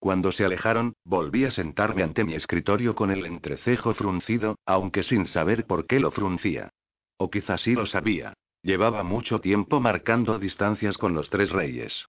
Cuando 0.00 0.32
se 0.32 0.46
alejaron, 0.46 0.94
volví 1.04 1.44
a 1.44 1.50
sentarme 1.50 2.02
ante 2.02 2.24
mi 2.24 2.34
escritorio 2.34 2.94
con 2.94 3.10
el 3.10 3.26
entrecejo 3.26 3.92
fruncido, 3.92 4.56
aunque 4.64 5.02
sin 5.02 5.26
saber 5.26 5.66
por 5.66 5.86
qué 5.86 6.00
lo 6.00 6.10
fruncía. 6.10 6.70
O 7.18 7.30
quizás 7.30 7.60
sí 7.60 7.74
lo 7.74 7.84
sabía. 7.84 8.32
Llevaba 8.62 9.02
mucho 9.02 9.40
tiempo 9.42 9.78
marcando 9.78 10.38
distancias 10.38 10.96
con 10.96 11.14
los 11.14 11.28
tres 11.28 11.50
reyes. 11.50 12.06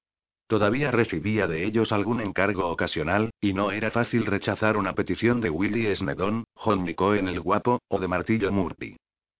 Todavía 0.47 0.89
recibía 0.91 1.47
de 1.47 1.65
ellos 1.65 1.91
algún 1.91 2.21
encargo 2.21 2.69
ocasional, 2.69 3.31
y 3.41 3.51
no 3.51 3.71
era 3.71 3.91
fácil 3.91 4.25
rechazar 4.25 4.77
una 4.77 4.93
petición 4.93 5.41
de 5.41 5.49
Willie 5.49 5.93
Snedon, 5.93 6.45
John 6.53 6.87
en 6.87 7.27
el 7.27 7.41
Guapo, 7.41 7.79
o 7.89 7.99
de 7.99 8.07
Martillo 8.07 8.53
Murphy. 8.53 8.95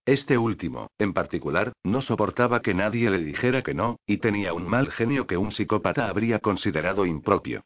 Este 0.06 0.38
último, 0.38 0.88
en 1.00 1.14
particular, 1.14 1.72
no 1.84 2.02
soportaba 2.02 2.62
que 2.62 2.74
nadie 2.74 3.10
le 3.10 3.20
dijera 3.20 3.62
que 3.62 3.74
no, 3.74 3.98
y 4.06 4.18
tenía 4.18 4.54
un 4.54 4.68
mal 4.68 4.92
genio 4.92 5.26
que 5.26 5.38
un 5.38 5.54
psicópata 5.54 6.10
habría 6.10 6.40
considerado 6.40 7.06
impropio. 7.06 7.64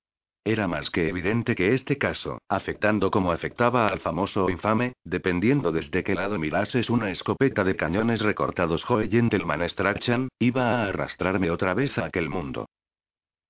Era 0.48 0.68
más 0.68 0.92
que 0.92 1.10
evidente 1.10 1.56
que 1.56 1.74
este 1.74 1.98
caso, 1.98 2.38
afectando 2.48 3.10
como 3.10 3.32
afectaba 3.32 3.88
al 3.88 4.00
famoso 4.00 4.46
o 4.46 4.52
infame, 4.52 4.94
dependiendo 5.04 5.72
desde 5.72 6.04
qué 6.04 6.14
lado 6.14 6.38
mirases 6.38 6.88
una 6.92 7.10
escopeta 7.10 7.64
de 7.64 7.76
cañones 7.76 8.22
recortados 8.22 8.84
Joe 8.84 9.08
Gentleman 9.08 9.68
Strachan, 9.68 10.30
iba 10.38 10.84
a 10.84 10.90
arrastrarme 10.90 11.50
otra 11.50 11.74
vez 11.74 11.98
a 11.98 12.06
aquel 12.06 12.30
mundo. 12.30 12.68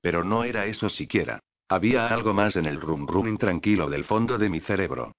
Pero 0.02 0.24
no 0.24 0.46
era 0.46 0.68
eso 0.68 0.88
siquiera. 0.88 1.42
Había 1.68 2.08
algo 2.08 2.34
más 2.34 2.56
en 2.56 2.66
el 2.66 2.80
rum 2.80 3.06
rum 3.08 3.28
intranquilo 3.28 3.90
del 3.90 4.06
fondo 4.06 4.38
de 4.38 4.48
mi 4.48 4.62
cerebro. 4.62 5.12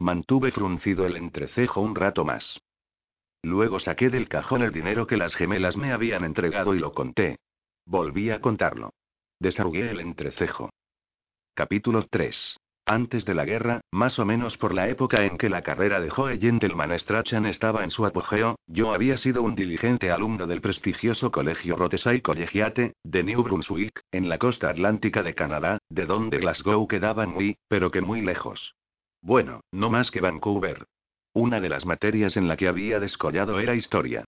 Mantuve 0.00 0.52
fruncido 0.52 1.06
el 1.06 1.16
entrecejo 1.16 1.80
un 1.80 1.94
rato 1.94 2.26
más. 2.26 2.60
Luego 3.42 3.80
saqué 3.80 4.10
del 4.10 4.28
cajón 4.28 4.60
el 4.60 4.72
dinero 4.72 5.06
que 5.06 5.16
las 5.16 5.34
gemelas 5.34 5.78
me 5.78 5.92
habían 5.92 6.24
entregado 6.24 6.74
y 6.74 6.78
lo 6.78 6.92
conté. 6.92 7.38
Volví 7.86 8.28
a 8.28 8.42
contarlo. 8.42 8.90
Desarrugué 9.40 9.90
el 9.90 10.00
entrecejo. 10.00 10.68
Capítulo 11.54 12.06
3. 12.08 12.34
Antes 12.86 13.26
de 13.26 13.34
la 13.34 13.44
guerra, 13.44 13.82
más 13.90 14.18
o 14.18 14.24
menos 14.24 14.56
por 14.56 14.72
la 14.72 14.88
época 14.88 15.26
en 15.26 15.36
que 15.36 15.50
la 15.50 15.60
carrera 15.60 16.00
de 16.00 16.08
Joe 16.08 16.38
Gentleman 16.38 16.98
Strachan 16.98 17.44
estaba 17.44 17.84
en 17.84 17.90
su 17.90 18.06
apogeo, 18.06 18.56
yo 18.66 18.94
había 18.94 19.18
sido 19.18 19.42
un 19.42 19.54
diligente 19.54 20.10
alumno 20.10 20.46
del 20.46 20.62
prestigioso 20.62 21.30
colegio 21.30 21.76
Rotesay 21.76 22.22
Collegiate, 22.22 22.94
de 23.04 23.22
New 23.22 23.42
Brunswick, 23.42 24.00
en 24.12 24.30
la 24.30 24.38
costa 24.38 24.70
atlántica 24.70 25.22
de 25.22 25.34
Canadá, 25.34 25.76
de 25.90 26.06
donde 26.06 26.38
Glasgow 26.38 26.88
quedaba 26.88 27.26
muy, 27.26 27.58
pero 27.68 27.90
que 27.90 28.00
muy 28.00 28.22
lejos. 28.22 28.74
Bueno, 29.20 29.60
no 29.72 29.90
más 29.90 30.10
que 30.10 30.22
Vancouver. 30.22 30.86
Una 31.34 31.60
de 31.60 31.68
las 31.68 31.84
materias 31.84 32.38
en 32.38 32.48
la 32.48 32.56
que 32.56 32.66
había 32.66 32.98
descollado 32.98 33.60
era 33.60 33.74
historia. 33.74 34.24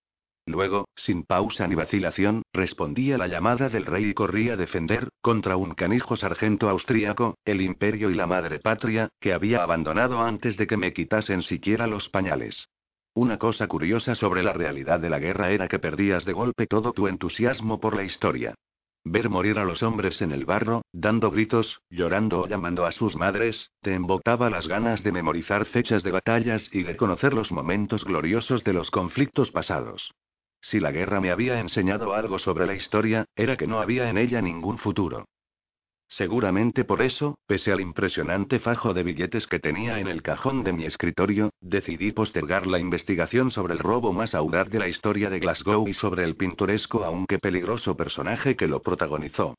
Luego, 0.46 0.88
sin 0.94 1.24
pausa 1.24 1.66
ni 1.66 1.74
vacilación, 1.74 2.42
respondía 2.52 3.16
la 3.16 3.28
llamada 3.28 3.70
del 3.70 3.86
rey 3.86 4.04
y 4.04 4.14
corría 4.14 4.52
a 4.52 4.56
defender, 4.56 5.08
contra 5.22 5.56
un 5.56 5.74
canijo 5.74 6.16
sargento 6.16 6.68
austríaco, 6.68 7.38
el 7.46 7.62
imperio 7.62 8.10
y 8.10 8.14
la 8.14 8.26
madre 8.26 8.58
patria, 8.58 9.08
que 9.20 9.32
había 9.32 9.62
abandonado 9.62 10.20
antes 10.20 10.58
de 10.58 10.66
que 10.66 10.76
me 10.76 10.92
quitasen 10.92 11.42
siquiera 11.42 11.86
los 11.86 12.10
pañales. 12.10 12.68
Una 13.14 13.38
cosa 13.38 13.68
curiosa 13.68 14.16
sobre 14.16 14.42
la 14.42 14.52
realidad 14.52 15.00
de 15.00 15.08
la 15.08 15.18
guerra 15.18 15.50
era 15.50 15.66
que 15.66 15.78
perdías 15.78 16.24
de 16.26 16.34
golpe 16.34 16.66
todo 16.66 16.92
tu 16.92 17.08
entusiasmo 17.08 17.80
por 17.80 17.96
la 17.96 18.02
historia. 18.02 18.54
Ver 19.02 19.30
morir 19.30 19.58
a 19.58 19.64
los 19.64 19.82
hombres 19.82 20.20
en 20.20 20.32
el 20.32 20.44
barro, 20.44 20.82
dando 20.92 21.30
gritos, 21.30 21.80
llorando 21.90 22.40
o 22.40 22.48
llamando 22.48 22.86
a 22.86 22.92
sus 22.92 23.16
madres, 23.16 23.70
te 23.82 23.94
embotaba 23.94 24.50
las 24.50 24.66
ganas 24.66 25.02
de 25.02 25.12
memorizar 25.12 25.64
fechas 25.66 26.02
de 26.02 26.10
batallas 26.10 26.68
y 26.72 26.82
de 26.82 26.96
conocer 26.96 27.34
los 27.34 27.52
momentos 27.52 28.04
gloriosos 28.04 28.64
de 28.64 28.72
los 28.72 28.90
conflictos 28.90 29.50
pasados. 29.50 30.12
Si 30.70 30.80
la 30.80 30.92
guerra 30.92 31.20
me 31.20 31.30
había 31.30 31.60
enseñado 31.60 32.14
algo 32.14 32.38
sobre 32.38 32.66
la 32.66 32.74
historia, 32.74 33.26
era 33.36 33.56
que 33.56 33.66
no 33.66 33.80
había 33.80 34.08
en 34.08 34.16
ella 34.16 34.40
ningún 34.40 34.78
futuro. 34.78 35.26
Seguramente 36.08 36.84
por 36.84 37.02
eso, 37.02 37.38
pese 37.46 37.72
al 37.72 37.80
impresionante 37.80 38.60
fajo 38.60 38.94
de 38.94 39.02
billetes 39.02 39.46
que 39.46 39.58
tenía 39.58 39.98
en 39.98 40.06
el 40.06 40.22
cajón 40.22 40.62
de 40.62 40.72
mi 40.72 40.84
escritorio, 40.84 41.50
decidí 41.60 42.12
postergar 42.12 42.66
la 42.66 42.78
investigación 42.78 43.50
sobre 43.50 43.74
el 43.74 43.80
robo 43.80 44.12
más 44.12 44.34
audaz 44.34 44.70
de 44.70 44.78
la 44.78 44.88
historia 44.88 45.28
de 45.28 45.40
Glasgow 45.40 45.86
y 45.88 45.94
sobre 45.94 46.24
el 46.24 46.36
pintoresco 46.36 47.04
aunque 47.04 47.38
peligroso 47.38 47.96
personaje 47.96 48.56
que 48.56 48.68
lo 48.68 48.80
protagonizó. 48.80 49.54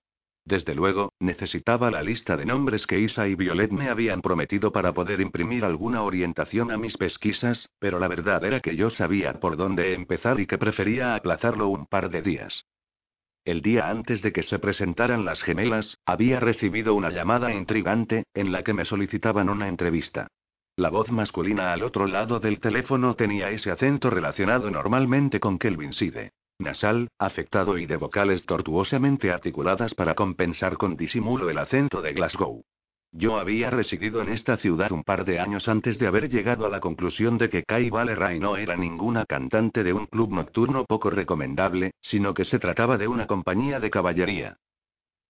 Desde 0.45 0.75
luego, 0.75 1.11
necesitaba 1.19 1.89
la 1.89 2.03
lista 2.03 2.37
de 2.37 2.45
nombres 2.45 2.85
que 2.85 2.99
Isa 2.99 3.27
y 3.27 3.33
Violet 3.33 3.71
me 3.71 3.89
habían 3.89 4.21
prometido 4.21 4.71
para 4.71 4.93
poder 4.93 5.19
imprimir 5.19 5.65
alguna 5.65 6.03
orientación 6.03 6.71
a 6.71 6.77
mis 6.77 6.95
pesquisas, 6.97 7.67
pero 7.79 7.97
la 7.97 8.07
verdad 8.07 8.45
era 8.45 8.59
que 8.59 8.75
yo 8.75 8.91
sabía 8.91 9.39
por 9.39 9.57
dónde 9.57 9.95
empezar 9.95 10.39
y 10.39 10.45
que 10.45 10.59
prefería 10.59 11.15
aplazarlo 11.15 11.67
un 11.69 11.87
par 11.87 12.11
de 12.11 12.21
días. 12.21 12.63
El 13.43 13.61
día 13.61 13.89
antes 13.89 14.21
de 14.21 14.31
que 14.31 14.43
se 14.43 14.59
presentaran 14.59 15.25
las 15.25 15.41
gemelas, 15.41 15.97
había 16.05 16.39
recibido 16.39 16.93
una 16.93 17.09
llamada 17.09 17.51
intrigante, 17.51 18.25
en 18.35 18.51
la 18.51 18.63
que 18.63 18.73
me 18.73 18.85
solicitaban 18.85 19.49
una 19.49 19.67
entrevista. 19.67 20.27
La 20.77 20.89
voz 20.89 21.09
masculina 21.09 21.73
al 21.73 21.81
otro 21.81 22.05
lado 22.05 22.39
del 22.39 22.59
teléfono 22.59 23.15
tenía 23.15 23.49
ese 23.49 23.71
acento 23.71 24.11
relacionado 24.11 24.69
normalmente 24.69 25.39
con 25.39 25.57
Kelvin 25.57 25.93
Side. 25.93 26.31
Nasal, 26.57 27.09
afectado 27.19 27.77
y 27.77 27.85
de 27.85 27.97
vocales 27.97 28.45
tortuosamente 28.45 29.29
articuladas 29.29 29.93
para 29.93 30.15
compensar 30.15 30.77
con 30.77 30.95
disimulo 30.95 31.49
el 31.49 31.57
acento 31.57 32.01
de 32.01 32.13
Glasgow. 32.13 32.63
Yo 33.11 33.37
había 33.37 33.69
residido 33.69 34.21
en 34.21 34.29
esta 34.29 34.55
ciudad 34.57 34.91
un 34.93 35.03
par 35.03 35.25
de 35.25 35.39
años 35.39 35.67
antes 35.67 35.99
de 35.99 36.07
haber 36.07 36.29
llegado 36.29 36.65
a 36.65 36.69
la 36.69 36.79
conclusión 36.79 37.37
de 37.37 37.49
que 37.49 37.63
Kai 37.63 37.89
Valeray 37.89 38.39
no 38.39 38.55
era 38.55 38.77
ninguna 38.77 39.25
cantante 39.25 39.83
de 39.83 39.91
un 39.91 40.05
club 40.05 40.31
nocturno 40.31 40.85
poco 40.85 41.09
recomendable, 41.09 41.91
sino 42.01 42.33
que 42.33 42.45
se 42.45 42.59
trataba 42.59 42.97
de 42.97 43.09
una 43.09 43.27
compañía 43.27 43.81
de 43.81 43.89
caballería. 43.89 44.57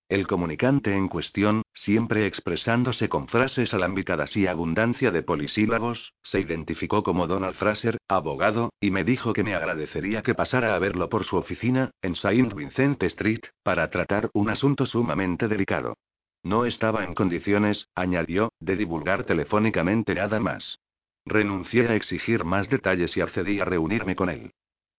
El 0.08 0.28
comunicante 0.28 0.94
en 0.94 1.08
cuestión, 1.08 1.64
siempre 1.74 2.28
expresándose 2.28 3.10
con 3.10 3.28
frases 3.28 3.74
alambicadas 3.74 4.38
y 4.38 4.46
abundancia 4.46 5.10
de 5.10 5.24
polisílabos, 5.24 6.14
se 6.22 6.40
identificó 6.42 7.02
como 7.02 7.26
Donald 7.26 7.56
Fraser, 7.56 7.98
abogado, 8.08 8.72
y 8.80 8.92
me 8.92 9.04
dijo 9.04 9.34
que 9.34 9.44
me 9.44 9.56
agradecería 9.56 10.22
que 10.22 10.36
pasara 10.36 10.76
a 10.76 10.80
verlo 10.80 11.10
por 11.10 11.26
su 11.26 11.38
oficina, 11.38 11.90
en 12.04 12.16
Saint 12.16 12.54
Vincent 12.54 13.02
Street, 13.02 13.42
para 13.64 13.90
tratar 13.90 14.30
un 14.34 14.52
asunto 14.52 14.86
sumamente 14.86 15.48
delicado. 15.48 15.96
No 16.44 16.66
estaba 16.66 17.04
en 17.04 17.16
condiciones, 17.16 17.88
añadió, 17.96 18.54
de 18.60 18.76
divulgar 18.76 19.24
telefónicamente 19.24 20.14
nada 20.14 20.40
más. 20.40 20.78
Renuncié 21.26 21.88
a 21.88 21.96
exigir 21.96 22.44
más 22.44 22.70
detalles 22.70 23.18
y 23.18 23.22
accedí 23.22 23.60
a 23.60 23.66
reunirme 23.66 24.16
con 24.16 24.30
él. 24.30 24.52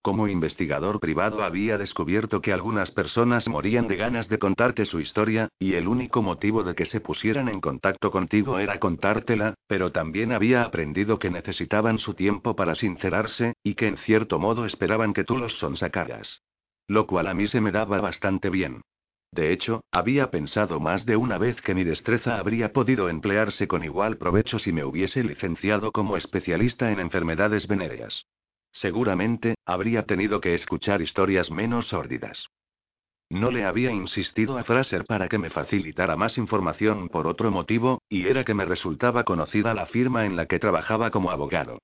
Como 0.06 0.28
investigador 0.28 1.00
privado 1.00 1.42
había 1.42 1.78
descubierto 1.78 2.40
que 2.40 2.52
algunas 2.52 2.92
personas 2.92 3.48
morían 3.48 3.88
de 3.88 3.96
ganas 3.96 4.28
de 4.28 4.38
contarte 4.38 4.86
su 4.86 5.00
historia, 5.00 5.48
y 5.58 5.72
el 5.72 5.88
único 5.88 6.22
motivo 6.22 6.62
de 6.62 6.76
que 6.76 6.86
se 6.86 7.00
pusieran 7.00 7.48
en 7.48 7.60
contacto 7.60 8.12
contigo 8.12 8.60
era 8.60 8.78
contártela, 8.78 9.54
pero 9.66 9.90
también 9.90 10.30
había 10.30 10.62
aprendido 10.62 11.18
que 11.18 11.28
necesitaban 11.28 11.98
su 11.98 12.14
tiempo 12.14 12.54
para 12.54 12.76
sincerarse, 12.76 13.54
y 13.64 13.74
que 13.74 13.88
en 13.88 13.96
cierto 13.96 14.38
modo 14.38 14.64
esperaban 14.64 15.12
que 15.12 15.24
tú 15.24 15.38
los 15.38 15.58
sonsacaras. 15.58 16.40
Lo 16.86 17.08
cual 17.08 17.26
a 17.26 17.34
mí 17.34 17.48
se 17.48 17.60
me 17.60 17.72
daba 17.72 18.00
bastante 18.00 18.48
bien. 18.48 18.82
De 19.32 19.52
hecho, 19.52 19.82
había 19.90 20.30
pensado 20.30 20.78
más 20.78 21.04
de 21.04 21.16
una 21.16 21.36
vez 21.36 21.60
que 21.62 21.74
mi 21.74 21.82
destreza 21.82 22.38
habría 22.38 22.72
podido 22.72 23.08
emplearse 23.08 23.66
con 23.66 23.82
igual 23.82 24.18
provecho 24.18 24.60
si 24.60 24.70
me 24.70 24.84
hubiese 24.84 25.24
licenciado 25.24 25.90
como 25.90 26.16
especialista 26.16 26.92
en 26.92 27.00
enfermedades 27.00 27.66
venéreas. 27.66 28.24
Seguramente, 28.80 29.54
habría 29.64 30.02
tenido 30.04 30.40
que 30.40 30.54
escuchar 30.54 31.00
historias 31.00 31.50
menos 31.50 31.86
sórdidas. 31.88 32.48
No 33.30 33.50
le 33.50 33.64
había 33.64 33.90
insistido 33.90 34.58
a 34.58 34.64
Fraser 34.64 35.04
para 35.04 35.28
que 35.28 35.38
me 35.38 35.50
facilitara 35.50 36.14
más 36.14 36.38
información 36.38 37.08
por 37.08 37.26
otro 37.26 37.50
motivo, 37.50 38.02
y 38.08 38.26
era 38.28 38.44
que 38.44 38.54
me 38.54 38.64
resultaba 38.64 39.24
conocida 39.24 39.74
la 39.74 39.86
firma 39.86 40.26
en 40.26 40.36
la 40.36 40.46
que 40.46 40.58
trabajaba 40.58 41.10
como 41.10 41.30
abogado. 41.30 41.78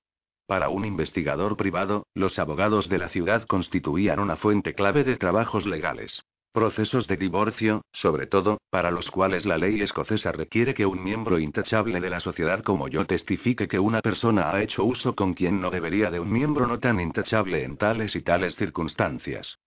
Para 0.45 0.69
un 0.69 0.85
investigador 0.85 1.57
privado, 1.57 2.05
los 2.13 2.37
abogados 2.37 2.87
de 2.89 2.99
la 2.99 3.09
ciudad 3.09 3.45
constituían 3.47 4.19
una 4.19 4.35
fuente 4.35 4.73
clave 4.73 5.03
de 5.03 5.17
trabajos 5.17 5.65
legales. 5.65 6.23
Procesos 6.53 7.07
de 7.07 7.17
divorcio, 7.17 7.81
sobre 7.93 8.27
todo, 8.27 8.59
para 8.69 8.91
los 8.91 9.09
cuales 9.09 9.43
la 9.43 9.57
ley 9.57 9.81
escocesa 9.81 10.31
requiere 10.31 10.75
que 10.75 10.85
un 10.85 11.03
miembro 11.03 11.39
intachable 11.39 11.99
de 11.99 12.11
la 12.11 12.19
sociedad 12.19 12.61
como 12.61 12.87
yo 12.87 13.07
testifique 13.07 13.67
que 13.67 13.79
una 13.79 14.01
persona 14.01 14.51
ha 14.51 14.61
hecho 14.61 14.83
uso 14.83 15.15
con 15.15 15.33
quien 15.33 15.59
no 15.59 15.71
debería 15.71 16.11
de 16.11 16.19
un 16.19 16.31
miembro 16.31 16.67
no 16.67 16.77
tan 16.79 16.99
intachable 16.99 17.63
en 17.63 17.77
tales 17.77 18.15
y 18.15 18.21
tales 18.21 18.55
circunstancias. 18.55 19.57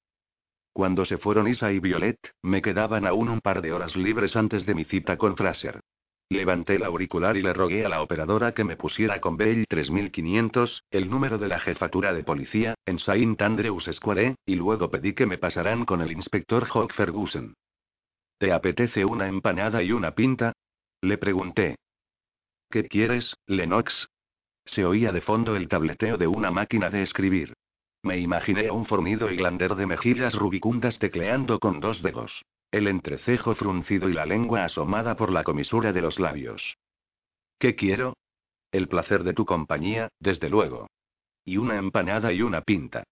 Cuando 0.73 1.05
se 1.05 1.19
fueron 1.19 1.49
Isa 1.49 1.73
y 1.73 1.81
Violet, 1.81 2.21
me 2.43 2.63
quedaban 2.63 3.05
aún 3.05 3.31
un 3.31 3.41
par 3.41 3.63
de 3.63 3.73
horas 3.73 3.97
libres 3.97 4.37
antes 4.37 4.65
de 4.65 4.77
mi 4.77 4.85
cita 4.85 5.17
con 5.17 5.37
Fraser. 5.37 5.81
Levanté 6.29 6.75
el 6.75 6.83
auricular 6.83 7.37
y 7.37 7.43
le 7.43 7.53
rogué 7.53 7.87
a 7.87 7.89
la 7.89 8.03
operadora 8.03 8.53
que 8.53 8.65
me 8.65 8.77
pusiera 8.77 9.21
con 9.21 9.37
Bell 9.37 9.65
3500, 9.69 10.83
el 10.91 11.09
número 11.09 11.39
de 11.39 11.47
la 11.47 11.61
jefatura 11.61 12.13
de 12.13 12.25
policía, 12.25 12.75
en 12.85 12.99
Saint 12.99 13.41
Andrews 13.41 13.89
Square, 13.93 14.35
y 14.45 14.57
luego 14.57 14.91
pedí 14.91 15.15
que 15.15 15.27
me 15.27 15.39
pasaran 15.39 15.85
con 15.85 16.01
el 16.01 16.11
inspector 16.11 16.67
Hawk 16.67 16.93
Ferguson. 16.95 17.55
¿Te 18.39 18.53
apetece 18.53 19.05
una 19.05 19.29
empanada 19.29 19.85
y 19.85 19.93
una 19.93 20.17
pinta? 20.17 20.53
Le 21.01 21.17
pregunté. 21.17 21.77
¿Qué 22.71 22.89
quieres, 22.89 23.37
Lennox? 23.47 24.09
Se 24.65 24.85
oía 24.85 25.13
de 25.13 25.21
fondo 25.21 25.55
el 25.55 25.69
tableteo 25.69 26.19
de 26.19 26.27
una 26.27 26.51
máquina 26.51 26.91
de 26.91 27.05
escribir. 27.05 27.55
Me 28.03 28.19
imaginé 28.19 28.67
a 28.67 28.73
un 28.73 28.87
fornido 28.87 29.31
y 29.31 29.37
glander 29.37 29.77
de 29.77 29.87
mejillas 29.87 30.35
rubicundas 30.35 30.99
tecleando 30.99 31.61
con 31.61 31.79
dos 31.79 32.03
dedos 32.03 32.33
el 32.71 32.89
entrecejo 32.89 33.55
fruncido 33.55 34.09
y 34.09 34.13
la 34.13 34.27
lengua 34.27 34.65
asomada 34.65 35.17
por 35.17 35.33
la 35.33 35.45
comisura 35.45 35.93
de 35.93 36.03
los 36.03 36.19
labios. 36.19 36.77
¿Qué 37.59 37.75
quiero? 37.75 38.17
El 38.71 38.89
placer 38.89 39.25
de 39.25 39.33
tu 39.33 39.47
compañía, 39.47 40.09
desde 40.21 40.51
luego. 40.51 40.89
Y 41.45 41.57
una 41.57 41.77
empanada 41.77 42.33
y 42.33 42.43
una 42.43 42.61
pinta. 42.61 43.05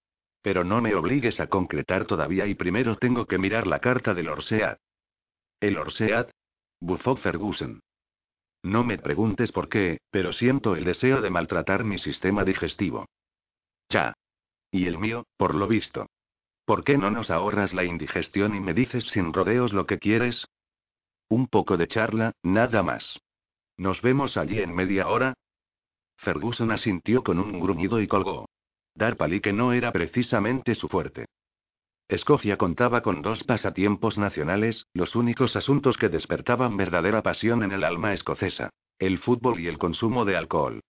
Pero 0.42 0.64
no 0.64 0.82
me 0.82 0.94
obligues 0.94 1.40
a 1.40 1.46
concretar 1.46 2.04
todavía 2.04 2.46
y 2.46 2.54
primero 2.54 2.96
tengo 2.96 3.26
que 3.26 3.38
mirar 3.38 3.66
la 3.66 3.78
carta 3.78 4.12
del 4.12 4.28
Orsead. 4.28 4.76
¿El 5.60 5.78
Orsead? 5.78 6.28
Bufó 6.80 7.16
Ferguson. 7.16 7.80
No 8.62 8.84
me 8.84 8.98
preguntes 8.98 9.52
por 9.52 9.68
qué, 9.68 9.98
pero 10.10 10.32
siento 10.32 10.74
el 10.74 10.84
deseo 10.84 11.20
de 11.22 11.30
maltratar 11.30 11.84
mi 11.84 11.98
sistema 11.98 12.44
digestivo. 12.44 13.06
Ya. 13.88 14.14
Y 14.70 14.86
el 14.86 14.98
mío, 14.98 15.24
por 15.36 15.54
lo 15.54 15.68
visto. 15.68 16.06
¿Por 16.64 16.82
qué 16.82 16.96
no 16.96 17.10
nos 17.10 17.30
ahorras 17.30 17.74
la 17.74 17.84
indigestión 17.84 18.54
y 18.54 18.60
me 18.60 18.72
dices 18.72 19.04
sin 19.12 19.34
rodeos 19.34 19.74
lo 19.74 19.86
que 19.86 19.98
quieres? 19.98 20.46
Un 21.28 21.46
poco 21.46 21.76
de 21.76 21.88
charla, 21.88 22.32
nada 22.42 22.82
más. 22.82 23.20
¿Nos 23.76 24.00
vemos 24.00 24.36
allí 24.38 24.60
en 24.60 24.74
media 24.74 25.08
hora? 25.08 25.34
Ferguson 26.16 26.70
asintió 26.70 27.22
con 27.22 27.38
un 27.38 27.60
gruñido 27.60 28.00
y 28.00 28.06
colgó. 28.06 28.46
Dar 28.94 29.16
palique 29.16 29.52
no 29.52 29.72
era 29.72 29.92
precisamente 29.92 30.74
su 30.74 30.88
fuerte. 30.88 31.26
Escocia 32.08 32.56
contaba 32.56 33.02
con 33.02 33.20
dos 33.20 33.44
pasatiempos 33.44 34.16
nacionales, 34.16 34.86
los 34.94 35.16
únicos 35.16 35.56
asuntos 35.56 35.96
que 35.98 36.08
despertaban 36.08 36.76
verdadera 36.76 37.22
pasión 37.22 37.62
en 37.62 37.72
el 37.72 37.84
alma 37.84 38.14
escocesa: 38.14 38.70
el 38.98 39.18
fútbol 39.18 39.60
y 39.60 39.66
el 39.66 39.78
consumo 39.78 40.24
de 40.24 40.36
alcohol. 40.36 40.80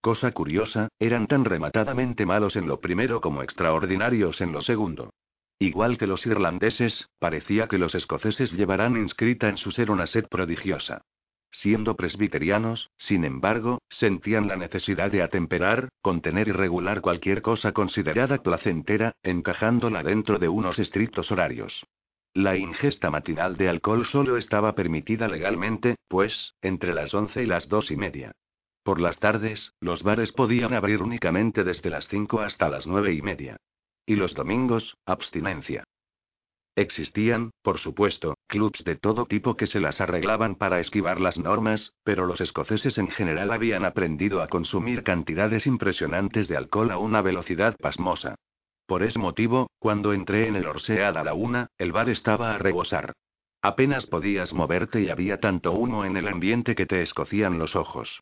Cosa 0.00 0.32
curiosa, 0.32 0.88
eran 0.98 1.26
tan 1.26 1.44
rematadamente 1.44 2.26
malos 2.26 2.56
en 2.56 2.68
lo 2.68 2.80
primero 2.80 3.20
como 3.20 3.42
extraordinarios 3.42 4.40
en 4.40 4.52
lo 4.52 4.60
segundo. 4.60 5.10
Igual 5.58 5.98
que 5.98 6.06
los 6.06 6.26
irlandeses, 6.26 7.08
parecía 7.18 7.68
que 7.68 7.78
los 7.78 7.94
escoceses 7.94 8.52
llevarán 8.52 8.96
inscrita 8.96 9.48
en 9.48 9.56
su 9.56 9.70
ser 9.70 9.90
una 9.90 10.06
sed 10.06 10.26
prodigiosa. 10.28 11.02
Siendo 11.50 11.94
presbiterianos, 11.94 12.90
sin 12.98 13.24
embargo, 13.24 13.80
sentían 13.88 14.48
la 14.48 14.56
necesidad 14.56 15.12
de 15.12 15.22
atemperar, 15.22 15.88
contener 16.02 16.48
y 16.48 16.52
regular 16.52 17.00
cualquier 17.00 17.42
cosa 17.42 17.72
considerada 17.72 18.42
placentera, 18.42 19.12
encajándola 19.22 20.02
dentro 20.02 20.38
de 20.38 20.48
unos 20.48 20.78
estrictos 20.80 21.30
horarios. 21.30 21.84
La 22.34 22.56
ingesta 22.56 23.10
matinal 23.10 23.56
de 23.56 23.68
alcohol 23.68 24.04
solo 24.06 24.36
estaba 24.36 24.74
permitida 24.74 25.28
legalmente, 25.28 25.94
pues, 26.08 26.54
entre 26.62 26.92
las 26.92 27.14
once 27.14 27.44
y 27.44 27.46
las 27.46 27.68
dos 27.68 27.92
y 27.92 27.96
media. 27.96 28.32
Por 28.82 29.00
las 29.00 29.20
tardes, 29.20 29.72
los 29.80 30.02
bares 30.02 30.32
podían 30.32 30.74
abrir 30.74 31.00
únicamente 31.00 31.62
desde 31.62 31.90
las 31.90 32.08
cinco 32.08 32.40
hasta 32.40 32.68
las 32.68 32.88
nueve 32.88 33.14
y 33.14 33.22
media. 33.22 33.56
Y 34.06 34.16
los 34.16 34.34
domingos, 34.34 34.96
abstinencia. 35.06 35.84
Existían, 36.76 37.50
por 37.62 37.78
supuesto, 37.78 38.34
clubs 38.48 38.82
de 38.84 38.96
todo 38.96 39.26
tipo 39.26 39.56
que 39.56 39.68
se 39.68 39.78
las 39.78 40.00
arreglaban 40.00 40.56
para 40.56 40.80
esquivar 40.80 41.20
las 41.20 41.38
normas, 41.38 41.92
pero 42.02 42.26
los 42.26 42.40
escoceses 42.40 42.98
en 42.98 43.08
general 43.08 43.52
habían 43.52 43.84
aprendido 43.84 44.42
a 44.42 44.48
consumir 44.48 45.04
cantidades 45.04 45.66
impresionantes 45.66 46.48
de 46.48 46.56
alcohol 46.56 46.90
a 46.90 46.98
una 46.98 47.22
velocidad 47.22 47.76
pasmosa. 47.80 48.34
Por 48.86 49.04
ese 49.04 49.18
motivo, 49.18 49.70
cuando 49.78 50.12
entré 50.12 50.48
en 50.48 50.56
el 50.56 50.66
Orsead 50.66 51.16
a 51.16 51.24
la 51.24 51.32
una, 51.34 51.68
el 51.78 51.92
bar 51.92 52.10
estaba 52.10 52.54
a 52.54 52.58
rebosar. 52.58 53.12
Apenas 53.62 54.04
podías 54.06 54.52
moverte 54.52 55.00
y 55.00 55.08
había 55.08 55.38
tanto 55.40 55.72
humo 55.72 56.04
en 56.04 56.16
el 56.16 56.28
ambiente 56.28 56.74
que 56.74 56.86
te 56.86 57.02
escocían 57.02 57.58
los 57.58 57.76
ojos. 57.76 58.20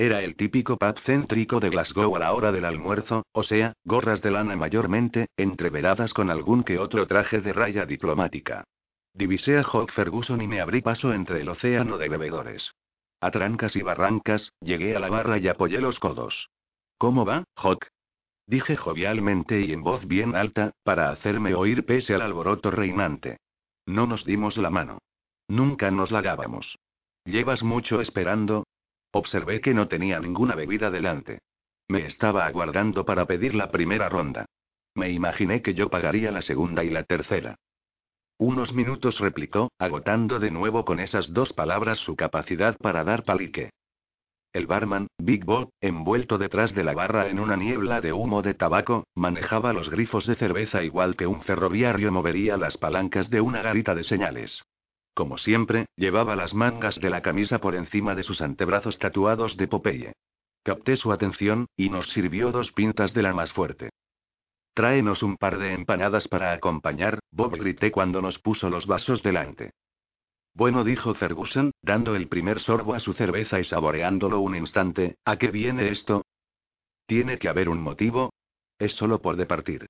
Era 0.00 0.22
el 0.22 0.34
típico 0.34 0.78
pub 0.78 0.98
céntrico 1.04 1.60
de 1.60 1.68
Glasgow 1.68 2.16
a 2.16 2.20
la 2.20 2.32
hora 2.32 2.52
del 2.52 2.64
almuerzo, 2.64 3.26
o 3.32 3.42
sea, 3.42 3.74
gorras 3.84 4.22
de 4.22 4.30
lana 4.30 4.56
mayormente, 4.56 5.28
entreveradas 5.36 6.14
con 6.14 6.30
algún 6.30 6.64
que 6.64 6.78
otro 6.78 7.06
traje 7.06 7.42
de 7.42 7.52
raya 7.52 7.84
diplomática. 7.84 8.64
Divisé 9.12 9.58
a 9.58 9.62
Hawk 9.62 9.92
Ferguson 9.92 10.40
y 10.40 10.48
me 10.48 10.62
abrí 10.62 10.80
paso 10.80 11.12
entre 11.12 11.42
el 11.42 11.50
océano 11.50 11.98
de 11.98 12.08
bebedores. 12.08 12.70
A 13.20 13.30
trancas 13.30 13.76
y 13.76 13.82
barrancas, 13.82 14.54
llegué 14.62 14.96
a 14.96 15.00
la 15.00 15.10
barra 15.10 15.36
y 15.36 15.48
apoyé 15.48 15.82
los 15.82 15.98
codos. 15.98 16.48
¿Cómo 16.96 17.26
va, 17.26 17.44
Hawk? 17.56 17.86
Dije 18.46 18.78
jovialmente 18.78 19.60
y 19.60 19.74
en 19.74 19.82
voz 19.82 20.08
bien 20.08 20.34
alta, 20.34 20.70
para 20.82 21.10
hacerme 21.10 21.52
oír 21.52 21.84
pese 21.84 22.14
al 22.14 22.22
alboroto 22.22 22.70
reinante. 22.70 23.36
No 23.84 24.06
nos 24.06 24.24
dimos 24.24 24.56
la 24.56 24.70
mano. 24.70 25.00
Nunca 25.46 25.90
nos 25.90 26.10
la 26.10 26.22
dábamos. 26.22 26.78
¿Llevas 27.26 27.62
mucho 27.62 28.00
esperando? 28.00 28.64
Observé 29.12 29.60
que 29.60 29.74
no 29.74 29.88
tenía 29.88 30.20
ninguna 30.20 30.54
bebida 30.54 30.90
delante. 30.90 31.40
Me 31.88 32.06
estaba 32.06 32.46
aguardando 32.46 33.04
para 33.04 33.26
pedir 33.26 33.54
la 33.54 33.70
primera 33.70 34.08
ronda. 34.08 34.46
Me 34.94 35.10
imaginé 35.10 35.62
que 35.62 35.74
yo 35.74 35.88
pagaría 35.88 36.30
la 36.30 36.42
segunda 36.42 36.84
y 36.84 36.90
la 36.90 37.04
tercera. 37.04 37.56
Unos 38.38 38.72
minutos 38.72 39.18
replicó, 39.18 39.70
agotando 39.78 40.38
de 40.38 40.50
nuevo 40.50 40.84
con 40.84 41.00
esas 41.00 41.32
dos 41.32 41.52
palabras 41.52 41.98
su 41.98 42.16
capacidad 42.16 42.76
para 42.78 43.04
dar 43.04 43.24
palique. 43.24 43.70
El 44.52 44.66
barman, 44.66 45.08
Big 45.18 45.44
Bob, 45.44 45.70
envuelto 45.80 46.38
detrás 46.38 46.74
de 46.74 46.82
la 46.82 46.94
barra 46.94 47.28
en 47.28 47.38
una 47.38 47.56
niebla 47.56 48.00
de 48.00 48.12
humo 48.12 48.42
de 48.42 48.54
tabaco, 48.54 49.04
manejaba 49.14 49.72
los 49.72 49.90
grifos 49.90 50.26
de 50.26 50.34
cerveza 50.36 50.82
igual 50.82 51.16
que 51.16 51.26
un 51.26 51.42
ferroviario 51.42 52.10
movería 52.10 52.56
las 52.56 52.76
palancas 52.76 53.30
de 53.30 53.40
una 53.40 53.62
garita 53.62 53.94
de 53.94 54.04
señales. 54.04 54.62
Como 55.20 55.36
siempre, 55.36 55.84
llevaba 55.96 56.34
las 56.34 56.54
mangas 56.54 56.98
de 56.98 57.10
la 57.10 57.20
camisa 57.20 57.58
por 57.58 57.74
encima 57.74 58.14
de 58.14 58.22
sus 58.22 58.40
antebrazos 58.40 58.98
tatuados 58.98 59.54
de 59.58 59.68
Popeye. 59.68 60.14
Capté 60.62 60.96
su 60.96 61.12
atención, 61.12 61.66
y 61.76 61.90
nos 61.90 62.08
sirvió 62.14 62.52
dos 62.52 62.72
pintas 62.72 63.12
de 63.12 63.20
la 63.20 63.34
más 63.34 63.52
fuerte. 63.52 63.90
Tráenos 64.72 65.22
un 65.22 65.36
par 65.36 65.58
de 65.58 65.74
empanadas 65.74 66.26
para 66.26 66.52
acompañar, 66.52 67.18
Bob 67.32 67.54
grité 67.58 67.90
cuando 67.92 68.22
nos 68.22 68.38
puso 68.38 68.70
los 68.70 68.86
vasos 68.86 69.22
delante. 69.22 69.72
Bueno, 70.54 70.84
dijo 70.84 71.12
Ferguson, 71.12 71.72
dando 71.82 72.16
el 72.16 72.26
primer 72.26 72.58
sorbo 72.58 72.94
a 72.94 73.00
su 73.00 73.12
cerveza 73.12 73.60
y 73.60 73.64
saboreándolo 73.64 74.40
un 74.40 74.56
instante, 74.56 75.16
¿a 75.26 75.36
qué 75.36 75.48
viene 75.48 75.90
esto? 75.90 76.24
Tiene 77.04 77.36
que 77.36 77.50
haber 77.50 77.68
un 77.68 77.82
motivo. 77.82 78.32
Es 78.78 78.94
solo 78.94 79.20
por 79.20 79.36
departir. 79.36 79.84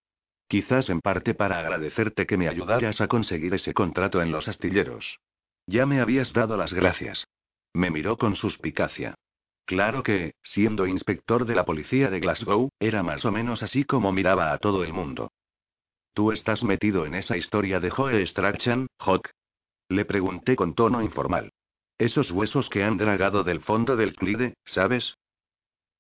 Quizás 0.51 0.91
en 0.91 1.01
parte 1.01 1.33
para 1.33 1.61
agradecerte 1.61 2.27
que 2.27 2.37
me 2.37 2.49
ayudaras 2.49 3.01
a 3.01 3.07
conseguir 3.07 3.55
ese 3.55 3.73
contrato 3.73 4.21
en 4.21 4.33
los 4.33 4.49
astilleros. 4.49 5.21
Ya 5.69 5.87
me 5.87 6.01
habías 6.01 6.33
dado 6.33 6.57
las 6.57 6.73
gracias. 6.73 7.25
Me 7.73 7.89
miró 7.93 8.19
con 8.19 8.35
suspicacia. 8.35 9.15
Claro 9.65 10.03
que, 10.03 10.35
siendo 10.43 10.89
inspector 10.89 11.45
de 11.45 11.55
la 11.55 11.65
policía 11.65 12.11
de 12.11 12.19
Glasgow, 12.19 12.69
era 12.81 13.05
más 13.05 13.25
o 13.25 13.31
menos 13.31 13.63
así 13.63 13.85
como 13.85 14.11
miraba 14.11 14.53
a 14.53 14.59
todo 14.59 14.83
el 14.83 14.93
mundo. 14.93 15.31
¿Tú 16.15 16.33
estás 16.33 16.65
metido 16.65 17.07
en 17.07 17.15
esa 17.15 17.37
historia 17.37 17.79
de 17.79 17.91
Joe 17.91 18.27
Strachan, 18.27 18.89
Hawk? 18.99 19.31
Le 19.89 20.05
pregunté 20.05 20.57
con 20.57 20.75
tono 20.75 21.01
informal. 21.01 21.53
Esos 21.97 22.29
huesos 22.33 22.69
que 22.71 22.83
han 22.83 22.97
dragado 22.97 23.45
del 23.45 23.61
fondo 23.61 23.95
del 23.95 24.17
Clyde, 24.17 24.55
¿sabes? 24.65 25.15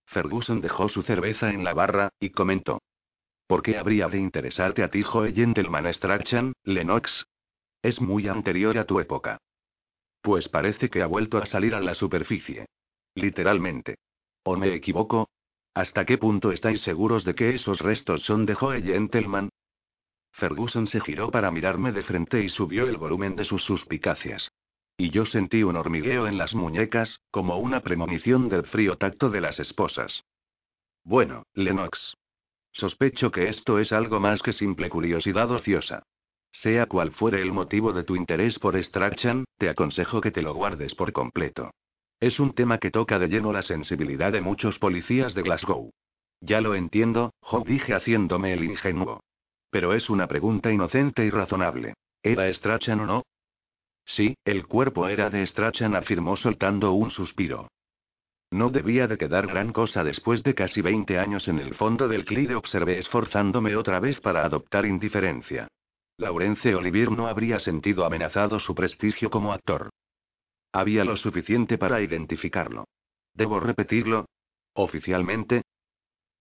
Ferguson 0.07 0.61
dejó 0.61 0.88
su 0.88 1.03
cerveza 1.03 1.51
en 1.51 1.62
la 1.62 1.72
barra, 1.72 2.09
y 2.18 2.30
comentó. 2.30 2.80
¿Por 3.51 3.62
qué 3.62 3.78
habría 3.78 4.07
de 4.07 4.16
interesarte 4.16 4.84
a 4.84 4.92
ti 4.92 5.03
Joe 5.03 5.32
Gentleman 5.32 5.92
Strachan, 5.92 6.53
Lennox? 6.62 7.26
Es 7.82 8.01
muy 8.01 8.28
anterior 8.28 8.78
a 8.78 8.84
tu 8.84 9.01
época. 9.01 9.38
Pues 10.22 10.48
parece 10.48 10.88
que 10.88 11.03
ha 11.03 11.09
vuelto 11.09 11.36
a 11.38 11.46
salir 11.46 11.74
a 11.74 11.80
la 11.80 11.94
superficie. 11.94 12.66
Literalmente. 13.16 13.96
¿O 14.44 14.55
me 14.55 14.72
equivoco? 14.72 15.28
¿Hasta 15.74 16.05
qué 16.05 16.16
punto 16.16 16.53
estáis 16.53 16.80
seguros 16.82 17.24
de 17.24 17.34
que 17.34 17.57
esos 17.57 17.80
restos 17.80 18.22
son 18.22 18.46
de 18.46 18.55
Joe 18.55 18.82
Gentleman? 18.82 19.48
Ferguson 20.34 20.86
se 20.86 21.01
giró 21.01 21.32
para 21.32 21.51
mirarme 21.51 21.90
de 21.90 22.05
frente 22.05 22.44
y 22.44 22.51
subió 22.51 22.86
el 22.86 22.98
volumen 22.98 23.34
de 23.34 23.46
sus 23.46 23.64
suspicacias. 23.64 24.48
Y 24.96 25.11
yo 25.11 25.26
sentí 25.26 25.64
un 25.64 25.74
hormigueo 25.74 26.28
en 26.28 26.38
las 26.38 26.55
muñecas, 26.55 27.20
como 27.32 27.59
una 27.59 27.80
premonición 27.80 28.48
del 28.48 28.62
frío 28.66 28.96
tacto 28.96 29.28
de 29.28 29.40
las 29.40 29.59
esposas. 29.59 30.22
Bueno, 31.03 31.42
Lennox. 31.55 32.14
Sospecho 32.73 33.31
que 33.31 33.49
esto 33.49 33.79
es 33.79 33.93
algo 33.93 34.21
más 34.21 34.43
que 34.43 34.53
simple 34.53 34.89
curiosidad 34.89 35.51
ociosa. 35.51 36.03
Sea 36.53 36.87
cual 36.87 37.12
fuere 37.12 37.41
el 37.41 37.53
motivo 37.53 37.93
de 37.93 38.05
tu 38.05 38.16
interés 38.16 38.59
por 38.59 38.83
Strachan, 38.83 39.45
te 39.59 39.68
aconsejo 39.68 40.21
que 40.21 40.31
te 40.31 40.43
lo 40.43 40.55
guardes 40.55 40.95
por 40.95 41.12
completo. 41.12 41.71
Es 42.18 42.39
un 42.39 42.55
tema 42.55 42.79
que 42.79 42.91
toca 42.91 43.18
de 43.18 43.29
lleno 43.29 43.53
la 43.53 43.62
sensibilidad 43.62 44.33
de 44.33 44.41
muchos 44.41 44.79
policías 44.79 45.35
de 45.35 45.43
Glasgow. 45.43 45.91
Ya 46.41 46.61
lo 46.61 46.75
entiendo, 46.75 47.33
Joe 47.41 47.64
dije 47.66 47.95
haciéndome 47.95 48.53
el 48.53 48.64
ingenuo. 48.64 49.21
Pero 49.71 49.95
es 49.95 50.11
una 50.11 50.27
pregunta 50.27 50.73
inocente 50.73 51.25
y 51.25 51.31
razonable. 51.31 51.95
¿Era 52.23 52.53
Strachan 52.53 53.01
o 53.01 53.07
no? 53.07 53.23
Sí, 54.05 54.35
el 54.45 54.66
cuerpo 54.66 55.09
era 55.09 55.31
de 55.31 55.47
Strachan, 55.47 55.95
afirmó 55.95 56.37
soltando 56.37 56.93
un 56.93 57.11
suspiro. 57.11 57.68
No 58.53 58.70
debía 58.70 59.07
de 59.07 59.16
quedar 59.16 59.46
gran 59.46 59.72
cosa 59.72 60.03
después 60.03 60.42
de 60.42 60.55
casi 60.55 60.80
20 60.80 61.18
años 61.18 61.46
en 61.46 61.61
el 61.61 61.74
fondo 61.76 62.09
del 62.09 62.24
Clyde, 62.24 62.57
observé 62.57 62.98
esforzándome 62.98 63.76
otra 63.76 64.01
vez 64.01 64.20
para 64.20 64.44
adoptar 64.44 64.86
indiferencia. 64.86 65.68
Laurence 66.16 66.74
Olivier 66.74 67.12
no 67.12 67.28
habría 67.28 67.61
sentido 67.61 68.05
amenazado 68.05 68.59
su 68.59 68.74
prestigio 68.74 69.30
como 69.30 69.53
actor. 69.53 69.90
Había 70.72 71.05
lo 71.05 71.16
suficiente 71.16 71.78
para 71.78 72.01
identificarlo. 72.01 72.86
¿Debo 73.34 73.61
repetirlo? 73.61 74.26
¿Oficialmente? 74.74 75.62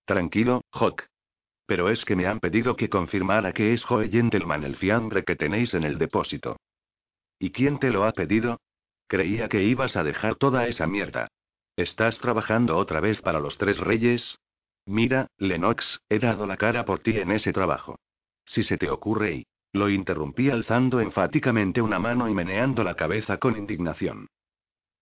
Tranquilo, 0.05 0.61
Hawk. 0.71 1.05
Pero 1.67 1.89
es 1.89 2.03
que 2.03 2.15
me 2.15 2.25
han 2.25 2.39
pedido 2.39 2.75
que 2.75 2.89
confirmara 2.89 3.53
que 3.53 3.73
es 3.73 3.83
Joe 3.83 4.09
Gentleman 4.09 4.63
el 4.63 4.75
fiambre 4.75 5.23
que 5.23 5.35
tenéis 5.35 5.75
en 5.75 5.83
el 5.83 5.99
depósito. 5.99 6.57
¿Y 7.37 7.51
quién 7.51 7.79
te 7.79 7.91
lo 7.91 8.05
ha 8.05 8.11
pedido? 8.11 8.59
Creía 9.07 9.47
que 9.47 9.63
ibas 9.63 9.95
a 9.95 10.03
dejar 10.03 10.35
toda 10.35 10.67
esa 10.67 10.87
mierda. 10.87 11.29
¿Estás 11.79 12.17
trabajando 12.19 12.75
otra 12.75 12.99
vez 12.99 13.21
para 13.21 13.39
los 13.39 13.57
tres 13.57 13.77
reyes? 13.77 14.37
Mira, 14.85 15.27
Lennox, 15.37 16.01
he 16.09 16.19
dado 16.19 16.45
la 16.45 16.57
cara 16.57 16.83
por 16.83 16.99
ti 16.99 17.11
en 17.11 17.31
ese 17.31 17.53
trabajo. 17.53 17.97
Si 18.45 18.63
se 18.63 18.77
te 18.77 18.89
ocurre 18.89 19.33
y... 19.33 19.47
Lo 19.71 19.89
interrumpí 19.89 20.49
alzando 20.49 20.99
enfáticamente 20.99 21.81
una 21.81 21.97
mano 21.97 22.27
y 22.27 22.33
meneando 22.33 22.83
la 22.83 22.95
cabeza 22.95 23.37
con 23.37 23.55
indignación. 23.55 24.27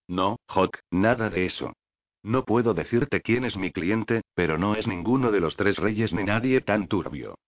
No, 0.07 0.37
Hawk, 0.49 0.77
nada 0.91 1.31
de 1.31 1.47
eso. 1.47 1.73
No 2.21 2.45
puedo 2.45 2.75
decirte 2.75 3.21
quién 3.21 3.45
es 3.45 3.57
mi 3.57 3.71
cliente, 3.71 4.21
pero 4.35 4.59
no 4.59 4.75
es 4.75 4.85
ninguno 4.85 5.31
de 5.31 5.39
los 5.39 5.55
tres 5.55 5.77
reyes 5.77 6.13
ni 6.13 6.25
nadie 6.25 6.61
tan 6.61 6.87
turbio. 6.87 7.39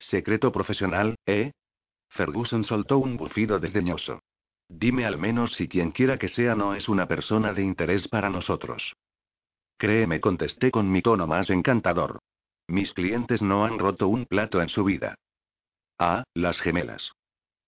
Secreto 0.00 0.50
profesional, 0.50 1.14
¿eh? 1.26 1.52
Ferguson 2.08 2.64
soltó 2.64 2.98
un 2.98 3.18
bufido 3.18 3.60
desdeñoso. 3.60 4.20
Dime 4.68 5.06
al 5.06 5.18
menos 5.18 5.52
si 5.54 5.68
quien 5.68 5.92
quiera 5.92 6.18
que 6.18 6.28
sea 6.28 6.54
no 6.54 6.74
es 6.74 6.88
una 6.88 7.06
persona 7.06 7.52
de 7.52 7.62
interés 7.62 8.06
para 8.08 8.28
nosotros. 8.28 8.94
Créeme, 9.78 10.20
contesté 10.20 10.70
con 10.70 10.90
mi 10.90 11.02
tono 11.02 11.26
más 11.26 11.50
encantador. 11.50 12.18
Mis 12.66 12.92
clientes 12.92 13.40
no 13.40 13.64
han 13.64 13.78
roto 13.78 14.08
un 14.08 14.26
plato 14.26 14.60
en 14.60 14.68
su 14.68 14.84
vida. 14.84 15.14
Ah, 15.98 16.24
las 16.34 16.60
gemelas. 16.60 17.12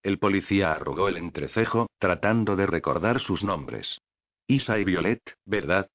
El 0.03 0.19
policía 0.19 0.73
arrugó 0.73 1.09
el 1.09 1.17
entrecejo, 1.17 1.89
tratando 1.99 2.57
de 2.57 2.67
recordar 2.67 3.21
sus 3.21 3.43
nombres. 3.43 3.99
Isa 4.47 4.79
y 4.79 4.85
Violet, 4.85 5.23
¿verdad? 5.45 5.89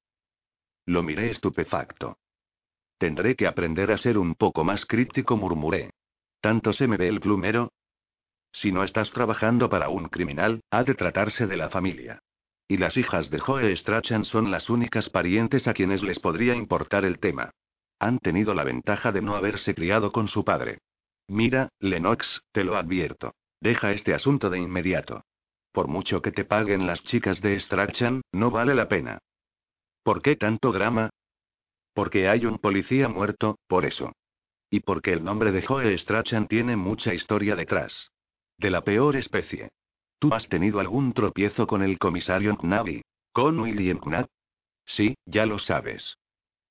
Lo 0.86 1.02
miré 1.02 1.30
estupefacto. 1.30 2.16
Tendré 2.98 3.36
que 3.36 3.46
aprender 3.46 3.92
a 3.92 3.98
ser 3.98 4.16
un 4.16 4.34
poco 4.34 4.64
más 4.64 4.86
críptico, 4.86 5.36
murmuré. 5.36 5.90
¿Tanto 6.40 6.72
se 6.72 6.86
me 6.86 6.96
ve 6.96 7.08
el 7.08 7.20
plumero? 7.20 7.72
Si 8.56 8.72
no 8.72 8.84
estás 8.84 9.10
trabajando 9.10 9.68
para 9.68 9.90
un 9.90 10.08
criminal, 10.08 10.62
ha 10.70 10.82
de 10.82 10.94
tratarse 10.94 11.46
de 11.46 11.58
la 11.58 11.68
familia. 11.68 12.20
Y 12.66 12.78
las 12.78 12.96
hijas 12.96 13.28
de 13.28 13.38
Joe 13.38 13.76
Strachan 13.76 14.24
son 14.24 14.50
las 14.50 14.70
únicas 14.70 15.10
parientes 15.10 15.68
a 15.68 15.74
quienes 15.74 16.02
les 16.02 16.18
podría 16.18 16.54
importar 16.54 17.04
el 17.04 17.18
tema. 17.18 17.50
Han 17.98 18.18
tenido 18.18 18.54
la 18.54 18.64
ventaja 18.64 19.12
de 19.12 19.20
no 19.20 19.36
haberse 19.36 19.74
criado 19.74 20.10
con 20.10 20.28
su 20.28 20.42
padre. 20.42 20.78
Mira, 21.28 21.68
Lennox, 21.80 22.40
te 22.52 22.64
lo 22.64 22.76
advierto. 22.76 23.34
Deja 23.60 23.92
este 23.92 24.14
asunto 24.14 24.48
de 24.48 24.58
inmediato. 24.58 25.22
Por 25.70 25.86
mucho 25.86 26.22
que 26.22 26.32
te 26.32 26.46
paguen 26.46 26.86
las 26.86 27.02
chicas 27.04 27.42
de 27.42 27.60
Strachan, 27.60 28.22
no 28.32 28.50
vale 28.50 28.74
la 28.74 28.88
pena. 28.88 29.18
¿Por 30.02 30.22
qué 30.22 30.36
tanto 30.36 30.72
drama? 30.72 31.10
Porque 31.92 32.28
hay 32.28 32.46
un 32.46 32.58
policía 32.58 33.08
muerto, 33.10 33.58
por 33.66 33.84
eso. 33.84 34.12
Y 34.70 34.80
porque 34.80 35.12
el 35.12 35.22
nombre 35.22 35.52
de 35.52 35.60
Joe 35.60 35.96
Strachan 35.98 36.48
tiene 36.48 36.76
mucha 36.76 37.12
historia 37.12 37.54
detrás. 37.54 38.10
De 38.58 38.70
la 38.70 38.82
peor 38.82 39.16
especie. 39.16 39.70
¿Tú 40.18 40.32
has 40.32 40.48
tenido 40.48 40.80
algún 40.80 41.12
tropiezo 41.12 41.66
con 41.66 41.82
el 41.82 41.98
comisario 41.98 42.56
Knaby? 42.56 43.02
¿Con 43.32 43.60
William 43.60 43.98
Knapp? 43.98 44.28
Sí, 44.86 45.14
ya 45.26 45.44
lo 45.44 45.58
sabes. 45.58 46.16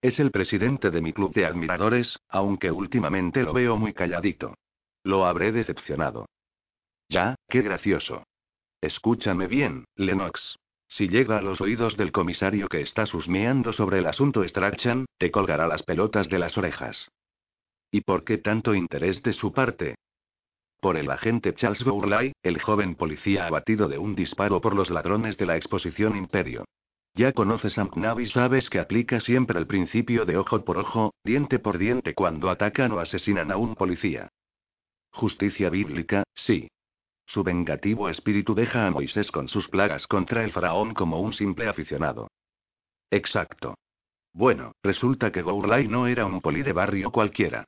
Es 0.02 0.20
el 0.20 0.32
presidente 0.32 0.90
de 0.90 1.02
mi 1.02 1.14
club 1.14 1.34
de 1.34 1.46
admiradores, 1.46 2.20
aunque 2.30 2.72
últimamente 2.72 3.44
lo 3.44 3.54
veo 3.54 3.78
muy 3.78 3.94
calladito. 3.94 4.56
Lo 5.04 5.26
habré 5.26 5.52
decepcionado. 5.52 6.26
Ya, 7.10 7.36
qué 7.50 7.62
gracioso. 7.62 8.24
Escúchame 8.82 9.48
bien, 9.48 9.86
Lennox. 9.96 10.58
Si 10.88 11.08
llega 11.08 11.38
a 11.38 11.42
los 11.42 11.62
oídos 11.62 11.98
del 11.98 12.12
comisario 12.12 12.68
que 12.68 12.82
está 12.82 13.06
susmeando 13.06 13.74
sobre 13.74 14.00
el 14.00 14.06
asunto 14.06 14.48
Strachan, 14.48 15.06
te 15.18 15.32
colgará 15.32 15.68
las 15.68 15.84
pelotas 15.84 16.30
de 16.30 16.40
las 16.40 16.58
orejas. 16.58 17.10
¿Y 17.92 18.02
por 18.02 18.24
qué 18.24 18.38
tanto 18.38 18.76
interés 18.76 19.22
de 19.24 19.34
su 19.34 19.54
parte? 19.54 19.96
Por 20.80 20.98
el 20.98 21.10
agente 21.10 21.54
Charles 21.56 21.84
Gourlay, 21.84 22.34
el 22.44 22.62
joven 22.62 22.96
policía 22.96 23.48
abatido 23.48 23.88
de 23.88 23.98
un 23.98 24.16
disparo 24.16 24.62
por 24.62 24.76
los 24.76 24.90
ladrones 24.90 25.38
de 25.38 25.46
la 25.46 25.56
exposición 25.56 26.16
Imperio. 26.16 26.66
Ya 27.16 27.32
conoces 27.32 27.78
a 27.78 27.86
McNabb 27.86 28.20
y 28.20 28.28
sabes 28.28 28.70
que 28.70 28.80
aplica 28.80 29.22
siempre 29.22 29.58
el 29.58 29.68
principio 29.68 30.26
de 30.26 30.38
ojo 30.38 30.64
por 30.66 30.78
ojo, 30.78 31.14
diente 31.24 31.60
por 31.60 31.78
diente 31.78 32.14
cuando 32.14 32.50
atacan 32.50 32.92
o 32.92 33.00
asesinan 33.00 33.52
a 33.52 33.58
un 33.58 33.76
policía. 33.76 34.30
Justicia 35.12 35.70
bíblica, 35.70 36.24
sí. 36.34 36.68
Su 37.26 37.42
vengativo 37.44 38.10
espíritu 38.10 38.54
deja 38.54 38.86
a 38.86 38.92
Moisés 38.92 39.32
con 39.32 39.48
sus 39.48 39.68
plagas 39.70 40.06
contra 40.08 40.44
el 40.44 40.52
faraón 40.52 40.94
como 40.94 41.22
un 41.22 41.34
simple 41.34 41.68
aficionado. 41.68 42.28
Exacto. 43.10 43.76
Bueno, 44.34 44.74
resulta 44.84 45.32
que 45.32 45.42
Gourlay 45.42 45.88
no 45.88 46.08
era 46.08 46.26
un 46.26 46.42
poli 46.42 46.64
de 46.64 46.74
barrio 46.74 47.12
cualquiera. 47.12 47.64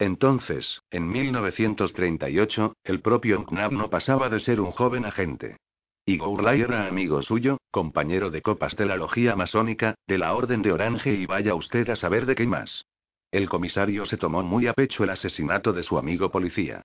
Entonces, 0.00 0.80
en 0.90 1.10
1938, 1.10 2.74
el 2.84 3.00
propio 3.00 3.44
Knapp 3.44 3.70
no 3.70 3.90
pasaba 3.90 4.30
de 4.30 4.40
ser 4.40 4.58
un 4.58 4.70
joven 4.70 5.04
agente. 5.04 5.58
Y 6.06 6.16
Gourlay 6.16 6.62
era 6.62 6.86
amigo 6.86 7.20
suyo, 7.20 7.58
compañero 7.70 8.30
de 8.30 8.40
copas 8.40 8.74
de 8.76 8.86
la 8.86 8.96
logía 8.96 9.36
masónica, 9.36 9.94
de 10.06 10.16
la 10.16 10.32
Orden 10.34 10.62
de 10.62 10.72
Orange 10.72 11.12
y 11.12 11.26
vaya 11.26 11.54
usted 11.54 11.90
a 11.90 11.96
saber 11.96 12.24
de 12.24 12.34
qué 12.34 12.46
más. 12.46 12.86
El 13.30 13.50
comisario 13.50 14.06
se 14.06 14.16
tomó 14.16 14.42
muy 14.42 14.68
a 14.68 14.72
pecho 14.72 15.04
el 15.04 15.10
asesinato 15.10 15.74
de 15.74 15.82
su 15.82 15.98
amigo 15.98 16.30
policía. 16.30 16.80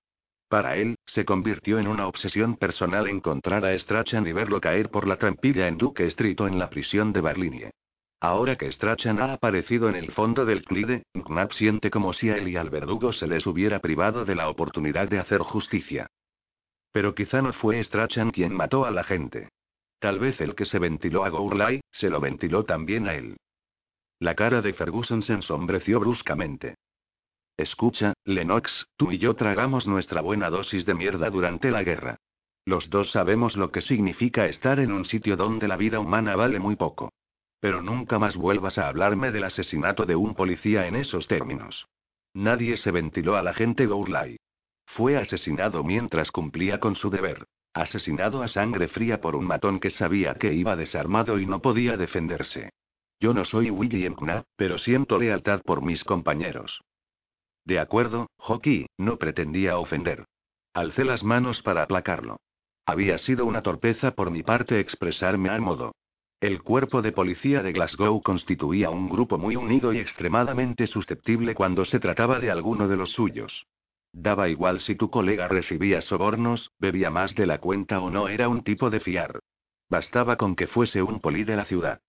Para 0.50 0.76
él, 0.76 0.96
se 1.06 1.24
convirtió 1.24 1.78
en 1.78 1.88
una 1.88 2.06
obsesión 2.08 2.56
personal 2.56 3.08
encontrar 3.08 3.64
a 3.64 3.76
Strachan 3.78 4.26
y 4.26 4.32
verlo 4.32 4.60
caer 4.60 4.90
por 4.90 5.08
la 5.08 5.16
trampilla 5.16 5.68
en 5.68 5.78
Duke 5.78 6.06
Street 6.08 6.38
en 6.40 6.58
la 6.58 6.68
prisión 6.68 7.14
de 7.14 7.22
Barlinie. 7.22 7.70
Ahora 8.20 8.56
que 8.56 8.72
Strachan 8.72 9.20
ha 9.20 9.34
aparecido 9.34 9.88
en 9.88 9.96
el 9.96 10.10
fondo 10.12 10.44
del 10.44 10.64
Clyde, 10.64 11.02
Knapp 11.12 11.52
siente 11.52 11.90
como 11.90 12.12
si 12.14 12.30
a 12.30 12.36
él 12.36 12.48
y 12.48 12.56
al 12.56 12.70
verdugo 12.70 13.12
se 13.12 13.26
les 13.26 13.46
hubiera 13.46 13.80
privado 13.80 14.24
de 14.24 14.34
la 14.34 14.48
oportunidad 14.48 15.08
de 15.08 15.18
hacer 15.18 15.40
justicia. 15.40 16.08
Pero 16.92 17.14
quizá 17.14 17.42
no 17.42 17.52
fue 17.52 17.82
Strachan 17.84 18.30
quien 18.30 18.54
mató 18.54 18.86
a 18.86 18.90
la 18.90 19.04
gente. 19.04 19.50
Tal 19.98 20.18
vez 20.18 20.40
el 20.40 20.54
que 20.54 20.64
se 20.64 20.78
ventiló 20.78 21.24
a 21.24 21.28
Gourlay, 21.28 21.80
se 21.90 22.08
lo 22.08 22.20
ventiló 22.20 22.64
también 22.64 23.06
a 23.06 23.14
él. 23.14 23.36
La 24.18 24.34
cara 24.34 24.62
de 24.62 24.72
Ferguson 24.72 25.22
se 25.22 25.34
ensombreció 25.34 26.00
bruscamente. 26.00 26.76
Escucha, 27.58 28.14
Lennox, 28.24 28.86
tú 28.96 29.12
y 29.12 29.18
yo 29.18 29.34
tragamos 29.34 29.86
nuestra 29.86 30.22
buena 30.22 30.48
dosis 30.48 30.86
de 30.86 30.94
mierda 30.94 31.28
durante 31.28 31.70
la 31.70 31.82
guerra. 31.82 32.16
Los 32.64 32.88
dos 32.90 33.10
sabemos 33.12 33.56
lo 33.56 33.70
que 33.70 33.80
significa 33.82 34.46
estar 34.46 34.80
en 34.80 34.92
un 34.92 35.04
sitio 35.04 35.36
donde 35.36 35.68
la 35.68 35.76
vida 35.76 36.00
humana 36.00 36.34
vale 36.34 36.58
muy 36.58 36.76
poco. 36.76 37.12
Pero 37.60 37.82
nunca 37.82 38.18
más 38.18 38.36
vuelvas 38.36 38.78
a 38.78 38.88
hablarme 38.88 39.32
del 39.32 39.44
asesinato 39.44 40.06
de 40.06 40.16
un 40.16 40.34
policía 40.34 40.86
en 40.86 40.96
esos 40.96 41.26
términos. 41.26 41.86
Nadie 42.34 42.76
se 42.76 42.90
ventiló 42.90 43.36
a 43.36 43.42
la 43.42 43.54
gente 43.54 43.86
Gourlay. 43.86 44.36
Fue 44.86 45.16
asesinado 45.16 45.82
mientras 45.82 46.30
cumplía 46.30 46.80
con 46.80 46.96
su 46.96 47.10
deber. 47.10 47.46
Asesinado 47.72 48.42
a 48.42 48.48
sangre 48.48 48.88
fría 48.88 49.20
por 49.20 49.36
un 49.36 49.46
matón 49.46 49.80
que 49.80 49.90
sabía 49.90 50.34
que 50.34 50.54
iba 50.54 50.76
desarmado 50.76 51.38
y 51.38 51.46
no 51.46 51.60
podía 51.60 51.96
defenderse. 51.96 52.70
Yo 53.20 53.34
no 53.34 53.44
soy 53.44 53.70
William 53.70 54.14
Knapp, 54.14 54.44
pero 54.56 54.78
siento 54.78 55.18
lealtad 55.18 55.62
por 55.62 55.82
mis 55.82 56.04
compañeros. 56.04 56.80
De 57.64 57.78
acuerdo, 57.78 58.28
Hockey, 58.38 58.86
no 58.96 59.18
pretendía 59.18 59.78
ofender. 59.78 60.24
Alcé 60.72 61.04
las 61.04 61.22
manos 61.22 61.62
para 61.62 61.82
aplacarlo. 61.82 62.38
Había 62.84 63.18
sido 63.18 63.44
una 63.44 63.62
torpeza 63.62 64.12
por 64.12 64.30
mi 64.30 64.42
parte 64.42 64.78
expresarme 64.78 65.48
al 65.48 65.60
modo. 65.60 65.92
El 66.40 66.62
cuerpo 66.62 67.00
de 67.00 67.12
policía 67.12 67.62
de 67.62 67.72
Glasgow 67.72 68.20
constituía 68.20 68.90
un 68.90 69.08
grupo 69.08 69.38
muy 69.38 69.56
unido 69.56 69.94
y 69.94 69.98
extremadamente 69.98 70.86
susceptible 70.86 71.54
cuando 71.54 71.86
se 71.86 71.98
trataba 71.98 72.40
de 72.40 72.50
alguno 72.50 72.88
de 72.88 72.96
los 72.96 73.12
suyos. 73.12 73.66
Daba 74.12 74.50
igual 74.50 74.80
si 74.80 74.96
tu 74.96 75.08
colega 75.10 75.48
recibía 75.48 76.02
sobornos, 76.02 76.72
bebía 76.78 77.10
más 77.10 77.34
de 77.34 77.46
la 77.46 77.58
cuenta 77.58 78.00
o 78.00 78.10
no 78.10 78.28
era 78.28 78.50
un 78.50 78.62
tipo 78.64 78.90
de 78.90 79.00
fiar. 79.00 79.40
Bastaba 79.88 80.36
con 80.36 80.56
que 80.56 80.66
fuese 80.66 81.02
un 81.02 81.20
poli 81.20 81.44
de 81.44 81.56
la 81.56 81.64
ciudad. 81.64 82.00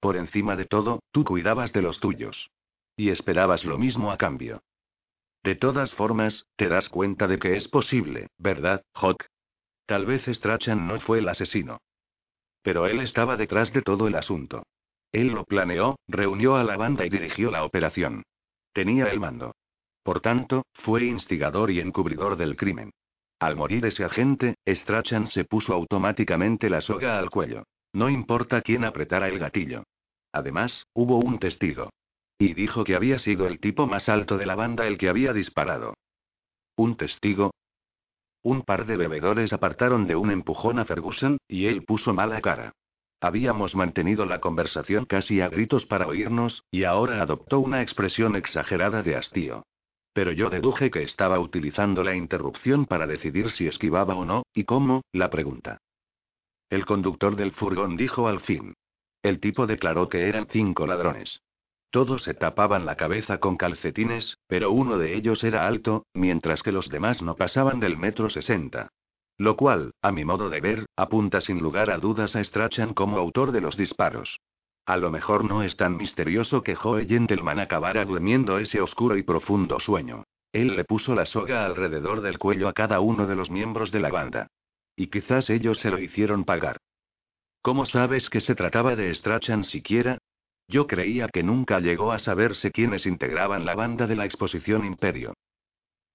Por 0.00 0.16
encima 0.16 0.56
de 0.56 0.64
todo, 0.64 1.00
tú 1.12 1.24
cuidabas 1.24 1.72
de 1.72 1.82
los 1.82 2.00
tuyos. 2.00 2.50
Y 2.96 3.10
esperabas 3.10 3.64
lo 3.64 3.78
mismo 3.78 4.10
a 4.10 4.16
cambio. 4.16 4.62
De 5.44 5.54
todas 5.54 5.92
formas, 5.92 6.46
te 6.56 6.68
das 6.68 6.88
cuenta 6.88 7.28
de 7.28 7.38
que 7.38 7.56
es 7.56 7.68
posible, 7.68 8.28
¿verdad, 8.36 8.82
Hawk? 8.94 9.26
Tal 9.86 10.06
vez 10.06 10.24
Strachan 10.26 10.88
no 10.88 10.98
fue 11.00 11.20
el 11.20 11.28
asesino. 11.28 11.78
Pero 12.66 12.88
él 12.88 12.98
estaba 12.98 13.36
detrás 13.36 13.72
de 13.72 13.80
todo 13.80 14.08
el 14.08 14.16
asunto. 14.16 14.64
Él 15.12 15.28
lo 15.28 15.44
planeó, 15.44 16.00
reunió 16.08 16.56
a 16.56 16.64
la 16.64 16.76
banda 16.76 17.06
y 17.06 17.08
dirigió 17.08 17.52
la 17.52 17.64
operación. 17.64 18.24
Tenía 18.72 19.04
el 19.04 19.20
mando. 19.20 19.54
Por 20.02 20.20
tanto, 20.20 20.64
fue 20.72 21.04
instigador 21.04 21.70
y 21.70 21.78
encubridor 21.78 22.36
del 22.36 22.56
crimen. 22.56 22.90
Al 23.38 23.54
morir 23.54 23.86
ese 23.86 24.02
agente, 24.02 24.56
Strachan 24.66 25.28
se 25.28 25.44
puso 25.44 25.74
automáticamente 25.74 26.68
la 26.68 26.80
soga 26.80 27.20
al 27.20 27.30
cuello. 27.30 27.62
No 27.92 28.10
importa 28.10 28.62
quién 28.62 28.82
apretara 28.82 29.28
el 29.28 29.38
gatillo. 29.38 29.84
Además, 30.32 30.86
hubo 30.92 31.18
un 31.18 31.38
testigo. 31.38 31.90
Y 32.36 32.54
dijo 32.54 32.82
que 32.82 32.96
había 32.96 33.20
sido 33.20 33.46
el 33.46 33.60
tipo 33.60 33.86
más 33.86 34.08
alto 34.08 34.38
de 34.38 34.46
la 34.46 34.56
banda 34.56 34.88
el 34.88 34.98
que 34.98 35.08
había 35.08 35.32
disparado. 35.32 35.94
¿Un 36.74 36.96
testigo? 36.96 37.52
Un 38.46 38.62
par 38.62 38.86
de 38.86 38.96
bebedores 38.96 39.52
apartaron 39.52 40.06
de 40.06 40.14
un 40.14 40.30
empujón 40.30 40.78
a 40.78 40.84
Ferguson, 40.84 41.38
y 41.48 41.66
él 41.66 41.82
puso 41.82 42.14
mala 42.14 42.40
cara. 42.40 42.74
Habíamos 43.20 43.74
mantenido 43.74 44.24
la 44.24 44.40
conversación 44.40 45.04
casi 45.04 45.40
a 45.40 45.48
gritos 45.48 45.84
para 45.84 46.06
oírnos, 46.06 46.62
y 46.70 46.84
ahora 46.84 47.20
adoptó 47.20 47.58
una 47.58 47.82
expresión 47.82 48.36
exagerada 48.36 49.02
de 49.02 49.16
hastío. 49.16 49.64
Pero 50.12 50.30
yo 50.30 50.48
deduje 50.48 50.92
que 50.92 51.02
estaba 51.02 51.40
utilizando 51.40 52.04
la 52.04 52.14
interrupción 52.14 52.86
para 52.86 53.08
decidir 53.08 53.50
si 53.50 53.66
esquivaba 53.66 54.14
o 54.14 54.24
no, 54.24 54.44
y 54.54 54.62
cómo, 54.62 55.02
la 55.10 55.28
pregunta. 55.28 55.78
El 56.70 56.86
conductor 56.86 57.34
del 57.34 57.50
furgón 57.50 57.96
dijo 57.96 58.28
al 58.28 58.38
fin. 58.42 58.74
El 59.24 59.40
tipo 59.40 59.66
declaró 59.66 60.08
que 60.08 60.28
eran 60.28 60.46
cinco 60.52 60.86
ladrones. 60.86 61.40
Todos 61.96 62.24
se 62.24 62.34
tapaban 62.34 62.84
la 62.84 62.96
cabeza 62.96 63.38
con 63.38 63.56
calcetines, 63.56 64.36
pero 64.48 64.70
uno 64.70 64.98
de 64.98 65.14
ellos 65.14 65.42
era 65.42 65.66
alto, 65.66 66.04
mientras 66.12 66.62
que 66.62 66.70
los 66.70 66.90
demás 66.90 67.22
no 67.22 67.36
pasaban 67.36 67.80
del 67.80 67.96
metro 67.96 68.28
sesenta. 68.28 68.90
Lo 69.38 69.56
cual, 69.56 69.92
a 70.02 70.12
mi 70.12 70.22
modo 70.22 70.50
de 70.50 70.60
ver, 70.60 70.84
apunta 70.94 71.40
sin 71.40 71.58
lugar 71.58 71.90
a 71.90 71.96
dudas 71.96 72.36
a 72.36 72.44
Strachan 72.44 72.92
como 72.92 73.16
autor 73.16 73.50
de 73.50 73.62
los 73.62 73.78
disparos. 73.78 74.40
A 74.84 74.98
lo 74.98 75.10
mejor 75.10 75.46
no 75.46 75.62
es 75.62 75.74
tan 75.78 75.96
misterioso 75.96 76.62
que 76.62 76.74
Joe 76.74 77.06
Gentleman 77.06 77.60
acabara 77.60 78.04
durmiendo 78.04 78.58
ese 78.58 78.82
oscuro 78.82 79.16
y 79.16 79.22
profundo 79.22 79.80
sueño. 79.80 80.24
Él 80.52 80.76
le 80.76 80.84
puso 80.84 81.14
la 81.14 81.24
soga 81.24 81.64
alrededor 81.64 82.20
del 82.20 82.38
cuello 82.38 82.68
a 82.68 82.74
cada 82.74 83.00
uno 83.00 83.26
de 83.26 83.36
los 83.36 83.48
miembros 83.48 83.90
de 83.90 84.00
la 84.00 84.10
banda. 84.10 84.48
Y 84.96 85.06
quizás 85.06 85.48
ellos 85.48 85.80
se 85.80 85.90
lo 85.90 85.98
hicieron 85.98 86.44
pagar. 86.44 86.76
¿Cómo 87.62 87.86
sabes 87.86 88.28
que 88.28 88.42
se 88.42 88.54
trataba 88.54 88.96
de 88.96 89.14
Strachan 89.14 89.64
siquiera? 89.64 90.18
Yo 90.68 90.86
creía 90.86 91.28
que 91.28 91.42
nunca 91.42 91.80
llegó 91.80 92.12
a 92.12 92.18
saberse 92.18 92.70
quiénes 92.70 93.06
integraban 93.06 93.64
la 93.64 93.74
banda 93.74 94.06
de 94.06 94.16
la 94.16 94.24
exposición 94.24 94.84
Imperio. 94.84 95.34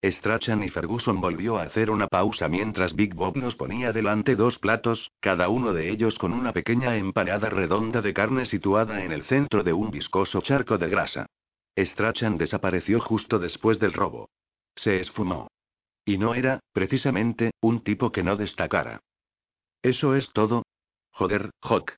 Strachan 0.03 0.63
y 0.63 0.69
Ferguson 0.69 1.21
volvió 1.21 1.57
a 1.57 1.63
hacer 1.63 1.91
una 1.91 2.07
pausa 2.07 2.47
mientras 2.47 2.95
Big 2.95 3.13
Bob 3.13 3.37
nos 3.37 3.55
ponía 3.55 3.93
delante 3.93 4.35
dos 4.35 4.57
platos, 4.57 5.11
cada 5.19 5.47
uno 5.47 5.73
de 5.73 5.89
ellos 5.89 6.17
con 6.17 6.33
una 6.33 6.53
pequeña 6.53 6.97
empanada 6.97 7.49
redonda 7.49 8.01
de 8.01 8.13
carne 8.13 8.47
situada 8.47 9.03
en 9.03 9.11
el 9.11 9.23
centro 9.23 9.63
de 9.63 9.73
un 9.73 9.91
viscoso 9.91 10.41
charco 10.41 10.79
de 10.79 10.89
grasa. 10.89 11.27
Strachan 11.77 12.37
desapareció 12.37 12.99
justo 12.99 13.37
después 13.37 13.79
del 13.79 13.93
robo. 13.93 14.29
Se 14.75 14.99
esfumó. 14.99 15.47
Y 16.03 16.17
no 16.17 16.33
era, 16.33 16.59
precisamente, 16.73 17.51
un 17.61 17.83
tipo 17.83 18.11
que 18.11 18.23
no 18.23 18.35
destacara. 18.35 19.01
¿Eso 19.83 20.15
es 20.15 20.31
todo? 20.33 20.63
Joder, 21.11 21.51
Hawk. 21.61 21.93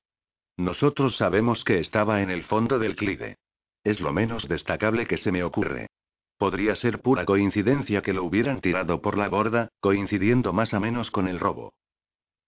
Nosotros 0.58 1.18
sabemos 1.18 1.64
que 1.64 1.80
estaba 1.80 2.22
en 2.22 2.30
el 2.30 2.44
fondo 2.44 2.80
del 2.80 2.96
Clyde. 2.96 3.38
Es 3.84 4.00
lo 4.00 4.14
menos 4.14 4.48
destacable 4.48 5.08
que 5.08 5.18
se 5.18 5.32
me 5.32 5.44
ocurre. 5.44 5.88
Podría 6.38 6.76
ser 6.76 7.02
pura 7.02 7.26
coincidencia 7.26 8.02
que 8.02 8.14
lo 8.14 8.24
hubieran 8.24 8.62
tirado 8.62 9.02
por 9.02 9.18
la 9.18 9.30
borda, 9.30 9.70
coincidiendo 9.80 10.54
más 10.54 10.74
o 10.74 10.80
menos 10.80 11.12
con 11.12 11.28
el 11.28 11.40
robo. 11.40 11.74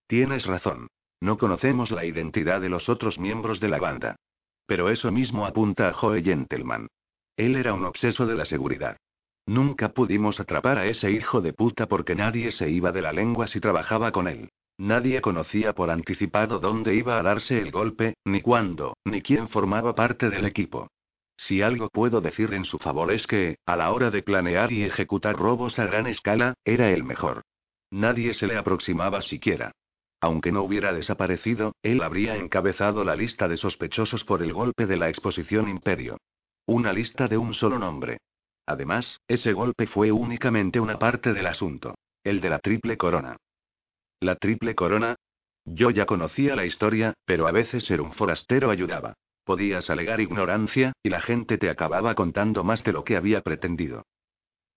Tienes 0.07 0.45
razón. 0.45 0.87
No 1.21 1.37
conocemos 1.37 1.91
la 1.91 2.05
identidad 2.05 2.61
de 2.61 2.69
los 2.69 2.89
otros 2.89 3.17
miembros 3.17 3.59
de 3.59 3.69
la 3.69 3.79
banda. 3.79 4.17
Pero 4.67 4.89
eso 4.89 5.11
mismo 5.11 5.45
apunta 5.45 5.89
a 5.89 5.93
Joe 5.93 6.21
Gentleman. 6.21 6.87
Él 7.37 7.55
era 7.55 7.73
un 7.73 7.85
obseso 7.85 8.25
de 8.25 8.35
la 8.35 8.45
seguridad. 8.45 8.97
Nunca 9.45 9.89
pudimos 9.89 10.39
atrapar 10.39 10.77
a 10.77 10.85
ese 10.85 11.11
hijo 11.11 11.41
de 11.41 11.53
puta 11.53 11.87
porque 11.87 12.15
nadie 12.15 12.51
se 12.51 12.69
iba 12.69 12.91
de 12.91 13.01
la 13.01 13.11
lengua 13.11 13.47
si 13.47 13.59
trabajaba 13.59 14.11
con 14.11 14.27
él. 14.27 14.49
Nadie 14.77 15.21
conocía 15.21 15.73
por 15.73 15.89
anticipado 15.89 16.59
dónde 16.59 16.95
iba 16.95 17.17
a 17.17 17.23
darse 17.23 17.59
el 17.59 17.71
golpe, 17.71 18.15
ni 18.25 18.41
cuándo, 18.41 18.97
ni 19.05 19.21
quién 19.21 19.47
formaba 19.47 19.95
parte 19.95 20.29
del 20.29 20.45
equipo. 20.45 20.89
Si 21.37 21.61
algo 21.61 21.89
puedo 21.89 22.21
decir 22.21 22.53
en 22.53 22.65
su 22.65 22.77
favor 22.77 23.11
es 23.11 23.25
que, 23.27 23.57
a 23.65 23.75
la 23.75 23.91
hora 23.91 24.11
de 24.11 24.23
planear 24.23 24.71
y 24.71 24.83
ejecutar 24.83 25.35
robos 25.37 25.79
a 25.79 25.85
gran 25.85 26.07
escala, 26.07 26.55
era 26.65 26.91
el 26.91 27.03
mejor. 27.03 27.43
Nadie 27.91 28.33
se 28.33 28.47
le 28.47 28.57
aproximaba 28.57 29.21
siquiera. 29.21 29.71
Aunque 30.21 30.51
no 30.51 30.63
hubiera 30.63 30.91
desaparecido, 30.91 31.73
él 31.83 32.01
habría 32.01 32.35
encabezado 32.35 33.03
la 33.03 33.15
lista 33.15 33.47
de 33.47 33.57
sospechosos 33.57 34.23
por 34.23 34.41
el 34.41 34.53
golpe 34.53 34.87
de 34.87 34.97
la 34.97 35.09
exposición 35.09 35.69
Imperio. 35.69 36.17
Una 36.65 36.91
lista 36.93 37.27
de 37.27 37.37
un 37.37 37.53
solo 37.53 37.77
nombre. 37.77 38.17
Además, 38.65 39.19
ese 39.27 39.53
golpe 39.53 39.87
fue 39.87 40.11
únicamente 40.11 40.79
una 40.79 40.97
parte 40.97 41.33
del 41.33 41.47
asunto. 41.47 41.95
El 42.23 42.41
de 42.41 42.49
la 42.49 42.59
triple 42.59 42.97
corona. 42.97 43.37
La 44.25 44.37
triple 44.37 44.73
corona. 44.73 45.17
Yo 45.65 45.91
ya 45.91 46.07
conocía 46.07 46.55
la 46.55 46.65
historia, 46.65 47.13
pero 47.25 47.47
a 47.47 47.51
veces 47.51 47.83
ser 47.83 48.01
un 48.01 48.11
forastero 48.13 48.71
ayudaba. 48.71 49.13
Podías 49.43 49.87
alegar 49.91 50.19
ignorancia, 50.19 50.93
y 51.03 51.09
la 51.09 51.21
gente 51.21 51.59
te 51.59 51.69
acababa 51.69 52.15
contando 52.15 52.63
más 52.63 52.83
de 52.83 52.91
lo 52.91 53.03
que 53.03 53.17
había 53.17 53.41
pretendido. 53.41 54.07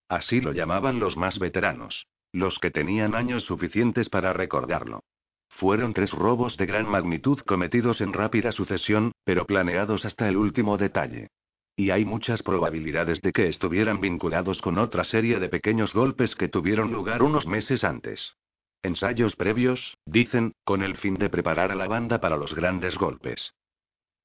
Así 0.06 0.42
lo 0.42 0.52
llamaban 0.52 1.00
los 1.00 1.16
más 1.16 1.38
veteranos. 1.38 2.04
Los 2.30 2.58
que 2.58 2.70
tenían 2.70 3.14
años 3.14 3.44
suficientes 3.44 4.10
para 4.10 4.34
recordarlo. 4.34 5.00
Fueron 5.48 5.94
tres 5.94 6.10
robos 6.10 6.58
de 6.58 6.66
gran 6.66 6.86
magnitud 6.86 7.38
cometidos 7.38 8.02
en 8.02 8.12
rápida 8.12 8.52
sucesión, 8.52 9.12
pero 9.24 9.46
planeados 9.46 10.04
hasta 10.04 10.28
el 10.28 10.36
último 10.36 10.76
detalle. 10.76 11.28
Y 11.74 11.88
hay 11.88 12.04
muchas 12.04 12.42
probabilidades 12.42 13.22
de 13.22 13.32
que 13.32 13.48
estuvieran 13.48 14.02
vinculados 14.02 14.60
con 14.60 14.76
otra 14.76 15.04
serie 15.04 15.38
de 15.38 15.48
pequeños 15.48 15.94
golpes 15.94 16.34
que 16.34 16.48
tuvieron 16.48 16.92
lugar 16.92 17.22
unos 17.22 17.46
meses 17.46 17.82
antes. 17.82 18.34
Ensayos 18.82 19.34
previos, 19.36 19.96
dicen, 20.06 20.52
con 20.64 20.82
el 20.82 20.96
fin 20.98 21.14
de 21.14 21.30
preparar 21.30 21.72
a 21.72 21.74
la 21.74 21.88
banda 21.88 22.20
para 22.20 22.36
los 22.36 22.54
grandes 22.54 22.96
golpes. 22.96 23.52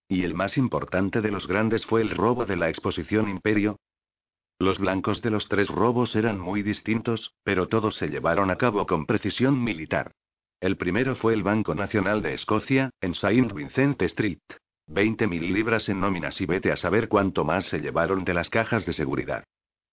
¿Y 0.08 0.24
el 0.24 0.36
más 0.36 0.58
importante 0.58 1.22
de 1.22 1.32
los 1.32 1.48
grandes 1.48 1.86
fue 1.86 2.02
el 2.02 2.12
robo 2.12 2.46
de 2.46 2.56
la 2.56 2.70
exposición 2.70 3.30
Imperio? 3.30 3.80
Los 4.60 4.78
blancos 4.78 5.22
de 5.22 5.32
los 5.32 5.48
tres 5.50 5.68
robos 5.70 6.16
eran 6.16 6.40
muy 6.40 6.62
distintos, 6.62 7.34
pero 7.44 7.68
todos 7.68 7.96
se 7.98 8.10
llevaron 8.10 8.52
a 8.52 8.58
cabo 8.58 8.86
con 8.86 9.06
precisión 9.06 9.64
militar. 9.64 10.12
El 10.62 10.78
primero 10.78 11.16
fue 11.16 11.34
el 11.34 11.44
Banco 11.44 11.76
Nacional 11.76 12.22
de 12.22 12.36
Escocia, 12.36 12.92
en 13.02 13.16
Saint 13.16 13.52
Vincent 13.54 14.02
Street. 14.04 14.40
20 14.88 15.28
mil 15.28 15.54
libras 15.54 15.90
en 15.90 16.00
nóminas 16.00 16.40
y 16.40 16.46
vete 16.46 16.72
a 16.72 16.78
saber 16.78 17.10
cuánto 17.10 17.44
más 17.44 17.66
se 17.68 17.80
llevaron 17.80 18.24
de 18.24 18.34
las 18.34 18.50
cajas 18.50 18.86
de 18.86 18.94
seguridad. 18.94 19.44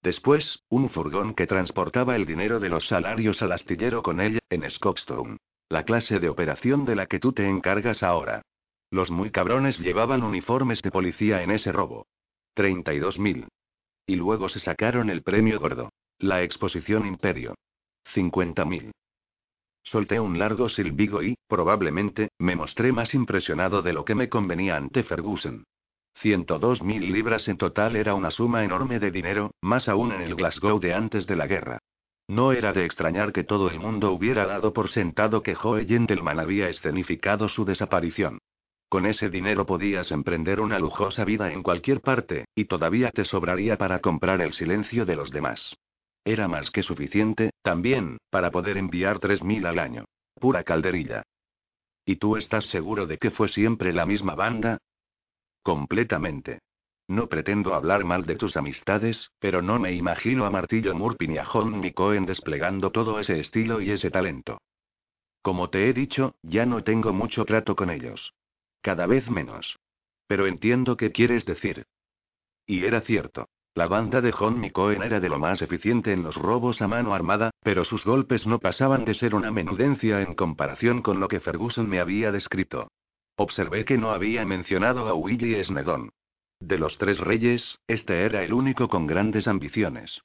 Después, 0.03 0.63
un 0.71 0.89
furgón 0.89 1.35
que 1.35 1.47
transportaba 1.47 2.17
el 2.17 2.25
dinero 2.25 2.59
de 2.59 2.71
los 2.71 2.87
salarios 2.87 3.43
al 3.43 3.53
astillero 3.53 4.03
con 4.03 4.21
ella, 4.21 4.41
en 4.49 4.69
Scottstown. 4.71 5.37
La 5.69 5.85
clase 5.85 6.19
de 6.19 6.29
operación 6.29 6.85
de 6.85 6.97
la 6.97 7.07
que 7.07 7.21
tú 7.21 7.33
te 7.33 7.47
encargas 7.47 8.03
ahora. 8.03 8.43
Los 8.91 9.11
muy 9.11 9.31
cabrones 9.31 9.79
llevaban 9.79 10.23
uniformes 10.23 10.83
de 10.83 10.91
policía 10.91 11.43
en 11.43 11.51
ese 11.51 11.71
robo. 11.71 12.07
32 12.55 13.19
mil. 13.19 13.47
Y 14.07 14.17
luego 14.17 14.49
se 14.49 14.59
sacaron 14.61 15.11
el 15.11 15.23
premio 15.23 15.61
gordo. 15.61 15.91
La 16.19 16.43
exposición 16.43 17.07
Imperio. 17.07 17.55
50 18.15 18.65
mil. 18.65 18.91
Solté 19.85 20.19
un 20.19 20.39
largo 20.39 20.69
silbido 20.69 21.23
y, 21.23 21.37
probablemente, 21.47 22.31
me 22.39 22.57
mostré 22.57 22.93
más 22.93 23.15
impresionado 23.15 23.83
de 23.83 23.93
lo 23.93 24.05
que 24.05 24.15
me 24.15 24.29
convenía 24.29 24.77
ante 24.77 25.05
Ferguson. 25.05 25.65
102 26.17 26.83
mil 26.83 27.13
libras 27.13 27.49
en 27.49 27.57
total 27.57 27.97
era 27.97 28.15
una 28.15 28.31
suma 28.31 28.65
enorme 28.65 28.99
de 28.99 29.11
dinero, 29.11 29.53
más 29.63 29.89
aún 29.89 30.13
en 30.13 30.21
el 30.21 30.35
Glasgow 30.35 30.79
de 30.79 30.95
antes 30.95 31.27
de 31.27 31.37
la 31.37 31.47
guerra. 31.47 31.79
No 32.29 32.53
era 32.53 32.73
de 32.73 32.85
extrañar 32.85 33.33
que 33.33 33.43
todo 33.43 33.71
el 33.71 33.81
mundo 33.81 34.13
hubiera 34.13 34.47
dado 34.47 34.73
por 34.73 34.91
sentado 34.91 35.43
que 35.43 35.55
Joe 35.55 35.85
Gentleman 35.87 36.39
había 36.39 36.69
escenificado 36.69 37.49
su 37.49 37.65
desaparición. 37.65 38.39
Con 38.89 39.07
ese 39.07 39.31
dinero 39.31 39.67
podías 39.67 40.11
emprender 40.11 40.61
una 40.61 40.79
lujosa 40.79 41.25
vida 41.25 41.53
en 41.53 41.63
cualquier 41.63 42.01
parte, 42.01 42.45
y 42.55 42.67
todavía 42.67 43.11
te 43.11 43.25
sobraría 43.25 43.79
para 43.79 44.01
comprar 44.01 44.41
el 44.41 44.53
silencio 44.53 45.07
de 45.07 45.17
los 45.17 45.31
demás. 45.31 45.77
Era 46.25 46.49
más 46.49 46.71
que 46.71 46.83
suficiente, 46.83 47.51
también, 47.63 48.19
para 48.31 48.51
poder 48.51 48.77
enviar 48.77 49.21
3.000 49.21 49.67
al 49.67 49.79
año. 49.79 50.05
Pura 50.35 50.65
calderilla. 50.65 51.23
¿Y 52.05 52.17
tú 52.17 52.37
estás 52.37 52.67
seguro 52.67 53.07
de 53.07 53.19
que 53.19 53.31
fue 53.31 53.49
siempre 53.49 53.93
la 53.93 54.07
misma 54.07 54.35
banda? 54.35 54.79
Completamente. 55.63 56.61
No 57.09 57.29
pretendo 57.29 57.75
hablar 57.75 58.05
mal 58.05 58.25
de 58.25 58.37
tus 58.37 58.57
amistades, 58.57 59.31
pero 59.41 59.63
no 59.63 59.79
me 59.81 59.93
imagino 59.93 60.47
a 60.47 60.51
Martillo 60.51 60.95
Murphy 60.95 61.27
ni 61.27 61.39
a 61.39 61.45
John 61.45 61.83
Cohen 61.91 62.25
desplegando 62.25 62.91
todo 62.91 63.19
ese 63.19 63.41
estilo 63.41 63.81
y 63.81 63.91
ese 63.91 64.11
talento. 64.11 64.61
Como 65.43 65.71
te 65.71 65.89
he 65.89 65.93
dicho, 65.93 66.37
ya 66.43 66.67
no 66.67 66.85
tengo 66.85 67.13
mucho 67.13 67.45
trato 67.45 67.75
con 67.75 67.91
ellos. 67.91 68.33
Cada 68.81 69.07
vez 69.07 69.29
menos. 69.29 69.77
Pero 70.27 70.47
entiendo 70.47 70.97
qué 70.97 71.11
quieres 71.11 71.45
decir. 71.45 71.85
Y 72.67 72.85
era 72.85 73.01
cierto. 73.01 73.49
La 73.75 73.87
banda 73.87 74.21
de 74.21 74.33
John 74.33 74.69
Cohen 74.71 75.03
era 75.03 75.21
de 75.21 75.29
lo 75.29 75.39
más 75.39 75.63
eficiente 75.63 76.13
en 76.13 76.23
los 76.23 76.37
robos 76.37 76.83
a 76.83 76.89
mano 76.89 77.15
armada, 77.15 77.51
pero 77.63 77.85
sus 77.85 78.05
golpes 78.05 78.47
no 78.47 78.59
pasaban 78.59 79.05
de 79.05 79.15
ser 79.15 79.35
una 79.35 79.51
menudencia 79.51 80.21
en 80.23 80.35
comparación 80.35 81.03
con 81.03 81.19
lo 81.19 81.29
que 81.29 81.41
Ferguson 81.41 81.89
me 81.89 82.01
había 82.01 82.31
descrito. 82.31 82.89
Observé 83.43 83.87
que 83.87 83.97
no 83.97 84.11
había 84.11 84.45
mencionado 84.45 85.09
a 85.09 85.15
Willie 85.15 85.65
Snedon. 85.65 86.11
De 86.61 86.77
los 86.77 86.99
tres 86.99 87.19
reyes, 87.19 87.79
este 87.89 88.27
era 88.27 88.45
el 88.45 88.53
único 88.53 88.87
con 88.91 89.07
grandes 89.07 89.49
ambiciones. 89.49 90.21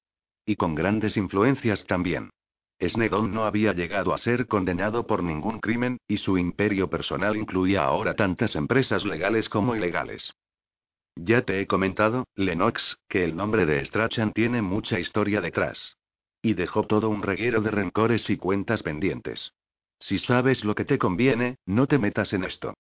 Y 0.45 0.57
con 0.57 0.76
grandes 0.76 1.16
influencias 1.16 1.86
también. 1.86 2.32
Snedon 2.78 3.34
no 3.34 3.45
había 3.45 3.72
llegado 3.72 4.13
a 4.13 4.18
ser 4.18 4.47
condenado 4.47 5.07
por 5.07 5.24
ningún 5.24 5.61
crimen, 5.61 5.97
y 6.09 6.18
su 6.18 6.38
imperio 6.38 6.89
personal 6.89 7.38
incluía 7.38 7.86
ahora 7.86 8.16
tantas 8.16 8.53
empresas 8.53 9.05
legales 9.05 9.47
como 9.47 9.78
ilegales. 9.78 10.34
Ya 11.16 11.43
te 11.43 11.61
he 11.61 11.68
comentado, 11.68 12.26
Lennox, 12.36 12.97
que 13.07 13.24
el 13.24 13.38
nombre 13.38 13.66
de 13.66 13.86
Strachan 13.86 14.34
tiene 14.34 14.61
mucha 14.61 14.99
historia 14.99 15.39
detrás. 15.39 15.95
Y 16.41 16.53
dejó 16.53 16.84
todo 16.84 17.07
un 17.07 17.22
reguero 17.22 17.61
de 17.61 17.72
rencores 17.72 18.30
y 18.30 18.36
cuentas 18.36 18.84
pendientes. 18.84 19.53
Si 20.01 20.20
sabes 20.20 20.66
lo 20.66 20.76
que 20.76 20.84
te 20.84 20.97
conviene, 20.97 21.55
no 21.66 21.88
te 21.88 21.97
metas 21.97 22.34
en 22.34 22.43
esto. 22.43 22.74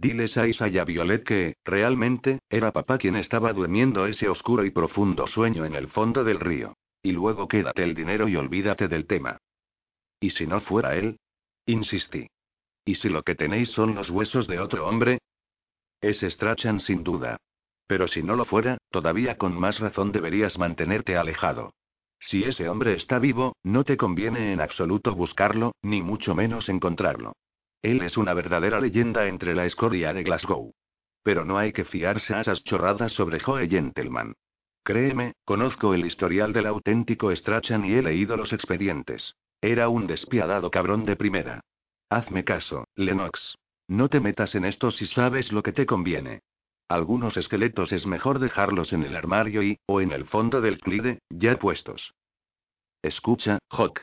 Diles 0.00 0.34
a 0.38 0.48
Isa 0.48 0.66
Violet 0.66 1.24
que, 1.24 1.56
realmente, 1.62 2.38
era 2.48 2.72
papá 2.72 2.96
quien 2.96 3.16
estaba 3.16 3.52
durmiendo 3.52 4.06
ese 4.06 4.30
oscuro 4.30 4.64
y 4.64 4.70
profundo 4.70 5.26
sueño 5.26 5.66
en 5.66 5.74
el 5.74 5.88
fondo 5.88 6.24
del 6.24 6.40
río. 6.40 6.72
Y 7.02 7.12
luego 7.12 7.48
quédate 7.48 7.84
el 7.84 7.94
dinero 7.94 8.26
y 8.26 8.34
olvídate 8.36 8.88
del 8.88 9.06
tema. 9.06 9.36
¿Y 10.18 10.30
si 10.30 10.46
no 10.46 10.62
fuera 10.62 10.96
él? 10.96 11.18
Insistí. 11.66 12.28
¿Y 12.86 12.94
si 12.94 13.10
lo 13.10 13.22
que 13.24 13.34
tenéis 13.34 13.72
son 13.72 13.94
los 13.94 14.08
huesos 14.08 14.46
de 14.46 14.58
otro 14.58 14.88
hombre? 14.88 15.18
Es 16.00 16.20
Strachan 16.20 16.80
sin 16.80 17.04
duda. 17.04 17.36
Pero 17.86 18.08
si 18.08 18.22
no 18.22 18.36
lo 18.36 18.46
fuera, 18.46 18.78
todavía 18.88 19.36
con 19.36 19.52
más 19.52 19.80
razón 19.80 20.12
deberías 20.12 20.58
mantenerte 20.58 21.18
alejado. 21.18 21.74
Si 22.20 22.42
ese 22.44 22.70
hombre 22.70 22.94
está 22.94 23.18
vivo, 23.18 23.54
no 23.64 23.84
te 23.84 23.98
conviene 23.98 24.54
en 24.54 24.62
absoluto 24.62 25.14
buscarlo, 25.14 25.72
ni 25.82 26.00
mucho 26.00 26.34
menos 26.34 26.70
encontrarlo. 26.70 27.34
Él 27.82 28.02
es 28.02 28.16
una 28.16 28.34
verdadera 28.34 28.80
leyenda 28.80 29.26
entre 29.26 29.54
la 29.54 29.64
escoria 29.64 30.12
de 30.12 30.22
Glasgow. 30.22 30.72
Pero 31.22 31.44
no 31.44 31.58
hay 31.58 31.72
que 31.72 31.84
fiarse 31.84 32.34
a 32.34 32.42
esas 32.42 32.62
chorradas 32.64 33.12
sobre 33.12 33.40
Joe 33.40 33.68
Gentleman. 33.68 34.34
Créeme, 34.82 35.34
conozco 35.44 35.94
el 35.94 36.04
historial 36.04 36.52
del 36.52 36.66
auténtico 36.66 37.34
Strachan 37.34 37.84
y 37.84 37.94
he 37.94 38.02
leído 38.02 38.36
los 38.36 38.52
expedientes. 38.52 39.34
Era 39.60 39.88
un 39.88 40.06
despiadado 40.06 40.70
cabrón 40.70 41.04
de 41.04 41.16
primera. 41.16 41.60
Hazme 42.08 42.44
caso, 42.44 42.84
Lennox. 42.96 43.56
No 43.88 44.08
te 44.08 44.20
metas 44.20 44.54
en 44.54 44.64
esto 44.64 44.90
si 44.90 45.06
sabes 45.06 45.52
lo 45.52 45.62
que 45.62 45.72
te 45.72 45.86
conviene. 45.86 46.40
Algunos 46.88 47.36
esqueletos 47.36 47.92
es 47.92 48.06
mejor 48.06 48.40
dejarlos 48.40 48.92
en 48.92 49.04
el 49.04 49.16
armario 49.16 49.62
y, 49.62 49.78
o 49.86 50.00
en 50.00 50.12
el 50.12 50.26
fondo 50.26 50.60
del 50.60 50.78
clide, 50.78 51.20
ya 51.28 51.56
puestos. 51.56 52.12
Escucha, 53.02 53.58
Hawk. 53.70 54.02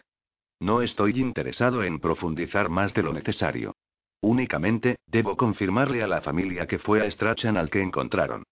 No 0.59 0.81
estoy 0.81 1.19
interesado 1.19 1.83
en 1.83 1.99
profundizar 1.99 2.69
más 2.69 2.93
de 2.93 3.03
lo 3.03 3.13
necesario. 3.13 3.75
Únicamente, 4.21 4.97
debo 5.05 5.37
confirmarle 5.37 6.01
a 6.01 6.07
la 6.07 6.21
familia 6.21 6.65
que 6.65 6.79
fue 6.79 7.05
a 7.05 7.11
Strachan 7.11 7.57
al 7.57 7.69
que 7.69 7.81
encontraron. 7.81 8.43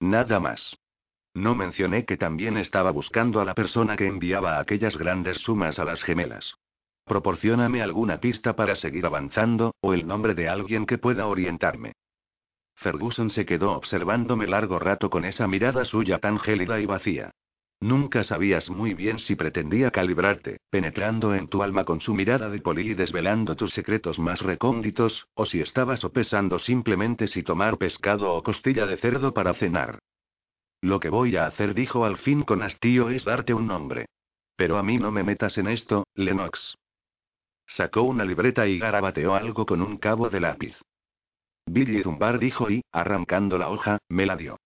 Nada 0.00 0.38
más. 0.40 0.76
No 1.32 1.54
mencioné 1.54 2.04
que 2.04 2.16
también 2.16 2.56
estaba 2.58 2.90
buscando 2.90 3.40
a 3.40 3.44
la 3.44 3.54
persona 3.54 3.96
que 3.96 4.06
enviaba 4.06 4.60
aquellas 4.60 4.96
grandes 4.96 5.38
sumas 5.38 5.78
a 5.78 5.84
las 5.84 6.02
gemelas. 6.02 6.54
Proporcióname 7.04 7.82
alguna 7.82 8.18
pista 8.18 8.54
para 8.54 8.76
seguir 8.76 9.04
avanzando, 9.06 9.74
o 9.80 9.92
el 9.92 10.06
nombre 10.06 10.34
de 10.34 10.48
alguien 10.48 10.86
que 10.86 10.98
pueda 10.98 11.26
orientarme. 11.26 11.92
Ferguson 12.76 13.30
se 13.30 13.46
quedó 13.46 13.72
observándome 13.72 14.46
largo 14.46 14.78
rato 14.78 15.10
con 15.10 15.24
esa 15.24 15.46
mirada 15.46 15.84
suya 15.84 16.18
tan 16.18 16.38
gélida 16.38 16.80
y 16.80 16.86
vacía. 16.86 17.30
Nunca 17.80 18.24
sabías 18.24 18.70
muy 18.70 18.94
bien 18.94 19.18
si 19.18 19.36
pretendía 19.36 19.90
calibrarte, 19.90 20.58
penetrando 20.70 21.34
en 21.34 21.48
tu 21.48 21.62
alma 21.62 21.84
con 21.84 22.00
su 22.00 22.14
mirada 22.14 22.48
de 22.48 22.60
poli 22.60 22.90
y 22.90 22.94
desvelando 22.94 23.56
tus 23.56 23.72
secretos 23.74 24.18
más 24.18 24.40
recónditos, 24.40 25.26
o 25.34 25.44
si 25.44 25.60
estabas 25.60 26.00
sopesando 26.00 26.58
simplemente 26.58 27.28
si 27.28 27.42
tomar 27.42 27.76
pescado 27.76 28.32
o 28.32 28.42
costilla 28.42 28.86
de 28.86 28.96
cerdo 28.96 29.34
para 29.34 29.54
cenar. 29.54 29.98
Lo 30.80 31.00
que 31.00 31.08
voy 31.08 31.36
a 31.36 31.46
hacer, 31.46 31.74
dijo 31.74 32.04
al 32.04 32.18
fin 32.18 32.42
con 32.42 32.62
hastío, 32.62 33.10
es 33.10 33.24
darte 33.24 33.54
un 33.54 33.66
nombre. 33.66 34.06
Pero 34.56 34.78
a 34.78 34.82
mí 34.82 34.98
no 34.98 35.10
me 35.10 35.22
metas 35.22 35.58
en 35.58 35.68
esto, 35.68 36.04
Lennox. 36.14 36.76
Sacó 37.66 38.02
una 38.02 38.24
libreta 38.24 38.66
y 38.66 38.78
garabateó 38.78 39.34
algo 39.34 39.66
con 39.66 39.82
un 39.82 39.96
cabo 39.96 40.28
de 40.28 40.40
lápiz. 40.40 40.76
Billy 41.66 42.02
Zumbar 42.02 42.38
dijo 42.38 42.70
y, 42.70 42.82
arrancando 42.92 43.58
la 43.58 43.70
hoja, 43.70 43.98
me 44.08 44.26
la 44.26 44.36
dio. 44.36 44.58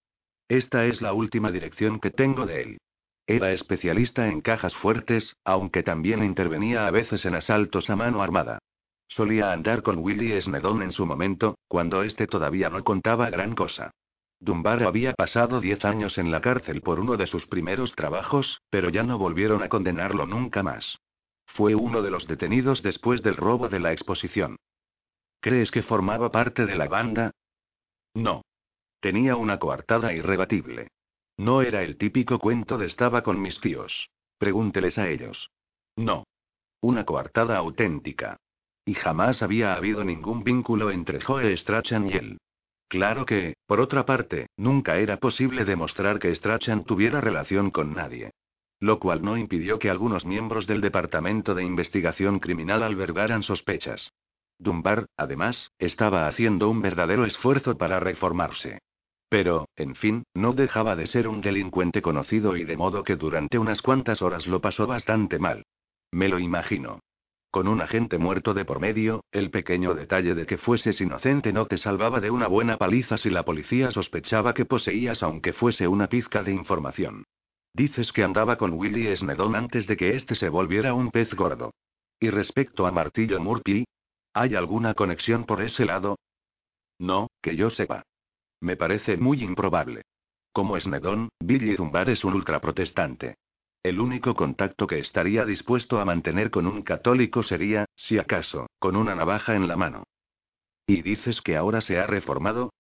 Esta 0.49 0.87
es 0.87 1.01
la 1.01 1.13
última 1.13 1.51
dirección 1.51 2.01
que 2.01 2.11
tengo 2.11 2.47
de 2.47 2.63
él. 2.63 2.79
Era 3.31 3.53
especialista 3.53 4.27
en 4.27 4.41
cajas 4.41 4.75
fuertes, 4.77 5.37
aunque 5.45 5.83
también 5.83 6.25
intervenía 6.25 6.87
a 6.87 6.91
veces 6.91 7.27
en 7.27 7.35
asaltos 7.35 7.91
a 7.91 7.95
mano 7.95 8.23
armada. 8.23 8.59
Solía 9.07 9.53
andar 9.53 9.83
con 9.83 9.99
Willie 9.99 10.41
Snedon 10.41 10.81
en 10.81 10.93
su 10.93 11.05
momento, 11.05 11.59
cuando 11.69 12.03
este 12.05 12.27
todavía 12.27 12.71
no 12.71 12.83
contaba 12.85 13.29
gran 13.29 13.55
cosa. 13.55 13.91
Dunbar 14.41 14.83
había 14.83 15.13
pasado 15.13 15.61
diez 15.61 15.85
años 15.85 16.17
en 16.17 16.31
la 16.31 16.41
cárcel 16.41 16.81
por 16.81 17.01
uno 17.01 17.19
de 17.19 17.27
sus 17.27 17.47
primeros 17.47 17.95
trabajos, 17.95 18.63
pero 18.71 18.89
ya 18.89 19.03
no 19.03 19.19
volvieron 19.19 19.63
a 19.63 19.69
condenarlo 19.69 20.25
nunca 20.25 20.63
más. 20.63 20.97
Fue 21.49 21.75
uno 21.75 22.01
de 22.01 22.11
los 22.11 22.27
detenidos 22.29 22.83
después 22.83 23.23
del 23.23 23.37
robo 23.37 23.69
de 23.69 23.81
la 23.81 23.93
exposición. 23.93 24.57
¿Crees 25.41 25.71
que 25.71 25.83
formaba 25.83 26.31
parte 26.31 26.65
de 26.65 26.77
la 26.77 26.89
banda? 26.89 27.33
No. 28.15 28.41
Tenía 29.01 29.37
una 29.37 29.59
coartada 29.59 30.15
irrebatible. 30.15 30.89
No 31.39 31.63
era 31.63 31.83
el 31.83 31.97
típico 31.97 32.39
cuento 32.41 32.77
de 32.77 32.87
estaba 32.87 33.23
con 33.23 33.41
mis 33.41 33.61
tíos. 33.61 34.11
Pregúnteles 34.39 34.99
a 34.99 35.09
ellos. 35.09 35.51
No. 35.97 36.25
Una 36.81 37.05
coartada 37.05 37.57
auténtica. 37.57 38.37
Y 38.85 38.95
jamás 38.95 39.43
había 39.43 39.75
habido 39.75 40.03
ningún 40.03 40.43
vínculo 40.43 40.91
entre 40.91 41.21
Joe 41.21 41.57
Strachan 41.57 42.09
y 42.09 42.13
él. 42.13 42.39
Claro 42.89 43.25
que, 43.25 43.55
por 43.67 43.81
otra 43.81 44.05
parte, 44.05 44.49
nunca 44.57 44.97
era 44.97 45.19
posible 45.19 45.65
demostrar 45.65 46.19
que 46.19 46.35
Strachan 46.35 46.85
tuviera 46.85 47.21
relación 47.21 47.71
con 47.71 47.95
nadie. 47.95 48.31
Lo 48.81 48.99
cual 48.99 49.23
no 49.23 49.37
impidió 49.37 49.79
que 49.79 49.91
algunos 49.91 50.25
miembros 50.25 50.67
del 50.67 50.81
Departamento 50.81 51.55
de 51.55 51.65
Investigación 51.65 52.39
Criminal 52.39 52.83
albergaran 52.83 53.43
sospechas. 53.43 54.11
Dunbar, 54.59 55.07
además, 55.17 55.71
estaba 55.79 56.27
haciendo 56.27 56.71
un 56.71 56.81
verdadero 56.81 57.27
esfuerzo 57.27 57.77
para 57.77 58.01
reformarse. 58.01 58.81
Pero, 59.29 59.69
en 59.77 59.95
fin, 59.95 60.25
no 60.35 60.53
dejaba 60.53 60.97
de 60.97 61.07
ser 61.07 61.29
un 61.29 61.41
delincuente 61.41 62.01
conocido 62.01 62.57
y 62.57 62.65
de 62.65 62.77
modo 62.77 63.05
que 63.05 63.17
durante 63.17 63.59
unas 63.59 63.83
cuantas 63.83 64.23
horas 64.23 64.47
lo 64.47 64.61
pasó 64.61 64.87
bastante 64.87 65.39
mal. 65.39 65.65
Me 66.11 66.29
lo 66.29 66.39
imagino. 66.39 67.01
Con 67.51 67.67
un 67.67 67.81
agente 67.81 68.19
muerto 68.19 68.53
de 68.53 68.65
por 68.65 68.79
medio, 68.79 69.25
el 69.33 69.51
pequeño 69.51 69.95
detalle 69.95 70.35
de 70.35 70.47
que 70.47 70.59
fueses 70.59 71.01
inocente 71.01 71.53
no 71.53 71.67
te 71.67 71.79
salvaba 71.79 72.21
de 72.21 72.31
una 72.31 72.47
buena 72.47 72.77
paliza 72.77 73.17
si 73.17 73.31
la 73.31 73.45
policía 73.45 73.91
sospechaba 73.91 74.53
que 74.53 74.67
poseías 74.67 75.23
aunque 75.23 75.55
fuese 75.55 75.89
una 75.89 76.09
pizca 76.09 76.43
de 76.43 76.53
información. 76.53 77.25
Dices 77.73 78.13
que 78.13 78.23
andaba 78.23 78.57
con 78.57 78.73
Willy 78.73 79.15
Snedon 79.17 79.57
antes 79.57 79.87
de 79.87 79.97
que 79.97 80.17
éste 80.17 80.35
se 80.35 80.49
volviera 80.49 80.95
un 80.95 81.11
pez 81.11 81.33
gordo. 81.35 81.73
Y 82.21 82.31
respecto 82.31 82.87
a 82.87 82.93
Martillo 82.93 83.41
Murphy, 83.41 83.85
¿hay 84.35 84.55
alguna 84.55 84.95
conexión 84.95 85.45
por 85.45 85.63
ese 85.63 85.85
lado? 85.85 86.19
No, 86.99 87.29
que 87.41 87.57
yo 87.57 87.71
sepa. 87.71 88.03
Me 88.61 88.77
parece 88.77 89.17
muy 89.17 89.43
improbable. 89.43 90.03
Como 90.53 90.79
Snedon, 90.79 91.29
Billy 91.39 91.77
Zumbar 91.77 92.11
es 92.11 92.25
un 92.25 92.35
ultraprotestante. 92.35 93.37
El 93.83 94.01
único 94.01 94.35
contacto 94.35 94.87
que 94.87 94.99
estaría 94.99 95.45
dispuesto 95.45 96.01
a 96.01 96.05
mantener 96.05 96.51
con 96.51 96.67
un 96.67 96.83
católico 96.83 97.43
sería, 97.43 97.85
si 97.95 98.19
acaso, 98.19 98.67
con 98.79 98.97
una 98.97 99.15
navaja 99.15 99.55
en 99.55 99.69
la 99.69 99.77
mano. 99.77 100.05
¿Y 100.87 101.03
dices 101.03 101.41
que 101.43 101.57
ahora 101.57 101.81
se 101.81 101.99
ha 101.99 102.07
reformado? 102.07 102.73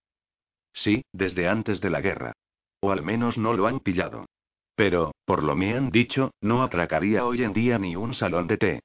Sí, 0.72 1.02
desde 1.12 1.48
antes 1.48 1.80
de 1.80 1.90
la 1.90 2.00
guerra. 2.00 2.32
O 2.80 2.90
al 2.90 3.02
menos 3.02 3.38
no 3.38 3.54
lo 3.54 3.66
han 3.66 3.80
pillado. 3.80 4.26
Pero, 4.74 5.12
por 5.24 5.42
lo 5.44 5.56
me 5.56 5.76
han 5.76 5.90
dicho, 5.90 6.32
no 6.40 6.62
atracaría 6.62 7.24
hoy 7.24 7.42
en 7.42 7.52
día 7.52 7.78
ni 7.78 7.96
un 7.96 8.14
salón 8.14 8.46
de 8.46 8.56
té. 8.56 8.80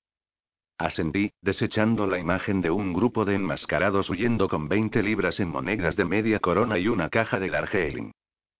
Asentí, 0.77 1.31
desechando 1.41 2.07
la 2.07 2.19
imagen 2.19 2.61
de 2.61 2.71
un 2.71 2.93
grupo 2.93 3.25
de 3.25 3.35
enmascarados 3.35 4.09
huyendo 4.09 4.49
con 4.49 4.67
20 4.67 5.01
libras 5.03 5.39
en 5.39 5.49
monedas 5.49 5.95
de 5.95 6.05
media 6.05 6.39
corona 6.39 6.77
y 6.77 6.87
una 6.87 7.09
caja 7.09 7.39
de 7.39 7.49
Darjeeling 7.49 8.11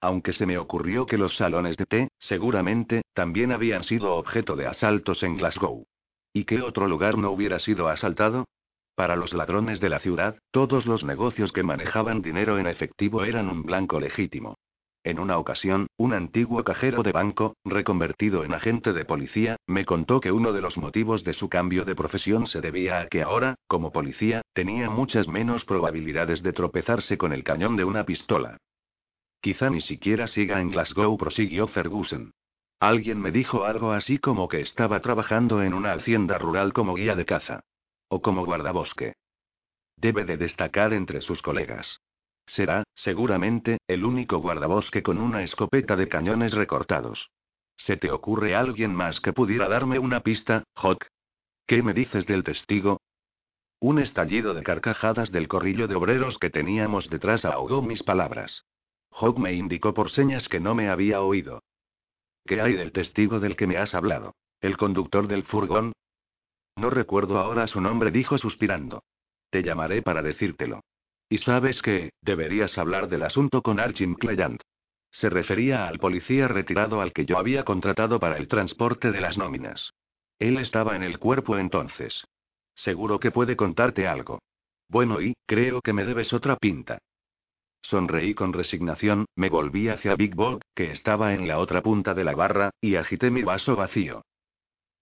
aunque 0.03 0.33
se 0.33 0.45
me 0.45 0.57
ocurrió 0.57 1.05
que 1.05 1.17
los 1.17 1.33
salones 1.37 1.77
de 1.77 1.85
té, 1.85 2.09
seguramente, 2.19 3.03
también 3.13 3.53
habían 3.53 3.85
sido 3.85 4.17
objeto 4.17 4.57
de 4.57 4.67
asaltos 4.67 5.23
en 5.23 5.37
Glasgow. 5.37 5.85
¿Y 6.33 6.43
qué 6.43 6.61
otro 6.61 6.89
lugar 6.89 7.17
no 7.17 7.31
hubiera 7.31 7.57
sido 7.59 7.87
asaltado? 7.87 8.43
Para 8.95 9.15
los 9.15 9.31
ladrones 9.31 9.79
de 9.79 9.87
la 9.87 9.99
ciudad, 9.99 10.37
todos 10.51 10.85
los 10.85 11.05
negocios 11.05 11.53
que 11.53 11.63
manejaban 11.63 12.21
dinero 12.21 12.59
en 12.59 12.67
efectivo 12.67 13.23
eran 13.23 13.47
un 13.47 13.63
blanco 13.63 14.01
legítimo. 14.01 14.57
En 15.03 15.19
una 15.19 15.37
ocasión, 15.37 15.87
un 15.97 16.13
antiguo 16.13 16.63
cajero 16.63 17.03
de 17.03 17.11
banco, 17.11 17.57
reconvertido 17.65 18.45
en 18.45 18.53
agente 18.53 18.93
de 18.93 19.03
policía, 19.03 19.57
me 19.67 19.83
contó 19.83 20.21
que 20.21 20.31
uno 20.31 20.53
de 20.53 20.61
los 20.61 20.77
motivos 20.77 21.25
de 21.25 21.33
su 21.33 21.49
cambio 21.49 21.83
de 21.83 21.93
profesión 21.93 22.47
se 22.47 22.61
debía 22.61 23.01
a 23.01 23.07
que 23.07 23.21
ahora, 23.21 23.55
como 23.67 23.91
policía, 23.91 24.43
tenía 24.53 24.89
muchas 24.89 25.27
menos 25.27 25.65
probabilidades 25.65 26.41
de 26.41 26.53
tropezarse 26.53 27.17
con 27.17 27.33
el 27.33 27.43
cañón 27.43 27.75
de 27.75 27.83
una 27.83 28.05
pistola. 28.05 28.57
Quizá 29.41 29.69
ni 29.69 29.81
siquiera 29.81 30.27
siga 30.27 30.61
en 30.61 30.71
Glasgow, 30.71 31.17
prosiguió 31.17 31.67
Ferguson. 31.67 32.31
Alguien 32.79 33.19
me 33.19 33.31
dijo 33.31 33.65
algo 33.65 33.91
así 33.91 34.19
como 34.19 34.47
que 34.47 34.61
estaba 34.61 35.01
trabajando 35.01 35.63
en 35.63 35.73
una 35.73 35.91
hacienda 35.91 36.37
rural 36.37 36.71
como 36.71 36.95
guía 36.95 37.15
de 37.15 37.25
caza. 37.25 37.59
O 38.07 38.21
como 38.21 38.45
guardabosque. 38.45 39.15
Debe 39.97 40.23
de 40.23 40.37
destacar 40.37 40.93
entre 40.93 41.19
sus 41.19 41.41
colegas. 41.41 41.99
Será, 42.47 42.83
seguramente, 42.95 43.77
el 43.87 44.05
único 44.05 44.37
guardabosque 44.39 45.01
con 45.01 45.17
una 45.17 45.43
escopeta 45.43 45.95
de 45.95 46.07
cañones 46.07 46.53
recortados. 46.53 47.29
¿Se 47.77 47.97
te 47.97 48.11
ocurre 48.11 48.55
alguien 48.55 48.93
más 48.93 49.19
que 49.19 49.33
pudiera 49.33 49.67
darme 49.67 49.99
una 49.99 50.19
pista, 50.21 50.63
Hawk? 50.75 51.07
¿Qué 51.65 51.81
me 51.81 51.93
dices 51.93 52.25
del 52.25 52.43
testigo? 52.43 52.99
Un 53.79 53.99
estallido 53.99 54.53
de 54.53 54.63
carcajadas 54.63 55.31
del 55.31 55.47
corrillo 55.47 55.87
de 55.87 55.95
obreros 55.95 56.37
que 56.37 56.49
teníamos 56.49 57.09
detrás 57.09 57.43
ahogó 57.45 57.81
mis 57.81 58.03
palabras. 58.03 58.65
Hawk 59.11 59.37
me 59.37 59.53
indicó 59.53 59.93
por 59.93 60.11
señas 60.11 60.47
que 60.47 60.59
no 60.59 60.75
me 60.75 60.89
había 60.89 61.21
oído. 61.21 61.61
¿Qué 62.45 62.61
hay 62.61 62.73
del 62.73 62.91
testigo 62.91 63.39
del 63.39 63.55
que 63.55 63.67
me 63.67 63.77
has 63.77 63.93
hablado? 63.93 64.35
¿El 64.61 64.77
conductor 64.77 65.27
del 65.27 65.43
furgón? 65.43 65.93
No 66.75 66.89
recuerdo 66.89 67.37
ahora 67.39 67.67
su 67.67 67.81
nombre, 67.81 68.11
dijo 68.11 68.37
suspirando. 68.37 69.03
Te 69.49 69.63
llamaré 69.63 70.01
para 70.01 70.21
decírtelo. 70.21 70.81
Y 71.29 71.39
sabes 71.39 71.81
que, 71.81 72.11
deberías 72.21 72.77
hablar 72.77 73.09
del 73.09 73.23
asunto 73.23 73.61
con 73.61 73.79
Archie 73.79 74.15
Clayant. 74.15 74.61
Se 75.11 75.29
refería 75.29 75.87
al 75.87 75.99
policía 75.99 76.47
retirado 76.47 77.01
al 77.01 77.13
que 77.13 77.25
yo 77.25 77.37
había 77.37 77.63
contratado 77.63 78.19
para 78.19 78.37
el 78.37 78.47
transporte 78.47 79.11
de 79.11 79.21
las 79.21 79.37
nóminas. 79.37 79.93
Él 80.39 80.57
estaba 80.57 80.95
en 80.95 81.03
el 81.03 81.19
cuerpo 81.19 81.57
entonces. 81.57 82.25
Seguro 82.75 83.19
que 83.19 83.31
puede 83.31 83.55
contarte 83.55 84.07
algo. 84.07 84.39
Bueno, 84.89 85.21
y, 85.21 85.33
creo 85.45 85.81
que 85.81 85.93
me 85.93 86.05
debes 86.05 86.33
otra 86.33 86.57
pinta. 86.57 86.97
Sonreí 87.83 88.33
con 88.33 88.53
resignación, 88.53 89.25
me 89.35 89.49
volví 89.49 89.89
hacia 89.89 90.15
Big 90.15 90.35
Bob, 90.35 90.61
que 90.73 90.91
estaba 90.91 91.33
en 91.33 91.47
la 91.47 91.59
otra 91.59 91.81
punta 91.81 92.13
de 92.13 92.23
la 92.23 92.33
barra, 92.33 92.71
y 92.81 92.95
agité 92.95 93.29
mi 93.29 93.43
vaso 93.43 93.75
vacío. 93.75 94.23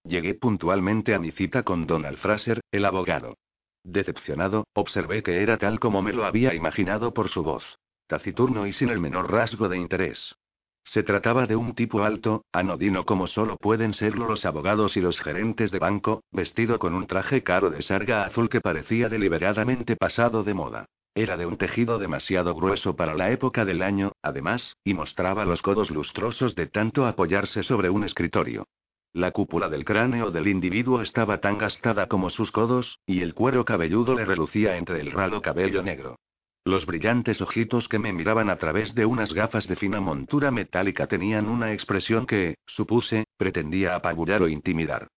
Llegué 0.04 0.34
puntualmente 0.34 1.14
a 1.14 1.20
mi 1.20 1.30
cita 1.30 1.62
con 1.62 1.86
Donald 1.86 2.18
Fraser, 2.18 2.60
el 2.72 2.84
abogado. 2.84 3.36
Decepcionado, 3.84 4.64
observé 4.74 5.22
que 5.22 5.42
era 5.42 5.58
tal 5.58 5.80
como 5.80 6.02
me 6.02 6.12
lo 6.12 6.24
había 6.24 6.54
imaginado 6.54 7.12
por 7.12 7.28
su 7.28 7.42
voz. 7.42 7.64
Taciturno 8.06 8.66
y 8.66 8.72
sin 8.72 8.90
el 8.90 9.00
menor 9.00 9.30
rasgo 9.30 9.68
de 9.68 9.76
interés. 9.76 10.36
Se 10.84 11.02
trataba 11.02 11.46
de 11.46 11.56
un 11.56 11.74
tipo 11.74 12.02
alto, 12.02 12.44
anodino 12.52 13.04
como 13.04 13.26
solo 13.26 13.56
pueden 13.56 13.94
serlo 13.94 14.26
los 14.26 14.44
abogados 14.44 14.96
y 14.96 15.00
los 15.00 15.18
gerentes 15.20 15.70
de 15.70 15.78
banco, 15.78 16.22
vestido 16.32 16.78
con 16.78 16.94
un 16.94 17.06
traje 17.06 17.42
caro 17.42 17.70
de 17.70 17.82
sarga 17.82 18.24
azul 18.24 18.48
que 18.48 18.60
parecía 18.60 19.08
deliberadamente 19.08 19.96
pasado 19.96 20.42
de 20.44 20.54
moda. 20.54 20.86
Era 21.14 21.36
de 21.36 21.46
un 21.46 21.56
tejido 21.56 21.98
demasiado 21.98 22.54
grueso 22.54 22.96
para 22.96 23.14
la 23.14 23.30
época 23.30 23.64
del 23.64 23.82
año, 23.82 24.12
además, 24.22 24.76
y 24.82 24.94
mostraba 24.94 25.44
los 25.44 25.60
codos 25.60 25.90
lustrosos 25.90 26.54
de 26.54 26.66
tanto 26.66 27.06
apoyarse 27.06 27.62
sobre 27.62 27.90
un 27.90 28.04
escritorio. 28.04 28.66
La 29.14 29.30
cúpula 29.30 29.68
del 29.68 29.84
cráneo 29.84 30.30
del 30.30 30.48
individuo 30.48 31.02
estaba 31.02 31.38
tan 31.38 31.58
gastada 31.58 32.06
como 32.06 32.30
sus 32.30 32.50
codos, 32.50 32.98
y 33.06 33.20
el 33.20 33.34
cuero 33.34 33.64
cabelludo 33.64 34.14
le 34.14 34.24
relucía 34.24 34.78
entre 34.78 35.00
el 35.00 35.10
ralo 35.10 35.42
cabello 35.42 35.82
negro. 35.82 36.16
Los 36.64 36.86
brillantes 36.86 37.40
ojitos 37.42 37.88
que 37.88 37.98
me 37.98 38.12
miraban 38.12 38.48
a 38.48 38.56
través 38.56 38.94
de 38.94 39.04
unas 39.04 39.34
gafas 39.34 39.66
de 39.68 39.76
fina 39.76 40.00
montura 40.00 40.50
metálica 40.50 41.08
tenían 41.08 41.48
una 41.48 41.72
expresión 41.72 42.24
que, 42.24 42.54
supuse, 42.66 43.24
pretendía 43.36 43.96
apabullar 43.96 44.42
o 44.42 44.48
intimidar. 44.48 45.08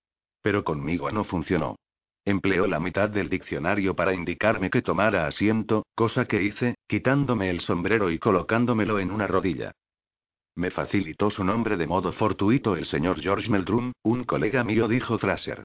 Pero 0.42 0.66
conmigo 0.66 1.10
no 1.12 1.24
funcionó. 1.24 1.78
Empleó 2.26 2.68
la 2.68 2.80
mitad 2.80 3.10
del 3.10 3.30
diccionario 3.30 3.96
para 3.96 4.14
indicarme 4.14 4.72
que 4.72 4.82
tomara 4.82 5.28
asiento, 5.28 5.86
cosa 5.96 6.26
que 6.26 6.42
hice, 6.42 6.76
quitándome 6.88 7.50
el 7.50 7.62
sombrero 7.62 8.10
y 8.10 8.20
colocándomelo 8.20 9.00
en 9.00 9.12
una 9.12 9.28
rodilla. 9.28 9.72
Me 10.56 10.72
facilitó 10.72 11.30
su 11.30 11.44
nombre 11.44 11.76
de 11.76 11.86
modo 11.86 12.14
fortuito 12.14 12.78
el 12.78 12.86
señor 12.86 13.22
George 13.22 13.50
Meldrum, 13.50 13.92
un 14.04 14.24
colega 14.24 14.64
mío, 14.64 14.88
dijo 14.88 15.18
Fraser. 15.18 15.64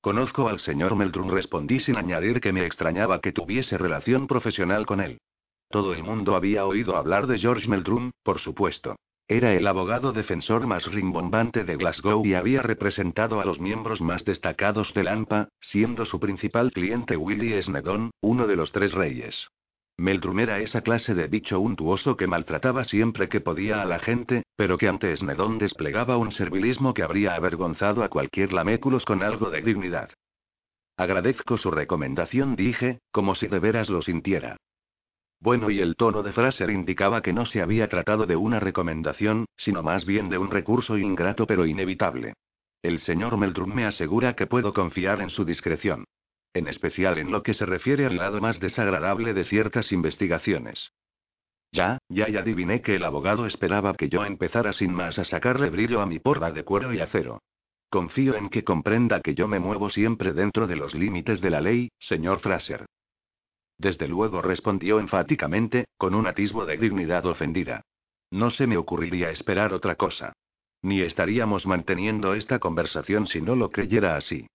Conozco 0.00 0.48
al 0.48 0.60
señor 0.60 0.96
Meldrum, 0.96 1.30
respondí 1.30 1.80
sin 1.80 1.96
añadir 1.96 2.40
que 2.40 2.52
me 2.52 2.64
extrañaba 2.64 3.20
que 3.20 3.32
tuviese 3.32 3.76
relación 3.76 4.26
profesional 4.26 4.86
con 4.86 5.00
él. 5.00 5.18
Todo 5.68 5.92
el 5.92 6.02
mundo 6.02 6.36
había 6.36 6.64
oído 6.64 6.96
hablar 6.96 7.26
de 7.26 7.38
George 7.38 7.68
Meldrum, 7.68 8.12
por 8.22 8.38
supuesto. 8.40 8.96
Era 9.30 9.52
el 9.52 9.66
abogado 9.66 10.12
defensor 10.12 10.66
más 10.66 10.86
rimbombante 10.86 11.64
de 11.64 11.76
Glasgow 11.76 12.24
y 12.24 12.32
había 12.32 12.62
representado 12.62 13.42
a 13.42 13.44
los 13.44 13.60
miembros 13.60 14.00
más 14.00 14.24
destacados 14.24 14.94
del 14.94 15.08
AMPA, 15.08 15.48
siendo 15.60 16.06
su 16.06 16.18
principal 16.18 16.72
cliente 16.72 17.14
Willie 17.18 17.62
Snedon, 17.62 18.10
uno 18.22 18.46
de 18.46 18.56
los 18.56 18.72
tres 18.72 18.92
reyes. 18.92 19.48
Meldrum 19.98 20.38
era 20.38 20.60
esa 20.60 20.82
clase 20.82 21.12
de 21.12 21.26
bicho 21.26 21.58
untuoso 21.58 22.16
que 22.16 22.28
maltrataba 22.28 22.84
siempre 22.84 23.28
que 23.28 23.40
podía 23.40 23.82
a 23.82 23.84
la 23.84 23.98
gente, 23.98 24.44
pero 24.54 24.78
que 24.78 24.86
ante 24.86 25.16
Snedon 25.16 25.58
desplegaba 25.58 26.16
un 26.16 26.30
servilismo 26.30 26.94
que 26.94 27.02
habría 27.02 27.34
avergonzado 27.34 28.04
a 28.04 28.08
cualquier 28.08 28.52
laméculos 28.52 29.04
con 29.04 29.24
algo 29.24 29.50
de 29.50 29.60
dignidad. 29.60 30.10
Agradezco 30.96 31.56
su 31.58 31.72
recomendación, 31.72 32.54
dije, 32.54 33.00
como 33.10 33.34
si 33.34 33.48
de 33.48 33.58
veras 33.58 33.88
lo 33.88 34.00
sintiera. 34.00 34.56
Bueno, 35.40 35.68
y 35.68 35.80
el 35.80 35.96
tono 35.96 36.22
de 36.22 36.32
Fraser 36.32 36.70
indicaba 36.70 37.20
que 37.20 37.32
no 37.32 37.46
se 37.46 37.60
había 37.60 37.88
tratado 37.88 38.26
de 38.26 38.36
una 38.36 38.60
recomendación, 38.60 39.46
sino 39.56 39.82
más 39.82 40.04
bien 40.04 40.28
de 40.28 40.38
un 40.38 40.50
recurso 40.50 40.96
ingrato 40.96 41.44
pero 41.44 41.66
inevitable. 41.66 42.34
El 42.82 43.00
señor 43.00 43.36
Meldrum 43.36 43.74
me 43.74 43.84
asegura 43.84 44.34
que 44.34 44.46
puedo 44.46 44.72
confiar 44.72 45.20
en 45.20 45.30
su 45.30 45.44
discreción. 45.44 46.04
En 46.58 46.66
especial 46.66 47.18
en 47.18 47.30
lo 47.30 47.44
que 47.44 47.54
se 47.54 47.64
refiere 47.64 48.04
al 48.04 48.16
lado 48.16 48.40
más 48.40 48.58
desagradable 48.58 49.32
de 49.32 49.44
ciertas 49.44 49.92
investigaciones. 49.92 50.90
Ya, 51.70 51.98
ya, 52.08 52.28
ya 52.28 52.40
adiviné 52.40 52.82
que 52.82 52.96
el 52.96 53.04
abogado 53.04 53.46
esperaba 53.46 53.94
que 53.94 54.08
yo 54.08 54.24
empezara 54.24 54.72
sin 54.72 54.92
más 54.92 55.20
a 55.20 55.24
sacarle 55.24 55.70
brillo 55.70 56.00
a 56.00 56.06
mi 56.06 56.18
porra 56.18 56.50
de 56.50 56.64
cuero 56.64 56.92
y 56.92 56.98
acero. 56.98 57.42
Confío 57.90 58.34
en 58.34 58.48
que 58.48 58.64
comprenda 58.64 59.20
que 59.20 59.36
yo 59.36 59.46
me 59.46 59.60
muevo 59.60 59.88
siempre 59.88 60.32
dentro 60.32 60.66
de 60.66 60.74
los 60.74 60.94
límites 60.94 61.40
de 61.40 61.50
la 61.50 61.60
ley, 61.60 61.90
señor 62.00 62.40
Fraser. 62.40 62.86
Desde 63.78 64.08
luego 64.08 64.42
respondió 64.42 64.98
enfáticamente, 64.98 65.84
con 65.96 66.12
un 66.12 66.26
atisbo 66.26 66.66
de 66.66 66.76
dignidad 66.76 67.24
ofendida. 67.26 67.82
No 68.32 68.50
se 68.50 68.66
me 68.66 68.76
ocurriría 68.76 69.30
esperar 69.30 69.72
otra 69.72 69.94
cosa. 69.94 70.32
Ni 70.82 71.02
estaríamos 71.02 71.66
manteniendo 71.66 72.34
esta 72.34 72.58
conversación 72.58 73.28
si 73.28 73.40
no 73.40 73.54
lo 73.54 73.70
creyera 73.70 74.16
así. 74.16 74.48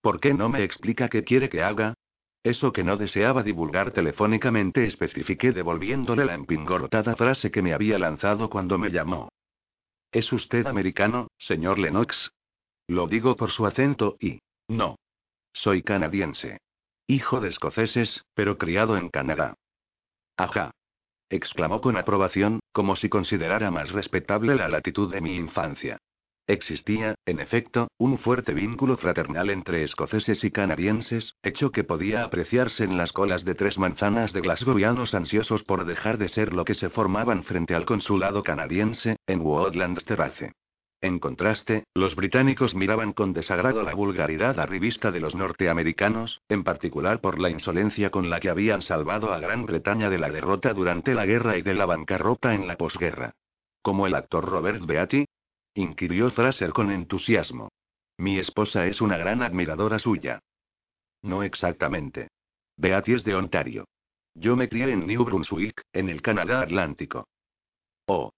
¿Por 0.00 0.20
qué 0.20 0.34
no 0.34 0.48
me 0.48 0.64
explica 0.64 1.08
qué 1.08 1.24
quiere 1.24 1.48
que 1.48 1.62
haga? 1.62 1.94
Eso 2.42 2.72
que 2.72 2.84
no 2.84 2.96
deseaba 2.96 3.42
divulgar 3.42 3.90
telefónicamente 3.90 4.84
especifiqué 4.84 5.52
devolviéndole 5.52 6.24
la 6.24 6.34
empingorotada 6.34 7.16
frase 7.16 7.50
que 7.50 7.62
me 7.62 7.74
había 7.74 7.98
lanzado 7.98 8.48
cuando 8.48 8.78
me 8.78 8.90
llamó. 8.90 9.28
¿Es 10.12 10.32
usted 10.32 10.66
americano, 10.66 11.28
señor 11.38 11.78
Lennox? 11.78 12.30
Lo 12.86 13.06
digo 13.06 13.36
por 13.36 13.50
su 13.50 13.66
acento 13.66 14.16
y... 14.20 14.40
No. 14.68 14.96
Soy 15.52 15.82
canadiense. 15.82 16.58
Hijo 17.06 17.40
de 17.40 17.48
escoceses, 17.48 18.22
pero 18.34 18.56
criado 18.56 18.96
en 18.96 19.10
Canadá. 19.10 19.54
Ajá. 20.36 20.70
exclamó 21.30 21.80
con 21.80 21.96
aprobación, 21.96 22.60
como 22.72 22.96
si 22.96 23.08
considerara 23.08 23.70
más 23.70 23.90
respetable 23.90 24.54
la 24.54 24.68
latitud 24.68 25.12
de 25.12 25.20
mi 25.20 25.36
infancia. 25.36 25.98
Existía, 26.48 27.14
en 27.26 27.40
efecto, 27.40 27.88
un 27.98 28.16
fuerte 28.16 28.54
vínculo 28.54 28.96
fraternal 28.96 29.50
entre 29.50 29.84
escoceses 29.84 30.42
y 30.42 30.50
canadienses, 30.50 31.34
hecho 31.42 31.70
que 31.72 31.84
podía 31.84 32.24
apreciarse 32.24 32.84
en 32.84 32.96
las 32.96 33.12
colas 33.12 33.44
de 33.44 33.54
tres 33.54 33.76
manzanas 33.76 34.32
de 34.32 34.40
glasgowianos 34.40 35.12
ansiosos 35.12 35.62
por 35.62 35.84
dejar 35.84 36.16
de 36.16 36.30
ser 36.30 36.54
lo 36.54 36.64
que 36.64 36.74
se 36.74 36.88
formaban 36.88 37.44
frente 37.44 37.74
al 37.74 37.84
consulado 37.84 38.42
canadiense, 38.42 39.18
en 39.26 39.42
Woodlands 39.42 40.06
Terrace. 40.06 40.52
En 41.02 41.18
contraste, 41.18 41.84
los 41.94 42.16
británicos 42.16 42.74
miraban 42.74 43.12
con 43.12 43.34
desagrado 43.34 43.82
la 43.82 43.94
vulgaridad 43.94 44.58
arribista 44.58 45.10
de 45.10 45.20
los 45.20 45.34
norteamericanos, 45.34 46.40
en 46.48 46.64
particular 46.64 47.20
por 47.20 47.38
la 47.38 47.50
insolencia 47.50 48.08
con 48.08 48.30
la 48.30 48.40
que 48.40 48.48
habían 48.48 48.80
salvado 48.80 49.34
a 49.34 49.38
Gran 49.38 49.66
Bretaña 49.66 50.08
de 50.08 50.18
la 50.18 50.30
derrota 50.30 50.72
durante 50.72 51.12
la 51.12 51.26
guerra 51.26 51.58
y 51.58 51.62
de 51.62 51.74
la 51.74 51.84
bancarrota 51.84 52.54
en 52.54 52.66
la 52.66 52.76
posguerra. 52.78 53.34
Como 53.80 54.06
el 54.06 54.14
actor 54.14 54.44
Robert 54.44 54.84
Beatty, 54.84 55.26
inquirió 55.78 56.30
Fraser 56.30 56.72
con 56.72 56.90
entusiasmo. 56.90 57.70
Mi 58.18 58.38
esposa 58.38 58.86
es 58.86 59.00
una 59.00 59.16
gran 59.16 59.42
admiradora 59.42 59.98
suya. 59.98 60.40
No 61.22 61.42
exactamente. 61.42 62.28
Beatty 62.76 63.14
es 63.14 63.24
de 63.24 63.34
Ontario. 63.34 63.84
Yo 64.34 64.56
me 64.56 64.68
crié 64.68 64.92
en 64.92 65.06
New 65.06 65.24
Brunswick, 65.24 65.82
en 65.92 66.08
el 66.08 66.20
Canadá 66.20 66.62
Atlántico. 66.62 67.26
Oh. 68.06 68.32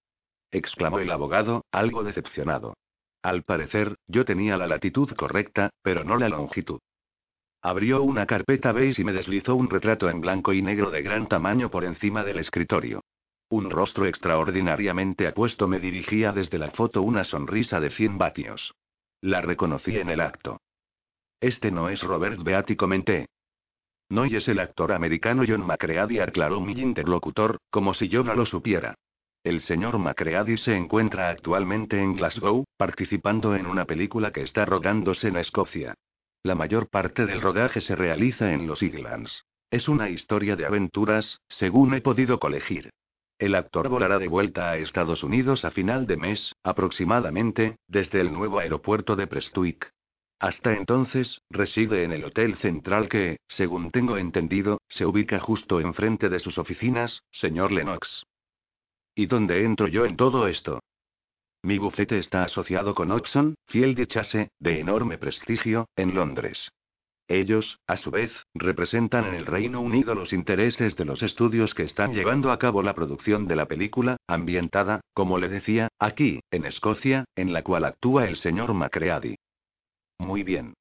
exclamó 0.51 0.99
el 0.99 1.11
abogado, 1.11 1.63
algo 1.71 2.03
decepcionado. 2.03 2.75
Al 3.23 3.43
parecer, 3.43 3.95
yo 4.07 4.25
tenía 4.25 4.57
la 4.57 4.67
latitud 4.67 5.09
correcta, 5.15 5.69
pero 5.81 6.03
no 6.03 6.17
la 6.17 6.29
longitud. 6.29 6.79
Abrió 7.61 8.01
una 8.01 8.25
carpeta 8.25 8.71
beige 8.71 9.01
y 9.01 9.05
me 9.05 9.13
deslizó 9.13 9.55
un 9.55 9.69
retrato 9.69 10.09
en 10.09 10.21
blanco 10.21 10.53
y 10.53 10.61
negro 10.61 10.89
de 10.89 11.03
gran 11.03 11.27
tamaño 11.27 11.69
por 11.69 11.85
encima 11.85 12.23
del 12.23 12.39
escritorio. 12.39 13.01
Un 13.51 13.69
rostro 13.69 14.05
extraordinariamente 14.05 15.27
apuesto 15.27 15.67
me 15.67 15.81
dirigía 15.81 16.31
desde 16.31 16.57
la 16.57 16.71
foto 16.71 17.01
una 17.01 17.25
sonrisa 17.25 17.81
de 17.81 17.89
100 17.89 18.17
vatios. 18.17 18.73
La 19.19 19.41
reconocí 19.41 19.97
en 19.97 20.09
el 20.09 20.21
acto. 20.21 20.61
Este 21.41 21.69
no 21.69 21.89
es 21.89 22.01
Robert 22.01 22.41
Beatty, 22.41 22.77
comenté. 22.77 23.27
No 24.07 24.25
y 24.25 24.37
es 24.37 24.47
el 24.47 24.57
actor 24.57 24.93
americano 24.93 25.43
John 25.45 25.67
McCready, 25.67 26.19
aclaró 26.19 26.61
mi 26.61 26.71
interlocutor, 26.71 27.57
como 27.69 27.93
si 27.93 28.07
yo 28.07 28.23
no 28.23 28.35
lo 28.35 28.45
supiera. 28.45 28.95
El 29.43 29.59
señor 29.63 29.97
McCready 29.97 30.57
se 30.57 30.73
encuentra 30.73 31.27
actualmente 31.27 31.99
en 31.99 32.15
Glasgow, 32.15 32.63
participando 32.77 33.53
en 33.57 33.65
una 33.65 33.83
película 33.83 34.31
que 34.31 34.43
está 34.43 34.63
rodándose 34.63 35.27
en 35.27 35.35
Escocia. 35.35 35.95
La 36.41 36.55
mayor 36.55 36.87
parte 36.87 37.25
del 37.25 37.41
rodaje 37.41 37.81
se 37.81 37.97
realiza 37.97 38.53
en 38.53 38.65
los 38.65 38.81
Highlands. 38.81 39.43
Es 39.69 39.89
una 39.89 40.09
historia 40.09 40.55
de 40.55 40.65
aventuras, 40.65 41.41
según 41.49 41.93
he 41.95 41.99
podido 41.99 42.39
colegir. 42.39 42.91
El 43.41 43.55
actor 43.55 43.89
volará 43.89 44.19
de 44.19 44.27
vuelta 44.27 44.69
a 44.69 44.77
Estados 44.77 45.23
Unidos 45.23 45.65
a 45.65 45.71
final 45.71 46.05
de 46.05 46.15
mes, 46.15 46.53
aproximadamente, 46.61 47.77
desde 47.87 48.21
el 48.21 48.31
nuevo 48.31 48.59
aeropuerto 48.59 49.15
de 49.15 49.25
Prestwick. 49.25 49.91
Hasta 50.37 50.73
entonces, 50.73 51.41
reside 51.49 52.03
en 52.03 52.11
el 52.11 52.23
Hotel 52.23 52.55
Central 52.57 53.09
que, 53.09 53.37
según 53.47 53.89
tengo 53.89 54.17
entendido, 54.17 54.77
se 54.89 55.07
ubica 55.07 55.39
justo 55.39 55.79
enfrente 55.79 56.29
de 56.29 56.39
sus 56.39 56.59
oficinas, 56.59 57.23
señor 57.31 57.71
Lennox. 57.71 58.27
¿Y 59.15 59.25
dónde 59.25 59.65
entro 59.65 59.87
yo 59.87 60.05
en 60.05 60.17
todo 60.17 60.45
esto? 60.45 60.79
Mi 61.63 61.79
bufete 61.79 62.19
está 62.19 62.43
asociado 62.43 62.93
con 62.93 63.09
Oxon, 63.09 63.55
fiel 63.65 63.95
de 63.95 64.05
Chase, 64.05 64.49
de 64.59 64.79
enorme 64.79 65.17
prestigio, 65.17 65.87
en 65.95 66.13
Londres. 66.13 66.71
Ellos, 67.33 67.79
a 67.87 67.95
su 67.95 68.11
vez, 68.11 68.29
representan 68.53 69.25
en 69.25 69.35
el 69.35 69.45
Reino 69.45 69.79
Unido 69.79 70.15
los 70.15 70.33
intereses 70.33 70.97
de 70.97 71.05
los 71.05 71.23
estudios 71.23 71.73
que 71.73 71.83
están 71.83 72.13
llevando 72.13 72.51
a 72.51 72.59
cabo 72.59 72.83
la 72.83 72.93
producción 72.93 73.47
de 73.47 73.55
la 73.55 73.67
película, 73.67 74.17
ambientada, 74.27 74.99
como 75.13 75.37
le 75.37 75.47
decía, 75.47 75.87
aquí, 75.97 76.41
en 76.51 76.65
Escocia, 76.65 77.23
en 77.37 77.53
la 77.53 77.63
cual 77.63 77.85
actúa 77.85 78.27
el 78.27 78.35
señor 78.35 78.73
Macready. 78.73 79.37
Muy 80.19 80.43
bien. 80.43 80.73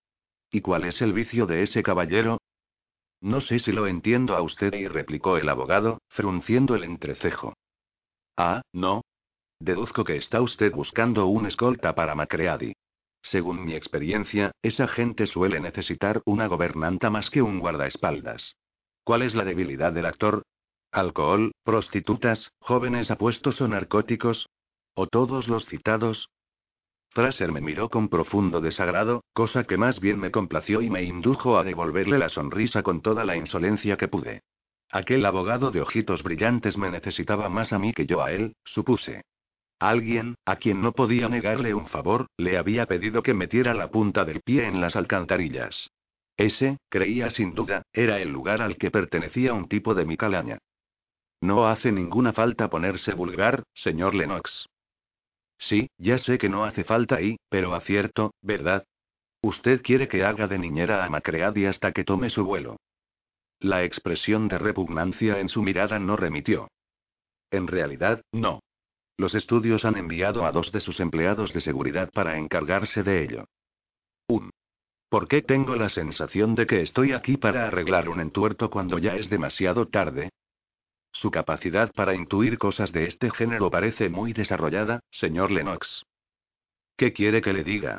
¿Y 0.50 0.60
cuál 0.60 0.86
es 0.86 1.00
el 1.00 1.12
vicio 1.12 1.46
de 1.46 1.62
ese 1.62 1.84
caballero? 1.84 2.38
No 3.20 3.40
sé 3.42 3.60
si 3.60 3.70
lo 3.70 3.86
entiendo 3.86 4.34
a 4.34 4.42
usted, 4.42 4.74
y 4.74 4.88
replicó 4.88 5.36
el 5.36 5.48
abogado, 5.48 6.00
frunciendo 6.08 6.74
el 6.74 6.82
entrecejo. 6.82 7.54
Ah, 8.36 8.62
no. 8.72 9.02
Deduzco 9.60 10.02
que 10.02 10.16
está 10.16 10.40
usted 10.40 10.72
buscando 10.72 11.26
un 11.26 11.46
escolta 11.46 11.94
para 11.94 12.16
Macready. 12.16 12.72
Según 13.22 13.64
mi 13.64 13.74
experiencia, 13.74 14.52
esa 14.62 14.88
gente 14.88 15.26
suele 15.26 15.60
necesitar 15.60 16.22
una 16.24 16.46
gobernanta 16.46 17.10
más 17.10 17.30
que 17.30 17.42
un 17.42 17.58
guardaespaldas. 17.60 18.56
¿Cuál 19.04 19.22
es 19.22 19.34
la 19.34 19.44
debilidad 19.44 19.92
del 19.92 20.06
actor? 20.06 20.42
¿Alcohol, 20.92 21.52
prostitutas, 21.62 22.50
jóvenes 22.60 23.10
apuestos 23.10 23.60
o 23.60 23.68
narcóticos? 23.68 24.48
¿O 24.94 25.06
todos 25.06 25.48
los 25.48 25.64
citados? 25.66 26.28
Fraser 27.10 27.50
me 27.50 27.60
miró 27.60 27.88
con 27.88 28.08
profundo 28.08 28.60
desagrado, 28.60 29.24
cosa 29.32 29.64
que 29.64 29.76
más 29.76 30.00
bien 30.00 30.20
me 30.20 30.30
complació 30.30 30.80
y 30.80 30.90
me 30.90 31.02
indujo 31.02 31.58
a 31.58 31.64
devolverle 31.64 32.18
la 32.18 32.28
sonrisa 32.28 32.82
con 32.82 33.02
toda 33.02 33.24
la 33.24 33.36
insolencia 33.36 33.96
que 33.96 34.08
pude. 34.08 34.42
Aquel 34.90 35.24
abogado 35.26 35.70
de 35.70 35.80
ojitos 35.80 36.22
brillantes 36.22 36.76
me 36.76 36.90
necesitaba 36.90 37.48
más 37.48 37.72
a 37.72 37.78
mí 37.78 37.92
que 37.92 38.06
yo 38.06 38.22
a 38.22 38.32
él, 38.32 38.54
supuse. 38.64 39.22
Alguien, 39.80 40.34
a 40.44 40.56
quien 40.56 40.82
no 40.82 40.92
podía 40.92 41.30
negarle 41.30 41.72
un 41.72 41.86
favor, 41.88 42.26
le 42.36 42.58
había 42.58 42.84
pedido 42.84 43.22
que 43.22 43.32
metiera 43.32 43.72
la 43.72 43.90
punta 43.90 44.26
del 44.26 44.42
pie 44.42 44.66
en 44.66 44.82
las 44.82 44.94
alcantarillas. 44.94 45.90
Ese, 46.36 46.76
creía 46.90 47.30
sin 47.30 47.54
duda, 47.54 47.82
era 47.94 48.20
el 48.20 48.28
lugar 48.28 48.60
al 48.60 48.76
que 48.76 48.90
pertenecía 48.90 49.54
un 49.54 49.68
tipo 49.68 49.94
de 49.94 50.04
mi 50.04 50.18
calaña. 50.18 50.58
No 51.40 51.66
hace 51.66 51.92
ninguna 51.92 52.34
falta 52.34 52.68
ponerse 52.68 53.14
vulgar, 53.14 53.62
señor 53.72 54.14
Lennox. 54.14 54.66
Sí, 55.56 55.88
ya 55.96 56.18
sé 56.18 56.36
que 56.36 56.50
no 56.50 56.64
hace 56.64 56.84
falta 56.84 57.16
ahí, 57.16 57.38
pero 57.48 57.74
acierto, 57.74 58.34
¿verdad? 58.42 58.84
Usted 59.42 59.80
quiere 59.80 60.08
que 60.08 60.24
haga 60.24 60.46
de 60.46 60.58
niñera 60.58 61.04
a 61.04 61.08
Macready 61.08 61.64
hasta 61.64 61.92
que 61.92 62.04
tome 62.04 62.28
su 62.28 62.44
vuelo. 62.44 62.76
La 63.60 63.84
expresión 63.84 64.48
de 64.48 64.58
repugnancia 64.58 65.40
en 65.40 65.48
su 65.48 65.62
mirada 65.62 65.98
no 65.98 66.16
remitió. 66.16 66.68
En 67.50 67.66
realidad, 67.66 68.22
no. 68.32 68.60
Los 69.20 69.34
estudios 69.34 69.84
han 69.84 69.98
enviado 69.98 70.46
a 70.46 70.50
dos 70.50 70.72
de 70.72 70.80
sus 70.80 70.98
empleados 70.98 71.52
de 71.52 71.60
seguridad 71.60 72.10
para 72.10 72.38
encargarse 72.38 73.02
de 73.02 73.22
ello. 73.22 73.44
1. 74.28 74.48
¿Por 75.10 75.28
qué 75.28 75.42
tengo 75.42 75.76
la 75.76 75.90
sensación 75.90 76.54
de 76.54 76.66
que 76.66 76.80
estoy 76.80 77.12
aquí 77.12 77.36
para 77.36 77.66
arreglar 77.66 78.08
un 78.08 78.20
entuerto 78.20 78.70
cuando 78.70 78.96
ya 78.98 79.16
es 79.16 79.28
demasiado 79.28 79.88
tarde? 79.88 80.30
Su 81.12 81.30
capacidad 81.30 81.92
para 81.92 82.14
intuir 82.14 82.56
cosas 82.56 82.92
de 82.92 83.08
este 83.08 83.30
género 83.30 83.70
parece 83.70 84.08
muy 84.08 84.32
desarrollada, 84.32 85.00
señor 85.10 85.50
Lennox. 85.50 86.02
¿Qué 86.96 87.12
quiere 87.12 87.42
que 87.42 87.52
le 87.52 87.62
diga? 87.62 87.98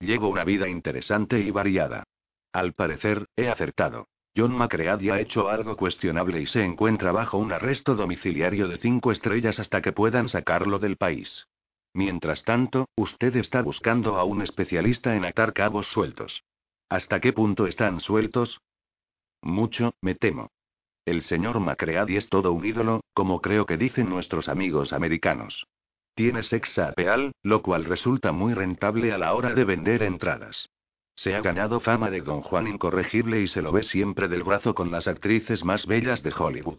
Llevo 0.00 0.30
una 0.30 0.44
vida 0.44 0.70
interesante 0.70 1.38
y 1.38 1.50
variada. 1.50 2.04
Al 2.50 2.72
parecer, 2.72 3.26
he 3.36 3.50
acertado. 3.50 4.08
John 4.34 4.52
McCready 4.56 5.10
ha 5.10 5.20
hecho 5.20 5.50
algo 5.50 5.76
cuestionable 5.76 6.40
y 6.40 6.46
se 6.46 6.64
encuentra 6.64 7.12
bajo 7.12 7.36
un 7.36 7.52
arresto 7.52 7.94
domiciliario 7.94 8.66
de 8.66 8.78
cinco 8.78 9.12
estrellas 9.12 9.58
hasta 9.58 9.82
que 9.82 9.92
puedan 9.92 10.28
sacarlo 10.28 10.78
del 10.78 10.96
país. 10.96 11.46
Mientras 11.94 12.42
tanto, 12.44 12.88
usted 12.96 13.36
está 13.36 13.60
buscando 13.60 14.16
a 14.16 14.24
un 14.24 14.40
especialista 14.40 15.14
en 15.14 15.26
atar 15.26 15.52
cabos 15.52 15.86
sueltos. 15.88 16.42
¿Hasta 16.88 17.20
qué 17.20 17.34
punto 17.34 17.66
están 17.66 18.00
sueltos? 18.00 18.60
Mucho, 19.42 19.94
me 20.00 20.14
temo. 20.14 20.50
El 21.04 21.22
señor 21.24 21.60
McCready 21.60 22.16
es 22.16 22.28
todo 22.30 22.52
un 22.52 22.64
ídolo, 22.64 23.02
como 23.12 23.42
creo 23.42 23.66
que 23.66 23.76
dicen 23.76 24.08
nuestros 24.08 24.48
amigos 24.48 24.92
americanos. 24.94 25.66
Tiene 26.14 26.42
sex 26.42 26.78
appeal, 26.78 27.32
lo 27.42 27.62
cual 27.62 27.84
resulta 27.84 28.32
muy 28.32 28.54
rentable 28.54 29.12
a 29.12 29.18
la 29.18 29.34
hora 29.34 29.52
de 29.54 29.64
vender 29.64 30.02
entradas. 30.02 30.68
Se 31.14 31.34
ha 31.34 31.40
ganado 31.40 31.80
fama 31.80 32.10
de 32.10 32.20
don 32.20 32.40
Juan 32.42 32.66
incorregible 32.66 33.40
y 33.40 33.48
se 33.48 33.62
lo 33.62 33.72
ve 33.72 33.82
siempre 33.82 34.28
del 34.28 34.42
brazo 34.42 34.74
con 34.74 34.90
las 34.90 35.06
actrices 35.06 35.64
más 35.64 35.86
bellas 35.86 36.22
de 36.22 36.32
Hollywood. 36.36 36.78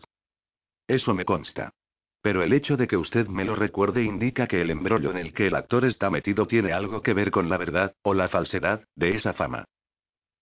Eso 0.88 1.14
me 1.14 1.26
consta. 1.26 1.74
Pero 2.22 2.42
el 2.42 2.54
hecho 2.54 2.78
de 2.78 2.88
que 2.88 2.98
usted 2.98 3.28
me 3.28 3.44
lo 3.44 3.56
recuerde 3.56 4.04
indica 4.04 4.48
que 4.48 4.62
el 4.62 4.72
embrollo 4.72 5.12
en 5.12 5.18
el 5.18 5.34
que 5.34 5.48
el 5.48 5.56
actor 5.56 5.86
está 5.86 6.10
metido 6.10 6.48
tiene 6.48 6.72
algo 6.72 7.02
que 7.02 7.14
ver 7.14 7.32
con 7.32 7.50
la 7.50 7.58
verdad, 7.58 7.96
o 8.02 8.14
la 8.14 8.30
falsedad, 8.30 8.84
de 8.96 9.16
esa 9.16 9.34
fama. 9.34 9.66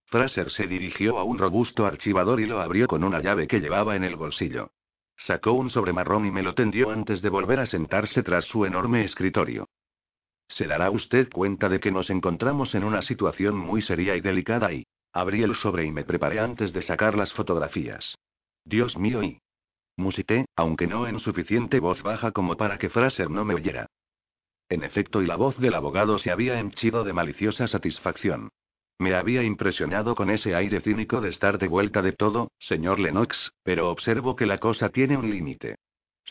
Fraser 0.05 0.51
se 0.51 0.67
dirigió 0.67 1.17
a 1.17 1.23
un 1.23 1.37
robusto 1.37 1.85
archivador 1.85 2.39
y 2.39 2.45
lo 2.45 2.61
abrió 2.61 2.87
con 2.87 3.03
una 3.03 3.21
llave 3.21 3.47
que 3.47 3.59
llevaba 3.59 3.95
en 3.95 4.03
el 4.03 4.15
bolsillo. 4.15 4.71
Sacó 5.17 5.53
un 5.53 5.69
sobre 5.69 5.93
marrón 5.93 6.25
y 6.25 6.31
me 6.31 6.43
lo 6.43 6.53
tendió 6.53 6.91
antes 6.91 7.21
de 7.21 7.29
volver 7.29 7.59
a 7.59 7.65
sentarse 7.65 8.21
tras 8.21 8.45
su 8.45 8.65
enorme 8.65 9.03
escritorio. 9.03 9.69
Se 10.51 10.67
dará 10.67 10.91
usted 10.91 11.29
cuenta 11.31 11.69
de 11.69 11.79
que 11.79 11.91
nos 11.91 12.09
encontramos 12.09 12.75
en 12.75 12.83
una 12.83 13.01
situación 13.01 13.57
muy 13.57 13.81
seria 13.81 14.15
y 14.15 14.21
delicada 14.21 14.71
y... 14.73 14.85
Abrí 15.13 15.43
el 15.43 15.55
sobre 15.55 15.85
y 15.85 15.91
me 15.91 16.05
preparé 16.05 16.39
antes 16.39 16.71
de 16.71 16.81
sacar 16.81 17.17
las 17.17 17.33
fotografías. 17.33 18.17
Dios 18.65 18.97
mío 18.97 19.23
y... 19.23 19.39
Musité, 19.97 20.45
aunque 20.55 20.87
no 20.87 21.07
en 21.07 21.19
suficiente 21.19 21.79
voz 21.79 22.01
baja 22.01 22.31
como 22.31 22.55
para 22.55 22.77
que 22.77 22.89
Fraser 22.89 23.29
no 23.29 23.43
me 23.43 23.53
oyera. 23.53 23.87
En 24.69 24.83
efecto, 24.83 25.21
y 25.21 25.27
la 25.27 25.35
voz 25.35 25.57
del 25.57 25.73
abogado 25.73 26.17
se 26.17 26.31
había 26.31 26.59
henchido 26.59 27.03
de 27.03 27.11
maliciosa 27.11 27.67
satisfacción. 27.67 28.49
Me 28.99 29.15
había 29.15 29.43
impresionado 29.43 30.15
con 30.15 30.29
ese 30.29 30.55
aire 30.55 30.79
cínico 30.81 31.21
de 31.21 31.29
estar 31.29 31.57
de 31.57 31.67
vuelta 31.67 32.01
de 32.01 32.13
todo, 32.13 32.51
señor 32.59 32.99
Lennox, 32.99 33.51
pero 33.63 33.89
observo 33.89 34.35
que 34.35 34.45
la 34.45 34.59
cosa 34.59 34.89
tiene 34.89 35.17
un 35.17 35.29
límite. 35.29 35.75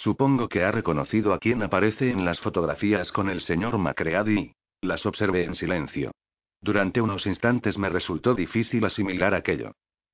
Supongo 0.02 0.48
que 0.48 0.64
ha 0.64 0.72
reconocido 0.72 1.34
a 1.34 1.38
quien 1.38 1.62
aparece 1.62 2.10
en 2.10 2.24
las 2.24 2.40
fotografías 2.40 3.12
con 3.12 3.28
el 3.28 3.42
señor 3.42 3.76
Macready. 3.76 4.54
Las 4.80 5.04
observé 5.04 5.44
en 5.44 5.54
silencio. 5.54 6.12
Durante 6.62 7.02
unos 7.02 7.26
instantes 7.26 7.76
me 7.76 7.90
resultó 7.90 8.34
difícil 8.34 8.82
asimilar 8.86 9.34
aquello. 9.34 9.72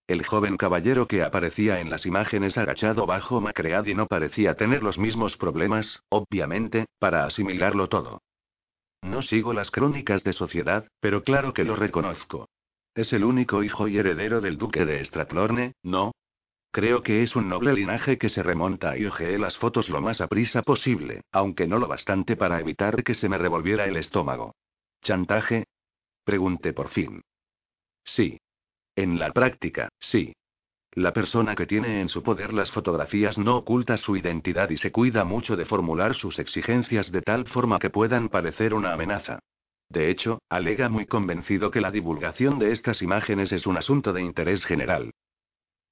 El 0.09 0.27
joven 0.27 0.57
caballero 0.57 1.07
que 1.07 1.23
aparecía 1.23 1.81
en 1.81 1.89
las 1.89 2.05
imágenes 2.05 2.59
agachado 2.59 3.07
bajo 3.07 3.41
Macready 3.41 3.95
no 3.95 4.07
parecía 4.07 4.55
tener 4.55 4.83
los 4.83 4.99
mismos 4.99 5.37
problemas, 5.37 6.03
obviamente, 6.09 6.87
para 6.99 7.25
asimilarlo 7.25 7.89
todo. 7.89 8.23
No 9.03 9.23
sigo 9.23 9.53
las 9.53 9.71
crónicas 9.71 10.25
de 10.25 10.33
sociedad, 10.33 10.89
pero 10.99 11.23
claro 11.23 11.53
que 11.53 11.63
lo 11.63 11.77
reconozco. 11.77 12.49
Es 12.97 13.13
el 13.13 13.23
único 13.23 13.63
hijo 13.63 13.87
y 13.87 13.99
heredero 13.99 14.41
del 14.41 14.59
duque 14.59 14.85
de 14.85 15.05
Strathclorne, 15.05 15.75
¿no? 15.85 16.13
Creo 16.71 17.03
que 17.03 17.23
es 17.23 17.35
un 17.37 17.49
noble 17.49 17.73
linaje 17.73 18.19
que 18.19 18.29
se 18.29 18.43
remonta 18.43 18.99
y 18.99 19.07
ojeé 19.07 19.39
las 19.39 19.57
fotos 19.57 19.89
lo 19.89 20.01
más 20.01 20.21
aprisa 20.21 20.63
posible, 20.63 21.23
aunque 21.33 21.67
no 21.67 21.79
lo 21.79 21.89
bastante 21.89 22.37
para 22.37 22.61
evitar 22.61 23.03
que 23.03 23.15
se 23.15 23.29
me 23.29 23.39
revolviera 23.39 23.87
el 23.87 23.97
estómago. 23.97 24.55
¿Chantaje? 25.03 25.65
Pregunté 26.25 26.73
por 26.73 26.89
fin. 26.89 27.23
Sí. 28.05 28.39
En 28.95 29.19
la 29.19 29.33
práctica, 29.33 29.89
sí. 29.99 30.35
La 30.93 31.13
persona 31.13 31.55
que 31.55 31.67
tiene 31.67 32.01
en 32.01 32.09
su 32.09 32.23
poder 32.23 32.55
las 32.55 32.71
fotografías 32.71 33.37
no 33.37 33.57
oculta 33.59 33.99
su 33.99 34.17
identidad 34.17 34.71
y 34.71 34.79
se 34.79 34.93
cuida 34.93 35.25
mucho 35.25 35.55
de 35.55 35.67
formular 35.67 36.15
sus 36.15 36.39
exigencias 36.39 37.13
de 37.13 37.21
tal 37.21 37.47
forma 37.49 37.79
que 37.79 37.91
puedan 37.91 38.31
parecer 38.31 38.73
una 38.73 38.95
amenaza. 38.95 39.41
De 39.91 40.11
hecho, 40.11 40.41
alega 40.49 40.89
muy 40.89 41.07
convencido 41.07 41.71
que 41.71 41.81
la 41.81 41.91
divulgación 41.91 42.59
de 42.59 42.73
estas 42.73 43.03
imágenes 43.03 43.53
es 43.53 43.67
un 43.67 43.77
asunto 43.77 44.13
de 44.13 44.23
interés 44.23 44.65
general. 44.65 45.13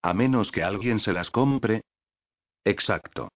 A 0.04 0.12
menos 0.12 0.52
que 0.52 0.62
alguien 0.62 1.00
se 1.00 1.14
las 1.14 1.30
compre. 1.30 1.80
Exacto. 2.62 3.30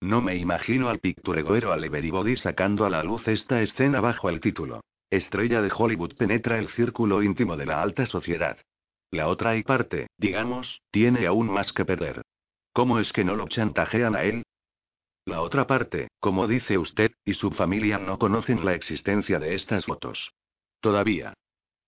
No 0.00 0.22
me 0.22 0.34
imagino 0.34 0.88
al 0.88 0.98
picturegoero 0.98 1.74
Aleverybody 1.74 2.38
sacando 2.38 2.86
a 2.86 2.90
la 2.90 3.02
luz 3.02 3.28
esta 3.28 3.60
escena 3.60 4.00
bajo 4.00 4.30
el 4.30 4.40
título. 4.40 4.80
Estrella 5.10 5.60
de 5.60 5.70
Hollywood 5.76 6.16
penetra 6.16 6.58
el 6.58 6.68
círculo 6.70 7.22
íntimo 7.22 7.58
de 7.58 7.66
la 7.66 7.82
alta 7.82 8.06
sociedad. 8.06 8.56
La 9.10 9.28
otra 9.28 9.56
y 9.56 9.62
parte, 9.62 10.06
digamos, 10.16 10.80
tiene 10.90 11.26
aún 11.26 11.50
más 11.50 11.70
que 11.74 11.84
perder. 11.84 12.22
¿Cómo 12.72 12.98
es 12.98 13.12
que 13.12 13.22
no 13.22 13.36
lo 13.36 13.46
chantajean 13.48 14.16
a 14.16 14.24
él? 14.24 14.42
La 15.26 15.42
otra 15.42 15.66
parte, 15.66 16.08
como 16.18 16.46
dice 16.46 16.78
usted, 16.78 17.12
y 17.26 17.34
su 17.34 17.50
familia 17.50 17.98
no 17.98 18.18
conocen 18.18 18.64
la 18.64 18.72
existencia 18.72 19.38
de 19.38 19.54
estas 19.54 19.84
fotos. 19.84 20.32
Todavía. 20.80 21.34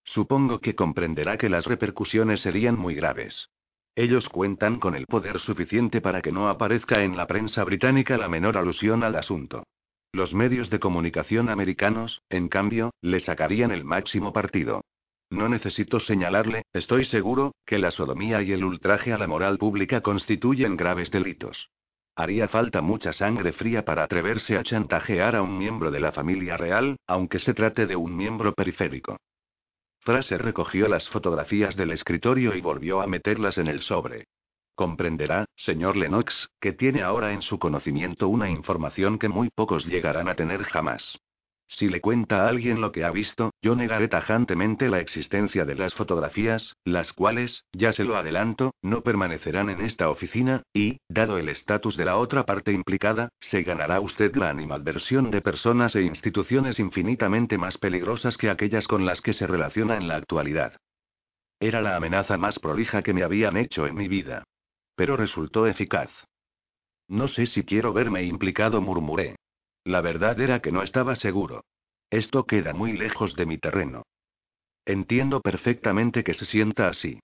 Supongo 0.05 0.60
que 0.60 0.74
comprenderá 0.74 1.39
que 1.39 1.48
las 1.48 1.64
repercusiones 1.64 2.43
serían 2.43 2.78
muy 2.78 2.94
graves. 2.94 3.48
Ellos 3.97 4.28
cuentan 4.28 4.78
con 4.78 4.94
el 4.94 5.06
poder 5.06 5.40
suficiente 5.40 6.02
para 6.02 6.20
que 6.20 6.31
no 6.31 6.51
aparezca 6.51 7.02
en 7.02 7.16
la 7.16 7.27
prensa 7.27 7.64
británica 7.64 8.18
la 8.18 8.28
menor 8.28 8.59
alusión 8.59 9.02
al 9.02 9.16
asunto. 9.16 9.64
Los 10.12 10.35
medios 10.35 10.68
de 10.68 10.78
comunicación 10.78 11.48
americanos, 11.48 12.20
en 12.28 12.48
cambio, 12.48 12.90
le 13.01 13.20
sacarían 13.20 13.70
el 13.70 13.85
máximo 13.85 14.35
partido. 14.35 14.82
No 15.31 15.48
necesito 15.48 15.98
señalarle, 15.98 16.62
estoy 16.74 17.06
seguro, 17.06 17.55
que 17.64 17.78
la 17.78 17.90
sodomía 17.90 18.43
y 18.43 18.52
el 18.52 18.64
ultraje 18.64 19.14
a 19.14 19.18
la 19.18 19.27
moral 19.27 19.56
pública 19.56 20.02
constituyen 20.02 20.77
graves 20.77 21.10
delitos. 21.10 21.70
Haría 22.14 22.48
falta 22.48 22.82
mucha 22.82 23.14
sangre 23.14 23.52
fría 23.52 23.86
para 23.86 24.05
atreverse 24.05 24.59
a 24.59 24.62
chantajear 24.62 25.36
a 25.36 25.43
un 25.43 25.56
miembro 25.56 25.90
de 25.90 26.01
la 26.01 26.12
familia 26.12 26.59
real, 26.59 26.97
aunque 27.06 27.39
se 27.39 27.55
trate 27.55 27.86
de 27.86 27.97
un 27.97 28.14
miembro 28.14 28.52
periférico. 28.52 29.16
Fraser 30.07 30.41
recogió 30.41 30.87
las 30.87 31.09
fotografías 31.09 31.74
del 31.74 31.91
escritorio 31.91 32.55
y 32.55 32.61
volvió 32.61 33.01
a 33.01 33.09
meterlas 33.09 33.59
en 33.59 33.66
el 33.66 33.83
sobre. 33.83 34.28
Comprenderá, 34.77 35.47
señor 35.57 35.97
Lennox, 35.97 36.49
que 36.61 36.73
tiene 36.73 37.03
ahora 37.03 37.33
en 37.33 37.43
su 37.43 37.59
conocimiento 37.59 38.28
una 38.28 38.49
información 38.49 39.19
que 39.19 39.28
muy 39.28 39.51
pocos 39.51 39.85
llegarán 39.85 40.28
a 40.28 40.37
tener 40.37 40.62
jamás. 40.62 41.03
Si 41.68 41.88
le 41.88 42.01
cuenta 42.01 42.44
a 42.44 42.48
alguien 42.48 42.80
lo 42.80 42.93
que 42.93 43.05
ha 43.05 43.10
visto, 43.10 43.51
yo 43.60 43.74
negaré 43.74 44.09
tajantemente 44.09 44.88
la 44.88 45.01
existencia 45.01 45.64
de 45.64 45.74
las 45.74 45.94
fotografías, 45.94 46.76
las 46.84 47.12
cuales, 47.12 47.64
ya 47.72 47.93
se 47.93 48.05
lo 48.05 48.16
adelanto, 48.16 48.72
no 48.82 49.02
permanecerán 49.02 49.68
en 49.70 49.80
esta 49.80 50.09
oficina, 50.09 50.62
y, 50.72 51.01
dado 51.09 51.38
el 51.38 51.48
estatus 51.48 51.97
de 51.97 52.05
la 52.05 52.16
otra 52.16 52.47
parte 52.47 52.72
implicada, 52.72 53.30
se 53.40 53.62
ganará 53.62 54.01
usted 54.01 54.34
la 54.36 54.48
animadversión 54.48 55.30
de 55.30 55.43
personas 55.43 55.94
e 55.97 56.02
instituciones 56.02 56.78
infinitamente 56.78 57.59
más 57.59 57.76
peligrosas 57.78 58.36
que 58.36 58.48
aquellas 58.48 58.86
con 58.86 59.05
las 59.05 59.20
que 59.20 59.34
se 59.34 59.47
relaciona 59.47 59.97
en 59.97 60.06
la 60.06 60.16
actualidad. 60.16 60.76
Era 61.59 61.80
la 61.80 61.97
amenaza 61.97 62.36
más 62.36 62.59
prolija 62.59 63.02
que 63.02 63.14
me 63.14 63.22
habían 63.22 63.56
hecho 63.56 63.86
en 63.86 63.97
mi 63.97 64.09
vida. 64.09 64.44
Pero 64.94 65.16
resultó 65.16 65.66
eficaz. 65.66 66.10
No 67.09 67.28
sé 67.28 67.47
si 67.47 67.64
quiero 67.64 67.93
verme 67.93 68.22
implicado, 68.24 68.80
murmuré. 68.80 69.36
La 69.87 70.01
verdad 70.01 70.41
era 70.41 70.59
que 70.61 70.73
no 70.73 70.83
estaba 70.83 71.15
seguro. 71.15 71.65
Esto 72.11 72.45
queda 72.45 72.73
muy 72.73 72.95
lejos 72.97 73.37
de 73.37 73.47
mi 73.47 73.57
terreno. 73.57 74.03
Entiendo 74.85 75.41
perfectamente 75.41 76.25
que 76.25 76.35
se 76.35 76.45
sienta 76.45 76.89
así. 76.89 77.21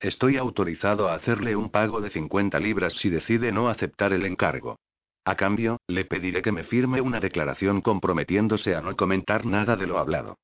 Estoy 0.00 0.38
autorizado 0.38 1.10
a 1.10 1.14
hacerle 1.14 1.56
un 1.56 1.68
pago 1.68 2.00
de 2.00 2.08
50 2.08 2.58
libras 2.58 2.94
si 2.94 3.10
decide 3.10 3.52
no 3.52 3.68
aceptar 3.68 4.14
el 4.14 4.24
encargo. 4.24 4.78
A 5.26 5.34
cambio, 5.34 5.78
le 5.88 6.06
pediré 6.06 6.40
que 6.40 6.52
me 6.52 6.64
firme 6.64 7.02
una 7.02 7.20
declaración 7.20 7.82
comprometiéndose 7.82 8.74
a 8.74 8.80
no 8.80 8.96
comentar 8.96 9.44
nada 9.44 9.76
de 9.76 9.86
lo 9.86 9.98
hablado. 9.98 10.38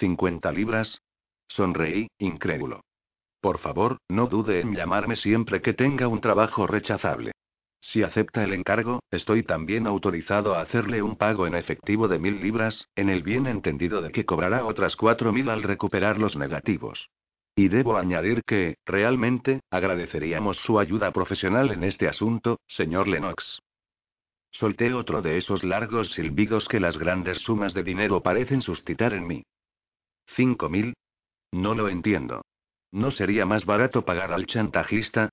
¿50 0.00 0.54
libras? 0.54 1.02
Sonreí, 1.48 2.08
incrédulo. 2.18 2.80
Por 3.42 3.58
favor, 3.58 3.98
no 4.08 4.26
dude 4.26 4.60
en 4.60 4.74
llamarme 4.74 5.16
siempre 5.16 5.60
que 5.60 5.74
tenga 5.74 6.08
un 6.08 6.22
trabajo 6.22 6.66
rechazable. 6.66 7.32
Si 7.80 8.02
acepta 8.02 8.42
el 8.44 8.52
encargo, 8.52 9.00
estoy 9.10 9.44
también 9.44 9.86
autorizado 9.86 10.54
a 10.54 10.62
hacerle 10.62 11.00
un 11.02 11.16
pago 11.16 11.46
en 11.46 11.54
efectivo 11.54 12.08
de 12.08 12.18
mil 12.18 12.40
libras, 12.40 12.88
en 12.96 13.08
el 13.08 13.22
bien 13.22 13.46
entendido 13.46 14.02
de 14.02 14.10
que 14.10 14.24
cobrará 14.24 14.64
otras 14.64 14.96
cuatro 14.96 15.32
mil 15.32 15.48
al 15.48 15.62
recuperar 15.62 16.18
los 16.18 16.36
negativos. 16.36 17.08
Y 17.54 17.68
debo 17.68 17.96
añadir 17.96 18.42
que, 18.44 18.76
realmente, 18.86 19.60
agradeceríamos 19.70 20.58
su 20.58 20.78
ayuda 20.78 21.10
profesional 21.12 21.70
en 21.70 21.84
este 21.84 22.08
asunto, 22.08 22.60
señor 22.68 23.08
Lennox. 23.08 23.60
Solté 24.52 24.92
otro 24.94 25.22
de 25.22 25.38
esos 25.38 25.62
largos 25.64 26.12
silbidos 26.12 26.66
que 26.68 26.80
las 26.80 26.96
grandes 26.98 27.38
sumas 27.42 27.74
de 27.74 27.82
dinero 27.82 28.22
parecen 28.22 28.62
suscitar 28.62 29.12
en 29.12 29.26
mí. 29.26 29.42
¿Cinco 30.36 30.68
mil? 30.68 30.94
No 31.52 31.74
lo 31.74 31.88
entiendo. 31.88 32.42
¿No 32.90 33.10
sería 33.10 33.44
más 33.46 33.64
barato 33.64 34.04
pagar 34.04 34.32
al 34.32 34.46
chantajista? 34.46 35.30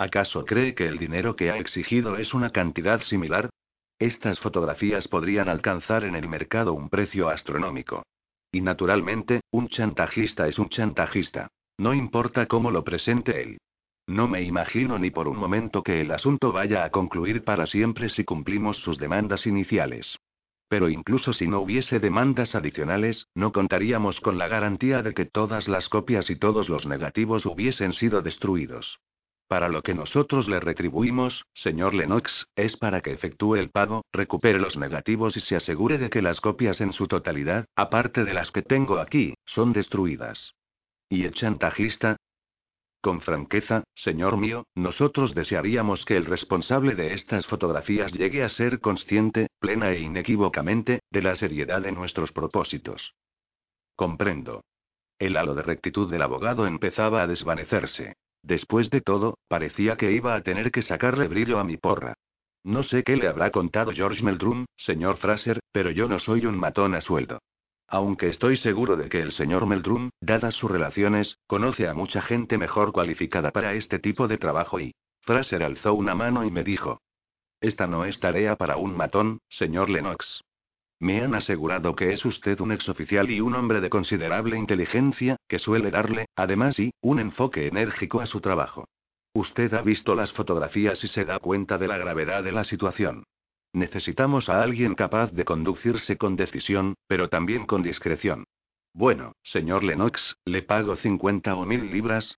¿Acaso 0.00 0.46
cree 0.46 0.74
que 0.74 0.86
el 0.86 0.96
dinero 0.96 1.36
que 1.36 1.50
ha 1.50 1.58
exigido 1.58 2.16
es 2.16 2.32
una 2.32 2.52
cantidad 2.52 3.02
similar? 3.02 3.50
Estas 3.98 4.40
fotografías 4.40 5.06
podrían 5.08 5.50
alcanzar 5.50 6.04
en 6.04 6.16
el 6.16 6.26
mercado 6.26 6.72
un 6.72 6.88
precio 6.88 7.28
astronómico. 7.28 8.02
Y 8.50 8.62
naturalmente, 8.62 9.42
un 9.50 9.68
chantajista 9.68 10.48
es 10.48 10.58
un 10.58 10.70
chantajista. 10.70 11.48
No 11.76 11.92
importa 11.92 12.46
cómo 12.46 12.70
lo 12.70 12.82
presente 12.82 13.42
él. 13.42 13.58
No 14.06 14.26
me 14.26 14.40
imagino 14.40 14.98
ni 14.98 15.10
por 15.10 15.28
un 15.28 15.36
momento 15.36 15.82
que 15.82 16.00
el 16.00 16.12
asunto 16.12 16.50
vaya 16.50 16.82
a 16.82 16.90
concluir 16.90 17.44
para 17.44 17.66
siempre 17.66 18.08
si 18.08 18.24
cumplimos 18.24 18.78
sus 18.78 18.96
demandas 18.96 19.46
iniciales. 19.46 20.16
Pero 20.70 20.88
incluso 20.88 21.34
si 21.34 21.46
no 21.46 21.60
hubiese 21.60 22.00
demandas 22.00 22.54
adicionales, 22.54 23.26
no 23.34 23.52
contaríamos 23.52 24.18
con 24.22 24.38
la 24.38 24.48
garantía 24.48 25.02
de 25.02 25.12
que 25.12 25.26
todas 25.26 25.68
las 25.68 25.90
copias 25.90 26.30
y 26.30 26.36
todos 26.36 26.70
los 26.70 26.86
negativos 26.86 27.44
hubiesen 27.44 27.92
sido 27.92 28.22
destruidos. 28.22 28.98
Para 29.50 29.68
lo 29.68 29.82
que 29.82 29.94
nosotros 29.94 30.48
le 30.48 30.60
retribuimos, 30.60 31.44
señor 31.54 31.92
Lennox, 31.92 32.46
es 32.54 32.76
para 32.76 33.00
que 33.00 33.10
efectúe 33.10 33.56
el 33.56 33.70
pago, 33.70 34.04
recupere 34.12 34.60
los 34.60 34.76
negativos 34.76 35.36
y 35.36 35.40
se 35.40 35.56
asegure 35.56 35.98
de 35.98 36.08
que 36.08 36.22
las 36.22 36.40
copias 36.40 36.80
en 36.80 36.92
su 36.92 37.08
totalidad, 37.08 37.66
aparte 37.74 38.24
de 38.24 38.32
las 38.32 38.52
que 38.52 38.62
tengo 38.62 39.00
aquí, 39.00 39.34
son 39.46 39.72
destruidas. 39.72 40.54
¿Y 41.08 41.24
el 41.24 41.34
chantajista? 41.34 42.14
Con 43.00 43.22
franqueza, 43.22 43.82
señor 43.96 44.36
mío, 44.36 44.66
nosotros 44.76 45.34
desearíamos 45.34 46.04
que 46.04 46.16
el 46.16 46.26
responsable 46.26 46.94
de 46.94 47.14
estas 47.14 47.44
fotografías 47.46 48.12
llegue 48.12 48.44
a 48.44 48.50
ser 48.50 48.78
consciente, 48.78 49.48
plena 49.58 49.90
e 49.90 49.98
inequívocamente, 49.98 51.00
de 51.10 51.22
la 51.22 51.34
seriedad 51.34 51.82
de 51.82 51.90
nuestros 51.90 52.30
propósitos. 52.30 53.14
Comprendo. 53.96 54.62
El 55.18 55.36
halo 55.36 55.56
de 55.56 55.62
rectitud 55.62 56.08
del 56.08 56.22
abogado 56.22 56.68
empezaba 56.68 57.22
a 57.22 57.26
desvanecerse. 57.26 58.14
Después 58.42 58.90
de 58.90 59.00
todo, 59.00 59.38
parecía 59.48 59.96
que 59.96 60.12
iba 60.12 60.34
a 60.34 60.42
tener 60.42 60.70
que 60.70 60.82
sacarle 60.82 61.28
brillo 61.28 61.58
a 61.58 61.64
mi 61.64 61.76
porra. 61.76 62.14
No 62.64 62.82
sé 62.82 63.04
qué 63.04 63.16
le 63.16 63.28
habrá 63.28 63.50
contado 63.50 63.92
George 63.92 64.22
Meldrum, 64.22 64.66
señor 64.76 65.16
Fraser, 65.18 65.60
pero 65.72 65.90
yo 65.90 66.08
no 66.08 66.18
soy 66.18 66.46
un 66.46 66.58
matón 66.58 66.94
a 66.94 67.00
sueldo. 67.00 67.38
Aunque 67.88 68.28
estoy 68.28 68.56
seguro 68.56 68.96
de 68.96 69.08
que 69.08 69.20
el 69.20 69.32
señor 69.32 69.66
Meldrum, 69.66 70.10
dadas 70.20 70.54
sus 70.54 70.70
relaciones, 70.70 71.36
conoce 71.46 71.88
a 71.88 71.94
mucha 71.94 72.22
gente 72.22 72.56
mejor 72.56 72.92
cualificada 72.92 73.50
para 73.50 73.74
este 73.74 73.98
tipo 73.98 74.28
de 74.28 74.38
trabajo 74.38 74.78
y... 74.78 74.94
Fraser 75.22 75.62
alzó 75.62 75.94
una 75.94 76.14
mano 76.14 76.44
y 76.44 76.50
me 76.50 76.64
dijo. 76.64 77.00
Esta 77.60 77.86
no 77.86 78.04
es 78.04 78.18
tarea 78.20 78.56
para 78.56 78.76
un 78.76 78.96
matón, 78.96 79.40
señor 79.48 79.90
Lennox. 79.90 80.42
Me 81.00 81.22
han 81.22 81.34
asegurado 81.34 81.96
que 81.96 82.12
es 82.12 82.22
usted 82.26 82.60
un 82.60 82.72
exoficial 82.72 83.30
y 83.30 83.40
un 83.40 83.54
hombre 83.54 83.80
de 83.80 83.88
considerable 83.88 84.58
inteligencia, 84.58 85.36
que 85.48 85.58
suele 85.58 85.90
darle, 85.90 86.26
además 86.36 86.78
y, 86.78 86.92
un 87.00 87.18
enfoque 87.18 87.66
enérgico 87.66 88.20
a 88.20 88.26
su 88.26 88.42
trabajo. 88.42 88.86
Usted 89.32 89.72
ha 89.72 89.80
visto 89.80 90.14
las 90.14 90.30
fotografías 90.32 91.02
y 91.02 91.08
se 91.08 91.24
da 91.24 91.38
cuenta 91.38 91.78
de 91.78 91.88
la 91.88 91.96
gravedad 91.96 92.44
de 92.44 92.52
la 92.52 92.64
situación. 92.64 93.24
Necesitamos 93.72 94.50
a 94.50 94.62
alguien 94.62 94.94
capaz 94.94 95.32
de 95.32 95.46
conducirse 95.46 96.18
con 96.18 96.36
decisión, 96.36 96.94
pero 97.06 97.30
también 97.30 97.64
con 97.64 97.82
discreción. 97.82 98.44
Bueno, 98.92 99.32
señor 99.42 99.84
Lennox, 99.84 100.36
¿le 100.44 100.62
pago 100.62 100.96
50 100.96 101.54
o 101.54 101.64
mil 101.64 101.90
libras? 101.90 102.36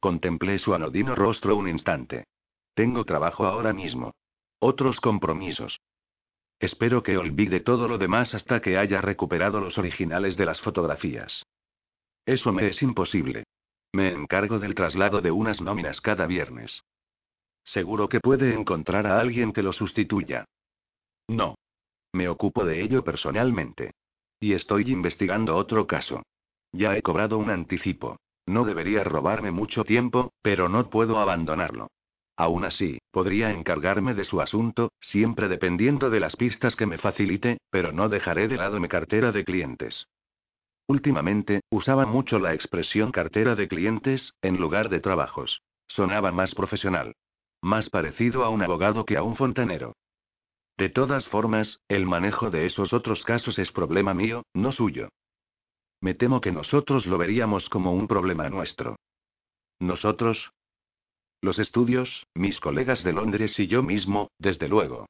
Contemplé 0.00 0.58
su 0.58 0.74
anodino 0.74 1.14
rostro 1.14 1.56
un 1.56 1.68
instante. 1.68 2.24
Tengo 2.74 3.04
trabajo 3.04 3.46
ahora 3.46 3.72
mismo. 3.72 4.12
Otros 4.58 5.00
compromisos. 5.00 5.78
Espero 6.60 7.02
que 7.02 7.16
olvide 7.16 7.60
todo 7.60 7.88
lo 7.88 7.96
demás 7.96 8.34
hasta 8.34 8.60
que 8.60 8.76
haya 8.76 9.00
recuperado 9.00 9.60
los 9.60 9.78
originales 9.78 10.36
de 10.36 10.44
las 10.44 10.60
fotografías. 10.60 11.46
Eso 12.26 12.52
me 12.52 12.68
es 12.68 12.82
imposible. 12.82 13.44
Me 13.92 14.12
encargo 14.12 14.58
del 14.58 14.74
traslado 14.74 15.22
de 15.22 15.30
unas 15.30 15.60
nóminas 15.60 16.00
cada 16.02 16.26
viernes. 16.26 16.82
Seguro 17.64 18.08
que 18.08 18.20
puede 18.20 18.54
encontrar 18.54 19.06
a 19.06 19.18
alguien 19.18 19.52
que 19.52 19.62
lo 19.62 19.72
sustituya. 19.72 20.44
No. 21.28 21.56
Me 22.12 22.28
ocupo 22.28 22.64
de 22.64 22.82
ello 22.82 23.02
personalmente. 23.02 23.92
Y 24.38 24.52
estoy 24.52 24.90
investigando 24.90 25.56
otro 25.56 25.86
caso. 25.86 26.22
Ya 26.72 26.96
he 26.96 27.02
cobrado 27.02 27.38
un 27.38 27.50
anticipo. 27.50 28.18
No 28.46 28.64
debería 28.64 29.02
robarme 29.02 29.50
mucho 29.50 29.84
tiempo, 29.84 30.32
pero 30.42 30.68
no 30.68 30.90
puedo 30.90 31.18
abandonarlo. 31.18 31.88
Aún 32.40 32.64
así, 32.64 33.02
podría 33.10 33.50
encargarme 33.50 34.14
de 34.14 34.24
su 34.24 34.40
asunto, 34.40 34.92
siempre 34.98 35.46
dependiendo 35.46 36.08
de 36.08 36.20
las 36.20 36.36
pistas 36.36 36.74
que 36.74 36.86
me 36.86 36.96
facilite, 36.96 37.58
pero 37.68 37.92
no 37.92 38.08
dejaré 38.08 38.48
de 38.48 38.56
lado 38.56 38.80
mi 38.80 38.88
cartera 38.88 39.30
de 39.30 39.44
clientes. 39.44 40.06
Últimamente, 40.86 41.60
usaba 41.68 42.06
mucho 42.06 42.38
la 42.38 42.54
expresión 42.54 43.12
cartera 43.12 43.56
de 43.56 43.68
clientes, 43.68 44.32
en 44.40 44.56
lugar 44.56 44.88
de 44.88 45.00
trabajos. 45.00 45.60
Sonaba 45.86 46.32
más 46.32 46.54
profesional. 46.54 47.14
Más 47.60 47.90
parecido 47.90 48.42
a 48.42 48.48
un 48.48 48.62
abogado 48.62 49.04
que 49.04 49.18
a 49.18 49.22
un 49.22 49.36
fontanero. 49.36 49.92
De 50.78 50.88
todas 50.88 51.26
formas, 51.26 51.78
el 51.88 52.06
manejo 52.06 52.50
de 52.50 52.64
esos 52.64 52.94
otros 52.94 53.22
casos 53.24 53.58
es 53.58 53.70
problema 53.70 54.14
mío, 54.14 54.44
no 54.54 54.72
suyo. 54.72 55.10
Me 56.00 56.14
temo 56.14 56.40
que 56.40 56.52
nosotros 56.52 57.04
lo 57.04 57.18
veríamos 57.18 57.68
como 57.68 57.92
un 57.92 58.08
problema 58.08 58.48
nuestro. 58.48 58.96
¿Nosotros? 59.78 60.50
Los 61.42 61.58
estudios, 61.58 62.26
mis 62.34 62.60
colegas 62.60 63.02
de 63.02 63.14
Londres 63.14 63.58
y 63.58 63.66
yo 63.66 63.82
mismo, 63.82 64.30
desde 64.38 64.68
luego. 64.68 65.06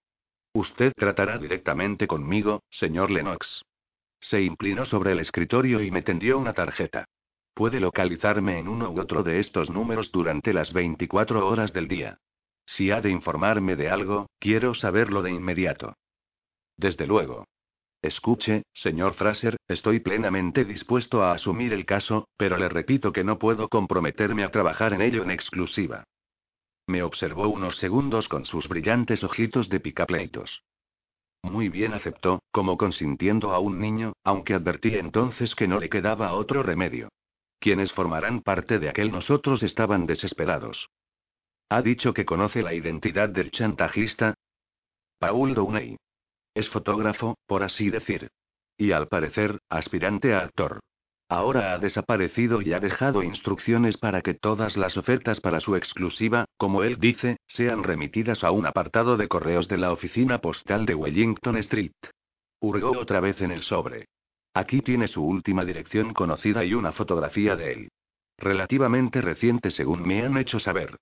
Usted 0.54 0.92
tratará 0.96 1.38
directamente 1.38 2.06
conmigo, 2.06 2.62
señor 2.70 3.10
Lennox. 3.10 3.64
Se 4.20 4.40
inclinó 4.40 4.86
sobre 4.86 5.12
el 5.12 5.18
escritorio 5.18 5.82
y 5.82 5.90
me 5.90 6.02
tendió 6.02 6.38
una 6.38 6.52
tarjeta. 6.52 7.04
Puede 7.52 7.80
localizarme 7.80 8.60
en 8.60 8.68
uno 8.68 8.90
u 8.90 9.00
otro 9.00 9.24
de 9.24 9.40
estos 9.40 9.70
números 9.70 10.12
durante 10.12 10.52
las 10.52 10.72
24 10.72 11.48
horas 11.48 11.72
del 11.72 11.88
día. 11.88 12.18
Si 12.64 12.92
ha 12.92 13.00
de 13.00 13.10
informarme 13.10 13.74
de 13.74 13.90
algo, 13.90 14.28
quiero 14.38 14.74
saberlo 14.74 15.22
de 15.22 15.32
inmediato. 15.32 15.94
Desde 16.76 17.08
luego. 17.08 17.44
Escuche, 18.02 18.62
señor 18.72 19.14
Fraser, 19.14 19.56
estoy 19.66 19.98
plenamente 19.98 20.64
dispuesto 20.64 21.24
a 21.24 21.32
asumir 21.32 21.72
el 21.72 21.84
caso, 21.84 22.28
pero 22.36 22.56
le 22.56 22.68
repito 22.68 23.12
que 23.12 23.24
no 23.24 23.38
puedo 23.38 23.68
comprometerme 23.68 24.44
a 24.44 24.50
trabajar 24.50 24.92
en 24.92 25.02
ello 25.02 25.24
en 25.24 25.32
exclusiva. 25.32 26.04
Me 26.90 27.04
observó 27.04 27.46
unos 27.46 27.76
segundos 27.76 28.26
con 28.26 28.46
sus 28.46 28.66
brillantes 28.66 29.22
ojitos 29.22 29.68
de 29.68 29.78
picapleitos. 29.78 30.64
Muy 31.40 31.68
bien 31.68 31.94
aceptó, 31.94 32.42
como 32.50 32.76
consintiendo 32.76 33.52
a 33.52 33.60
un 33.60 33.78
niño, 33.78 34.14
aunque 34.24 34.54
advertí 34.54 34.96
entonces 34.96 35.54
que 35.54 35.68
no 35.68 35.78
le 35.78 35.88
quedaba 35.88 36.32
otro 36.32 36.64
remedio. 36.64 37.08
Quienes 37.60 37.92
formarán 37.92 38.42
parte 38.42 38.80
de 38.80 38.88
aquel 38.88 39.12
nosotros 39.12 39.62
estaban 39.62 40.04
desesperados. 40.04 40.88
Ha 41.68 41.80
dicho 41.80 42.12
que 42.12 42.24
conoce 42.24 42.60
la 42.60 42.74
identidad 42.74 43.28
del 43.28 43.52
chantajista. 43.52 44.34
Paul 45.20 45.54
Downey. 45.54 45.96
Es 46.54 46.68
fotógrafo, 46.70 47.36
por 47.46 47.62
así 47.62 47.88
decir. 47.90 48.32
Y 48.76 48.90
al 48.90 49.06
parecer, 49.06 49.60
aspirante 49.68 50.34
a 50.34 50.40
actor. 50.40 50.80
Ahora 51.30 51.72
ha 51.72 51.78
desaparecido 51.78 52.60
y 52.60 52.72
ha 52.72 52.80
dejado 52.80 53.22
instrucciones 53.22 53.96
para 53.96 54.20
que 54.20 54.34
todas 54.34 54.76
las 54.76 54.96
ofertas 54.96 55.38
para 55.38 55.60
su 55.60 55.76
exclusiva, 55.76 56.46
como 56.56 56.82
él 56.82 56.98
dice, 56.98 57.36
sean 57.46 57.84
remitidas 57.84 58.42
a 58.42 58.50
un 58.50 58.66
apartado 58.66 59.16
de 59.16 59.28
correos 59.28 59.68
de 59.68 59.78
la 59.78 59.92
oficina 59.92 60.40
postal 60.40 60.86
de 60.86 60.96
Wellington 60.96 61.56
Street. 61.58 61.92
Hurgó 62.58 62.98
otra 62.98 63.20
vez 63.20 63.40
en 63.40 63.52
el 63.52 63.62
sobre. 63.62 64.06
Aquí 64.54 64.82
tiene 64.82 65.06
su 65.06 65.24
última 65.24 65.64
dirección 65.64 66.14
conocida 66.14 66.64
y 66.64 66.74
una 66.74 66.90
fotografía 66.90 67.54
de 67.54 67.74
él. 67.74 67.88
Relativamente 68.36 69.20
reciente 69.20 69.70
según 69.70 70.02
me 70.02 70.24
han 70.24 70.36
hecho 70.36 70.58
saber. 70.58 70.96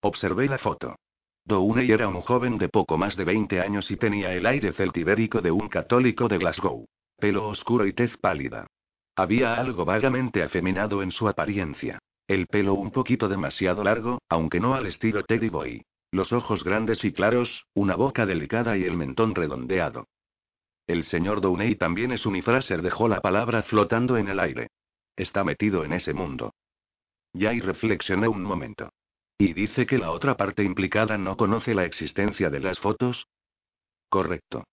Observé 0.00 0.48
la 0.48 0.56
foto. 0.56 0.96
Downey 1.44 1.92
era 1.92 2.08
un 2.08 2.22
joven 2.22 2.56
de 2.56 2.70
poco 2.70 2.96
más 2.96 3.16
de 3.16 3.24
20 3.24 3.60
años 3.60 3.90
y 3.90 3.98
tenía 3.98 4.32
el 4.32 4.46
aire 4.46 4.72
celtibérico 4.72 5.42
de 5.42 5.50
un 5.50 5.68
católico 5.68 6.26
de 6.28 6.38
Glasgow. 6.38 6.86
Pelo 7.18 7.48
oscuro 7.48 7.86
y 7.86 7.92
tez 7.92 8.16
pálida. 8.16 8.66
Había 9.14 9.54
algo 9.54 9.84
vagamente 9.84 10.42
afeminado 10.42 11.02
en 11.02 11.12
su 11.12 11.28
apariencia. 11.28 11.98
El 12.26 12.46
pelo 12.46 12.74
un 12.74 12.90
poquito 12.90 13.28
demasiado 13.28 13.84
largo, 13.84 14.22
aunque 14.28 14.60
no 14.60 14.74
al 14.74 14.86
estilo 14.86 15.24
Teddy 15.24 15.48
Boy. 15.48 15.82
Los 16.12 16.32
ojos 16.32 16.64
grandes 16.64 17.04
y 17.04 17.12
claros, 17.12 17.64
una 17.74 17.94
boca 17.94 18.26
delicada 18.26 18.76
y 18.76 18.84
el 18.84 18.96
mentón 18.96 19.34
redondeado. 19.34 20.06
El 20.86 21.04
señor 21.04 21.40
Downey 21.40 21.76
también 21.76 22.12
es 22.12 22.26
un 22.26 22.42
Fraser 22.42 22.82
dejó 22.82 23.08
la 23.08 23.20
palabra 23.20 23.62
flotando 23.62 24.16
en 24.16 24.28
el 24.28 24.40
aire. 24.40 24.68
Está 25.16 25.44
metido 25.44 25.84
en 25.84 25.92
ese 25.92 26.12
mundo. 26.12 26.54
Ya 27.32 27.52
y 27.52 27.60
reflexioné 27.60 28.28
un 28.28 28.42
momento. 28.42 28.90
¿Y 29.38 29.52
dice 29.54 29.86
que 29.86 29.98
la 29.98 30.10
otra 30.10 30.36
parte 30.36 30.62
implicada 30.62 31.18
no 31.18 31.36
conoce 31.36 31.74
la 31.74 31.84
existencia 31.84 32.50
de 32.50 32.60
las 32.60 32.78
fotos? 32.78 33.26
Correcto. 34.08 34.64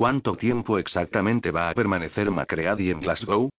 ¿Cuánto 0.00 0.34
tiempo 0.34 0.78
exactamente 0.78 1.50
va 1.50 1.68
a 1.68 1.74
permanecer 1.74 2.30
Macready 2.30 2.90
en 2.90 3.00
Glasgow? 3.00 3.50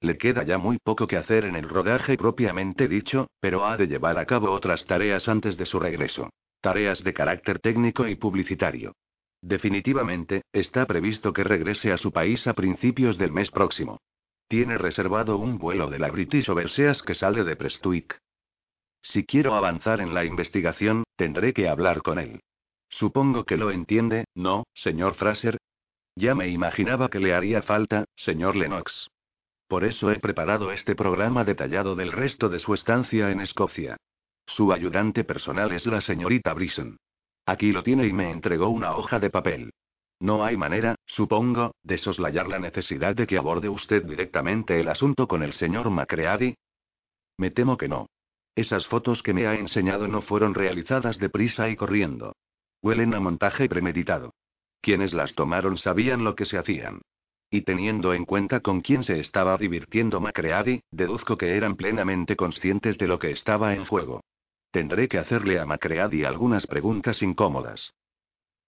Le 0.00 0.16
queda 0.16 0.42
ya 0.42 0.56
muy 0.56 0.78
poco 0.78 1.06
que 1.06 1.18
hacer 1.18 1.44
en 1.44 1.56
el 1.56 1.68
rodaje 1.68 2.16
propiamente 2.16 2.88
dicho, 2.88 3.26
pero 3.38 3.66
ha 3.66 3.76
de 3.76 3.86
llevar 3.86 4.18
a 4.18 4.24
cabo 4.24 4.50
otras 4.50 4.86
tareas 4.86 5.28
antes 5.28 5.58
de 5.58 5.66
su 5.66 5.78
regreso. 5.78 6.30
Tareas 6.62 7.04
de 7.04 7.12
carácter 7.12 7.58
técnico 7.58 8.08
y 8.08 8.14
publicitario. 8.14 8.94
Definitivamente, 9.42 10.40
está 10.54 10.86
previsto 10.86 11.34
que 11.34 11.44
regrese 11.44 11.92
a 11.92 11.98
su 11.98 12.12
país 12.12 12.46
a 12.46 12.54
principios 12.54 13.18
del 13.18 13.32
mes 13.32 13.50
próximo. 13.50 13.98
Tiene 14.48 14.78
reservado 14.78 15.36
un 15.36 15.58
vuelo 15.58 15.90
de 15.90 15.98
la 15.98 16.10
British 16.10 16.48
Overseas 16.48 17.02
que 17.02 17.14
sale 17.14 17.44
de 17.44 17.56
Prestwick. 17.56 18.18
Si 19.02 19.26
quiero 19.26 19.54
avanzar 19.54 20.00
en 20.00 20.14
la 20.14 20.24
investigación, 20.24 21.04
tendré 21.16 21.52
que 21.52 21.68
hablar 21.68 22.00
con 22.00 22.18
él. 22.18 22.40
Supongo 22.90 23.44
que 23.44 23.56
lo 23.56 23.70
entiende, 23.70 24.24
¿no, 24.34 24.64
señor 24.74 25.14
Fraser? 25.14 25.58
Ya 26.16 26.34
me 26.34 26.48
imaginaba 26.48 27.10
que 27.10 27.20
le 27.20 27.34
haría 27.34 27.62
falta, 27.62 28.04
señor 28.16 28.56
Lennox. 28.56 29.08
Por 29.68 29.84
eso 29.84 30.10
he 30.10 30.18
preparado 30.18 30.72
este 30.72 30.96
programa 30.96 31.44
detallado 31.44 31.94
del 31.94 32.10
resto 32.10 32.48
de 32.48 32.58
su 32.58 32.74
estancia 32.74 33.30
en 33.30 33.40
Escocia. 33.40 33.96
Su 34.46 34.72
ayudante 34.72 35.24
personal 35.24 35.72
es 35.72 35.84
la 35.86 36.00
señorita 36.00 36.54
Brison. 36.54 36.96
Aquí 37.44 37.70
lo 37.70 37.82
tiene 37.82 38.06
y 38.06 38.12
me 38.12 38.30
entregó 38.30 38.68
una 38.68 38.96
hoja 38.96 39.20
de 39.20 39.30
papel. 39.30 39.70
No 40.20 40.44
hay 40.44 40.56
manera, 40.56 40.96
supongo, 41.06 41.74
de 41.82 41.98
soslayar 41.98 42.48
la 42.48 42.58
necesidad 42.58 43.14
de 43.14 43.26
que 43.26 43.38
aborde 43.38 43.68
usted 43.68 44.04
directamente 44.04 44.80
el 44.80 44.88
asunto 44.88 45.28
con 45.28 45.42
el 45.42 45.52
señor 45.52 45.90
Macready. 45.90 46.54
Me 47.36 47.50
temo 47.50 47.76
que 47.76 47.88
no. 47.88 48.08
Esas 48.56 48.86
fotos 48.88 49.22
que 49.22 49.32
me 49.32 49.46
ha 49.46 49.54
enseñado 49.54 50.08
no 50.08 50.22
fueron 50.22 50.54
realizadas 50.54 51.18
deprisa 51.18 51.68
y 51.68 51.76
corriendo. 51.76 52.34
Huelen 52.82 53.14
a 53.14 53.20
montaje 53.20 53.68
premeditado. 53.68 54.34
Quienes 54.80 55.12
las 55.12 55.34
tomaron 55.34 55.78
sabían 55.78 56.24
lo 56.24 56.34
que 56.34 56.46
se 56.46 56.58
hacían. 56.58 57.00
Y 57.50 57.62
teniendo 57.62 58.12
en 58.14 58.24
cuenta 58.24 58.60
con 58.60 58.82
quién 58.82 59.02
se 59.04 59.20
estaba 59.20 59.56
divirtiendo 59.56 60.20
Macready, 60.20 60.82
deduzco 60.90 61.38
que 61.38 61.56
eran 61.56 61.76
plenamente 61.76 62.36
conscientes 62.36 62.98
de 62.98 63.08
lo 63.08 63.18
que 63.18 63.30
estaba 63.30 63.74
en 63.74 63.86
juego. 63.86 64.22
Tendré 64.70 65.08
que 65.08 65.18
hacerle 65.18 65.58
a 65.58 65.64
Macready 65.64 66.24
algunas 66.24 66.66
preguntas 66.66 67.22
incómodas. 67.22 67.94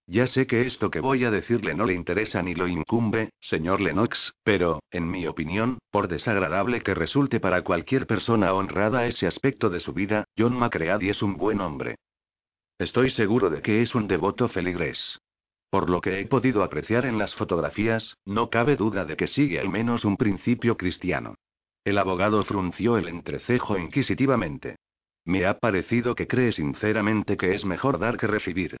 Ya 0.07 0.27
sé 0.27 0.47
que 0.47 0.65
esto 0.65 0.89
que 0.89 0.99
voy 0.99 1.23
a 1.23 1.31
decirle 1.31 1.75
no 1.75 1.85
le 1.85 1.93
interesa 1.93 2.41
ni 2.41 2.55
lo 2.55 2.67
incumbe, 2.67 3.29
señor 3.39 3.79
Lennox, 3.79 4.33
pero, 4.43 4.81
en 4.91 5.09
mi 5.09 5.27
opinión, 5.27 5.77
por 5.91 6.07
desagradable 6.07 6.81
que 6.81 6.95
resulte 6.95 7.39
para 7.39 7.61
cualquier 7.61 8.07
persona 8.07 8.53
honrada 8.53 9.05
ese 9.05 9.27
aspecto 9.27 9.69
de 9.69 9.79
su 9.79 9.93
vida, 9.93 10.25
John 10.37 10.53
Macready 10.53 11.09
es 11.09 11.21
un 11.21 11.37
buen 11.37 11.61
hombre. 11.61 11.95
Estoy 12.81 13.11
seguro 13.11 13.51
de 13.51 13.61
que 13.61 13.83
es 13.83 13.93
un 13.93 14.07
devoto 14.07 14.49
feligrés. 14.49 15.19
Por 15.69 15.87
lo 15.87 16.01
que 16.01 16.19
he 16.19 16.25
podido 16.25 16.63
apreciar 16.63 17.05
en 17.05 17.19
las 17.19 17.35
fotografías, 17.35 18.17
no 18.25 18.49
cabe 18.49 18.75
duda 18.75 19.05
de 19.05 19.15
que 19.15 19.27
sigue 19.27 19.59
al 19.59 19.69
menos 19.69 20.03
un 20.03 20.17
principio 20.17 20.75
cristiano. 20.77 21.35
El 21.85 21.99
abogado 21.99 22.43
frunció 22.43 22.97
el 22.97 23.07
entrecejo 23.07 23.77
inquisitivamente. 23.77 24.77
Me 25.25 25.45
ha 25.45 25.59
parecido 25.59 26.15
que 26.15 26.25
cree 26.25 26.53
sinceramente 26.53 27.37
que 27.37 27.53
es 27.53 27.63
mejor 27.65 27.99
dar 27.99 28.17
que 28.17 28.25
recibir. 28.25 28.77